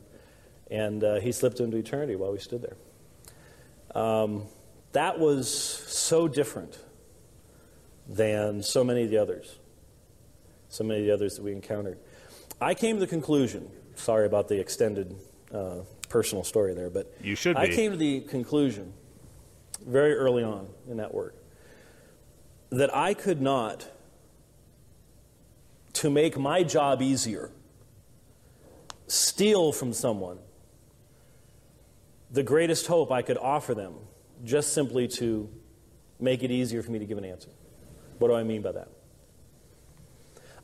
and 0.70 1.04
uh, 1.04 1.20
he 1.20 1.32
slipped 1.32 1.60
into 1.60 1.78
eternity 1.78 2.16
while 2.16 2.32
we 2.32 2.40
stood 2.40 2.62
there. 2.62 4.02
Um, 4.02 4.44
that 4.92 5.20
was 5.20 5.52
so 5.52 6.28
different 6.28 6.78
than 8.08 8.64
so 8.64 8.84
many 8.84 9.04
of 9.04 9.10
the 9.10 9.18
others, 9.18 9.58
so 10.70 10.84
many 10.84 11.02
of 11.02 11.06
the 11.06 11.14
others 11.14 11.36
that 11.36 11.44
we 11.44 11.52
encountered. 11.52 12.00
I 12.62 12.74
came 12.74 12.96
to 12.98 13.00
the 13.00 13.08
conclusion, 13.08 13.70
sorry 13.96 14.26
about 14.26 14.48
the 14.48 14.60
extended 14.60 15.16
uh, 15.54 15.78
personal 16.10 16.44
story 16.44 16.74
there, 16.74 16.90
but 16.90 17.12
you 17.22 17.36
should. 17.36 17.56
Be. 17.56 17.62
I 17.62 17.68
came 17.68 17.92
to 17.92 17.98
the 17.98 18.22
conclusion 18.22 18.94
very 19.86 20.14
early 20.16 20.44
on 20.44 20.68
in 20.88 20.98
that 20.98 21.14
work 21.14 21.36
that 22.72 22.96
I 22.96 23.14
could 23.14 23.42
not, 23.42 23.88
to 25.94 26.10
make 26.10 26.38
my 26.38 26.64
job 26.64 27.02
easier, 27.02 27.52
steal 29.10 29.72
from 29.72 29.94
someone 29.94 30.40
the 32.32 32.44
greatest 32.44 32.88
hope 32.88 33.12
I 33.12 33.22
could 33.22 33.38
offer 33.38 33.74
them 33.74 33.96
just 34.44 34.74
simply 34.74 35.08
to 35.08 35.50
make 36.20 36.44
it 36.44 36.52
easier 36.52 36.84
for 36.84 36.92
me 36.92 37.00
to 37.00 37.06
give 37.06 37.18
an 37.18 37.26
answer. 37.26 37.50
What 38.20 38.28
do 38.28 38.36
I 38.36 38.44
mean 38.44 38.62
by 38.62 38.74
that? 38.74 38.90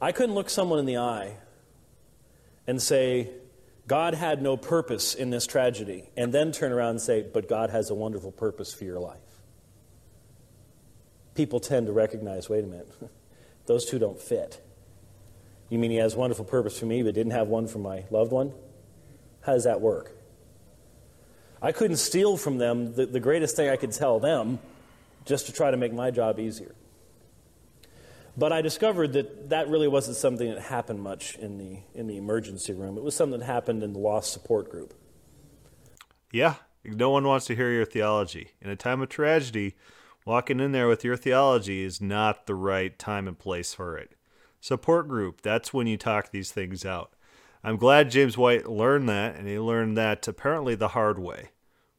I 0.02 0.12
couldn't 0.12 0.36
look 0.36 0.50
someone 0.50 0.80
in 0.80 0.86
the 0.86 0.98
eye 0.98 1.38
and 2.68 2.82
say, 2.82 3.30
God 3.88 4.14
had 4.14 4.42
no 4.42 4.58
purpose 4.58 5.14
in 5.14 5.30
this 5.30 5.46
tragedy, 5.46 6.10
and 6.18 6.34
then 6.34 6.52
turn 6.52 6.72
around 6.72 6.92
and 6.92 7.02
say, 7.02 7.22
But 7.22 7.48
God 7.48 7.70
has 7.70 7.92
a 7.92 7.96
wonderful 7.96 8.32
purpose 8.32 8.74
for 8.74 8.84
your 8.84 9.00
life. 9.00 9.20
People 11.36 11.60
tend 11.60 11.88
to 11.88 11.94
recognize 11.94 12.50
wait 12.50 12.64
a 12.64 12.68
minute, 12.68 12.92
those 13.68 13.86
two 13.86 14.00
don't 14.00 14.20
fit. 14.20 14.62
You 15.70 15.80
mean 15.80 15.92
he 15.92 15.98
has 15.98 16.16
wonderful 16.16 16.46
purpose 16.46 16.78
for 16.80 16.86
me, 16.86 17.04
but 17.04 17.16
didn't 17.16 17.34
have 17.34 17.48
one 17.48 17.68
for 17.68 17.80
my 17.80 18.06
loved 18.12 18.32
one? 18.32 18.54
How 19.42 19.54
does 19.54 19.64
that 19.64 19.82
work? 19.82 20.12
I 21.62 21.72
couldn't 21.72 21.98
steal 21.98 22.38
from 22.38 22.58
them 22.58 22.94
the, 22.94 23.06
the 23.06 23.20
greatest 23.20 23.56
thing 23.56 23.70
I 23.70 23.76
could 23.76 23.92
tell 23.92 24.20
them 24.20 24.60
just 25.26 25.48
to 25.48 25.52
try 25.52 25.72
to 25.72 25.78
make 25.78 25.94
my 25.94 26.12
job 26.12 26.40
easier. 26.40 26.76
But 28.38 28.52
I 28.52 28.62
discovered 28.62 29.14
that 29.14 29.50
that 29.50 29.70
really 29.70 29.88
wasn't 29.88 30.18
something 30.18 30.50
that 30.50 30.62
happened 30.62 31.02
much 31.02 31.36
in 31.38 31.58
the, 31.58 31.80
in 31.94 32.08
the 32.08 32.18
emergency 32.18 32.74
room. 32.74 32.98
It 32.98 33.04
was 33.04 33.16
something 33.16 33.40
that 33.40 33.46
happened 33.46 33.82
in 33.82 33.94
the 33.94 34.00
loss 34.00 34.30
support 34.30 34.70
group. 34.70 34.94
Yeah, 36.32 36.56
no 36.84 37.10
one 37.10 37.24
wants 37.26 37.46
to 37.48 37.56
hear 37.56 37.72
your 37.72 37.86
theology. 37.86 38.52
In 38.62 38.70
a 38.70 38.76
time 38.76 39.02
of 39.02 39.10
tragedy, 39.10 39.76
walking 40.26 40.60
in 40.60 40.74
there 40.74 40.88
with 40.88 41.06
your 41.06 41.16
theology 41.16 41.84
is 41.84 42.02
not 42.02 42.46
the 42.46 42.56
right 42.56 42.98
time 43.00 43.28
and 43.28 43.40
place 43.40 43.74
for 43.74 43.98
it. 43.98 44.16
Support 44.66 45.08
group, 45.08 45.42
that's 45.42 45.76
when 45.76 45.86
you 45.86 45.96
talk 45.96 46.32
these 46.32 46.52
things 46.52 46.86
out. 46.86 47.14
I'm 47.64 47.78
glad 47.78 48.10
James 48.10 48.36
White 48.36 48.68
learned 48.68 49.08
that, 49.10 49.36
and 49.36 49.48
he 49.48 49.60
learned 49.60 49.96
that 49.96 50.28
apparently 50.28 50.74
the 50.74 50.88
hard 50.88 51.20
way, 51.20 51.52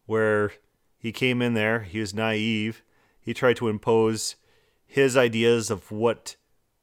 where 0.07 0.51
he 0.99 1.13
came 1.13 1.41
in 1.41 1.55
there, 1.55 1.83
he 1.83 2.01
was 2.01 2.13
naive, 2.13 2.83
he 3.21 3.33
tried 3.33 3.55
to 3.59 3.69
impose 3.69 4.35
his 4.85 5.17
ideas 5.17 5.71
of 5.71 5.93
what 5.93 6.35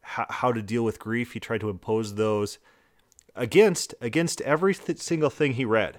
how, 0.04 0.54
to 0.54 0.62
deal 0.62 0.86
with 0.86 1.00
grief. 1.00 1.34
He 1.34 1.42
tried 1.42 1.60
to 1.60 1.70
impose 1.70 2.16
those 2.16 2.60
against 3.36 3.94
against 4.00 4.40
every 4.40 4.74
th- 4.74 5.00
single 5.00 5.30
thing 5.30 5.56
he 5.56 5.66
read. 5.66 5.98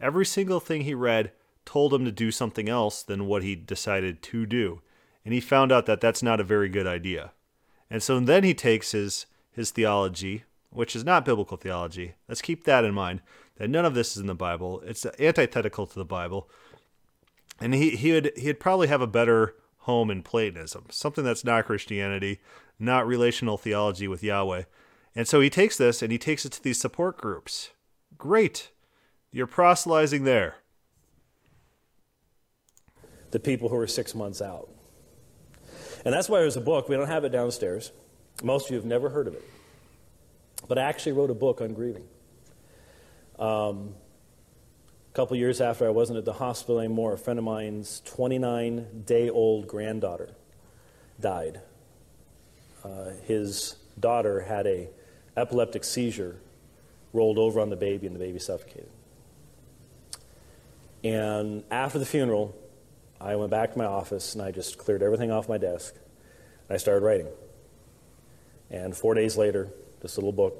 Every 0.00 0.24
single 0.24 0.58
thing 0.58 0.84
he 0.84 0.94
read 0.94 1.32
told 1.66 1.92
him 1.92 2.06
to 2.06 2.10
do 2.10 2.30
something 2.30 2.70
else 2.70 3.02
than 3.02 3.26
what 3.26 3.42
he 3.42 3.56
decided 3.56 4.22
to 4.22 4.46
do, 4.46 4.80
and 5.22 5.34
he 5.34 5.40
found 5.42 5.70
out 5.70 5.84
that 5.84 6.00
that's 6.00 6.22
not 6.22 6.40
a 6.40 6.44
very 6.44 6.70
good 6.70 6.86
idea. 6.86 7.32
And 7.90 8.02
so 8.02 8.20
then 8.20 8.44
he 8.44 8.54
takes 8.54 8.92
his 8.92 9.26
his 9.50 9.70
theology, 9.70 10.44
which 10.70 10.94
is 10.94 11.04
not 11.04 11.24
biblical 11.24 11.56
theology. 11.56 12.14
Let's 12.28 12.42
keep 12.42 12.64
that 12.64 12.84
in 12.84 12.94
mind. 12.94 13.22
That 13.56 13.70
none 13.70 13.84
of 13.84 13.94
this 13.94 14.12
is 14.12 14.18
in 14.18 14.26
the 14.26 14.34
Bible. 14.34 14.82
It's 14.86 15.04
antithetical 15.18 15.86
to 15.86 15.94
the 15.94 16.04
Bible. 16.04 16.48
And 17.60 17.74
he 17.74 17.90
he 17.90 18.12
would 18.12 18.32
he'd 18.36 18.60
probably 18.60 18.88
have 18.88 19.00
a 19.00 19.06
better 19.06 19.56
home 19.78 20.10
in 20.10 20.22
Platonism, 20.22 20.84
something 20.90 21.24
that's 21.24 21.44
not 21.44 21.64
Christianity, 21.64 22.40
not 22.78 23.06
relational 23.06 23.56
theology 23.56 24.06
with 24.06 24.22
Yahweh. 24.22 24.64
And 25.16 25.26
so 25.26 25.40
he 25.40 25.50
takes 25.50 25.76
this 25.76 26.02
and 26.02 26.12
he 26.12 26.18
takes 26.18 26.44
it 26.44 26.52
to 26.52 26.62
these 26.62 26.78
support 26.78 27.18
groups. 27.18 27.70
Great. 28.16 28.70
You're 29.32 29.46
proselytizing 29.46 30.24
there. 30.24 30.56
The 33.30 33.40
people 33.40 33.68
who 33.68 33.76
are 33.76 33.86
six 33.86 34.14
months 34.14 34.40
out. 34.40 34.70
And 36.04 36.14
that's 36.14 36.28
why 36.28 36.40
there's 36.40 36.56
a 36.56 36.60
book. 36.60 36.88
We 36.88 36.96
don't 36.96 37.08
have 37.08 37.24
it 37.24 37.30
downstairs. 37.30 37.92
Most 38.42 38.66
of 38.66 38.70
you 38.70 38.76
have 38.76 38.84
never 38.84 39.08
heard 39.08 39.26
of 39.26 39.34
it. 39.34 39.44
But 40.68 40.78
I 40.78 40.82
actually 40.82 41.12
wrote 41.12 41.30
a 41.30 41.34
book 41.34 41.60
on 41.60 41.74
grieving. 41.74 42.06
Um, 43.38 43.94
couple 45.18 45.36
years 45.36 45.60
after 45.60 45.84
I 45.84 45.90
wasn't 45.90 46.16
at 46.16 46.24
the 46.24 46.34
hospital 46.34 46.78
anymore, 46.78 47.14
a 47.14 47.18
friend 47.18 47.40
of 47.40 47.44
mine's 47.44 48.02
29 48.04 49.02
day 49.04 49.28
old 49.28 49.66
granddaughter 49.66 50.30
died. 51.18 51.60
Uh, 52.84 53.10
his 53.24 53.74
daughter 53.98 54.42
had 54.42 54.68
a 54.68 54.88
epileptic 55.36 55.82
seizure, 55.82 56.36
rolled 57.12 57.36
over 57.36 57.58
on 57.58 57.68
the 57.68 57.74
baby, 57.74 58.06
and 58.06 58.14
the 58.14 58.20
baby 58.20 58.38
suffocated. 58.38 58.90
And 61.02 61.64
after 61.68 61.98
the 61.98 62.06
funeral, 62.06 62.54
I 63.20 63.36
went 63.36 63.50
back 63.50 63.72
to 63.72 63.78
my 63.78 63.84
office 63.84 64.34
and 64.34 64.42
I 64.42 64.50
just 64.50 64.78
cleared 64.78 65.02
everything 65.02 65.30
off 65.30 65.48
my 65.48 65.58
desk. 65.58 65.94
I 66.70 66.76
started 66.76 67.04
writing. 67.04 67.28
And 68.70 68.96
four 68.96 69.14
days 69.14 69.36
later, 69.36 69.68
this 70.00 70.16
little 70.16 70.32
book 70.32 70.56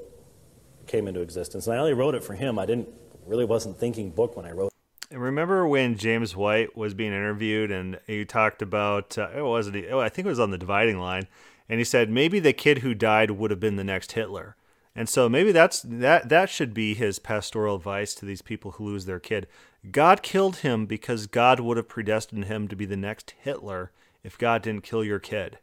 came 0.87 1.07
into 1.07 1.21
existence. 1.21 1.67
And 1.67 1.75
I 1.75 1.79
only 1.79 1.93
wrote 1.93 2.15
it 2.15 2.23
for 2.23 2.33
him. 2.33 2.59
I 2.59 2.65
didn't 2.65 2.89
really 3.25 3.45
wasn't 3.45 3.77
thinking 3.77 4.09
book 4.09 4.35
when 4.35 4.45
I 4.45 4.51
wrote. 4.51 4.73
And 5.11 5.21
remember 5.21 5.67
when 5.67 5.97
James 5.97 6.35
White 6.35 6.75
was 6.75 6.93
being 6.93 7.13
interviewed 7.13 7.71
and 7.71 7.99
he 8.05 8.25
talked 8.25 8.61
about 8.61 9.17
uh, 9.17 9.29
it 9.35 9.41
wasn't 9.41 9.85
oh 9.89 9.99
I 9.99 10.09
think 10.09 10.25
it 10.27 10.29
was 10.29 10.39
on 10.39 10.51
the 10.51 10.57
dividing 10.57 10.99
line 10.99 11.27
and 11.67 11.79
he 11.79 11.83
said 11.83 12.09
maybe 12.09 12.39
the 12.39 12.53
kid 12.53 12.79
who 12.79 12.93
died 12.93 13.31
would 13.31 13.51
have 13.51 13.59
been 13.59 13.75
the 13.75 13.83
next 13.83 14.11
Hitler. 14.11 14.55
And 14.95 15.07
so 15.07 15.29
maybe 15.29 15.51
that's 15.51 15.81
that 15.81 16.29
that 16.29 16.49
should 16.49 16.73
be 16.73 16.93
his 16.93 17.19
pastoral 17.19 17.75
advice 17.75 18.13
to 18.15 18.25
these 18.25 18.41
people 18.41 18.71
who 18.71 18.85
lose 18.85 19.05
their 19.05 19.19
kid. 19.19 19.47
God 19.89 20.21
killed 20.21 20.57
him 20.57 20.85
because 20.85 21.27
God 21.27 21.59
would 21.59 21.77
have 21.77 21.87
predestined 21.87 22.45
him 22.45 22.67
to 22.67 22.75
be 22.75 22.85
the 22.85 22.97
next 22.97 23.33
Hitler 23.39 23.91
if 24.23 24.37
God 24.37 24.61
didn't 24.61 24.83
kill 24.83 25.03
your 25.03 25.19
kid. 25.19 25.59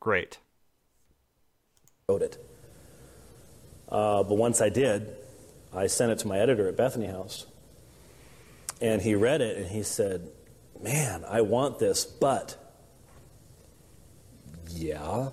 Great. 0.00 0.38
Wrote 2.08 2.22
it. 2.22 2.44
Uh, 3.88 4.22
but 4.22 4.34
once 4.34 4.60
I 4.60 4.68
did, 4.68 5.14
I 5.72 5.86
sent 5.86 6.10
it 6.10 6.18
to 6.18 6.26
my 6.26 6.38
editor 6.38 6.66
at 6.68 6.76
Bethany 6.76 7.06
House. 7.06 7.46
And 8.80 9.00
he 9.02 9.14
read 9.14 9.40
it 9.40 9.56
and 9.56 9.66
he 9.66 9.82
said, 9.82 10.28
Man, 10.82 11.24
I 11.28 11.42
want 11.42 11.78
this, 11.78 12.04
but. 12.04 12.56
Yeah. 14.68 15.30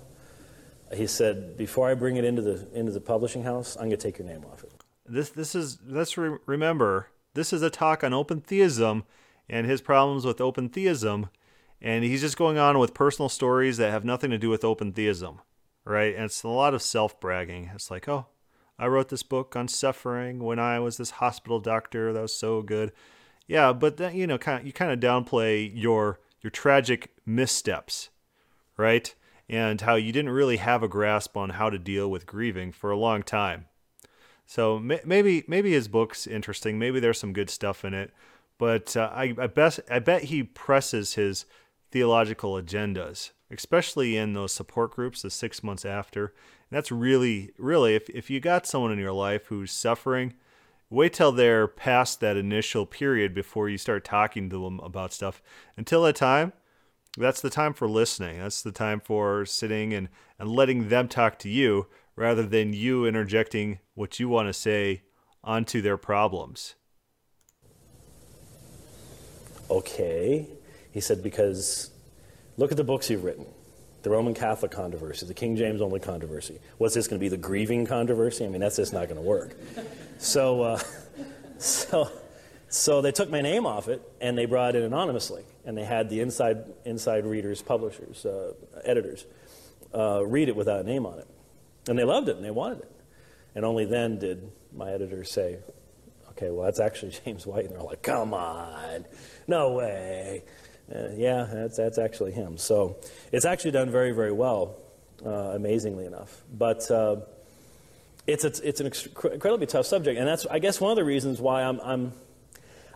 He 0.94 1.08
said, 1.08 1.56
Before 1.56 1.90
I 1.90 1.94
bring 1.94 2.16
it 2.16 2.24
into 2.24 2.42
the, 2.42 2.68
into 2.72 2.92
the 2.92 3.00
publishing 3.00 3.42
house, 3.42 3.74
I'm 3.76 3.88
going 3.88 3.90
to 3.90 3.96
take 3.96 4.18
your 4.18 4.28
name 4.28 4.44
off 4.44 4.62
it. 4.62 4.72
This, 5.06 5.30
this 5.30 5.56
is, 5.56 5.78
let's 5.84 6.16
re- 6.16 6.38
remember, 6.46 7.08
this 7.34 7.52
is 7.52 7.62
a 7.62 7.70
talk 7.70 8.02
on 8.02 8.12
open 8.12 8.40
theism 8.40 9.04
and 9.48 9.66
his 9.66 9.80
problems 9.80 10.24
with 10.24 10.40
open 10.40 10.68
theism. 10.68 11.28
And 11.82 12.04
he's 12.04 12.20
just 12.20 12.36
going 12.36 12.58
on 12.58 12.78
with 12.78 12.94
personal 12.94 13.28
stories 13.28 13.78
that 13.78 13.90
have 13.90 14.04
nothing 14.04 14.30
to 14.30 14.38
do 14.38 14.50
with 14.50 14.64
open 14.64 14.92
theism, 14.92 15.40
right? 15.84 16.14
And 16.14 16.24
it's 16.24 16.42
a 16.42 16.48
lot 16.48 16.74
of 16.74 16.82
self 16.82 17.18
bragging. 17.20 17.70
It's 17.74 17.90
like, 17.90 18.08
oh, 18.08 18.26
I 18.78 18.86
wrote 18.86 19.08
this 19.08 19.22
book 19.22 19.56
on 19.56 19.68
suffering 19.68 20.40
when 20.40 20.58
I 20.58 20.78
was 20.78 20.96
this 20.96 21.12
hospital 21.12 21.58
doctor. 21.58 22.12
That 22.12 22.22
was 22.22 22.36
so 22.36 22.62
good. 22.62 22.92
Yeah, 23.46 23.72
but 23.72 23.96
then 23.96 24.14
you 24.14 24.26
know, 24.26 24.38
kind 24.38 24.60
of, 24.60 24.66
you 24.66 24.72
kind 24.72 24.92
of 24.92 25.00
downplay 25.00 25.70
your 25.74 26.20
your 26.40 26.50
tragic 26.50 27.14
missteps, 27.26 28.10
right? 28.76 29.14
And 29.48 29.80
how 29.80 29.96
you 29.96 30.12
didn't 30.12 30.30
really 30.30 30.58
have 30.58 30.82
a 30.82 30.88
grasp 30.88 31.36
on 31.36 31.50
how 31.50 31.70
to 31.70 31.78
deal 31.78 32.10
with 32.10 32.26
grieving 32.26 32.72
for 32.72 32.90
a 32.90 32.96
long 32.96 33.22
time. 33.22 33.66
So 34.50 34.80
maybe 34.80 35.44
maybe 35.46 35.70
his 35.70 35.86
book's 35.86 36.26
interesting. 36.26 36.76
Maybe 36.76 36.98
there's 36.98 37.20
some 37.20 37.32
good 37.32 37.50
stuff 37.50 37.84
in 37.84 37.94
it, 37.94 38.12
but 38.58 38.96
uh, 38.96 39.08
I, 39.14 39.32
I 39.38 39.46
bet 39.46 39.78
I 39.88 40.00
bet 40.00 40.24
he 40.24 40.42
presses 40.42 41.14
his 41.14 41.46
theological 41.92 42.54
agendas, 42.54 43.30
especially 43.48 44.16
in 44.16 44.32
those 44.32 44.50
support 44.50 44.90
groups 44.90 45.22
the 45.22 45.30
six 45.30 45.62
months 45.62 45.84
after. 45.84 46.34
And 46.68 46.76
that's 46.76 46.90
really, 46.90 47.52
really, 47.58 47.94
if, 47.94 48.10
if 48.10 48.28
you 48.28 48.40
got 48.40 48.66
someone 48.66 48.90
in 48.90 48.98
your 48.98 49.12
life 49.12 49.46
who's 49.46 49.70
suffering, 49.70 50.34
wait 50.90 51.12
till 51.12 51.30
they're 51.30 51.68
past 51.68 52.18
that 52.18 52.36
initial 52.36 52.86
period 52.86 53.32
before 53.32 53.68
you 53.68 53.78
start 53.78 54.04
talking 54.04 54.50
to 54.50 54.64
them 54.64 54.80
about 54.80 55.12
stuff. 55.12 55.40
Until 55.76 56.02
that 56.02 56.16
time, 56.16 56.54
that's 57.16 57.40
the 57.40 57.50
time 57.50 57.72
for 57.72 57.88
listening. 57.88 58.40
That's 58.40 58.62
the 58.62 58.72
time 58.72 58.98
for 58.98 59.46
sitting 59.46 59.94
and, 59.94 60.08
and 60.40 60.50
letting 60.50 60.88
them 60.88 61.06
talk 61.06 61.38
to 61.38 61.48
you 61.48 61.86
rather 62.20 62.42
than 62.42 62.74
you 62.74 63.06
interjecting 63.06 63.78
what 63.94 64.20
you 64.20 64.28
want 64.28 64.46
to 64.46 64.52
say 64.52 65.00
onto 65.42 65.80
their 65.80 65.96
problems. 65.96 66.74
Okay. 69.70 70.46
He 70.92 71.00
said, 71.00 71.22
because 71.22 71.90
look 72.58 72.70
at 72.70 72.76
the 72.76 72.84
books 72.84 73.08
you've 73.08 73.24
written 73.24 73.46
the 74.02 74.10
Roman 74.10 74.32
Catholic 74.32 74.70
controversy, 74.70 75.26
the 75.26 75.34
King 75.34 75.56
James 75.56 75.82
only 75.82 76.00
controversy. 76.00 76.58
What's 76.78 76.94
this 76.94 77.06
going 77.06 77.18
to 77.18 77.20
be, 77.20 77.28
the 77.28 77.36
grieving 77.36 77.86
controversy? 77.86 78.46
I 78.46 78.48
mean, 78.48 78.62
that's 78.62 78.76
just 78.76 78.94
not 78.94 79.08
going 79.08 79.16
to 79.16 79.26
work. 79.26 79.54
So, 80.18 80.62
uh, 80.62 80.80
so, 81.58 82.10
so 82.68 83.02
they 83.02 83.12
took 83.12 83.28
my 83.28 83.42
name 83.42 83.66
off 83.66 83.88
it 83.88 84.00
and 84.20 84.38
they 84.38 84.46
brought 84.46 84.74
it 84.74 84.82
anonymously. 84.82 85.44
And 85.66 85.76
they 85.76 85.84
had 85.84 86.08
the 86.08 86.20
inside, 86.20 86.64
inside 86.86 87.26
readers, 87.26 87.60
publishers, 87.60 88.24
uh, 88.24 88.54
editors 88.84 89.26
uh, 89.94 90.24
read 90.26 90.48
it 90.48 90.56
without 90.56 90.80
a 90.80 90.84
name 90.84 91.04
on 91.04 91.18
it. 91.18 91.28
And 91.88 91.98
they 91.98 92.04
loved 92.04 92.28
it 92.28 92.36
and 92.36 92.44
they 92.44 92.50
wanted 92.50 92.80
it. 92.80 92.92
And 93.54 93.64
only 93.64 93.84
then 93.84 94.18
did 94.18 94.50
my 94.72 94.90
editor 94.90 95.24
say, 95.24 95.58
okay, 96.30 96.50
well, 96.50 96.64
that's 96.64 96.80
actually 96.80 97.12
James 97.24 97.46
White. 97.46 97.66
And 97.66 97.74
they're 97.74 97.82
like, 97.82 98.02
come 98.02 98.34
on, 98.34 99.04
no 99.46 99.72
way. 99.72 100.44
Uh, 100.94 101.08
yeah, 101.16 101.46
that's, 101.50 101.76
that's 101.76 101.98
actually 101.98 102.32
him. 102.32 102.58
So 102.58 102.96
it's 103.32 103.44
actually 103.44 103.70
done 103.72 103.90
very, 103.90 104.12
very 104.12 104.32
well, 104.32 104.76
uh, 105.24 105.30
amazingly 105.30 106.04
enough. 106.04 106.42
But 106.52 106.90
uh, 106.90 107.16
it's, 108.26 108.44
it's, 108.44 108.60
it's 108.60 108.80
an 108.80 108.86
incredibly 108.86 109.66
tough 109.66 109.86
subject. 109.86 110.18
And 110.18 110.26
that's, 110.26 110.46
I 110.46 110.58
guess, 110.58 110.80
one 110.80 110.90
of 110.90 110.96
the 110.96 111.04
reasons 111.04 111.40
why 111.40 111.62
I'm, 111.62 111.80
I'm, 111.80 112.12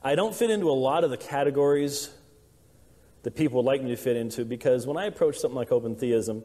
I 0.03 0.17
don't 0.17 0.35
fit 0.35 0.51
into 0.51 0.69
a 0.71 0.73
lot 0.73 1.05
of 1.05 1.11
the 1.11 1.17
categories 1.17 2.11
that 3.23 3.35
people 3.35 3.63
would 3.63 3.67
like 3.67 3.83
me 3.83 3.91
to 3.91 3.97
fit 3.97 4.17
into 4.17 4.45
because 4.45 4.87
when 4.87 4.97
I 4.97 5.07
approach 5.07 5.39
something 5.39 5.57
like 5.57 5.73
open 5.73 5.97
theism, 5.97 6.45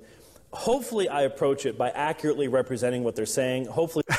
hopefully 0.51 1.07
I 1.09 1.21
approach 1.21 1.65
it 1.65 1.77
by 1.77 1.89
accurately 1.89 2.47
representing 2.47 3.03
what 3.03 3.15
they're 3.15 3.25
saying. 3.25 3.65
Hopefully. 3.65 4.03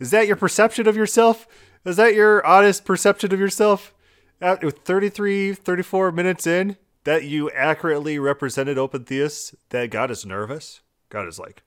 Is 0.00 0.10
that 0.10 0.26
your 0.26 0.36
perception 0.36 0.88
of 0.88 0.96
yourself? 0.96 1.46
Is 1.84 1.96
that 1.96 2.14
your 2.14 2.44
honest 2.46 2.84
perception 2.84 3.32
of 3.32 3.40
yourself? 3.40 3.94
At 4.40 4.62
33, 4.84 5.54
34 5.54 6.12
minutes 6.12 6.46
in, 6.46 6.76
that 7.04 7.24
you 7.24 7.50
accurately 7.50 8.18
represented 8.18 8.76
open 8.78 9.04
theists, 9.04 9.54
that 9.70 9.90
God 9.90 10.10
is 10.10 10.26
nervous? 10.26 10.80
God 11.10 11.28
is 11.28 11.38
like, 11.38 11.62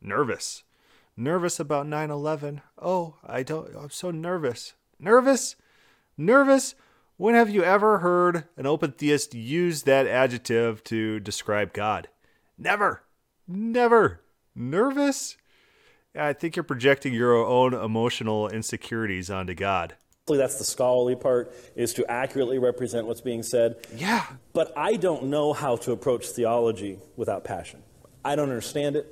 nervous. 0.00 0.62
Nervous 1.16 1.58
about 1.58 1.86
9 1.86 2.10
11. 2.10 2.62
Oh, 2.80 3.16
I 3.26 3.42
don't, 3.42 3.74
I'm 3.76 3.90
so 3.90 4.10
nervous. 4.10 4.74
Nervous? 4.98 5.56
Nervous? 6.16 6.74
When 7.22 7.36
have 7.36 7.50
you 7.50 7.62
ever 7.62 8.00
heard 8.00 8.46
an 8.56 8.66
open 8.66 8.90
theist 8.90 9.32
use 9.32 9.84
that 9.84 10.08
adjective 10.08 10.82
to 10.82 11.20
describe 11.20 11.72
God? 11.72 12.08
Never. 12.58 13.04
Never. 13.46 14.22
Nervous? 14.56 15.36
I 16.16 16.32
think 16.32 16.56
you're 16.56 16.64
projecting 16.64 17.14
your 17.14 17.36
own 17.36 17.74
emotional 17.74 18.48
insecurities 18.48 19.30
onto 19.30 19.54
God. 19.54 19.94
That's 20.26 20.58
the 20.58 20.64
scholarly 20.64 21.14
part, 21.14 21.54
is 21.76 21.94
to 21.94 22.10
accurately 22.10 22.58
represent 22.58 23.06
what's 23.06 23.20
being 23.20 23.44
said. 23.44 23.76
Yeah. 23.94 24.26
But 24.52 24.76
I 24.76 24.96
don't 24.96 25.26
know 25.26 25.52
how 25.52 25.76
to 25.76 25.92
approach 25.92 26.26
theology 26.26 26.98
without 27.14 27.44
passion. 27.44 27.84
I 28.24 28.34
don't 28.34 28.48
understand 28.48 28.96
it. 28.96 29.06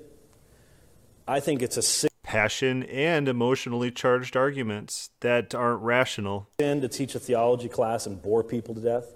I 1.29 1.39
think 1.39 1.63
it's 1.63 1.77
a 1.77 1.83
sin. 1.83 2.10
Passion 2.31 2.85
and 2.85 3.27
emotionally 3.27 3.91
charged 3.91 4.37
arguments 4.37 5.11
that 5.19 5.53
aren't 5.53 5.83
rational. 5.83 6.49
Sin 6.61 6.81
to 6.81 6.87
teach 6.87 7.17
a 7.17 7.19
theology 7.19 7.69
class 7.69 8.07
and 8.07 8.23
bore 8.23 8.45
people 8.45 8.73
to 8.73 8.81
death. 8.81 9.13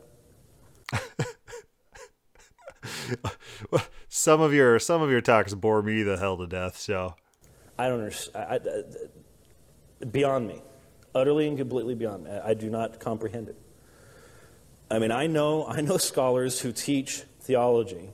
some 4.09 4.41
of 4.41 4.53
your 4.53 4.81
some 4.81 5.01
of 5.01 5.13
your 5.13 5.21
talks 5.21 5.55
bore 5.55 5.81
me 5.81 6.03
the 6.03 6.17
hell 6.17 6.37
to 6.39 6.49
death. 6.49 6.77
So 6.77 7.15
I 7.79 7.87
don't 7.89 8.01
understand. 8.01 8.47
i 8.51 8.57
uh, 8.57 10.07
beyond 10.07 10.49
me, 10.49 10.61
utterly 11.15 11.47
and 11.47 11.57
completely 11.57 11.95
beyond 11.95 12.25
me. 12.25 12.33
I 12.33 12.55
do 12.55 12.69
not 12.69 12.99
comprehend 12.99 13.49
it. 13.49 13.57
I 14.91 14.99
mean, 14.99 15.13
I 15.13 15.29
know 15.29 15.67
I 15.69 15.83
know 15.83 15.99
scholars 15.99 16.59
who 16.61 16.73
teach 16.73 17.23
theology 17.41 18.11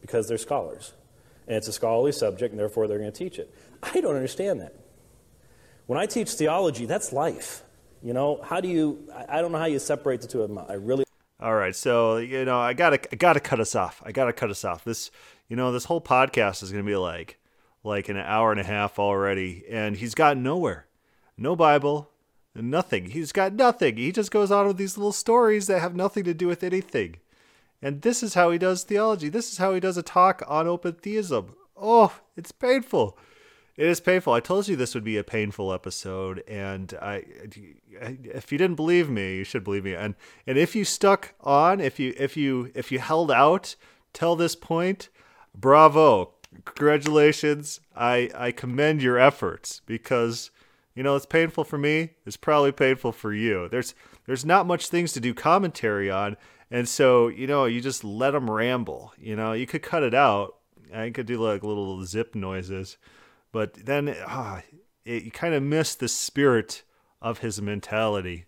because 0.00 0.28
they're 0.28 0.38
scholars, 0.38 0.92
and 1.48 1.56
it's 1.56 1.66
a 1.66 1.72
scholarly 1.72 2.12
subject, 2.12 2.52
and 2.52 2.60
therefore 2.60 2.86
they're 2.86 3.00
going 3.00 3.10
to 3.10 3.18
teach 3.18 3.40
it. 3.40 3.52
I 3.94 4.00
don't 4.00 4.16
understand 4.16 4.60
that. 4.60 4.74
When 5.86 5.98
I 5.98 6.06
teach 6.06 6.30
theology, 6.32 6.86
that's 6.86 7.12
life. 7.12 7.62
You 8.02 8.12
know, 8.12 8.40
how 8.42 8.60
do 8.60 8.68
you? 8.68 9.08
I 9.28 9.40
don't 9.40 9.52
know 9.52 9.58
how 9.58 9.64
you 9.66 9.78
separate 9.78 10.20
the 10.20 10.26
two 10.26 10.42
of 10.42 10.48
them. 10.48 10.58
I 10.58 10.74
really. 10.74 11.04
All 11.40 11.54
right, 11.54 11.74
so 11.74 12.18
you 12.18 12.44
know, 12.44 12.58
I 12.58 12.72
gotta, 12.72 12.98
I 13.12 13.16
gotta 13.16 13.40
cut 13.40 13.60
us 13.60 13.74
off. 13.74 14.02
I 14.04 14.12
gotta 14.12 14.32
cut 14.32 14.50
us 14.50 14.64
off. 14.64 14.84
This, 14.84 15.10
you 15.48 15.56
know, 15.56 15.72
this 15.72 15.84
whole 15.84 16.00
podcast 16.00 16.62
is 16.62 16.70
gonna 16.70 16.84
be 16.84 16.96
like 16.96 17.38
like 17.82 18.08
an 18.08 18.16
hour 18.16 18.50
and 18.50 18.60
a 18.60 18.64
half 18.64 18.98
already, 18.98 19.64
and 19.68 19.96
he's 19.96 20.14
got 20.14 20.36
nowhere. 20.36 20.86
No 21.36 21.56
Bible, 21.56 22.10
nothing. 22.54 23.10
He's 23.10 23.32
got 23.32 23.52
nothing. 23.52 23.96
He 23.96 24.12
just 24.12 24.30
goes 24.30 24.50
on 24.50 24.66
with 24.66 24.76
these 24.76 24.96
little 24.96 25.12
stories 25.12 25.66
that 25.66 25.80
have 25.80 25.94
nothing 25.94 26.24
to 26.24 26.34
do 26.34 26.46
with 26.46 26.62
anything. 26.62 27.16
And 27.82 28.02
this 28.02 28.22
is 28.22 28.34
how 28.34 28.50
he 28.50 28.58
does 28.58 28.82
theology. 28.84 29.28
This 29.28 29.52
is 29.52 29.58
how 29.58 29.74
he 29.74 29.80
does 29.80 29.98
a 29.98 30.02
talk 30.02 30.42
on 30.48 30.66
open 30.66 30.94
theism. 30.94 31.54
Oh, 31.76 32.18
it's 32.36 32.52
painful. 32.52 33.18
It 33.76 33.86
is 33.86 34.00
painful. 34.00 34.32
I 34.32 34.40
told 34.40 34.68
you 34.68 34.76
this 34.76 34.94
would 34.94 35.04
be 35.04 35.16
a 35.16 35.24
painful 35.24 35.72
episode, 35.72 36.44
and 36.46 36.94
I, 37.02 37.24
if 37.90 38.52
you 38.52 38.58
didn't 38.58 38.76
believe 38.76 39.10
me, 39.10 39.38
you 39.38 39.44
should 39.44 39.64
believe 39.64 39.84
me. 39.84 39.94
And 39.94 40.14
and 40.46 40.56
if 40.56 40.76
you 40.76 40.84
stuck 40.84 41.34
on, 41.40 41.80
if 41.80 41.98
you 41.98 42.14
if 42.16 42.36
you 42.36 42.70
if 42.74 42.92
you 42.92 43.00
held 43.00 43.30
out 43.32 43.74
till 44.12 44.36
this 44.36 44.54
point, 44.54 45.08
bravo! 45.54 46.34
congratulations. 46.64 47.80
I, 47.96 48.30
I 48.34 48.52
commend 48.52 49.02
your 49.02 49.18
efforts 49.18 49.82
because 49.86 50.50
You 50.94 51.02
know, 51.02 51.16
it's 51.16 51.26
painful 51.26 51.64
for 51.64 51.76
me. 51.76 52.10
It's 52.24 52.36
probably 52.36 52.70
painful 52.70 53.12
for 53.12 53.32
you. 53.32 53.68
There's 53.68 53.94
there's 54.26 54.44
not 54.44 54.66
much 54.66 54.88
things 54.88 55.12
to 55.12 55.20
do 55.20 55.34
commentary 55.34 56.10
on, 56.10 56.36
and 56.70 56.88
so 56.88 57.28
you 57.28 57.46
know, 57.46 57.64
you 57.64 57.80
just 57.80 58.04
let 58.04 58.30
them 58.30 58.48
ramble. 58.50 59.12
You 59.18 59.34
know, 59.34 59.52
you 59.52 59.66
could 59.66 59.82
cut 59.82 60.04
it 60.04 60.14
out. 60.14 60.56
I 60.94 61.10
could 61.10 61.26
do 61.26 61.38
like 61.38 61.64
little 61.64 62.04
zip 62.04 62.36
noises, 62.36 62.96
but 63.54 63.74
then 63.74 64.16
ah, 64.26 64.62
it, 65.04 65.22
you 65.22 65.30
kind 65.30 65.54
of 65.54 65.62
miss 65.62 65.94
the 65.94 66.08
spirit 66.08 66.82
of 67.22 67.38
his 67.38 67.62
mentality. 67.62 68.46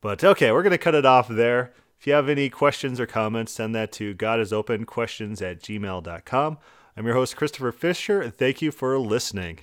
But 0.00 0.24
okay, 0.24 0.50
we're 0.50 0.64
gonna 0.64 0.76
cut 0.76 0.96
it 0.96 1.06
off 1.06 1.28
there. 1.28 1.72
If 2.00 2.08
you 2.08 2.14
have 2.14 2.28
any 2.28 2.50
questions 2.50 2.98
or 2.98 3.06
comments, 3.06 3.52
send 3.52 3.76
that 3.76 3.92
to 3.92 4.16
godisopenquestions 4.16 5.40
at 5.40 5.62
gmail.com. 5.62 6.58
I'm 6.96 7.06
your 7.06 7.14
host, 7.14 7.36
Christopher 7.36 7.70
Fisher, 7.70 8.20
and 8.20 8.34
thank 8.34 8.60
you 8.60 8.72
for 8.72 8.98
listening. 8.98 9.60